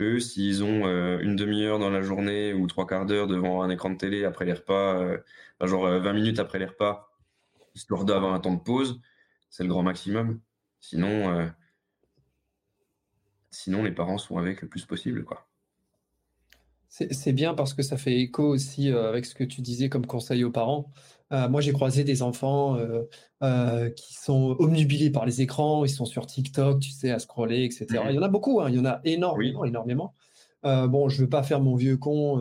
Eux, 0.00 0.18
s'ils 0.20 0.64
ont 0.64 0.86
une 1.18 1.36
demi-heure 1.36 1.78
dans 1.78 1.90
la 1.90 2.02
journée 2.02 2.54
ou 2.54 2.66
trois 2.66 2.86
quarts 2.86 3.06
d'heure 3.06 3.26
devant 3.26 3.62
un 3.62 3.70
écran 3.70 3.90
de 3.90 3.96
télé 3.96 4.24
après 4.24 4.46
les 4.46 4.54
repas, 4.54 5.18
genre 5.60 5.86
20 5.86 6.12
minutes 6.14 6.38
après 6.38 6.58
les 6.58 6.64
repas, 6.64 7.10
histoire 7.74 8.04
d'avoir 8.04 8.34
un 8.34 8.40
temps 8.40 8.54
de 8.54 8.60
pause, 8.60 9.00
c'est 9.50 9.64
le 9.64 9.68
grand 9.68 9.82
maximum. 9.82 10.40
Sinon, 10.80 11.30
euh, 11.34 11.46
sinon, 13.50 13.82
les 13.82 13.92
parents 13.92 14.18
sont 14.18 14.38
avec 14.38 14.62
le 14.62 14.68
plus 14.68 14.84
possible, 14.84 15.24
quoi. 15.24 15.46
C'est 16.88 17.32
bien 17.32 17.54
parce 17.54 17.72
que 17.72 17.82
ça 17.82 17.96
fait 17.96 18.18
écho 18.18 18.42
aussi 18.42 18.90
euh, 18.90 19.08
avec 19.08 19.24
ce 19.24 19.36
que 19.36 19.44
tu 19.44 19.60
disais 19.60 19.88
comme 19.88 20.06
conseil 20.06 20.42
aux 20.42 20.50
parents. 20.50 20.90
Euh, 21.32 21.48
moi, 21.48 21.60
j'ai 21.60 21.72
croisé 21.72 22.04
des 22.04 22.22
enfants 22.22 22.76
qui 23.96 24.14
sont 24.14 24.56
omnubilés 24.58 25.10
par 25.10 25.26
les 25.26 25.40
écrans, 25.42 25.84
ils 25.84 25.90
sont 25.90 26.04
sur 26.04 26.26
TikTok, 26.26 26.80
tu 26.80 26.90
sais, 26.90 27.10
à 27.10 27.18
scroller, 27.18 27.64
etc. 27.64 27.86
Mmh 27.90 28.10
il 28.10 28.16
y 28.16 28.18
en 28.18 28.22
a 28.22 28.28
beaucoup, 28.28 28.60
hein, 28.60 28.68
il 28.68 28.76
y 28.76 28.78
en 28.78 28.84
a 28.84 29.00
énormément, 29.04 29.64
énormément. 29.64 30.14
bon, 30.64 31.08
je 31.08 31.18
ne 31.18 31.22
veux 31.22 31.30
pas 31.30 31.42
faire 31.42 31.60
mon 31.60 31.76
vieux 31.76 31.96
con 31.96 32.40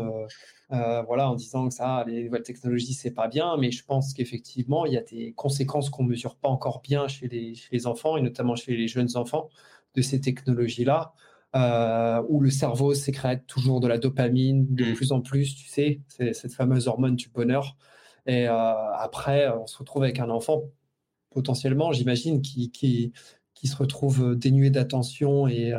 euh, 0.72 1.02
voilà, 1.04 1.30
en 1.30 1.36
disant 1.36 1.68
que 1.68 1.74
ça, 1.74 2.04
les 2.08 2.24
nouvelles 2.24 2.44
technologies, 2.44 2.94
c'est 2.94 3.12
pas 3.12 3.28
bien, 3.28 3.58
mais 3.58 3.72
je 3.72 3.84
pense 3.84 4.14
qu'effectivement, 4.14 4.86
il 4.86 4.94
y 4.94 4.98
a 4.98 5.02
des 5.02 5.34
conséquences 5.34 5.90
qu'on 5.90 6.04
mesure 6.04 6.36
pas 6.36 6.50
encore 6.50 6.82
bien 6.82 7.08
chez 7.08 7.28
les, 7.28 7.88
enfants, 7.88 8.18
et 8.18 8.22
notamment 8.22 8.56
chez 8.56 8.76
les 8.76 8.88
jeunes 8.88 9.16
enfants, 9.16 9.50
de 9.96 10.02
ces 10.02 10.22
technologies-là, 10.22 11.14
euh, 11.56 12.22
où 12.30 12.40
le 12.40 12.52
cerveau 12.52 12.94
sécrète 12.94 13.48
toujours 13.48 13.80
de 13.80 13.88
la 13.88 13.98
dopamine 13.98 14.68
de 14.76 14.86
mmh. 14.86 14.94
plus 14.94 15.12
en 15.12 15.22
plus, 15.22 15.56
tu 15.56 15.68
sais, 15.68 16.02
c'est 16.08 16.34
cette 16.34 16.54
fameuse 16.54 16.88
hormone 16.88 17.16
du 17.16 17.30
bonheur. 17.30 17.76
Et 18.30 18.48
euh, 18.48 18.94
après, 18.94 19.50
on 19.50 19.68
se 19.68 19.78
retrouve 19.78 20.04
avec 20.04 20.20
un 20.20 20.30
enfant, 20.30 20.64
potentiellement, 21.32 21.92
j'imagine, 21.92 22.42
qui, 22.42 22.72
qui, 22.72 23.12
qui, 23.56 23.68
se 23.68 23.76
retrouve 23.76 24.36
dénué 24.36 24.70
d'attention 24.70 25.48
et 25.48 25.74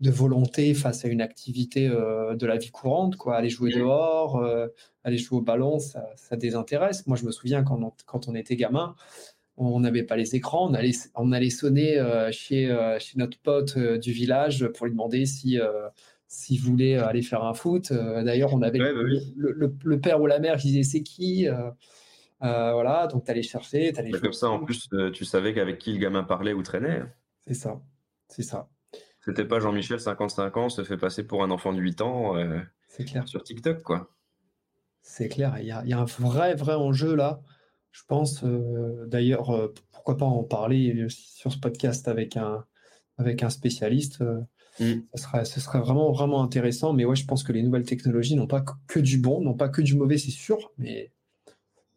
de 0.00 0.10
volonté 0.10 0.72
face 0.74 1.04
à 1.04 1.08
une 1.08 1.20
activité 1.20 1.86
euh, 1.88 2.34
de 2.34 2.46
la 2.46 2.56
vie 2.56 2.70
courante, 2.70 3.16
quoi. 3.16 3.36
Aller 3.36 3.50
jouer 3.50 3.70
dehors, 3.70 4.36
euh, 4.36 4.68
aller 5.04 5.18
jouer 5.18 5.38
au 5.38 5.42
ballon, 5.42 5.78
ça, 5.78 6.02
désintéresse. 6.32 7.06
Moi, 7.06 7.16
je 7.16 7.26
me 7.26 7.30
souviens 7.30 7.62
quand 7.62 7.82
on, 7.82 7.92
quand 8.06 8.28
on 8.28 8.34
était 8.34 8.56
gamin, 8.56 8.94
on 9.56 9.80
n'avait 9.80 10.04
pas 10.04 10.16
les 10.16 10.34
écrans, 10.34 10.70
on 10.70 10.74
allait, 10.74 10.94
on 11.14 11.32
allait 11.32 11.50
sonner 11.50 11.98
euh, 11.98 12.32
chez, 12.32 12.74
chez 12.98 13.18
notre 13.18 13.38
pote 13.38 13.78
du 13.78 14.12
village 14.12 14.66
pour 14.68 14.86
lui 14.86 14.92
demander 14.92 15.26
si 15.26 15.58
s'il 16.32 16.60
voulait 16.60 16.96
aller 16.96 17.22
faire 17.22 17.42
un 17.42 17.54
foot. 17.54 17.92
D'ailleurs, 17.92 18.54
on 18.54 18.62
avait 18.62 18.78
bah 18.78 18.92
le, 18.94 20.00
père 20.00 20.20
ou 20.20 20.26
la 20.26 20.38
mère 20.38 20.58
qui 20.58 20.68
disait 20.68 20.84
c'est 20.84 21.02
qui 21.02 21.48
voilà, 22.40 23.08
donc 23.08 23.24
tu 23.24 23.30
allais 23.30 23.42
chercher. 23.42 23.92
Allais 23.98 24.12
comme 24.12 24.32
ça, 24.32 24.48
en 24.48 24.60
plus, 24.60 24.88
tu 25.12 25.24
savais 25.24 25.52
qu'avec 25.52 25.78
qui 25.78 25.92
le 25.92 25.98
gamin 25.98 26.22
parlait 26.22 26.52
ou 26.52 26.62
traînait. 26.62 27.02
C'est 27.46 27.54
ça, 27.54 27.80
c'est 28.28 28.42
ça. 28.42 28.68
C'était 29.24 29.44
pas 29.44 29.60
Jean-Michel, 29.60 30.00
55 30.00 30.56
ans, 30.56 30.68
se 30.68 30.82
fait 30.82 30.96
passer 30.96 31.24
pour 31.24 31.42
un 31.42 31.50
enfant 31.50 31.72
de 31.72 31.80
8 31.80 32.00
ans 32.00 32.36
euh, 32.36 32.60
clair. 33.04 33.28
sur 33.28 33.42
TikTok, 33.42 33.82
quoi. 33.82 34.10
C'est 35.02 35.28
clair. 35.28 35.56
Il 35.58 35.66
y, 35.66 35.72
a, 35.72 35.98
un 35.98 36.04
vrai, 36.04 36.54
vrai 36.54 36.74
enjeu 36.74 37.14
là. 37.14 37.42
Je 37.90 38.02
pense, 38.06 38.44
euh, 38.44 39.06
d'ailleurs, 39.06 39.50
euh, 39.50 39.74
pourquoi 39.92 40.16
pas 40.16 40.26
en 40.26 40.44
parler 40.44 41.06
sur 41.08 41.52
ce 41.52 41.58
podcast 41.58 42.08
avec 42.08 42.36
un, 42.36 42.64
avec 43.18 43.42
un 43.42 43.50
spécialiste. 43.50 44.22
Mm. 44.80 45.02
Ce, 45.14 45.22
serait, 45.22 45.44
ce 45.44 45.60
serait 45.60 45.80
vraiment, 45.80 46.10
vraiment 46.12 46.42
intéressant. 46.42 46.92
Mais 46.92 47.04
ouais, 47.04 47.16
je 47.16 47.26
pense 47.26 47.44
que 47.44 47.52
les 47.52 47.62
nouvelles 47.62 47.84
technologies 47.84 48.34
n'ont 48.34 48.46
pas 48.46 48.64
que 48.88 48.98
du 48.98 49.18
bon, 49.18 49.40
n'ont 49.40 49.54
pas 49.54 49.68
que 49.68 49.82
du 49.82 49.94
mauvais, 49.94 50.18
c'est 50.18 50.30
sûr. 50.30 50.72
Mais 50.78 51.12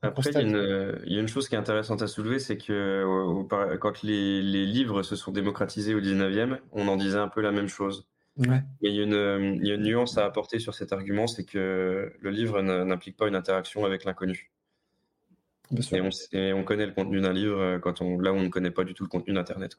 après, 0.01 0.31
il 0.31 0.35
y, 0.35 1.18
a 1.18 1.19
une, 1.22 1.27
chose 1.30 1.47
qui 1.47 1.55
est 1.55 1.57
intéressante 1.57 2.01
à 2.01 2.07
soulever, 2.07 2.38
c'est 2.38 2.57
que 2.57 3.05
quand 3.80 4.03
les, 4.03 4.41
livres 4.41 5.01
se 5.01 5.15
sont 5.15 5.31
démocratisés 5.31 5.95
au 5.95 6.01
19e, 6.01 6.60
on 6.73 6.89
en 6.89 6.97
disait 6.97 7.19
un 7.19 7.30
peu 7.30 7.39
la 7.39 7.53
même 7.53 7.69
chose. 7.69 8.05
Mais 8.35 8.64
il 8.81 8.93
y, 8.93 8.99
a 8.99 9.03
une, 9.03 9.84
nuance 9.84 10.18
à 10.18 10.26
apporter 10.26 10.60
sur 10.60 10.73
cet 10.76 10.91
argument, 10.91 11.26
c'est 11.27 11.45
que 11.45 12.11
le 12.19 12.30
livre 12.31 12.61
n'implique 12.61 13.15
pas 13.15 13.30
une 13.30 13.35
interaction 13.35 13.85
avec 13.85 14.03
l'inconnu. 14.03 14.51
Et 15.91 16.01
on, 16.01 16.10
on, 16.57 16.64
connaît 16.64 16.85
le 16.85 16.91
contenu 16.91 17.22
d'un 17.22 17.34
livre 17.34 17.60
euh, 17.60 17.80
quand 17.80 18.01
on, 18.01 18.19
là 18.19 18.31
où 18.31 18.35
on 18.35 18.43
ne 18.43 18.49
connaît 18.49 18.69
pas 18.69 18.84
du 18.84 18.93
tout 18.93 19.03
le 19.03 19.10
contenu 19.10 19.34
d'Internet. 19.34 19.76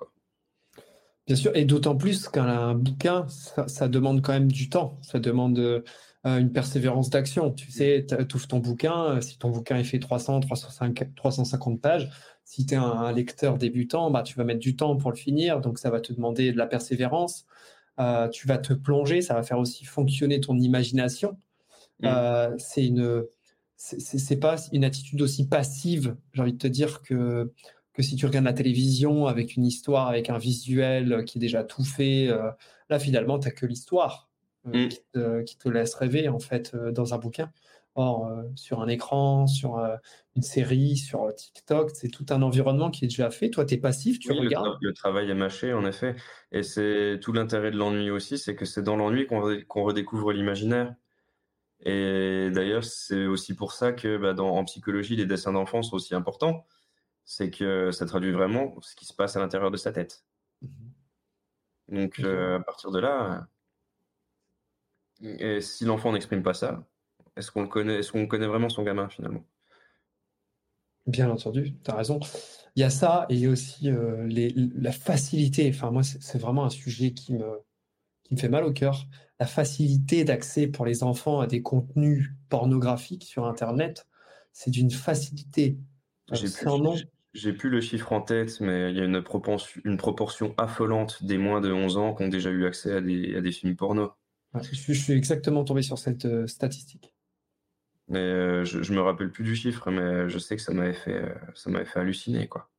Bien 1.27 1.37
sûr, 1.37 1.57
et 1.57 1.65
d'autant 1.65 1.97
plus 1.97 2.29
qu'un 2.29 2.75
bouquin, 2.75 3.27
ça, 3.29 3.67
ça, 3.67 3.89
demande 3.89 4.21
quand 4.21 4.35
même 4.35 4.53
du 4.53 4.69
temps. 4.69 4.99
Ça 5.03 5.19
demande 5.19 5.83
une 6.25 6.53
persévérance 6.53 7.11
d'action. 7.11 7.51
Tu 7.51 7.71
sais, 7.71 8.07
tu 8.07 8.37
ouvres 8.37 8.47
ton 8.47 8.59
bouquin, 8.59 9.17
euh, 9.17 9.21
si 9.21 9.39
ton 9.39 9.51
bouquin 9.51 9.77
est 9.77 9.85
fait 9.85 9.99
300, 9.99 10.41
350 10.41 11.81
pages, 11.81 12.11
si 12.45 12.65
tu 12.67 12.75
es 12.75 12.77
un, 12.77 13.13
lecteur 13.13 13.59
débutant, 13.59 14.11
bah, 14.11 14.23
tu 14.23 14.37
vas 14.37 14.45
mettre 14.45 14.61
du 14.61 14.77
temps 14.77 14.97
pour 14.97 15.11
le 15.11 15.17
finir, 15.17 15.61
donc 15.61 15.79
ça 15.79 15.91
va 15.91 16.01
te 16.01 16.13
demander 16.13 16.53
de 16.53 16.57
la 16.59 16.67
persévérance. 16.67 17.45
Euh, 18.01 18.29
tu 18.29 18.49
vas 18.49 18.59
te 18.59 18.73
plonger, 18.73 19.23
ça 19.23 19.35
va 19.35 19.43
faire 19.43 19.59
aussi 19.59 19.85
fonctionner 19.85 20.41
ton 20.41 20.57
imagination. 20.59 21.37
Mmh. 22.01 22.07
Euh, 22.07 22.51
c'est 22.59 22.87
une, 22.87 23.25
c'est 23.77 24.41
pas 24.41 24.57
une 24.73 24.85
attitude 24.85 25.21
aussi 25.21 25.47
passive, 25.47 26.17
j'ai 26.33 26.43
envie 26.43 26.53
de 26.53 26.59
te 26.59 26.67
dire 26.67 27.03
que 27.03 27.53
que 27.95 28.03
si 28.03 28.17
tu 28.17 28.27
regardes 28.27 28.45
la 28.45 28.53
télévision 28.53 29.27
avec 29.27 29.57
une 29.57 29.65
histoire, 29.65 30.09
avec 30.09 30.29
un 30.29 30.39
visuel 30.39 31.25
qui 31.25 31.39
est 31.39 31.41
déjà 31.41 31.65
tout 31.65 31.85
fait, 31.85 32.29
là 32.91 32.99
finalement 32.99 33.39
tu 33.39 33.49
n'as 33.49 33.55
que 33.55 33.65
l'histoire. 33.65 34.29
Euh, 34.67 34.87
mm. 34.87 35.45
qui, 35.45 35.59
te, 35.59 35.69
laisse 35.69 35.95
rêver 35.95 36.29
en 36.29 36.39
fait 36.39 36.73
euh, 36.75 36.91
dans 36.91 37.15
un 37.15 37.19
bouquin. 37.19 37.51
Or, 37.97 38.27
euh, 38.27 38.43
sur 38.57 38.81
un 38.81 38.89
écran, 38.89 39.47
sur 39.47 39.81
une 40.35 40.43
série, 40.43 40.97
sur 40.97 41.33
TikTok, 41.33 41.91
c'est 41.95 42.09
tout 42.09 42.27
un 42.31 42.43
environnement 42.43 42.91
qui 42.91 43.05
est 43.05 43.09
déjà 43.09 43.31
fait. 43.31 43.51
Toi, 43.51 43.65
tu 43.65 43.75
es 43.75 43.77
passif, 43.77 44.19
tu 44.19 44.33
regardes. 44.33 44.79
Le, 44.81 44.93
travail 44.93 45.31
est 45.31 45.35
mâché, 45.35 45.73
en 45.73 45.87
effet. 45.87 46.17
Et 46.51 46.65
c'est 46.65 47.21
tout 47.23 47.33
l'intérêt 47.33 47.71
de 47.71 47.77
l'ennui 47.77 48.11
aussi, 48.11 48.37
c'est 48.37 48.57
que 48.57 48.65
c'est 48.65 48.83
dans 48.83 48.97
l'ennui 48.97 49.29
qu'on 49.29 49.85
redécouvre 49.85 50.33
l'imaginaire. 50.33 50.93
Et 51.85 52.51
d'ailleurs, 52.53 52.83
c'est 52.83 53.27
aussi 53.27 53.55
pour 53.55 53.71
ça 53.71 53.93
que 53.93 54.17
bah, 54.17 54.33
dans, 54.33 54.57
en 54.57 54.65
psychologie, 54.65 55.15
les 55.15 55.27
dessins 55.27 55.53
d'enfants 55.53 55.83
sont 55.83 55.95
aussi 55.95 56.17
importants. 56.17 56.67
C'est 57.25 57.51
que 57.51 57.91
ça 57.91 58.07
traduit 58.07 58.33
vraiment 58.33 58.77
ce 58.83 58.95
qui 58.95 59.07
se 59.07 59.15
passe 59.15 59.37
à 59.37 59.41
l'intérieur 59.41 59.71
de 59.71 59.77
sa 59.77 59.93
tête. 59.93 60.25
Mmh 60.63 60.69
Donc, 61.89 62.21
à 62.21 62.61
partir 62.61 62.91
de 62.91 62.99
là, 62.99 63.49
et 65.23 65.61
si 65.61 65.85
l'enfant 65.85 66.13
n'exprime 66.13 66.43
pas 66.43 66.55
ça, 66.55 66.87
est-ce 67.37 67.51
qu'on 67.51 67.67
connaît, 67.67 67.99
est-ce 67.99 68.13
qu'on 68.13 68.27
connaît 68.27 68.47
vraiment 68.47 68.69
son 68.69 68.83
gamin 68.83 69.09
finalement? 69.09 69.45
Bien 71.07 71.31
entendu, 71.31 71.77
tu 71.85 71.91
as 71.91 71.97
raison. 71.97 72.21
Il 72.77 72.81
y 72.81 72.85
a 72.85 72.91
ça 72.91 73.27
et 73.29 73.35
il 73.35 73.41
y 73.41 73.47
a 73.47 73.51
aussi 73.51 73.91
euh, 73.91 74.27
la 74.75 74.93
facilité. 74.93 75.69
Enfin, 75.69 75.91
moi, 75.91 76.03
c'est 76.03 76.39
vraiment 76.39 76.65
un 76.65 76.71
sujet 76.71 77.13
qui 77.13 77.35
me, 77.35 77.61
qui 78.23 78.35
me 78.35 78.39
fait 78.39 78.49
mal 78.49 78.65
au 78.65 78.73
cœur. 78.73 79.07
La 79.39 79.47
facilité 79.47 80.25
d'accès 80.25 80.67
pour 80.67 80.87
les 80.87 81.03
enfants 81.03 81.41
à 81.41 81.47
des 81.47 81.63
contenus 81.63 82.31
pornographiques 82.49 83.25
sur 83.25 83.47
Internet, 83.47 84.09
c'est 84.53 84.71
d'une 84.71 84.91
facilité. 84.91 85.79
J'ai 86.33 86.49
plus, 86.49 87.07
j'ai 87.35 87.53
plus 87.53 87.69
le 87.69 87.81
chiffre 87.81 88.13
en 88.13 88.21
tête, 88.21 88.61
mais 88.61 88.91
il 88.91 88.97
y 88.97 89.01
a 89.01 89.05
une 89.05 89.23
proportion, 89.23 89.81
une 89.85 89.97
proportion 89.97 90.55
affolante 90.57 91.25
des 91.25 91.37
moins 91.37 91.61
de 91.61 91.73
11 91.73 91.97
ans 91.99 92.15
qui 92.15 92.23
ont 92.23 92.29
déjà 92.29 92.51
eu 92.51 92.65
accès 92.65 92.93
à 92.93 93.01
des, 93.01 93.37
à 93.37 93.41
des 93.41 93.53
films 93.53 93.77
porno 93.77 94.13
je, 94.63 94.93
suis 94.93 95.13
exactement 95.13 95.65
tombé 95.65 95.83
sur 95.83 95.99
cette 95.99 96.27
euh, 96.27 96.47
statistique. 96.47 97.13
Mais 98.09 98.19
euh, 98.19 98.65
je, 98.65 98.79
ne 98.79 98.97
me 98.97 99.03
rappelle 99.03 99.31
plus 99.31 99.45
du 99.45 99.57
chiffre, 99.57 99.91
mais 99.91 100.29
je 100.29 100.39
sais 100.39 100.57
que 100.57 100.63
ça 100.63 100.73
m'avait 100.73 100.95
fait, 100.95 101.23
euh, 101.23 101.35
ça 101.55 101.71
m'avait 101.71 101.87
fait 101.87 102.01
halluciner, 102.01 102.49
quoi. 102.49 102.71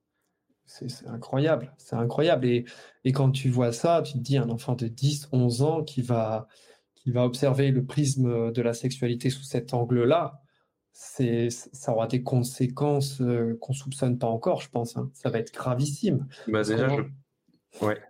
C'est 0.67 1.05
incroyable, 1.07 1.73
c'est 1.77 1.95
incroyable. 1.95 2.47
Et, 2.47 2.65
et, 3.03 3.11
quand 3.11 3.29
tu 3.29 3.49
vois 3.49 3.71
ça, 3.71 4.01
tu 4.01 4.13
te 4.13 4.17
dis 4.17 4.37
un 4.37 4.49
enfant 4.49 4.73
de 4.73 4.87
10, 4.87 5.29
11 5.31 5.61
ans 5.61 5.83
qui 5.83 6.01
va, 6.01 6.47
qui 6.95 7.11
va 7.11 7.23
observer 7.23 7.69
le 7.69 7.85
prisme 7.85 8.51
de 8.51 8.61
la 8.63 8.73
sexualité 8.73 9.29
sous 9.29 9.43
cet 9.43 9.75
angle-là, 9.75 10.41
ça 10.97 11.91
aura 11.91 12.07
des 12.07 12.23
conséquences 12.23 13.17
qu'on 13.17 13.73
ne 13.73 13.77
soupçonne 13.77 14.17
pas 14.17 14.27
encore, 14.27 14.61
je 14.61 14.69
pense. 14.69 14.95
Hein. 14.95 15.09
Ça 15.13 15.29
va 15.29 15.39
être 15.39 15.53
gravissime. 15.53 16.27
Bah 16.47 16.63
déjà, 16.63 16.87
je... 16.87 17.85
Ouais. 17.85 18.01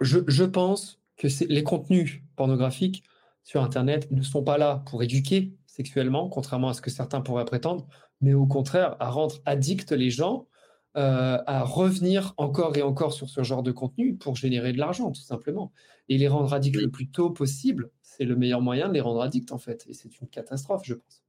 Je, 0.00 0.18
je 0.26 0.44
pense 0.44 1.00
que 1.16 1.26
les 1.48 1.62
contenus 1.62 2.22
pornographiques 2.36 3.02
sur 3.44 3.62
Internet 3.62 4.10
ne 4.10 4.22
sont 4.22 4.42
pas 4.42 4.58
là 4.58 4.82
pour 4.90 5.02
éduquer 5.02 5.54
sexuellement, 5.66 6.28
contrairement 6.28 6.68
à 6.68 6.74
ce 6.74 6.82
que 6.82 6.90
certains 6.90 7.22
pourraient 7.22 7.46
prétendre, 7.46 7.86
mais 8.20 8.34
au 8.34 8.46
contraire 8.46 8.96
à 9.00 9.10
rendre 9.10 9.36
addicts 9.46 9.92
les 9.92 10.10
gens, 10.10 10.48
euh, 10.96 11.38
à 11.46 11.62
revenir 11.62 12.34
encore 12.36 12.76
et 12.76 12.82
encore 12.82 13.12
sur 13.12 13.28
ce 13.28 13.42
genre 13.42 13.62
de 13.62 13.72
contenu 13.72 14.16
pour 14.16 14.36
générer 14.36 14.72
de 14.72 14.78
l'argent, 14.78 15.10
tout 15.12 15.22
simplement. 15.22 15.72
Et 16.08 16.18
les 16.18 16.28
rendre 16.28 16.52
addicts 16.52 16.80
le 16.80 16.90
plus 16.90 17.10
tôt 17.10 17.30
possible, 17.30 17.90
c'est 18.02 18.24
le 18.24 18.36
meilleur 18.36 18.60
moyen 18.60 18.88
de 18.88 18.94
les 18.94 19.00
rendre 19.00 19.20
addicts, 19.20 19.52
en 19.52 19.58
fait. 19.58 19.86
Et 19.88 19.94
c'est 19.94 20.20
une 20.20 20.28
catastrophe, 20.28 20.82
je 20.84 20.94
pense. 20.94 21.25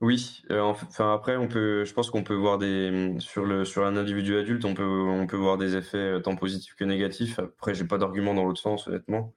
Oui, 0.00 0.42
heu, 0.50 0.62
enfin 0.62 1.12
après 1.12 1.36
on 1.36 1.48
peut 1.48 1.84
je 1.84 1.92
pense 1.92 2.08
qu'on 2.10 2.22
peut 2.22 2.34
voir 2.34 2.58
des, 2.58 3.16
sur 3.18 3.44
le 3.44 3.64
sur 3.64 3.84
un 3.84 3.96
individu 3.96 4.36
adulte, 4.38 4.64
on 4.64 4.72
peut 4.74 4.84
on 4.86 5.26
peut 5.26 5.36
voir 5.36 5.58
des 5.58 5.74
effets, 5.74 5.98
heu, 6.18 6.22
tant 6.22 6.36
positifs 6.36 6.76
que 6.76 6.84
négatifs. 6.84 7.40
Après 7.40 7.74
j'ai 7.74 7.84
pas 7.84 7.98
d'argument 7.98 8.32
dans 8.32 8.44
l'autre 8.44 8.60
sens 8.60 8.86
honnêtement. 8.86 9.34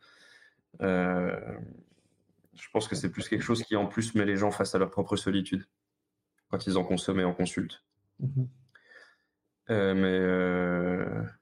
Heu, 0.82 1.34
je 2.54 2.68
pense 2.72 2.88
que 2.88 2.96
c'est 2.96 3.12
plus 3.12 3.28
quelque 3.28 3.42
chose 3.44 3.62
qui 3.64 3.76
en 3.76 3.88
plus 3.88 4.16
met 4.16 4.26
les 4.26 4.38
gens 4.38 4.52
face 4.52 4.74
à 4.76 4.80
leur 4.80 4.90
propre 4.90 5.16
solitude, 5.18 5.66
quand 6.50 6.68
ils 6.68 6.78
en 6.78 6.84
consomment 6.86 7.22
et 7.22 7.26
en 7.26 7.34
consultent. 7.36 7.84
Mmh 8.20 8.46
Heu, 9.68 9.94
mais 9.96 11.42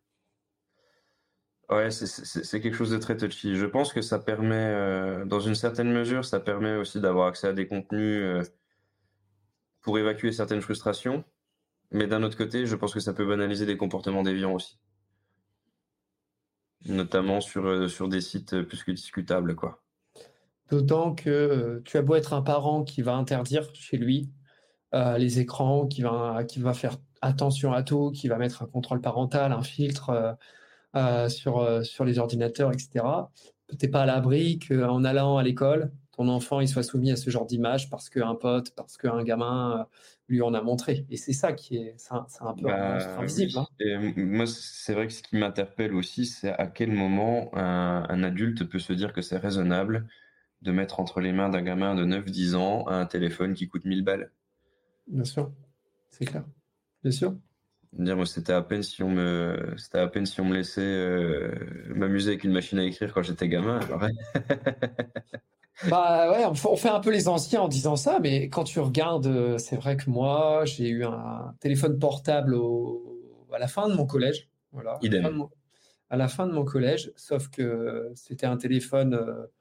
Ouais, 1.70 1.92
c'est 1.92 2.08
c'est 2.08 2.44
c'est 2.44 2.62
quelque 2.62 2.74
chose 2.76 2.90
de 2.90 2.98
très 2.98 3.16
touchy. 3.16 3.56
Je 3.56 3.66
pense 3.68 3.94
que 3.94 4.02
ça 4.02 4.18
permet, 4.18 5.24
dans 5.28 5.40
une 5.40 5.54
certaine 5.54 5.92
mesure, 5.92 6.26
ça 6.26 6.40
permet 6.40 6.76
aussi 6.76 7.00
d'avoir 7.00 7.28
accès 7.28 7.48
à 7.48 7.54
des 7.54 7.68
contenus, 7.68 8.48
pour 9.82 9.98
évacuer 9.98 10.32
certaines 10.32 10.62
frustrations. 10.62 11.24
Mais 11.92 12.08
d'un 12.08 12.24
autre 12.24 12.38
côté, 12.38 12.66
je 12.66 12.76
pense 12.76 12.94
que 12.94 13.00
ça 13.00 13.14
peut 13.14 13.26
banaliser 13.26 13.66
des 13.66 13.78
comportements 13.78 14.24
déviants 14.24 14.54
aussi. 14.54 14.78
Notamment 16.86 17.42
sur, 17.42 17.90
sur 17.90 18.08
des 18.08 18.22
sites, 18.22 18.62
plus 18.62 18.84
que 18.84 18.92
discutables, 18.92 19.56
quoi. 19.56 19.84
D'autant 20.70 21.16
que, 21.16 21.30
heu, 21.30 21.82
tu 21.84 21.98
as 21.98 22.02
beau 22.02 22.16
être 22.16 22.34
un 22.34 22.42
parent 22.42 22.84
qui 22.84 23.02
va 23.02 23.16
interdire 23.16 23.74
chez 23.74 23.98
lui, 23.98 24.30
heu, 24.94 25.18
les 25.18 25.40
écrans, 25.40 25.88
qui 25.88 26.02
va 26.02 26.74
faire 26.74 26.98
attention 27.22 27.74
à 27.74 27.84
tout, 27.84 28.12
qui 28.12 28.28
va 28.28 28.38
mettre 28.38 28.64
un 28.64 28.68
contrôle 28.68 29.02
parental, 29.02 29.52
un 29.52 29.64
filtre, 29.64 30.38
sur, 31.28 32.06
les 32.06 32.20
ordinateurs 32.20 32.72
et 32.72 32.80
cetera. 32.80 33.32
Tu 33.78 33.86
es 33.86 33.90
pas 33.90 34.02
à 34.02 34.06
l'abri 34.06 34.58
qu'en 34.58 35.04
allant 35.04 35.38
à 35.38 35.44
l'école, 35.44 35.92
ton 36.20 36.28
enfant, 36.30 36.60
il 36.60 36.68
soit 36.70 36.84
soumis 36.84 37.12
à 37.12 37.16
ce 37.16 37.30
genre 37.30 37.46
d'images 37.46 37.90
parce 37.90 38.10
qu'un 38.10 38.36
pote, 38.36 38.72
parce 38.76 38.98
qu'un 38.98 39.24
gamin, 39.24 39.82
heu, 39.84 39.86
lui 40.28 40.42
en 40.42 40.54
a 40.54 40.62
montré 40.62 41.06
et 41.10 41.18
c'est 41.18 41.34
ça 41.34 41.54
qui 41.54 41.78
est 41.78 41.96
c'est 41.98 42.14
un 42.14 42.26
c'est 42.30 42.44
un 42.44 42.54
peu 42.56 42.68
Bah, 42.68 43.18
invisible, 43.18 43.58
oui 43.58 43.60
hein. 43.60 43.68
et 43.80 43.98
moi, 43.98 44.46
c'est 44.48 44.94
vrai 44.94 45.08
que 45.08 45.14
ce 45.14 45.24
qui 45.24 45.38
m'interpelle 45.38 45.94
aussi, 45.94 46.26
c'est 46.26 46.50
à 46.52 46.68
quel 46.68 46.92
moment 46.92 47.50
un 47.56 48.06
un 48.10 48.24
adulte 48.24 48.66
peut 48.70 48.80
se 48.80 48.92
dire 48.94 49.14
que 49.14 49.22
c'est 49.22 49.38
raisonnable 49.38 50.08
de 50.64 50.72
mettre 50.72 51.00
entre 51.02 51.22
les 51.22 51.34
mains 51.34 51.50
d'un 51.50 51.62
gamin 51.64 51.96
de 51.96 52.06
neuf 52.06 52.26
dix 52.26 52.56
ans 52.56 52.88
un 52.88 53.06
téléphone 53.08 53.54
qui 53.56 53.68
coûte 53.70 53.86
1000 53.86 54.04
balles. 54.04 54.32
Bien 55.08 55.26
sûr, 55.26 55.52
c'est 56.10 56.26
clair. 56.26 56.46
Bien 57.04 57.12
sûr. 57.12 57.38
Dire 57.94 58.16
moi, 58.16 58.26
c'était 58.28 58.54
à 58.54 58.62
peine 58.62 58.84
si 58.84 59.02
on 59.02 59.10
me 59.10 59.74
c'était 59.78 59.98
à 59.98 60.08
peine 60.08 60.26
si 60.28 60.40
on 60.42 60.46
me 60.46 60.54
laissait, 60.56 60.82
heu, 60.82 61.92
m'amuser 61.96 62.30
avec 62.32 62.44
une 62.44 62.52
machine 62.52 62.78
à 62.80 62.84
écrire 62.84 63.12
quand 63.14 63.24
j'étais 63.24 63.48
gamin, 63.50 63.80
alors 63.80 64.02
Bah, 65.82 66.32
ouais, 66.32 66.46
on 66.46 66.76
fait 66.76 66.90
un 66.90 67.00
peu 67.00 67.10
les 67.10 67.28
anciens 67.30 67.62
en 67.62 67.68
disant 67.70 67.96
ça, 67.96 68.20
mais 68.20 68.50
quand 68.50 68.66
tu 68.66 68.80
regardes, 68.80 69.28
heu, 69.28 69.58
c'est 69.58 69.78
vrai 69.78 69.96
que 69.96 70.10
moi, 70.10 70.64
j'ai 70.66 70.90
eu 70.90 71.06
un 71.06 71.56
téléphone 71.62 71.98
portable 72.00 72.54
au 72.54 73.06
à 73.54 73.58
la 73.58 73.68
fin 73.68 73.88
de 73.90 73.94
mon 73.96 74.06
collège, 74.06 74.50
voilà, 74.72 74.92
à 74.94 75.00
la 75.00 75.08
idem. 75.08 75.32
mon 75.32 75.50
à 76.12 76.18
la 76.18 76.28
fin 76.28 76.48
de 76.48 76.54
mon 76.54 76.66
collège, 76.66 77.12
sauf 77.16 77.50
que 77.50 78.12
c'était 78.16 78.46
un 78.48 78.58
téléphone, 78.58 79.14
heu, 79.16 79.52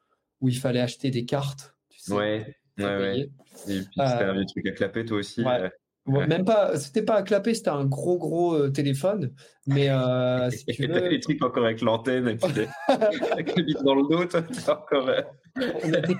où 0.41 0.49
il 0.49 0.59
fallait 0.59 0.81
acheter 0.81 1.11
des 1.11 1.25
cartes, 1.27 1.77
tu 1.91 2.01
sais, 2.01 2.15
Ouais, 2.15 2.55
ouais, 2.79 2.85
ouais 2.85 3.29
et 3.69 3.83
puis 3.83 4.03
c'était 4.07 4.25
un 4.25 4.33
vieux 4.35 4.47
truc 4.47 4.67
à 4.67 4.73
clapet 4.73 5.05
toi 5.05 5.19
aussi, 5.19 5.43
ouais, 5.45 5.59
heu? 5.59 5.71
Ouais, 6.09 6.27
même 6.27 6.45
pas 6.45 6.77
c'était 6.79 7.03
pas 7.03 7.17
à 7.17 7.23
clapet, 7.23 7.55
c'était 7.55 7.71
un 7.71 7.85
gros, 7.85 8.19
gros, 8.19 8.55
heu, 8.57 8.73
téléphone, 8.73 9.33
mais 9.67 9.89
heu, 9.91 10.51
si 10.51 10.65
tu 10.67 10.87
veux 10.87 11.09
les 11.11 11.21
trucs 11.21 11.43
encore 11.43 11.65
avec 11.65 11.81
l'antenne 11.81 12.29
et 12.29 12.37
puis 12.37 12.53
les 12.55 12.69
avec 13.33 13.57
le 13.57 13.63
bip 13.63 13.79
dans 13.85 13.95
le 13.95 14.03
dos, 14.09 14.25
toi, 14.27 14.43
encore, 14.69 15.09
heu 15.09 15.25
on 15.85 15.93
était 15.93 16.15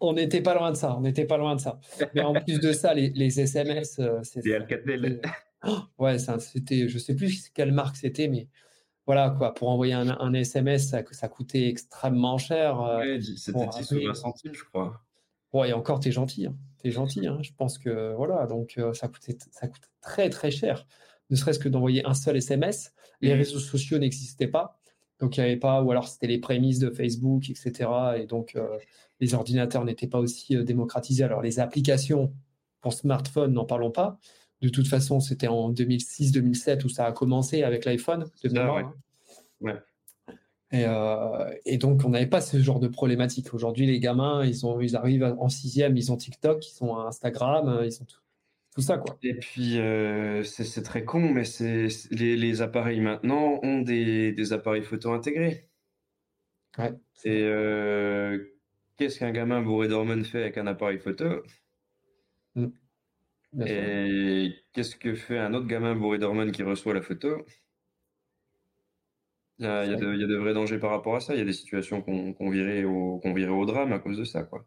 On 0.00 0.12
n'était 0.14 0.42
pas 0.42 0.54
loin 0.54 0.72
de 0.72 0.76
ça, 0.76 0.96
on 0.96 1.00
n'était 1.02 1.24
pas 1.26 1.36
loin 1.36 1.54
de 1.54 1.60
ça. 1.60 1.78
Mais 2.14 2.22
en 2.22 2.34
plus 2.34 2.58
de 2.58 2.72
ça, 2.72 2.92
les, 2.92 3.10
les 3.10 3.38
SMS, 3.38 4.00
euh, 4.00 4.18
c'est- 4.24 4.40
des 4.42 4.54
Alcatel. 4.54 5.20
oh, 5.64 5.76
ouais, 5.98 6.18
c'était, 6.18 6.88
je 6.88 6.98
sais 6.98 7.14
plus 7.14 7.48
quelle 7.50 7.70
marque 7.70 7.96
c'était, 7.96 8.26
mais 8.26 8.48
voilà 9.06 9.30
quoi. 9.30 9.54
Pour 9.54 9.68
envoyer 9.68 9.92
un, 9.94 10.08
un 10.10 10.34
SMS, 10.34 10.88
ça, 10.88 11.02
ça 11.12 11.28
coûtait 11.28 11.68
extrêmement 11.68 12.36
cher. 12.38 12.80
euh, 12.80 12.98
Ouais, 12.98 13.20
c'était 13.36 13.52
bon, 13.52 13.66
10 13.68 13.92
ou 13.92 13.94
après, 13.96 14.06
20 14.06 14.14
centimes, 14.14 14.54
je 14.54 14.64
crois. 14.64 15.00
bon, 15.52 15.62
et 15.64 15.72
encore, 15.72 16.00
t'es 16.00 16.10
gentil, 16.10 16.46
hein. 16.46 16.56
T'es 16.82 16.90
gentil, 16.90 17.26
hein. 17.26 17.38
Je 17.42 17.52
pense 17.56 17.78
que 17.78 18.12
voilà, 18.14 18.46
donc 18.46 18.74
euh, 18.78 18.92
ça 18.92 19.08
coûtait, 19.08 19.38
ça 19.52 19.68
coûte 19.68 19.88
très 20.00 20.30
très 20.30 20.50
cher. 20.50 20.86
Ne 21.30 21.36
serait-ce 21.36 21.58
que 21.58 21.68
d'envoyer 21.68 22.04
un 22.04 22.14
seul 22.14 22.36
SMS. 22.36 22.92
Les 23.20 23.32
Mmh. 23.32 23.38
réseaux 23.38 23.58
sociaux 23.60 23.98
n'existaient 23.98 24.48
pas, 24.48 24.80
donc 25.20 25.36
il 25.36 25.40
n'y 25.40 25.46
avait 25.46 25.56
pas, 25.56 25.80
ou 25.80 25.92
alors 25.92 26.08
c'était 26.08 26.26
les 26.26 26.38
prémices 26.38 26.80
de 26.80 26.90
Facebook, 26.90 27.48
etc. 27.50 27.88
Et 28.18 28.26
donc 28.26 28.56
euh, 28.56 28.78
les 29.20 29.34
ordinateurs 29.34 29.84
n'étaient 29.84 30.08
pas 30.08 30.18
aussi 30.18 30.56
euh, 30.56 30.64
démocratisés. 30.64 31.22
Alors 31.22 31.40
les 31.40 31.60
applications 31.60 32.34
pour 32.80 32.92
smartphone, 32.92 33.52
n'en 33.52 33.64
parlons 33.64 33.92
pas. 33.92 34.18
De 34.60 34.68
toute 34.68 34.88
façon, 34.88 35.20
c'était 35.20 35.48
en 35.48 35.72
2006-2007 35.72 36.84
où 36.84 36.88
ça 36.88 37.06
a 37.06 37.12
commencé 37.12 37.62
avec 37.62 37.84
l'iPhone 37.84 38.26
de 38.42 38.50
ouais. 38.50 38.84
Ouais. 39.60 39.78
Et, 40.72 40.84
euh, 40.86 41.54
et 41.66 41.76
donc, 41.78 42.02
on 42.04 42.10
n'avait 42.10 42.26
pas 42.26 42.40
ce 42.40 42.58
genre 42.60 42.80
de 42.80 42.88
problématique. 42.88 43.52
Aujourd'hui, 43.54 43.86
les 43.86 44.00
gamins, 44.00 44.44
ils, 44.44 44.66
ont, 44.66 44.80
ils 44.80 44.96
arrivent 44.96 45.36
en 45.38 45.48
sixième, 45.48 45.96
ils 45.96 46.10
ont 46.12 46.16
TikTok, 46.16 46.66
ils 46.66 46.82
ont 46.84 46.98
Instagram, 46.98 47.68
euh, 47.68 47.86
ils 47.86 48.00
ont 48.02 48.06
tout, 48.06 48.20
tout 48.74 48.80
ça, 48.80 48.98
quoi. 48.98 49.20
Et 49.22 49.34
puis, 49.38 49.78
heu, 49.78 50.42
c'est 50.44 50.82
très 50.82 51.04
con, 51.04 51.20
mais 51.30 51.42
les 52.10 52.36
les 52.36 52.62
appareils 52.62 53.00
maintenant 53.00 53.58
ont 53.62 53.80
des 53.80 54.32
des 54.32 54.52
appareils 54.52 54.82
photo 54.82 55.12
intégrés 55.12 55.70
Ouais, 56.78 57.00
et 57.24 57.42
heu, 57.44 58.58
qu'est-ce 58.96 59.18
qu'un 59.18 59.32
gamin 59.32 59.62
bourré 59.62 59.88
d'hormones 59.88 60.24
fait 60.24 60.42
avec 60.42 60.58
un 60.58 60.66
appareil 60.66 60.98
photo? 60.98 61.42
Mm. 62.54 62.72
Et 63.64 64.54
qu'est-ce 64.72 64.94
que 64.96 65.14
fait 65.14 65.38
un 65.38 65.52
autre 65.54 65.66
gamin 65.66 65.94
bourré 65.96 66.18
d'hormones 66.18 66.52
qui 66.52 66.62
reçoit 66.62 66.94
la 66.94 67.02
photo? 67.02 67.44
Il 69.62 69.66
y 69.66 69.68
a 69.68 69.84
y 69.86 69.96
de 69.96 70.14
il 70.14 70.20
y 70.20 70.24
a 70.24 70.26
de 70.26 70.36
vrais 70.36 70.54
dangers 70.54 70.78
par 70.78 70.90
rapport 70.90 71.14
à 71.14 71.20
ça. 71.20 71.34
Il 71.34 71.38
y 71.38 71.42
a 71.42 71.44
des 71.44 71.52
situations 71.52 72.02
qu'on 72.02 72.50
virait 72.50 72.84
au 72.84 73.18
qu'on 73.18 73.32
virait 73.32 73.52
au 73.52 73.64
drame 73.64 73.92
à 73.92 73.98
cause 73.98 74.18
de 74.18 74.24
ça, 74.24 74.42
quoi. 74.42 74.64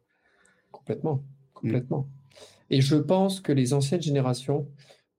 Complètement. 0.71 1.15
Mmh. 1.15 1.21
Complètement. 1.53 2.09
Et 2.69 2.81
je 2.81 2.95
pense 2.95 3.41
que 3.41 3.51
les 3.51 3.73
anciennes 3.73 4.01
générations 4.01 4.67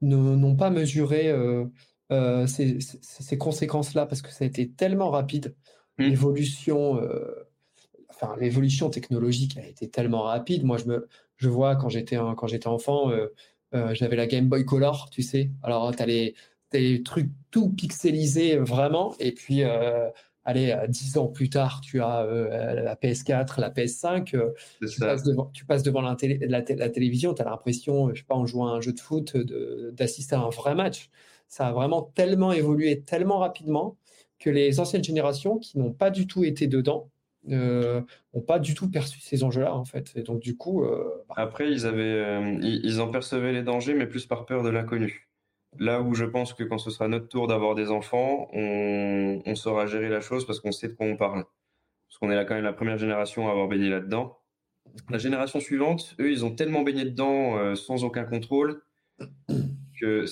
n'ont 0.01 0.57
pas 0.57 0.71
mesuré 0.71 1.29
euh, 1.29 1.65
euh, 2.13 2.47
ces, 2.47 2.81
ces- 2.81 2.99
ces 3.03 3.39
conséquences-là 3.39 4.07
parce 4.07 4.23
que 4.23 4.31
ça 4.31 4.45
a 4.45 4.47
été 4.49 4.71
tellement 4.71 5.11
rapide. 5.11 5.55
Mmh. 5.99 6.05
L'évolution, 6.05 7.01
euh, 7.01 7.49
enfin, 8.11 8.35
l'évolution 8.41 8.91
technologique 8.91 9.57
a 9.59 9.67
été 9.67 9.89
tellement 9.89 10.23
rapide. 10.23 10.65
Moi, 10.65 10.79
je 10.79 10.87
me, 10.87 11.09
je 11.37 11.49
vois 11.49 11.77
quand 11.77 11.89
j'étais 11.89 12.17
quand 12.17 12.47
j'étais 12.47 12.69
enfant, 12.69 13.13
j'avais 13.93 14.17
la 14.17 14.27
Game 14.27 14.49
Boy 14.49 14.65
Color, 14.65 15.11
tu 15.11 15.23
sais. 15.23 15.51
Alors, 15.63 15.95
tu 15.95 16.03
as 16.03 16.07
les, 16.07 16.35
les 16.73 17.03
trucs 17.03 17.31
tout 17.51 17.71
pixelisés 17.71 18.57
vraiment. 18.59 19.15
Et 19.21 19.33
puis, 19.33 19.63
euh, 19.65 20.09
allez, 20.45 20.73
euh, 20.73 20.87
dix 20.87 21.17
ans 21.19 21.29
plus 21.29 21.49
tard, 21.51 21.81
tu 21.81 22.01
as 22.01 22.23
euh, 22.23 22.75
la 22.83 22.97
PS4, 22.97 23.61
la 23.61 23.71
PS5. 23.71 24.35
euh, 24.35 24.51
C'est 24.81 24.89
tu 24.89 25.01
passes 25.01 25.23
devant, 25.23 25.47
tu 25.53 25.65
passes 25.65 25.83
devant 25.83 26.01
la, 26.03 26.15
télé- 26.17 26.39
la 26.47 26.63
té- 26.63 26.77
la 26.77 26.91
télévision, 26.91 27.35
tu 27.35 27.43
as 27.43 27.45
l'impression, 27.45 28.11
je 28.15 28.21
sais 28.21 28.27
pas, 28.27 28.35
en 28.35 28.47
jouant 28.47 28.69
à 28.69 28.77
un 28.77 28.81
jeu 28.81 28.93
de 28.93 29.01
foot, 29.01 29.37
d'assister 29.93 30.35
à 30.35 30.41
un 30.41 30.51
vrai 30.51 30.75
match. 30.75 31.11
Ça 31.49 31.69
a 31.69 31.73
vraiment 31.73 32.03
tellement 32.03 32.53
évolué, 32.53 33.01
tellement 33.03 33.39
rapidement, 33.39 33.97
que 34.39 34.51
les 34.51 34.81
anciennes 34.81 35.05
générations 35.05 35.59
qui 35.59 35.79
n'ont 35.79 35.93
pas 35.93 36.11
du 36.11 36.27
tout 36.27 36.45
été 36.45 36.67
dedans, 36.67 37.11
euh, 37.51 38.03
n'ont 38.35 38.41
pas 38.43 38.59
du 38.59 38.75
tout 38.75 38.91
perçu 38.91 39.21
ces 39.21 39.45
enjeux-là, 39.45 39.75
en 39.75 39.85
fait. 39.85 40.13
Et 40.17 40.23
donc, 40.23 40.41
du 40.41 40.57
coup, 40.57 40.85
euh, 40.85 41.25
bah, 41.29 41.35
Après, 41.39 41.71
ils 41.71 41.87
avaient, 41.87 42.03
euh, 42.03 42.59
ils, 42.61 42.85
ils 42.85 43.01
en 43.01 43.09
percevaient 43.11 43.53
les 43.53 43.63
dangers, 43.63 43.95
mais 43.95 44.07
plus 44.07 44.27
par 44.27 44.45
peur 44.47 44.63
de 44.65 44.69
l'inconnu. 44.69 45.26
Là 45.79 46.01
où 46.03 46.15
je 46.15 46.25
pense 46.25 46.53
que 46.55 46.65
quand 46.65 46.79
ce 46.79 46.91
sera 46.91 47.09
notre 47.09 47.29
tour 47.29 47.47
d'avoir 47.47 47.75
des 47.75 47.91
enfants, 47.91 48.49
on, 48.53 49.43
on 49.45 49.55
saura 49.55 49.87
gérer 49.87 50.09
la 50.09 50.21
chose 50.21 50.47
parce 50.47 50.61
qu'on 50.61 50.73
sait 50.73 50.89
de 50.89 50.95
quoi 50.95 51.07
on 51.07 51.17
parle. 51.17 51.45
Parce 52.09 52.19
qu'on 52.19 52.31
est 52.31 52.35
là 52.35 52.45
quand 52.45 52.55
même 52.55 52.65
la 52.65 52.73
première 52.73 52.99
génération 52.99 53.49
à 53.49 53.51
avoir 53.51 53.69
baigné 53.69 53.89
là-dedans. 53.89 54.39
La 55.11 55.19
génération 55.19 55.61
suivante, 55.61 56.15
eux, 56.21 56.31
ils 56.31 56.45
ont 56.45 56.55
tellement 56.55 56.83
baigné 56.83 57.05
dedans 57.05 57.59
euh, 57.59 57.75
sans 57.75 58.05
aucun 58.05 58.25
contrôle 58.25 58.83
que 60.01 60.25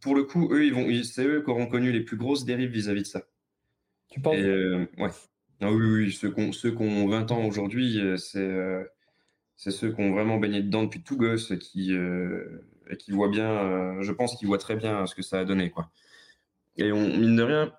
pour 0.00 0.14
le 0.14 0.24
coup, 0.24 0.48
eux, 0.52 0.64
ils 0.64 0.74
vont, 0.74 0.86
c'est 1.02 1.24
eux 1.24 1.42
qui 1.42 1.50
auront 1.50 1.66
connu 1.66 1.92
les 1.92 2.00
plus 2.00 2.16
grosses 2.16 2.44
dérives 2.44 2.70
vis-à-vis 2.70 3.02
de 3.02 3.06
ça. 3.06 3.22
tu 4.10 4.20
penses, 4.20 4.36
Et 4.36 4.42
euh, 4.42 4.86
ouais. 4.98 5.10
Ah 5.60 5.72
oui, 5.72 5.86
oui, 5.86 6.12
ceux 6.12 6.30
qui 6.30 6.40
ont, 6.40 6.52
ceux 6.52 6.72
qui 6.72 6.82
ont 6.82 7.08
20 7.08 7.30
ans 7.30 7.44
aujourd'hui, 7.46 8.00
euh, 8.00 8.16
c'est 8.16 8.38
euh, 8.38 8.84
c'est 9.56 9.70
ceux 9.70 9.92
qui 9.92 10.00
ont 10.00 10.12
vraiment 10.12 10.38
baigné 10.38 10.62
dedans 10.62 10.82
depuis 10.84 11.02
tout 11.02 11.16
gosse 11.16 11.52
qui, 11.58 11.94
euh, 11.94 12.60
et 12.90 12.96
qui 12.96 13.12
voient 13.12 13.28
bien, 13.28 13.50
euh, 13.50 14.02
je 14.02 14.12
pense 14.12 14.36
qu'ils 14.36 14.48
voient 14.48 14.58
très 14.58 14.76
bien 14.76 15.06
ce 15.06 15.14
que 15.14 15.22
ça 15.22 15.40
a 15.40 15.44
donné, 15.44 15.70
quoi. 15.70 15.90
Et 16.76 16.92
on, 16.92 17.00
mine 17.00 17.36
de 17.36 17.42
rien, 17.42 17.72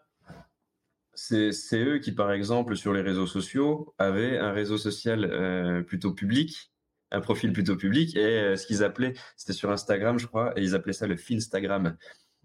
c'est 1.14 1.52
eux 1.74 2.00
qui, 2.00 2.12
par 2.12 2.32
exemple, 2.32 2.76
sur 2.76 2.94
les 2.94 3.02
réseaux 3.02 3.28
sociaux, 3.28 3.94
avaient 3.98 4.38
un 4.38 4.52
réseau 4.52 4.78
social 4.78 5.26
euh, 5.26 5.82
plutôt 5.82 6.14
public, 6.14 6.72
un 7.12 7.22
profil 7.22 7.54
plutôt 7.54 7.76
public, 7.76 8.16
et 8.16 8.20
euh, 8.20 8.56
ce 8.56 8.66
qu'ils 8.66 8.84
appelaient, 8.84 9.14
c'était 9.38 9.54
sur 9.54 9.72
Instagram, 9.72 10.20
je 10.20 10.28
crois, 10.28 10.58
et 10.58 10.64
ils 10.64 10.76
appelaient 10.76 10.94
ça 10.94 11.08
le 11.08 11.18
Finstagram. 11.18 11.98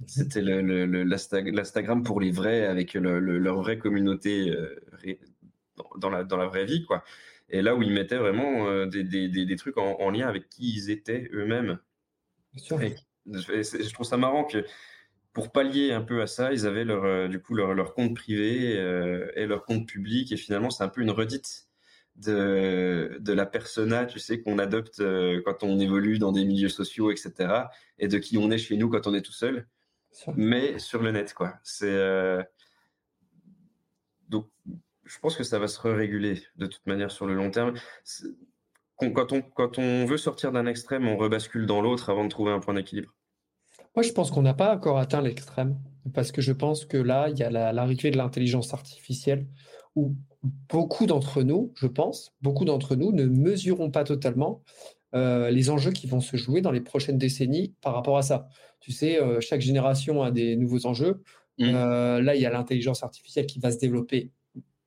C'était 0.06 0.40
l'Instagram 0.40 2.02
pour 2.02 2.20
les 2.20 2.30
vrais, 2.30 2.64
avec 2.66 2.94
le- 2.94 3.20
le- 3.20 3.38
leur 3.38 3.58
vraie 3.58 3.78
communauté 3.78 4.50
dans, 5.98 6.08
la, 6.10 6.46
vraie 6.46 6.64
vie, 6.64 6.84
quoi. 6.86 7.04
et 7.50 7.60
là 7.60 7.74
où 7.74 7.82
ils 7.82 7.92
mettaient 7.92 8.16
vraiment 8.16 8.86
des, 8.86 9.56
trucs 9.56 9.76
en, 9.76 10.10
lien 10.10 10.26
avec 10.26 10.48
qui 10.48 10.72
ils 10.74 10.90
étaient 10.90 11.28
eux-mêmes. 11.34 11.78
Je 13.26 13.92
trouve 13.92 14.06
ça 14.06 14.16
marrant 14.16 14.44
que 14.44 14.64
pour 15.32 15.52
pallier 15.52 15.92
un 15.92 16.02
peu 16.02 16.22
à 16.22 16.26
ça, 16.26 16.52
ils 16.52 16.66
avaient 16.66 16.84
leur, 16.84 17.28
du 17.28 17.40
coup 17.40 17.54
leur, 17.54 17.74
leur 17.74 17.94
compte 17.94 18.14
privé 18.14 18.72
et 19.36 19.46
leur 19.46 19.64
compte 19.64 19.86
public, 19.86 20.32
et 20.32 20.36
finalement 20.36 20.70
c'est 20.70 20.82
un 20.82 20.88
peu 20.88 21.02
une 21.02 21.10
redite 21.10 21.68
de, 22.16 23.16
de 23.20 23.32
la 23.32 23.46
persona, 23.46 24.06
tu 24.06 24.18
sais, 24.18 24.40
qu'on 24.40 24.58
adopte 24.58 25.02
quand 25.44 25.62
on 25.62 25.78
évolue 25.78 26.18
dans 26.18 26.32
des 26.32 26.44
milieux 26.44 26.68
sociaux, 26.68 27.10
etc., 27.12 27.52
et 27.98 28.08
de 28.08 28.18
qui 28.18 28.38
on 28.38 28.50
est 28.50 28.58
chez 28.58 28.76
nous 28.76 28.88
quand 28.88 29.06
on 29.06 29.14
est 29.14 29.22
tout 29.22 29.32
seul, 29.32 29.68
mais 30.34 30.78
sur 30.78 31.02
le 31.02 31.12
net, 31.12 31.32
quoi. 31.34 31.54
C'est 31.62 31.96
donc 34.28 34.48
je 35.04 35.18
pense 35.18 35.36
que 35.36 35.42
ça 35.44 35.58
va 35.58 35.66
se 35.66 35.80
réguler 35.80 36.42
de 36.56 36.66
toute 36.66 36.86
manière 36.86 37.10
sur 37.10 37.26
le 37.26 37.34
long 37.34 37.50
terme. 37.50 37.74
Quand 39.00 39.32
on, 39.32 39.42
quand 39.42 39.78
on 39.78 40.04
veut 40.04 40.18
sortir 40.18 40.52
d'un 40.52 40.66
extrême, 40.66 41.08
on 41.08 41.16
rebascule 41.16 41.66
dans 41.66 41.80
l'autre 41.80 42.10
avant 42.10 42.24
de 42.24 42.28
trouver 42.28 42.52
un 42.52 42.60
point 42.60 42.74
d'équilibre. 42.74 43.14
Moi, 43.96 44.02
je 44.02 44.12
pense 44.12 44.30
qu'on 44.30 44.42
n'a 44.42 44.54
pas 44.54 44.74
encore 44.74 44.98
atteint 44.98 45.20
l'extrême, 45.20 45.78
parce 46.14 46.32
que 46.32 46.40
je 46.42 46.52
pense 46.52 46.84
que 46.84 46.96
là, 46.96 47.28
il 47.28 47.38
y 47.38 47.42
a 47.42 47.72
l'arrivée 47.72 48.10
de 48.10 48.16
l'intelligence 48.16 48.72
artificielle, 48.72 49.46
où 49.96 50.14
beaucoup 50.68 51.06
d'entre 51.06 51.42
nous, 51.42 51.72
je 51.76 51.86
pense, 51.86 52.32
beaucoup 52.40 52.64
d'entre 52.64 52.94
nous 52.94 53.12
ne 53.12 53.26
mesureront 53.26 53.90
pas 53.90 54.04
totalement 54.04 54.62
euh, 55.14 55.50
les 55.50 55.70
enjeux 55.70 55.90
qui 55.90 56.06
vont 56.06 56.20
se 56.20 56.36
jouer 56.36 56.60
dans 56.60 56.70
les 56.70 56.80
prochaines 56.80 57.18
décennies 57.18 57.74
par 57.82 57.94
rapport 57.94 58.16
à 58.16 58.22
ça. 58.22 58.48
Tu 58.78 58.92
sais, 58.92 59.20
euh, 59.20 59.40
chaque 59.40 59.60
génération 59.60 60.22
a 60.22 60.30
des 60.30 60.56
nouveaux 60.56 60.86
enjeux. 60.86 61.22
Mmh. 61.58 61.64
Euh, 61.74 62.22
là, 62.22 62.36
il 62.36 62.40
y 62.40 62.46
a 62.46 62.50
l'intelligence 62.50 63.02
artificielle 63.02 63.46
qui 63.46 63.58
va 63.58 63.72
se 63.72 63.78
développer 63.78 64.30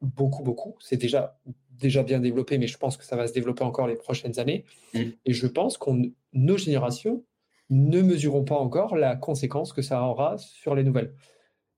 beaucoup, 0.01 0.43
beaucoup. 0.43 0.75
C'est 0.79 0.97
déjà, 0.97 1.37
déjà 1.79 2.03
bien 2.03 2.19
développé, 2.19 2.57
mais 2.57 2.67
je 2.67 2.77
pense 2.77 2.97
que 2.97 3.03
ça 3.03 3.15
va 3.15 3.27
se 3.27 3.33
développer 3.33 3.63
encore 3.63 3.87
les 3.87 3.95
prochaines 3.95 4.39
années. 4.39 4.65
Mm. 4.93 4.99
Et 5.25 5.33
je 5.33 5.47
pense 5.47 5.77
que 5.77 5.89
nos 6.33 6.57
générations 6.57 7.23
ne 7.69 8.01
mesureront 8.01 8.43
pas 8.43 8.55
encore 8.55 8.95
la 8.95 9.15
conséquence 9.15 9.73
que 9.73 9.81
ça 9.81 10.01
aura 10.03 10.37
sur 10.37 10.75
les 10.75 10.83
nouvelles. 10.83 11.13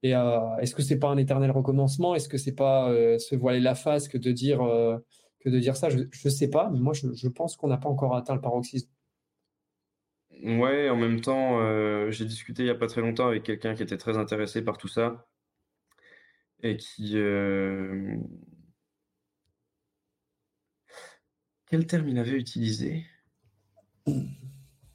Et 0.03 0.15
euh, 0.15 0.57
est-ce 0.57 0.75
que 0.75 0.81
c'est 0.81 0.99
pas 0.99 1.09
un 1.09 1.17
éternel 1.17 1.51
recommencement? 1.51 2.15
Est-ce 2.15 2.29
que 2.29 2.37
c'est 2.37 2.55
pas 2.55 2.89
euh, 2.89 3.17
se 3.17 3.35
voiler 3.35 3.59
la 3.59 3.75
face 3.75 4.07
que 4.07 4.17
de 4.17 4.31
dire 4.31 4.61
euh, 4.61 4.97
que 5.39 5.49
de 5.49 5.59
dire 5.59 5.75
ça? 5.75 5.89
Je 5.89 5.99
ne 5.99 6.29
sais 6.29 6.49
pas, 6.49 6.69
mais 6.71 6.79
moi 6.79 6.93
je, 6.93 7.07
je 7.13 7.27
pense 7.27 7.55
qu'on 7.55 7.67
n'a 7.67 7.77
pas 7.77 7.89
encore 7.89 8.15
atteint 8.15 8.35
le 8.35 8.41
paroxysme. 8.41 8.89
Ouais, 10.43 10.89
en 10.89 10.97
même 10.97 11.21
temps, 11.21 12.11
j'ai 12.11 12.25
discuté 12.25 12.63
il 12.63 12.65
n'y 12.65 12.71
a 12.71 12.75
pas 12.75 12.87
très 12.87 12.99
longtemps 12.99 13.27
avec 13.27 13.43
quelqu'un 13.43 13.73
qui 13.73 13.83
était 13.83 13.97
très 13.97 14.17
intéressé 14.17 14.61
par 14.61 14.77
tout 14.77 14.89
ça 14.89 15.25
et 16.65 16.77
qui. 16.77 17.17
Euh, 17.17 18.17
quel 21.67 21.87
terme 21.87 22.09
il 22.09 22.19
avait 22.19 22.31
utilisé? 22.31 23.05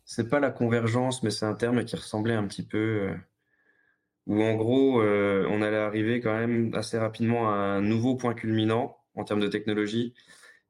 C'est 0.04 0.28
pas 0.28 0.40
la 0.40 0.50
convergence, 0.50 1.22
mais 1.22 1.30
c'est 1.30 1.46
un 1.46 1.54
terme 1.54 1.84
qui 1.84 1.96
ressemblait 1.96 2.34
un 2.34 2.46
petit 2.46 2.64
peu. 2.64 2.78
Euh, 2.78 3.14
où 4.26 4.42
en 4.42 4.54
gros, 4.54 5.00
euh, 5.00 5.46
on 5.50 5.62
allait 5.62 5.76
arriver 5.76 6.20
quand 6.20 6.36
même 6.36 6.72
assez 6.74 6.98
rapidement 6.98 7.50
à 7.50 7.54
un 7.54 7.80
nouveau 7.80 8.16
point 8.16 8.34
culminant 8.34 8.96
en 9.14 9.24
termes 9.24 9.40
de 9.40 9.48
technologie 9.48 10.14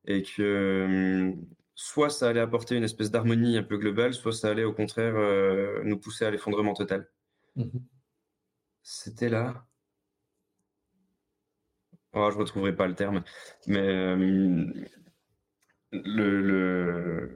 et 0.07 0.23
que 0.23 1.35
soit 1.75 2.11
ça 2.11 2.29
allait 2.29 2.41
apporter 2.41 2.77
une 2.77 2.85
espèce 2.85 3.11
d'harmonie 3.11 3.59
un 3.59 3.63
peu 3.63 3.77
globale, 3.77 4.15
soit 4.15 4.33
ça 4.33 4.49
allait 4.51 4.65
au 4.65 4.73
contraire 4.73 5.15
nous 5.85 5.99
pousser 5.99 6.25
à 6.25 6.31
l'effondrement 6.31 6.73
total. 6.75 7.11
Mmh 7.57 7.79
C'était 8.83 9.29
là. 9.29 9.67
Oh, 12.13 12.29
je 12.31 12.37
ne 12.37 12.41
retrouverai 12.41 12.75
pas 12.75 12.89
le 12.89 12.95
terme, 12.95 13.23
mais 13.69 13.79
euh, 13.79 14.67
je 15.93 17.29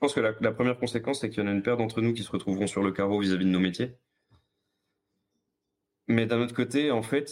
pense 0.00 0.14
que 0.14 0.20
la, 0.20 0.52
première 0.52 0.78
conséquence, 0.78 1.20
c'est 1.20 1.30
qu'il 1.30 1.42
y 1.42 1.46
en 1.46 1.48
a 1.48 1.52
une 1.52 1.62
paire 1.62 1.76
d'entre 1.76 2.00
nous 2.00 2.12
qui 2.14 2.22
se 2.22 2.30
retrouveront 2.30 2.66
sur 2.66 2.82
le 2.82 2.92
carreau 2.92 3.20
vis-à-vis 3.20 3.44
de 3.44 3.50
nos 3.50 3.60
métiers. 3.60 3.96
Mais 6.08 6.26
d'un 6.26 6.40
autre 6.40 6.54
côté, 6.54 6.90
en 6.90 7.02
fait, 7.02 7.30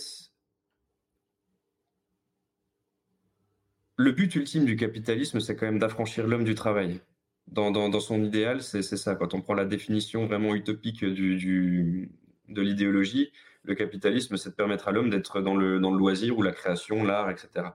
le 3.97 4.13
but 4.13 4.35
ultime 4.37 4.65
du 4.65 4.77
capitalisme, 4.77 5.41
c'est 5.41 5.57
quand 5.57 5.67
même 5.67 5.79
d'affranchir 5.79 6.27
l'homme 6.27 6.45
du 6.45 6.55
travail. 6.55 7.01
Dans, 7.49 8.01
son 8.01 8.23
idéal, 8.23 8.63
c'est 8.63 8.83
ça. 8.83 9.15
Quand 9.15 9.35
on 9.35 9.41
prend 9.41 9.55
la 9.55 9.65
définition 9.65 10.27
vraiment 10.27 10.55
utopique 10.55 11.03
de 11.05 12.09
l'idéologie, 12.49 13.33
le 13.65 13.75
capitalisme, 13.75 14.37
c'est 14.37 14.51
de 14.51 14.55
permettre 14.55 14.89
à 14.89 14.93
l'homme 14.93 15.11
d'être 15.11 15.41
dans 15.41 15.57
le 15.57 15.79
loisir 15.79 16.37
ou 16.39 16.43
la 16.43 16.53
création, 16.53 17.03
l'art, 17.03 17.31
etc. 17.31 17.71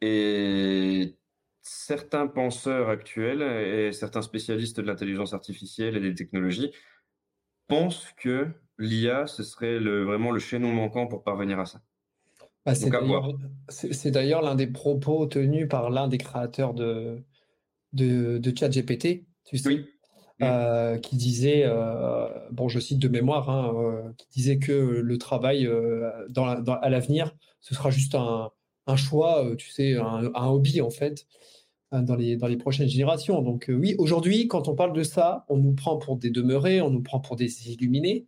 Et 0.00 1.16
certains 1.62 2.26
penseurs 2.26 2.88
actuels 2.88 3.42
et 3.42 3.92
certains 3.92 4.22
spécialistes 4.22 4.80
de 4.80 4.86
l'intelligence 4.86 5.34
artificielle 5.34 5.96
et 5.96 6.00
des 6.00 6.14
technologies 6.14 6.72
pensent 7.66 8.12
que 8.16 8.48
l'IA, 8.78 9.26
ce 9.26 9.42
serait 9.42 9.78
le, 9.78 10.04
vraiment 10.04 10.30
le 10.30 10.38
chaînon 10.38 10.72
manquant 10.72 11.06
pour 11.06 11.24
parvenir 11.24 11.58
à 11.58 11.66
ça. 11.66 11.80
Bah, 12.64 12.74
c'est 12.74 14.10
d'ailleurs 14.10 14.42
l'un 14.42 14.54
des 14.54 14.66
propos 14.66 15.26
tenus 15.26 15.68
par 15.68 15.90
l'un 15.90 16.08
des 16.08 16.18
créateurs 16.18 16.74
de, 16.74 17.22
de, 17.92 18.38
de 18.38 18.56
ChatGPT, 18.56 19.24
tu 19.44 19.58
sais, 19.58 19.68
oui. 19.68 19.86
Euh, 20.42 20.98
qui 20.98 21.16
disait, 21.16 21.62
euh, 21.64 22.28
bon, 22.50 22.68
je 22.68 22.78
cite 22.78 22.98
de 22.98 23.08
mémoire, 23.08 23.48
hein, 23.48 23.72
euh, 23.74 24.12
qui 24.18 24.28
disait 24.28 24.58
que 24.58 24.72
le 24.72 25.18
travail 25.18 25.68
dans, 26.28 26.46
à 26.46 26.88
l'avenir, 26.90 27.34
ce 27.60 27.74
sera 27.74 27.90
juste 27.90 28.14
un, 28.14 28.50
un 28.86 28.96
choix, 28.96 29.44
tu 29.56 29.70
sais, 29.70 29.96
un, 29.96 30.30
un, 30.34 30.46
hobby 30.46 30.80
en 30.80 30.90
fait, 30.90 31.26
dans 31.92 32.16
les, 32.16 32.36
dans 32.36 32.46
les 32.46 32.56
prochaines 32.56 32.88
générations. 32.88 33.42
Donc 33.42 33.66
oui, 33.68 33.94
aujourd'hui, 33.98 34.48
quand 34.48 34.68
on 34.68 34.74
parle 34.74 34.92
de 34.92 35.02
ça, 35.02 35.44
on 35.48 35.56
nous 35.56 35.74
prend 35.74 35.96
pour 35.96 36.16
des 36.16 36.30
demeurés, 36.30 36.80
on 36.80 36.90
nous 36.90 37.02
prend 37.02 37.20
pour 37.20 37.36
des 37.36 37.70
illuminés. 37.70 38.26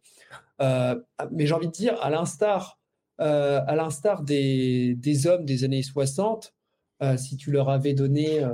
mais 0.60 1.47
j'ai 1.47 1.55
envie 1.55 1.68
de 1.68 1.72
dire, 1.72 2.01
à 2.02 2.10
l'instar, 2.10 2.78
à 3.18 3.74
l'instar 3.76 4.22
des, 4.22 4.94
des, 4.94 5.26
hommes 5.26 5.44
des 5.44 5.64
années 5.64 5.82
60, 5.82 6.55
si 7.16 7.36
tu 7.36 7.51
leur 7.51 7.68
avais 7.68 7.94
donné 7.94 8.44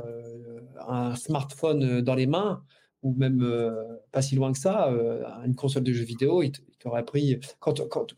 un 0.86 1.14
smartphone 1.14 2.00
dans 2.00 2.14
les 2.14 2.26
mains, 2.26 2.62
ou 3.04 3.14
même 3.14 3.42
euh, 3.42 3.70
pas 4.10 4.22
si 4.22 4.34
loin 4.34 4.50
que 4.50 4.58
ça, 4.58 4.88
euh, 4.88 5.22
une 5.44 5.54
console 5.54 5.84
de 5.84 5.92
jeux 5.92 6.04
vidéo, 6.04 6.42
ils 6.42 6.52
t'auraient 6.80 7.04
pris. 7.04 7.38
Quand, 7.60 7.74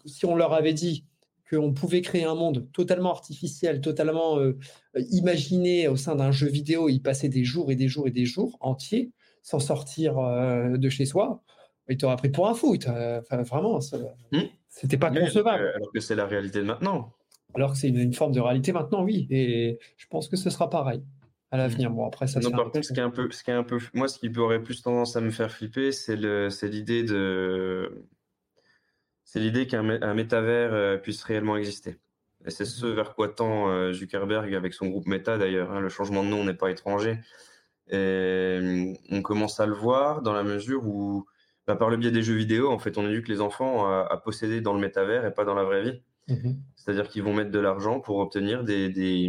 si 0.07 0.25
on 0.25 0.37
leur 0.37 0.55
avait 0.55 0.73
dit 0.73 1.05
qu'on 1.51 1.73
pouvait 1.73 2.01
créer 2.01 2.24
un 2.24 2.35
monde 2.35 2.68
totalement 2.73 3.10
artificiel, 3.10 3.81
totalement 3.81 4.39
euh, 4.39 4.59
imaginé 5.10 5.89
au 5.89 5.97
sein 5.97 6.16
d'un 6.16 6.32
jeu 6.32 6.48
vidéo, 6.48 6.89
y 6.89 7.01
passer 7.01 7.28
des 7.28 7.44
jours 7.44 7.70
et 7.70 7.77
des 7.77 7.89
jours 7.89 8.09
et 8.09 8.10
des 8.10 8.24
jours 8.24 8.56
entiers 8.60 9.12
sans 9.43 9.60
sortir 9.60 10.16
de 10.16 10.89
chez 10.89 11.05
soi, 11.05 11.44
ils 11.89 11.97
t'auraient 11.97 12.16
pris 12.16 12.31
pour 12.31 12.48
un 12.48 12.55
fou. 12.55 12.77
vraiment, 13.31 13.78
hmm. 14.32 14.39
c'était 14.68 14.97
pas 14.97 15.10
concevable. 15.10 15.73
Alors 15.74 15.93
que 15.93 16.01
c'est 16.01 16.16
la 16.16 16.27
réalité 16.27 16.59
de 16.59 16.64
maintenant. 16.64 17.12
Alors 17.55 17.73
que 17.73 17.78
c'est 17.78 17.89
une, 17.89 18.12
forme 18.12 18.32
de 18.32 18.40
réalité 18.40 18.73
maintenant, 18.73 19.02
oui. 19.02 19.27
Et 19.31 19.78
je 19.97 20.06
pense 20.09 20.28
que 20.28 20.36
ce 20.36 20.51
sera 20.51 20.68
pareil 20.68 21.02
à 21.51 21.56
l'avenir. 21.56 21.90
Bon, 21.90 22.06
après, 22.06 22.27
ça 22.27 22.40
non, 22.40 22.51
par 22.51 22.70
contre, 22.70 22.85
ce 22.85 22.93
qui, 22.93 23.01
est 23.01 23.02
un 23.02 23.10
peu, 23.10 23.31
ce 23.31 23.43
qui 23.43 23.51
est 23.51 23.55
un 23.55 23.62
peu, 23.62 23.78
moi, 23.94 24.09
ce 24.09 24.18
qui 24.18 24.36
aurait 24.39 24.62
plus 24.62 24.82
tendance 24.82 25.16
à 25.16 25.20
me 25.20 25.31
faire 25.31 25.51
flipper, 25.51 25.93
c'est 25.93 26.16
l'idée 26.16 27.02
de, 27.05 28.05
c'est 29.27 29.40
l'idée 29.40 29.66
qu'un 29.66 30.15
métavers 30.15 30.73
euh, 30.73 30.97
puisse 30.97 31.23
réellement 31.23 31.59
exister. 31.59 31.98
Et 32.47 32.51
c'est 32.51 32.65
ce 32.65 32.86
vers 32.86 33.15
quoi 33.15 33.28
tend 33.28 33.69
euh, 33.69 33.93
Zuckerberg 33.93 34.55
avec 34.55 34.73
son 34.73 34.86
groupe 34.86 35.07
Meta 35.07 35.36
d'ailleurs. 35.36 35.70
Hein. 35.73 35.81
le 35.81 35.90
changement 35.90 36.24
de 36.24 36.28
nom 36.28 36.44
n'est 36.44 36.55
pas 36.55 36.70
étranger. 36.70 37.19
Et 37.90 38.97
on 39.11 39.20
commence 39.23 39.61
à 39.61 39.66
le 39.66 39.74
voir 39.74 40.23
dans 40.23 40.32
la 40.32 40.43
mesure 40.43 40.86
où, 40.86 41.27
bah, 41.66 41.77
par 41.77 41.90
le 41.90 41.98
biais 41.98 42.11
des 42.11 42.23
jeux 42.23 42.35
vidéo, 42.35 42.70
en 42.70 42.78
fait, 42.78 42.97
on 42.97 43.07
éduque 43.07 43.28
les 43.28 43.43
enfants 43.43 43.86
à, 43.86 44.07
à 44.11 44.16
posséder 44.16 44.62
dans 44.62 44.73
le 44.73 44.81
métavers 44.81 45.27
et 45.27 45.35
pas 45.35 45.44
dans 45.44 45.55
la 45.55 45.65
vraie 45.65 45.82
vie. 45.82 46.03
Mmh 46.28 46.55
C'est-à-dire 46.74 47.09
qu'ils 47.09 47.23
vont 47.23 47.35
mettre 47.35 47.53
de 47.53 47.61
l'argent 47.61 48.01
pour 48.01 48.19
obtenir 48.19 48.65
des, 48.65 48.89
des 48.89 49.28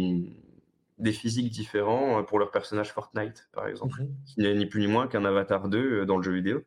des 0.98 1.12
physiques 1.12 1.50
différents 1.50 2.18
euh, 2.18 2.22
pour 2.22 2.38
leur 2.38 2.50
personnage 2.50 2.92
Fortnite, 2.92 3.48
par 3.52 3.66
exemple, 3.66 4.02
mhm. 4.02 4.14
qui 4.26 4.40
n'est 4.40 4.54
ni 4.54 4.66
plus 4.66 4.80
ni 4.80 4.86
moins 4.86 5.06
qu'un 5.06 5.24
avatar 5.24 5.68
2 5.68 5.78
euh, 5.78 6.06
dans 6.06 6.16
le 6.16 6.22
jeu 6.22 6.32
vidéo. 6.32 6.62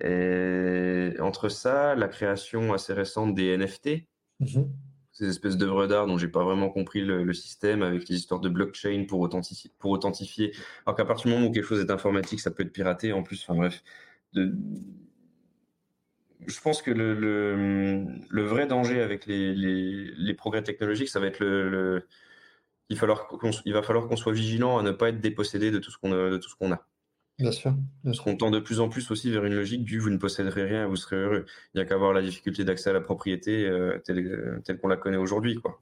Et 0.00 1.12
entre 1.20 1.48
ça, 1.48 1.94
la 1.94 2.08
création 2.08 2.72
assez 2.72 2.92
récente 2.92 3.34
des 3.34 3.56
NFT, 3.56 4.06
mhm. 4.40 4.70
ces 5.12 5.28
espèces 5.28 5.56
d'œuvres 5.56 5.86
d'art 5.86 6.06
dont 6.06 6.18
j'ai 6.18 6.28
pas 6.28 6.44
vraiment 6.44 6.70
compris 6.70 7.02
le, 7.02 7.32
système, 7.32 7.82
avec 7.82 8.08
les 8.08 8.16
histoires 8.16 8.40
de 8.40 8.48
blockchain 8.48 9.06
pour, 9.08 9.20
authentifier, 9.20 9.70
pour 9.78 9.90
authentifier. 9.90 10.54
Alors 10.86 10.96
qu'à 10.96 11.04
partir 11.04 11.26
du 11.26 11.34
moment 11.36 11.48
où 11.48 11.52
quelque 11.52 11.66
chose 11.66 11.80
est 11.80 11.90
informatique, 11.90 12.40
ça 12.40 12.50
peut 12.50 12.62
être 12.62 12.72
piraté 12.72 13.12
en 13.12 13.22
plus. 13.22 13.42
Enfin 13.42 13.56
bref. 13.56 13.82
De... 14.34 14.54
Je 16.46 16.60
pense 16.60 16.82
que 16.82 16.90
le, 16.92 17.14
le, 17.14 18.42
vrai 18.42 18.66
danger 18.66 19.00
avec 19.02 19.26
les, 19.26 19.54
les, 19.54 20.12
les, 20.16 20.34
progrès 20.34 20.62
technologiques, 20.62 21.08
ça 21.08 21.18
va 21.18 21.26
être 21.26 21.40
le 21.40 22.04
il, 22.88 22.96
va 22.96 23.82
falloir 23.82 24.08
qu'on 24.08 24.16
soit 24.16 24.32
vigilant 24.32 24.78
à 24.78 24.82
ne 24.82 24.92
pas 24.92 25.10
être 25.10 25.20
dépossédé 25.20 25.70
de 25.70 25.78
tout 25.78 25.90
ce 25.90 25.98
qu'on 25.98 26.12
a. 26.12 26.30
De 26.30 26.38
tout 26.38 26.48
ce 26.48 26.56
qu'on 26.56 26.72
a. 26.72 26.86
Bien 27.38 27.52
sûr. 27.52 27.74
Parce 28.02 28.18
qu'on 28.20 28.36
tend 28.36 28.50
de 28.50 28.58
plus 28.58 28.80
en 28.80 28.88
plus 28.88 29.10
aussi 29.12 29.30
vers 29.30 29.44
une 29.44 29.54
logique 29.54 29.84
du 29.84 30.00
vous 30.00 30.10
ne 30.10 30.16
posséderez 30.16 30.64
rien, 30.64 30.88
vous 30.88 30.96
serez 30.96 31.16
heureux. 31.16 31.46
Il 31.72 31.78
n'y 31.78 31.82
a 31.82 31.84
qu'à 31.84 31.94
avoir 31.94 32.12
la 32.12 32.20
difficulté 32.20 32.64
d'accès 32.64 32.90
à 32.90 32.92
la 32.92 33.00
propriété 33.00 33.64
euh, 33.64 33.98
telle, 34.04 34.60
qu'on 34.80 34.88
la 34.88 34.96
connaît 34.96 35.16
aujourd'hui. 35.16 35.54
quoi. 35.54 35.80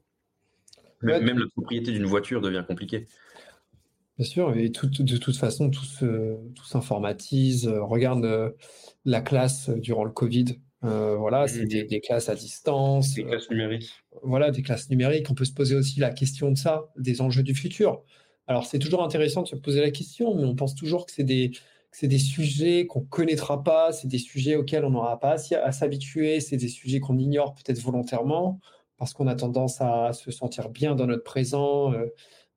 Même, 1.01 1.39
la 1.39 1.47
propriété 1.55 1.91
d'une 1.91 2.05
voiture 2.05 2.41
devient 2.41 2.63
compliquée. 2.67 3.07
Bien 4.17 4.25
sûr, 4.25 4.55
et 4.55 4.69
de 4.69 5.17
toute 5.17 5.37
façon, 5.37 5.69
tout 5.69 6.65
s'informatise. 6.65 7.67
regarde 7.67 8.55
la 9.05 9.21
classe 9.21 9.69
durant 9.69 10.03
le 10.03 10.11
Covid. 10.11 10.59
voilà, 10.81 11.45
mmh. 11.45 11.47
c'était 11.47 11.83
des, 11.83 12.01
classes 12.01 12.29
à 12.29 12.35
distance. 12.35 13.13
Des 13.13 13.23
classes 13.23 13.49
numériques. 13.49 13.91
voilà, 14.23 14.51
des 14.51 14.61
classes 14.61 14.89
numériques. 14.89 15.29
On 15.29 15.35
peut 15.35 15.45
se 15.45 15.53
poser 15.53 15.75
aussi 15.75 15.99
la 15.99 16.11
question 16.11 16.51
de 16.51 16.57
ça, 16.57 16.91
des 16.97 17.21
enjeux 17.21 17.43
du 17.43 17.55
futur. 17.55 18.03
Alors, 18.47 18.65
c'est 18.65 18.79
toujours 18.79 19.03
intéressant 19.03 19.43
de 19.43 19.47
se 19.47 19.55
poser 19.55 19.81
la 19.81 19.91
question, 19.91 20.33
mais 20.35 20.45
on 20.45 20.55
pense 20.55 20.73
toujours 20.73 21.05
que 21.05 21.11
c'est 21.11 21.23
des, 21.23 21.51
c'est 21.91 22.07
des 22.07 22.19
sujets 22.19 22.87
qu'on 22.87 23.01
connaîtra 23.01 23.63
pas, 23.63 23.91
c'est 23.91 24.07
des 24.07 24.19
sujets 24.19 24.55
auxquels 24.55 24.85
on 24.85 24.91
n'aura 24.91 25.19
pas 25.19 25.35
à 25.61 25.71
s'habituer, 25.71 26.39
c'est 26.39 26.57
des 26.57 26.67
sujets 26.69 26.99
qu'on 26.99 27.17
ignore 27.17 27.55
peut-être 27.55 27.79
volontairement 27.79 28.59
parce 28.97 29.13
qu'on 29.13 29.27
a 29.27 29.35
tendance 29.35 29.81
à 29.81 30.13
se 30.13 30.31
sentir 30.31 30.69
bien 30.69 30.95
dans 30.95 31.07
notre 31.07 31.23
présent 31.23 31.93
euh, 31.93 32.07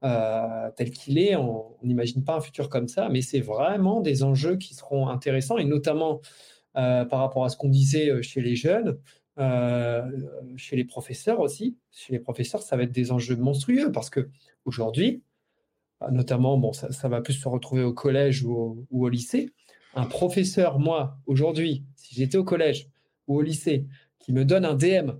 euh, 0.04 0.70
tel 0.76 0.90
qu'il 0.90 1.18
est. 1.18 1.36
On 1.36 1.76
n'imagine 1.82 2.24
pas 2.24 2.36
un 2.36 2.40
futur 2.40 2.68
comme 2.68 2.88
ça, 2.88 3.08
mais 3.08 3.20
c'est 3.22 3.40
vraiment 3.40 4.00
des 4.00 4.22
enjeux 4.22 4.56
qui 4.56 4.74
seront 4.74 5.08
intéressants 5.08 5.58
et 5.58 5.64
notamment 5.64 6.20
euh, 6.76 7.04
par 7.04 7.20
rapport 7.20 7.44
à 7.44 7.48
ce 7.48 7.56
qu'on 7.56 7.68
disait 7.68 8.22
chez 8.22 8.40
les 8.40 8.56
jeunes. 8.56 8.98
chez 10.56 10.76
les 10.76 10.84
professeurs 10.84 11.40
aussi, 11.40 11.76
chez 11.90 12.12
les 12.12 12.20
professeurs, 12.20 12.62
ça 12.62 12.76
va 12.76 12.84
être 12.84 12.92
des 12.92 13.12
enjeux 13.12 13.36
monstrueux 13.36 13.90
parce 13.92 14.10
que 14.10 14.28
aujourd'hui, 14.64 15.22
notamment, 16.10 16.56
bon, 16.56 16.72
ça, 16.72 17.08
va 17.08 17.20
plus 17.20 17.34
se 17.34 17.48
retrouver 17.48 17.82
au 17.82 17.92
collège 17.92 18.42
ou 18.44 18.86
au, 18.90 19.08
lycée. 19.08 19.50
Un 19.94 20.06
professeur, 20.06 20.78
moi, 20.78 21.18
aujourd'hui, 21.26 21.84
si 21.96 22.14
j'étais 22.14 22.38
au 22.38 22.44
collège 22.44 22.88
ou 23.26 23.36
au 23.38 23.42
lycée, 23.42 23.86
qui 24.18 24.32
me 24.32 24.44
donne 24.44 24.64
un 24.64 24.74
DM 24.74 25.12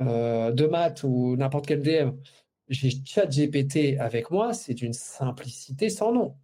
euh, 0.00 0.52
de 0.52 0.66
maths 0.66 1.02
ou 1.04 1.36
n'importe 1.36 1.66
quel 1.66 1.82
DM, 1.82 2.10
j'ai 2.68 2.90
chat 3.04 3.26
GPT 3.26 3.98
avec 3.98 4.30
moi, 4.30 4.54
c'est 4.54 4.74
d'une 4.74 4.92
simplicité 4.92 5.90
sans 5.90 6.12
nom. 6.12 6.36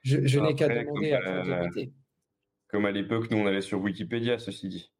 Je, 0.00 0.38
n'ai 0.38 0.54
qu'à 0.54 0.68
demander 0.68 1.12
à 1.12 1.20
ChatGPT. 1.20 1.92
Comme 2.68 2.86
à 2.86 2.90
l'époque, 2.90 3.30
nous, 3.30 3.38
on 3.38 3.46
allait 3.46 3.60
sur 3.60 3.80
Wikipédia, 3.80 4.38
ceci 4.38 4.68
dit. 4.68 4.90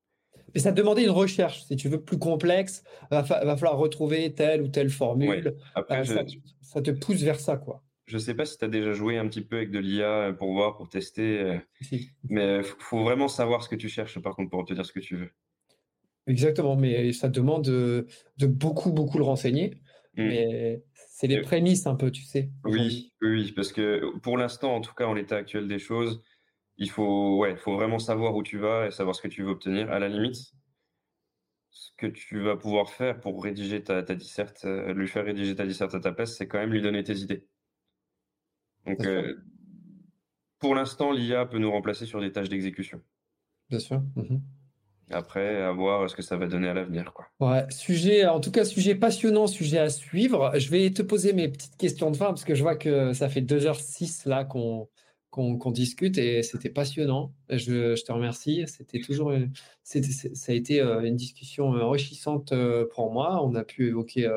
Mais 0.54 0.60
ça 0.60 0.72
demandait 0.72 1.04
une 1.04 1.10
recherche, 1.10 1.64
si 1.64 1.76
tu 1.76 1.88
veux, 1.88 2.00
plus 2.00 2.18
complexe. 2.18 2.82
Il 3.10 3.14
va, 3.14 3.24
falloir 3.24 3.76
retrouver 3.76 4.32
telle 4.34 4.62
ou 4.62 4.68
telle 4.68 4.90
formule. 4.90 5.56
Après, 5.74 6.10
euh, 6.10 6.24
ça, 6.62 6.82
te 6.82 6.90
pousse 6.90 7.22
vers 7.22 7.40
ça, 7.40 7.56
quoi. 7.56 7.82
Je 8.06 8.14
ne 8.14 8.20
sais 8.20 8.34
pas 8.34 8.46
si 8.46 8.56
tu 8.56 8.64
as 8.64 8.68
déjà 8.68 8.92
joué 8.92 9.18
un 9.18 9.28
petit 9.28 9.42
peu 9.42 9.56
avec 9.56 9.70
de 9.70 9.78
l'IA 9.78 10.34
pour 10.38 10.52
voir, 10.52 10.76
pour 10.76 10.88
tester. 10.88 11.40
Euh, 11.40 11.58
mais 12.28 12.58
il 12.58 12.64
faut 12.78 13.02
vraiment 13.02 13.28
savoir 13.28 13.62
ce 13.62 13.68
que 13.68 13.76
tu 13.76 13.88
cherches, 13.88 14.18
par 14.20 14.34
contre, 14.34 14.50
pour 14.50 14.60
obtenir 14.60 14.86
ce 14.86 14.92
que 14.92 15.00
tu 15.00 15.16
veux. 15.16 15.30
Exactement, 16.26 16.76
mais 16.76 17.12
ça 17.12 17.28
demande 17.28 17.64
de, 17.64 18.06
beaucoup, 18.46 18.92
beaucoup 18.92 19.18
le 19.18 19.24
renseigner. 19.24 19.80
Mmh. 20.16 20.24
Mais 20.24 20.82
c'est 21.10 21.26
les 21.26 21.40
prémices 21.40 21.86
un 21.86 21.96
peu, 21.96 22.10
tu 22.10 22.22
sais. 22.22 22.50
Oui, 22.64 23.12
oui, 23.20 23.52
parce 23.52 23.72
que 23.72 24.16
pour 24.20 24.38
l'instant, 24.38 24.76
en 24.76 24.80
tout 24.80 24.94
cas, 24.94 25.06
en 25.06 25.14
l'état 25.14 25.36
actuel 25.36 25.68
des 25.68 25.78
choses, 25.78 26.22
il 26.78 26.90
faut, 26.90 27.38
ouais, 27.38 27.56
faut 27.56 27.74
vraiment 27.74 27.98
savoir 27.98 28.34
où 28.34 28.42
tu 28.42 28.58
vas 28.58 28.86
et 28.86 28.90
savoir 28.90 29.14
ce 29.14 29.22
que 29.22 29.28
tu 29.28 29.42
veux 29.42 29.50
obtenir. 29.50 29.90
À 29.92 29.98
la 29.98 30.08
limite, 30.08 30.36
ce 31.70 31.90
que 31.96 32.06
tu 32.06 32.40
vas 32.40 32.56
pouvoir 32.56 32.90
faire 32.90 33.20
pour 33.20 33.42
rédiger 33.42 33.82
ta, 33.82 34.02
ta 34.02 34.14
disserte, 34.14 34.64
euh, 34.64 34.92
lui 34.94 35.08
faire 35.08 35.24
rédiger 35.24 35.54
ta 35.54 35.66
disserte 35.66 35.94
à 35.94 36.00
ta 36.00 36.12
place, 36.12 36.36
c'est 36.36 36.48
quand 36.48 36.58
même 36.58 36.72
lui 36.72 36.82
donner 36.82 37.02
tes 37.04 37.16
idées. 37.16 37.46
Donc, 38.86 39.04
euh, 39.04 39.34
pour 40.58 40.74
l'instant, 40.74 41.12
l'IA 41.12 41.46
peut 41.46 41.58
nous 41.58 41.70
remplacer 41.70 42.06
sur 42.06 42.20
des 42.20 42.32
tâches 42.32 42.48
d'exécution. 42.48 43.02
Bien 43.68 43.78
sûr. 43.78 44.00
Mmh 44.16 44.38
Après, 45.10 45.62
à 45.62 45.72
voir 45.72 46.08
ce 46.08 46.16
que 46.16 46.22
ça 46.22 46.36
va 46.36 46.46
donner 46.46 46.68
à 46.68 46.74
l'avenir. 46.74 47.12
Ouais, 47.40 47.66
sujet, 47.70 48.26
en 48.26 48.40
tout 48.40 48.50
cas, 48.50 48.64
sujet 48.64 48.94
passionnant, 48.94 49.46
sujet 49.46 49.78
à 49.78 49.88
suivre. 49.90 50.52
Je 50.58 50.70
vais 50.70 50.90
te 50.90 51.02
poser 51.02 51.32
mes 51.32 51.48
petites 51.48 51.76
questions 51.76 52.10
de 52.10 52.16
fin 52.16 52.26
parce 52.26 52.44
que 52.44 52.54
je 52.54 52.62
vois 52.62 52.76
que 52.76 53.12
ça 53.12 53.28
fait 53.28 53.40
2h06 53.42 54.28
là 54.28 54.44
qu'on 54.44 54.88
qu'on 55.30 55.70
discute 55.70 56.18
et 56.18 56.42
c'était 56.42 56.70
passionnant. 56.70 57.32
Je, 57.50 57.94
je, 57.94 58.04
te 58.04 58.10
remercie. 58.10 58.64
C'était 58.66 59.00
toujours, 59.00 59.32
ça 59.82 60.00
a 60.48 60.54
été 60.54 60.80
euh, 60.80 61.02
une 61.02 61.16
discussion 61.16 61.68
enrichissante 61.68 62.52
euh, 62.52 62.86
pour 62.94 63.12
moi. 63.12 63.44
On 63.44 63.54
a 63.54 63.62
pu 63.62 63.88
évoquer 63.88 64.28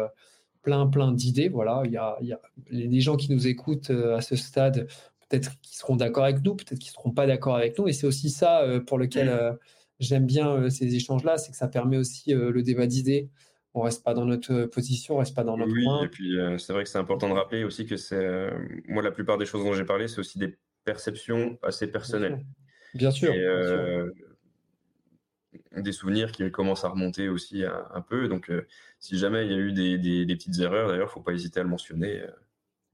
plein, 0.61 0.87
plein 0.87 1.11
d'idées. 1.11 1.49
Voilà, 1.49 1.81
il 1.85 1.91
y 1.91 1.97
a, 1.97 2.17
y 2.21 2.33
a, 2.33 2.39
les 2.69 3.01
gens 3.01 3.17
qui 3.17 3.31
nous 3.31 3.47
écoutent 3.47 3.89
euh, 3.89 4.15
à 4.15 4.21
ce 4.21 4.35
stade, 4.35 4.87
peut-être 5.29 5.59
qui 5.61 5.77
seront 5.77 5.95
d'accord 5.95 6.23
avec 6.23 6.43
nous, 6.43 6.55
peut-être 6.55 6.79
qui 6.79 6.89
ne 6.89 6.93
seront 6.93 7.11
pas 7.11 7.27
d'accord 7.27 7.55
avec 7.55 7.77
nous. 7.77 7.87
Et 7.87 7.93
c'est 7.93 8.07
aussi 8.07 8.29
ça 8.29 8.61
euh, 8.61 8.79
pour 8.79 8.97
lequel 8.97 9.27
mmh. 9.27 9.29
euh, 9.29 9.53
j'aime 9.99 10.25
bien 10.25 10.69
ces 10.69 10.95
échanges-là, 10.95 11.37
c'est 11.37 11.51
que 11.51 11.57
ça 11.57 11.67
permet 11.67 11.97
aussi 11.97 12.33
le 12.33 12.63
débat 12.63 12.87
d'idées. 12.87 13.29
On 13.73 13.81
reste 13.81 14.03
pas 14.03 14.13
dans 14.13 14.25
notre 14.25 14.65
position, 14.65 15.15
on 15.15 15.17
reste 15.19 15.35
pas 15.35 15.43
dans 15.43 15.55
notre 15.55 15.71
oui, 15.71 15.85
et 16.03 16.07
puis 16.09 16.35
c'est 16.57 16.73
vrai 16.73 16.83
que 16.83 16.89
c'est 16.89 16.97
important 16.97 17.29
de 17.29 17.33
rappeler 17.33 17.63
aussi 17.63 17.85
que 17.85 17.97
c'est 17.97 18.49
moi 18.87 19.03
la 19.03 19.11
plupart 19.11 19.37
des 19.37 19.45
choses 19.45 19.63
dont 19.63 19.73
j'ai 19.73 19.85
parlé, 19.85 20.07
c'est 20.07 20.19
aussi 20.19 20.39
des 20.39 20.57
perceptions 20.83 21.57
assez 21.63 21.87
personnelles. 21.87 22.45
Bien 22.93 23.11
sûr. 23.11 23.31
bien 23.31 23.63
sûr 23.63 24.13
des 25.75 25.91
souvenirs 25.91 26.31
qui 26.31 26.49
commencent 26.51 26.85
à 26.85 26.89
remonter 26.89 27.29
aussi 27.29 27.63
un, 27.65 28.01
peu. 28.01 28.27
Donc, 28.27 28.49
euh, 28.49 28.67
si 28.99 29.17
jamais 29.17 29.45
il 29.45 29.51
y 29.51 29.55
a 29.55 29.57
eu 29.57 29.71
des, 29.73 30.35
petites 30.35 30.59
erreurs, 30.59 30.89
d'ailleurs, 30.89 31.07
il 31.07 31.09
ne 31.09 31.13
faut 31.13 31.21
pas 31.21 31.33
hésiter 31.33 31.59
à 31.59 31.63
le 31.63 31.69
mentionner. 31.69 32.21
Euh, 32.21 32.31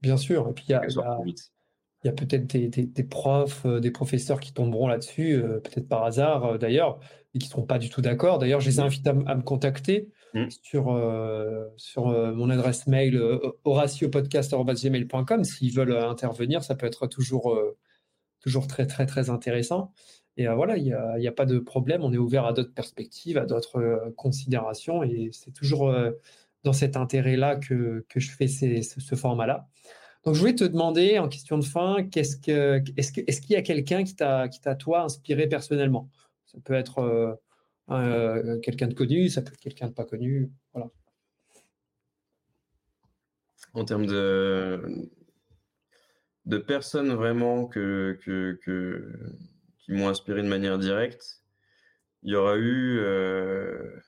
Bien 0.00 0.16
sûr. 0.16 0.48
Et 0.48 0.52
puis, 0.52 0.64
il 0.68 0.72
y 0.72 0.74
a, 0.74 2.12
peut-être 2.12 2.46
des, 2.46 3.04
profs, 3.04 3.66
euh, 3.66 3.80
des 3.80 3.90
professeurs 3.90 4.38
qui 4.38 4.52
tomberont 4.52 4.86
là-dessus, 4.86 5.42
peut-être 5.64 5.88
par 5.88 6.04
hasard 6.04 6.58
d'ailleurs, 6.58 7.00
et 7.38 7.40
qui 7.40 7.46
ne 7.48 7.50
seront 7.52 7.66
pas 7.66 7.78
du 7.78 7.88
tout 7.90 8.00
d'accord. 8.00 8.38
D'ailleurs, 8.38 8.60
je 8.60 8.68
les 8.68 8.80
invite 8.80 9.06
à, 9.06 9.12
me 9.12 9.42
contacter 9.42 10.08
mmh. 10.34 10.46
sur, 10.62 10.84
sur 11.76 12.06
mon 12.08 12.50
adresse 12.50 12.86
mail 12.86 13.20
horatiopodcast.gmail.com. 13.64 15.44
S'ils 15.44 15.74
veulent 15.74 15.96
intervenir, 15.96 16.62
ça 16.62 16.74
peut 16.74 16.86
être 16.86 17.06
toujours, 17.06 17.58
toujours 18.40 18.66
très, 18.66 18.86
très, 18.86 19.06
très 19.06 19.30
intéressant. 19.30 19.92
Et 20.38 20.46
euh, 20.46 20.54
voilà, 20.54 20.76
il 20.76 20.84
n'y 20.84 21.26
a, 21.26 21.32
pas 21.32 21.44
de 21.44 21.58
problème. 21.58 22.04
On 22.04 22.12
est 22.12 22.18
ouvert 22.18 22.46
à 22.46 22.52
d'autres 22.52 22.72
perspectives, 22.72 23.36
à 23.36 23.44
d'autres 23.44 23.80
euh, 23.80 24.12
considérations. 24.16 25.02
Et 25.02 25.30
c'est 25.32 25.50
toujours 25.50 25.90
euh, 25.90 26.12
dans 26.62 26.72
cet 26.72 26.96
intérêt-là 26.96 27.56
que, 27.56 28.04
je 28.14 28.30
fais 28.30 28.46
ce, 28.46 29.14
format-là. 29.16 29.68
Donc, 30.24 30.34
je 30.34 30.40
voulais 30.40 30.54
te 30.54 30.64
demander 30.64 31.18
en 31.18 31.28
question 31.28 31.58
de 31.58 31.64
fin, 31.64 32.04
que, 32.04 32.20
est-ce, 32.20 32.36
que, 32.36 33.20
qu'il 33.20 33.50
y 33.50 33.56
a 33.56 33.62
quelqu'un 33.62 34.04
qui 34.04 34.14
t'a, 34.14 34.48
qui 34.48 34.60
t'a, 34.60 34.76
toi, 34.76 35.02
inspiré 35.02 35.48
personnellement? 35.48 36.08
Ça 36.48 36.58
peut 36.64 36.74
être 36.74 37.40
quelqu'un 38.62 38.88
de 38.88 38.94
connu, 38.94 39.28
ça 39.28 39.42
peut 39.42 39.52
être 39.52 39.60
quelqu'un 39.60 39.88
de 39.88 39.94
pas 39.94 40.04
connu. 40.04 40.50
Voilà. 40.74 40.90
En 43.74 43.84
termes 43.84 44.06
de, 44.06 45.08
de 46.46 46.58
personnes 46.58 47.12
vraiment 47.12 47.66
que, 47.66 48.18
que, 48.22 48.58
que 48.62 49.14
qui 49.88 49.92
m'ont 49.92 50.08
inspiré 50.08 50.42
de 50.42 50.48
manière 50.48 50.78
directe. 50.78 51.42
Il 52.22 52.32
y 52.32 52.36
aura 52.36 52.56
eu. 52.56 52.98
Euh, 52.98 54.00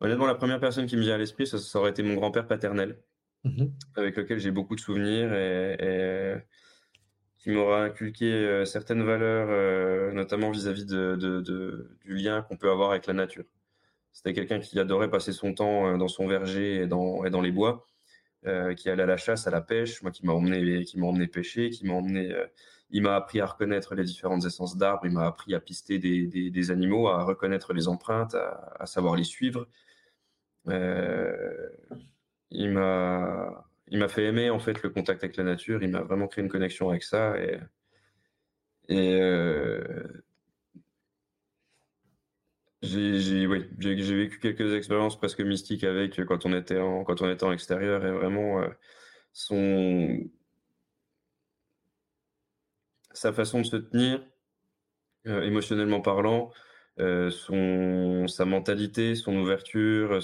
honnêtement, 0.00 0.26
la 0.26 0.34
première 0.34 0.60
personne 0.60 0.86
qui 0.86 0.96
me 0.96 1.02
vient 1.02 1.14
à 1.14 1.18
l'esprit, 1.18 1.46
ça, 1.46 1.58
aurait 1.78 1.90
été 1.90 2.02
mon 2.02 2.14
grand-père 2.14 2.46
paternel, 2.46 2.98
mmh 3.44 3.66
avec 3.96 4.16
lequel 4.16 4.38
j'ai 4.38 4.50
beaucoup 4.50 4.76
de 4.76 4.80
souvenirs 4.80 5.32
et, 5.34 6.36
qui 7.46 7.52
m'aura 7.52 7.84
inculqué 7.84 8.26
euh, 8.26 8.64
certaines 8.64 9.04
valeurs, 9.04 9.46
euh, 9.50 10.10
notamment 10.10 10.50
vis-à-vis 10.50 10.84
du 10.84 11.86
lien 12.04 12.42
qu'on 12.42 12.56
peut 12.56 12.68
avoir 12.68 12.90
avec 12.90 13.06
la 13.06 13.12
nature. 13.12 13.44
C'était 14.12 14.32
quelqu'un 14.32 14.58
qui 14.58 14.80
adorait 14.80 15.08
passer 15.08 15.30
son 15.30 15.54
temps 15.54 15.96
dans 15.96 16.08
son 16.08 16.26
verger 16.26 16.82
et 16.82 16.86
dans, 16.88 17.22
les 17.22 17.52
bois, 17.52 17.86
qui 18.76 18.90
allait 18.90 19.04
à 19.04 19.06
la 19.06 19.16
chasse, 19.16 19.46
à 19.46 19.50
la 19.50 19.60
pêche, 19.60 20.02
moi 20.02 20.10
qui 20.10 20.26
m'a 20.26 20.32
emmené, 20.32 20.82
qui 20.82 20.98
m'a 20.98 21.06
emmené 21.06 21.28
pêcher, 21.28 21.70
qui 21.70 21.86
m'a 21.86 21.94
emmené 21.94 22.34
il 22.90 23.02
m'a 23.02 23.14
appris 23.14 23.40
à 23.40 23.46
reconnaître 23.46 23.94
les 23.94 24.04
différentes 24.04 24.44
essences 24.44 24.76
d'arbres, 24.76 25.06
il 25.06 25.12
m'a 25.12 25.26
appris 25.26 25.54
à 25.54 25.60
pister 25.60 25.98
des, 25.98 26.70
animaux, 26.72 27.08
à 27.08 27.22
reconnaître 27.24 27.72
les 27.72 27.86
empreintes, 27.86 28.34
à, 28.34 28.86
savoir 28.86 29.14
les 29.14 29.24
suivre. 29.24 29.68
Euh, 30.68 31.68
il 32.50 32.70
m'a 32.70 33.65
il 33.88 33.98
m'a 33.98 34.08
fait 34.08 34.24
aimer 34.24 34.50
en 34.50 34.58
fait 34.58 34.82
le 34.82 34.90
contact 34.90 35.22
avec 35.24 35.36
la 35.36 35.44
nature. 35.44 35.82
Il 35.82 35.90
m'a 35.90 36.02
vraiment 36.02 36.28
créé 36.28 36.44
une 36.44 36.50
connexion 36.50 36.90
avec 36.90 37.02
ça 37.02 37.36
et, 37.38 37.60
euh, 38.90 40.04
j'ai 42.82 43.46
vécu 43.46 44.38
quelques 44.40 44.74
expériences 44.74 45.18
presque 45.18 45.40
mystiques 45.40 45.84
avec 45.84 46.24
quand 46.24 46.46
on 46.46 46.52
était 46.54 46.78
en 46.78 47.04
quand 47.04 47.20
on 47.22 47.30
était 47.30 47.44
en 47.44 47.52
extérieur 47.52 48.04
et 48.06 48.12
vraiment 48.12 48.60
euh, 48.60 48.68
son 49.32 50.20
sa 53.12 53.32
façon 53.32 53.60
de 53.60 53.66
se 53.66 53.76
tenir, 53.76 54.22
euh, 55.26 55.42
émotionnellement 55.42 56.00
parlant, 56.00 56.52
son, 56.98 58.26
sa 58.28 58.44
mentalité, 58.44 59.14
son 59.14 59.36
ouverture, 59.36 60.20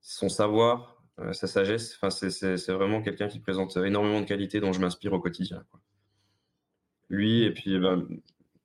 son 0.00 0.28
savoir, 0.28 0.93
sa 1.32 1.46
sagesse. 1.46 1.96
Enfin, 2.00 2.10
c'est 2.10 2.72
vraiment 2.72 3.02
quelqu'un 3.02 3.28
qui 3.28 3.38
présente 3.38 3.76
énormément 3.76 4.20
de 4.20 4.26
qualités 4.26 4.60
dont 4.60 4.72
je 4.72 4.80
m'inspire 4.80 5.12
au 5.12 5.20
quotidien. 5.20 5.64
Lui, 7.08 7.44
et 7.44 7.52
puis, 7.52 7.78
ben, 7.78 8.06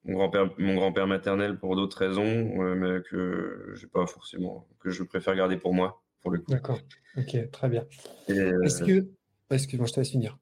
mon 0.06 0.14
grand-père, 0.14 0.50
mon 0.58 0.76
grand-père 0.76 1.08
maternel 1.08 1.60
pour 1.60 1.76
d'autres 1.76 1.98
raisons, 1.98 2.76
mais 2.76 3.02
que 3.04 3.74
j'ai 3.76 3.88
pas 3.88 4.08
forcément, 4.08 4.68
que 4.80 4.90
je 4.90 5.04
préfère 5.04 5.36
garder 5.36 5.58
pour 5.58 5.74
moi, 5.74 6.02
pour 6.22 6.32
le 6.32 6.40
coup. 6.40 6.52
D'accord. 6.52 6.80
Ok, 7.18 7.52
très 7.52 7.70
bien. 7.70 7.86
Est-ce 8.28 8.84
que, 8.84 9.08
excuse-moi, 9.52 9.88
je 9.88 9.94
te 9.94 10.00
laisse 10.00 10.10
finir. 10.10 10.38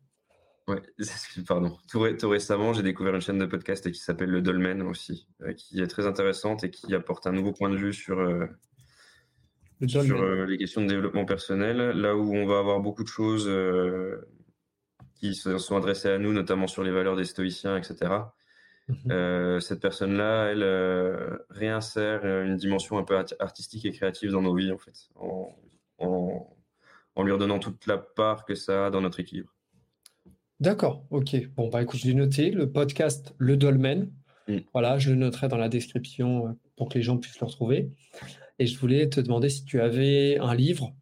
Ouais, 0.67 0.81
pardon. 1.47 1.77
Tout, 1.89 2.29
récemment, 2.29 2.73
j'ai 2.73 2.84
découvert 2.84 3.15
une 3.15 3.21
chaîne 3.21 3.39
de 3.39 3.45
podcast 3.45 3.89
qui 3.89 3.99
s'appelle 3.99 4.29
Le 4.29 4.41
Dolmen 4.41 4.81
aussi, 4.81 5.27
qui 5.55 5.81
est 5.81 5.88
très 5.88 6.05
intéressante 6.05 6.63
et 6.63 6.69
qui 6.69 6.93
apporte 6.93 7.25
un 7.25 7.31
nouveau 7.31 7.53
point 7.53 7.69
de 7.69 7.77
vue 7.77 7.93
sur, 7.93 8.19
sur 9.85 10.45
les 10.45 10.57
questions 10.57 10.81
de 10.81 10.87
développement 10.87 11.25
personnel, 11.25 11.77
là 11.77 12.15
où 12.15 12.35
on 12.35 12.45
va 12.45 12.59
avoir 12.59 12.79
beaucoup 12.79 13.03
de 13.03 13.09
choses 13.09 13.49
qui 15.19 15.35
se 15.35 15.57
sont 15.57 15.75
adressées 15.75 16.09
à 16.09 16.17
nous, 16.17 16.33
notamment 16.33 16.67
sur 16.67 16.83
les 16.83 16.91
valeurs 16.91 17.15
des 17.15 17.25
stoïciens, 17.25 17.77
etc. 17.77 18.11
Mhm. 18.87 19.11
Euh, 19.11 19.59
cette 19.59 19.81
personne-là, 19.81 20.51
elle 20.51 20.63
euh, 20.63 21.37
réinsère 21.49 22.25
une 22.25 22.55
dimension 22.55 22.97
un 22.97 23.03
peu 23.03 23.17
artistique 23.39 23.85
et 23.85 23.91
créative 23.91 24.31
dans 24.31 24.41
nos 24.41 24.55
vies, 24.55 24.71
en 24.71 24.77
fait, 24.77 25.09
en, 25.15 25.53
en, 25.99 27.23
lui 27.23 27.31
redonnant 27.31 27.59
toute 27.59 27.85
la 27.87 27.97
part 27.97 28.45
que 28.45 28.55
ça 28.55 28.87
a 28.87 28.89
dans 28.89 29.01
notre 29.01 29.19
équilibre. 29.19 29.53
D'accord, 30.59 31.05
ok. 31.11 31.35
Bon, 31.55 31.69
bah 31.69 31.81
écoute, 31.81 31.99
je 31.99 32.07
l'ai 32.07 32.13
noté, 32.13 32.51
le 32.51 32.71
podcast 32.71 33.35
Le 33.37 33.57
Dolmen. 33.57 34.11
Mm. 34.47 34.57
Voilà, 34.73 34.97
je 34.97 35.09
le 35.09 35.17
noterai 35.17 35.49
dans 35.49 35.57
la 35.57 35.69
description 35.69 36.47
euh, 36.47 36.51
pour 36.77 36.89
que 36.89 36.95
les 36.95 37.03
gens 37.03 37.17
puissent 37.17 37.39
le 37.39 37.45
retrouver. 37.45 37.91
Et 38.59 38.65
je 38.65 38.77
voulais 38.79 39.09
te 39.09 39.19
demander 39.19 39.49
si 39.49 39.65
tu 39.65 39.81
avais 39.81 40.38
un 40.39 40.55
livre 40.55 40.95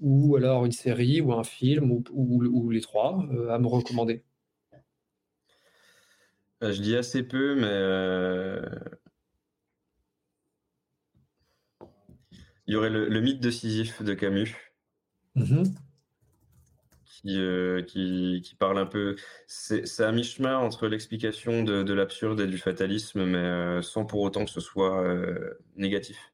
ou 0.00 0.36
alors 0.36 0.64
une 0.64 0.72
série 0.72 1.20
ou 1.20 1.32
un 1.32 1.44
film 1.44 1.90
ou, 1.92 2.02
ou, 2.12 2.70
les 2.70 2.80
trois 2.80 3.22
à 3.50 3.58
me 3.58 3.66
recommander. 3.66 4.24
Euh, 6.62 6.72
je 6.72 6.82
dis 6.82 6.96
assez 6.96 7.22
peu, 7.22 7.54
mais 7.54 7.66
euh, 7.66 8.60
il 12.66 12.74
y 12.74 12.76
aurait 12.76 12.90
le, 12.90 13.20
mythe 13.20 13.40
de 13.40 13.50
Sisyphe 13.50 14.02
de 14.02 14.14
Camus. 14.14 14.54
Mmh 15.34 15.64
euh, 17.26 17.82
qui, 17.82 18.40
qui, 18.42 18.54
parle 18.54 18.78
un 18.78 18.86
peu. 18.86 19.14
C'est 19.46 20.00
à 20.00 20.10
mi-chemin 20.10 20.56
entre 20.56 20.88
l'explication 20.88 21.62
de, 21.62 21.92
l'absurde 21.92 22.40
et 22.40 22.46
du 22.46 22.56
fatalisme, 22.56 23.26
mais 23.26 23.82
sans 23.82 24.06
pour 24.06 24.22
autant 24.22 24.46
que 24.46 24.50
ce 24.50 24.60
soit 24.60 25.04
négatif. 25.76 26.29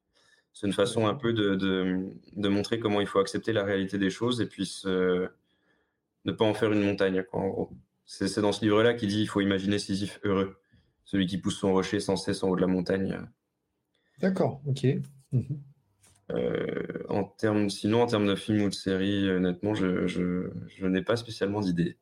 C'est 0.56 0.66
une 0.66 0.72
façon 0.72 1.06
un 1.06 1.14
peu 1.14 1.34
de, 1.34 1.54
de, 1.54 2.48
montrer 2.48 2.78
comment 2.78 3.02
il 3.02 3.06
faut 3.06 3.18
accepter 3.18 3.52
la 3.52 3.62
réalité 3.62 3.98
des 3.98 4.08
choses 4.08 4.40
et 4.40 4.46
puis 4.46 4.82
ne 4.86 6.32
pas 6.32 6.46
en 6.46 6.54
faire 6.54 6.72
une 6.72 6.82
montagne, 6.82 7.24
en 7.32 7.48
gros. 7.48 7.70
C'est 8.06 8.40
dans 8.40 8.52
ce 8.52 8.64
livre-là 8.64 8.94
qu'il 8.94 9.10
dit 9.10 9.20
il 9.20 9.26
faut 9.26 9.42
imaginer 9.42 9.78
Sisyphe 9.78 10.18
heureux, 10.24 10.56
celui 11.04 11.26
qui 11.26 11.36
pousse 11.36 11.58
son 11.58 11.74
rocher 11.74 12.00
sans 12.00 12.16
cesse 12.16 12.42
en 12.42 12.48
haut 12.48 12.56
de 12.56 12.62
la 12.62 12.68
montagne. 12.68 13.20
D'accord, 14.18 14.62
ok. 14.64 14.86
Mhm. 15.32 15.60
Euh, 16.32 17.02
en 17.10 17.24
termes, 17.24 17.68
sinon, 17.68 18.00
en 18.00 18.06
termes 18.06 18.26
de 18.26 18.34
film 18.34 18.62
ou 18.62 18.70
de 18.70 18.74
série, 18.74 19.28
honnêtement, 19.28 19.74
je, 19.74 20.06
je, 20.06 20.86
n'ai 20.86 21.02
pas 21.02 21.16
spécialement 21.16 21.60
d'idée. 21.60 21.98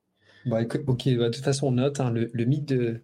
Bah, 0.46 0.60
ok, 0.62 1.08
bah, 1.16 1.28
de 1.28 1.34
toute 1.34 1.44
façon, 1.44 1.66
on 1.66 1.72
note 1.72 1.98
hein, 1.98 2.12
le, 2.12 2.30
le, 2.32 2.44
mythe 2.44 2.68
de, 2.68 3.00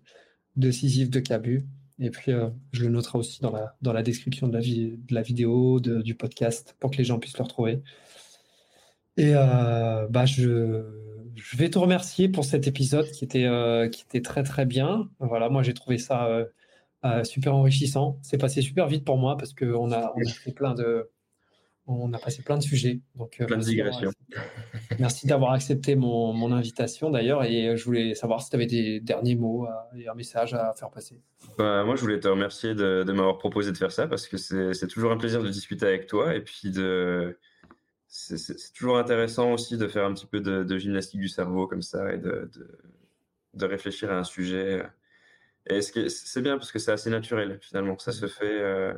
de 0.55 0.71
Sisyphe 0.71 1.11
de 1.11 1.19
Cabu. 1.19 1.67
Et 2.01 2.11
puis, 2.11 2.33
euh, 2.33 2.49
je 2.73 2.85
le 2.85 2.91
noterai 2.91 3.19
aussi 3.19 3.41
dans 3.43 3.53
la, 3.53 3.77
dans 3.83 3.93
la 3.93 4.03
description 4.03 4.49
de 4.49 4.55
la, 4.55 4.61
vie, 4.61 4.97
de 4.97 5.15
la 5.15 5.23
vidéo, 5.23 5.81
du 5.81 6.15
podcast, 6.15 6.75
pour 6.81 6.91
que 6.91 6.97
les 6.97 7.05
gens 7.05 7.19
puissent 7.19 7.37
le 7.37 7.45
retrouver. 7.45 7.83
Et 9.17 9.35
euh, 9.35 10.07
bah, 10.09 10.25
je, 10.25 10.83
je 11.35 11.57
vais 11.57 11.69
te 11.69 11.79
remercier 11.79 12.29
pour 12.31 12.45
cet 12.45 12.67
épisode 12.67 13.11
qui 13.11 13.25
était, 13.25 13.45
euh, 13.45 13.89
qui 13.89 14.03
était 14.03 14.23
très 14.23 14.43
très 14.43 14.65
bien. 14.65 15.11
Voilà, 15.19 15.51
moi 15.51 15.63
j'ai 15.63 15.75
trouvé 15.75 15.99
ça 15.99 16.47
super 17.25 17.55
enrichissant. 17.55 18.19
C'est 18.23 18.39
passé 18.39 18.63
super 18.63 18.87
vite 18.87 19.05
pour 19.05 19.19
moi 19.19 19.37
parce 19.37 19.53
qu'on 19.53 19.93
a, 19.93 20.13
on 20.17 20.21
a 20.21 20.33
fait 20.33 20.53
plein 20.53 20.75
de, 20.75 21.11
on 21.87 22.13
a 22.13 22.19
passé 22.19 22.43
plein 22.43 22.57
de 22.57 22.63
sujets. 22.63 23.01
Donc, 23.17 23.37
plein 23.47 23.59
de 23.59 23.63
digressions. 23.63 24.11
Merci 24.99 25.27
d'avoir 25.27 25.53
accepté 25.53 25.97
mon, 25.97 26.33
mon 26.33 26.53
invitation 26.53 27.11
d'ailleurs 27.11 27.45
et 27.45 27.77
je 27.77 27.85
voulais 27.85 28.15
savoir 28.15 28.43
si 28.43 28.51
tu 28.51 28.57
avais 28.57 28.67
des 28.67 29.01
derniers 29.01 29.37
mots 29.37 29.67
et 29.97 30.09
un 30.09 30.15
message 30.15 30.55
à 30.55 30.73
faire 30.75 30.91
passer. 30.91 31.21
Bah, 31.59 31.85
moi 31.85 31.97
je 31.97 32.01
voulais 32.01 32.21
te 32.21 32.29
remercier 32.29 32.75
de, 32.75 33.03
de 33.05 33.13
m'avoir 33.13 33.39
proposé 33.39 33.73
de 33.73 33.77
faire 33.77 33.93
ça 33.93 34.07
parce 34.07 34.29
que 34.29 34.37
c'est 34.37 34.87
toujours 34.89 35.11
un 35.11 35.17
plaisir 35.17 35.43
de 35.43 35.49
discuter 35.49 35.87
avec 35.87 36.07
toi 36.07 36.35
et 36.35 36.41
puis 36.41 36.71
de 36.71 37.37
c'est 38.11 38.73
toujours 38.73 38.99
intéressant 38.99 39.53
aussi 39.53 39.77
de 39.79 39.87
faire 39.87 40.05
un 40.05 40.13
petit 40.13 40.27
peu 40.27 40.41
de, 40.41 40.79
gymnastique 40.79 41.21
du 41.21 41.29
cerveau 41.29 41.69
comme 41.69 41.83
ça 41.83 42.13
et 42.13 42.19
de, 42.19 42.51
de, 43.55 43.67
réfléchir 43.67 44.11
à 44.11 44.17
un 44.17 44.25
sujet. 44.25 44.83
Et 45.67 45.81
c'est 45.81 46.43
bien 46.43 46.59
parce 46.59 46.73
que 46.73 46.81
c'est 46.81 46.91
assez 46.91 47.09
naturel 47.09 47.59
finalement, 47.63 47.97
ça 47.99 48.11
se 48.11 48.27
fait. 48.27 48.61
Euh, 48.61 48.95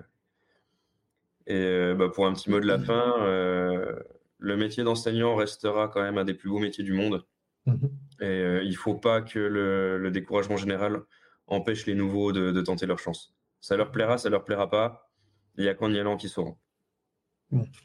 et 1.47 1.57
euh, 1.57 1.95
bah, 1.95 2.09
pour 2.09 2.27
un 2.27 2.33
petit 2.33 2.51
mot 2.51 2.61
de 2.61 2.67
la 2.67 2.79
fin, 2.79 3.15
euh, 3.21 3.99
le 4.39 4.57
métier 4.57 4.85
d'enseignant 4.85 5.35
restera 5.35 5.89
quand 5.89 6.03
même 6.03 6.19
un 6.19 6.25
des 6.25 6.35
plus 6.35 6.51
beaux 6.51 6.59
métiers 6.59 6.85
du 6.85 6.93
monde. 6.93 7.25
Mmh 7.67 7.87
et 8.21 8.61
il 8.63 8.71
ne 8.71 8.77
faut 8.77 8.95
pas 8.95 9.21
que 9.21 9.41
le, 9.41 9.99
le, 9.99 10.11
découragement 10.13 10.57
général 10.57 11.01
empêche 11.49 11.87
les 11.87 11.95
nouveaux 11.97 12.31
de, 12.31 12.61
tenter 12.61 12.87
leur 12.87 13.01
chance. 13.01 13.35
Ça 13.61 13.77
leur 13.77 13.91
plaira, 13.91 14.17
ça 14.17 14.31
leur 14.31 14.45
plaira 14.45 14.71
pas. 14.71 15.11
Il 15.57 15.65
n'y 15.65 15.69
a 15.69 15.75
qu'en 15.75 15.93
y 15.93 15.99
allant 15.99 16.17
qu'ils 16.17 16.31
sauront 16.31 16.57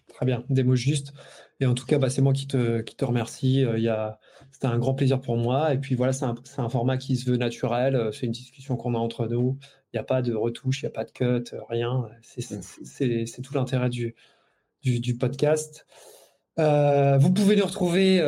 très 0.07 0.25
bien, 0.25 0.43
des 0.49 0.63
mots 0.63 0.75
justes. 0.75 1.13
Et 1.59 1.65
en 1.65 1.73
tout 1.73 1.85
cas, 1.85 1.97
bah, 1.97 2.09
c'est 2.09 2.21
moi 2.21 2.33
qui 2.33 2.47
te, 2.47 2.81
qui 2.81 2.95
te 2.95 3.05
remercie. 3.05 3.63
Euh, 3.63 4.09
c'était 4.51 4.67
un 4.67 4.77
grand 4.77 4.93
plaisir 4.93 5.21
pour 5.21 5.37
moi. 5.37 5.73
Et 5.73 5.77
puis 5.77 5.95
voilà, 5.95 6.13
c'est 6.13 6.25
un, 6.25 6.69
format 6.69 6.97
qui 6.97 7.15
se 7.17 7.29
veut 7.29 7.37
naturel. 7.37 7.95
Euh, 7.95 8.11
c'est 8.11 8.25
une 8.25 8.31
discussion 8.31 8.77
qu'on 8.77 8.95
a 8.95 8.97
entre 8.97 9.27
nous. 9.27 9.57
N'y 9.97 10.01
a 10.01 10.03
pas 10.03 10.21
de 10.21 10.33
retouche, 10.33 10.81
il 10.81 10.85
n'y 10.85 10.87
a 10.87 10.91
pas 10.91 11.05
de 11.05 11.11
cut, 11.11 11.53
euh, 11.53 11.59
rien. 11.69 12.09
C'est 12.21 12.51
mmh. 12.51 13.41
tout 13.43 13.53
l'intérêt 13.53 13.89
du, 13.89 14.15
du, 14.83 15.17
podcast. 15.17 15.85
vous 16.57 17.33
pouvez 17.33 17.55
nous 17.55 17.65
retrouver 17.65 18.19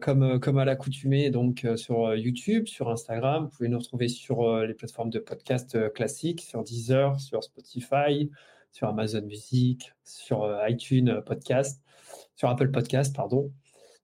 comme, 0.00 0.40
comme 0.40 0.58
à 0.58 0.64
l'accoutumée 0.64 1.30
donc 1.30 1.66
sur 1.76 2.14
YouTube, 2.14 2.66
sur 2.66 2.90
Instagram. 2.90 3.44
Vous 3.44 3.50
pouvez 3.50 3.68
nous 3.68 3.78
retrouver 3.78 4.08
sur 4.08 4.60
les 4.62 4.74
plateformes 4.74 5.10
de 5.10 5.18
podcast 5.18 5.92
classiques, 5.92 6.40
sur 6.40 6.62
Deezer, 6.62 7.20
sur 7.20 7.44
Spotify, 7.44 8.30
sur 8.72 8.88
Amazon 8.88 9.22
Music, 9.22 9.92
sur 10.04 10.44
euh, 10.44 10.68
iTunes 10.68 11.08
euh, 11.08 11.20
Podcast, 11.20 11.82
sur 12.36 12.48
Apple 12.48 12.70
Podcast, 12.70 13.14
pardon. 13.14 13.52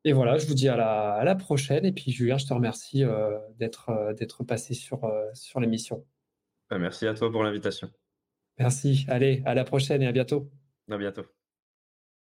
Et 0.04 0.12
voilà, 0.12 0.38
je 0.38 0.46
vous 0.46 0.54
dis 0.54 0.68
à 0.68 0.76
la, 0.76 1.14
à 1.14 1.24
la 1.24 1.34
prochaine. 1.34 1.84
Et 1.84 1.92
puis, 1.92 2.12
Julien, 2.12 2.38
je 2.38 2.46
te 2.46 2.54
remercie 2.54 3.02
euh, 3.02 3.38
d'être 3.58 4.14
d'être 4.16 4.44
passé 4.44 4.74
sur, 4.74 5.10
sur 5.34 5.58
l'émission. 5.58 6.04
Bah, 6.70 6.78
merci 6.78 7.06
à 7.06 7.14
toi 7.14 7.30
pour 7.30 7.42
l'invitation. 7.42 7.90
Merci. 8.58 9.06
Allez, 9.08 9.42
à 9.46 9.54
la 9.54 9.64
prochaine 9.64 10.02
et 10.02 10.06
à 10.06 10.12
bientôt. 10.12 10.50
À 10.90 10.96
bientôt. 10.98 11.26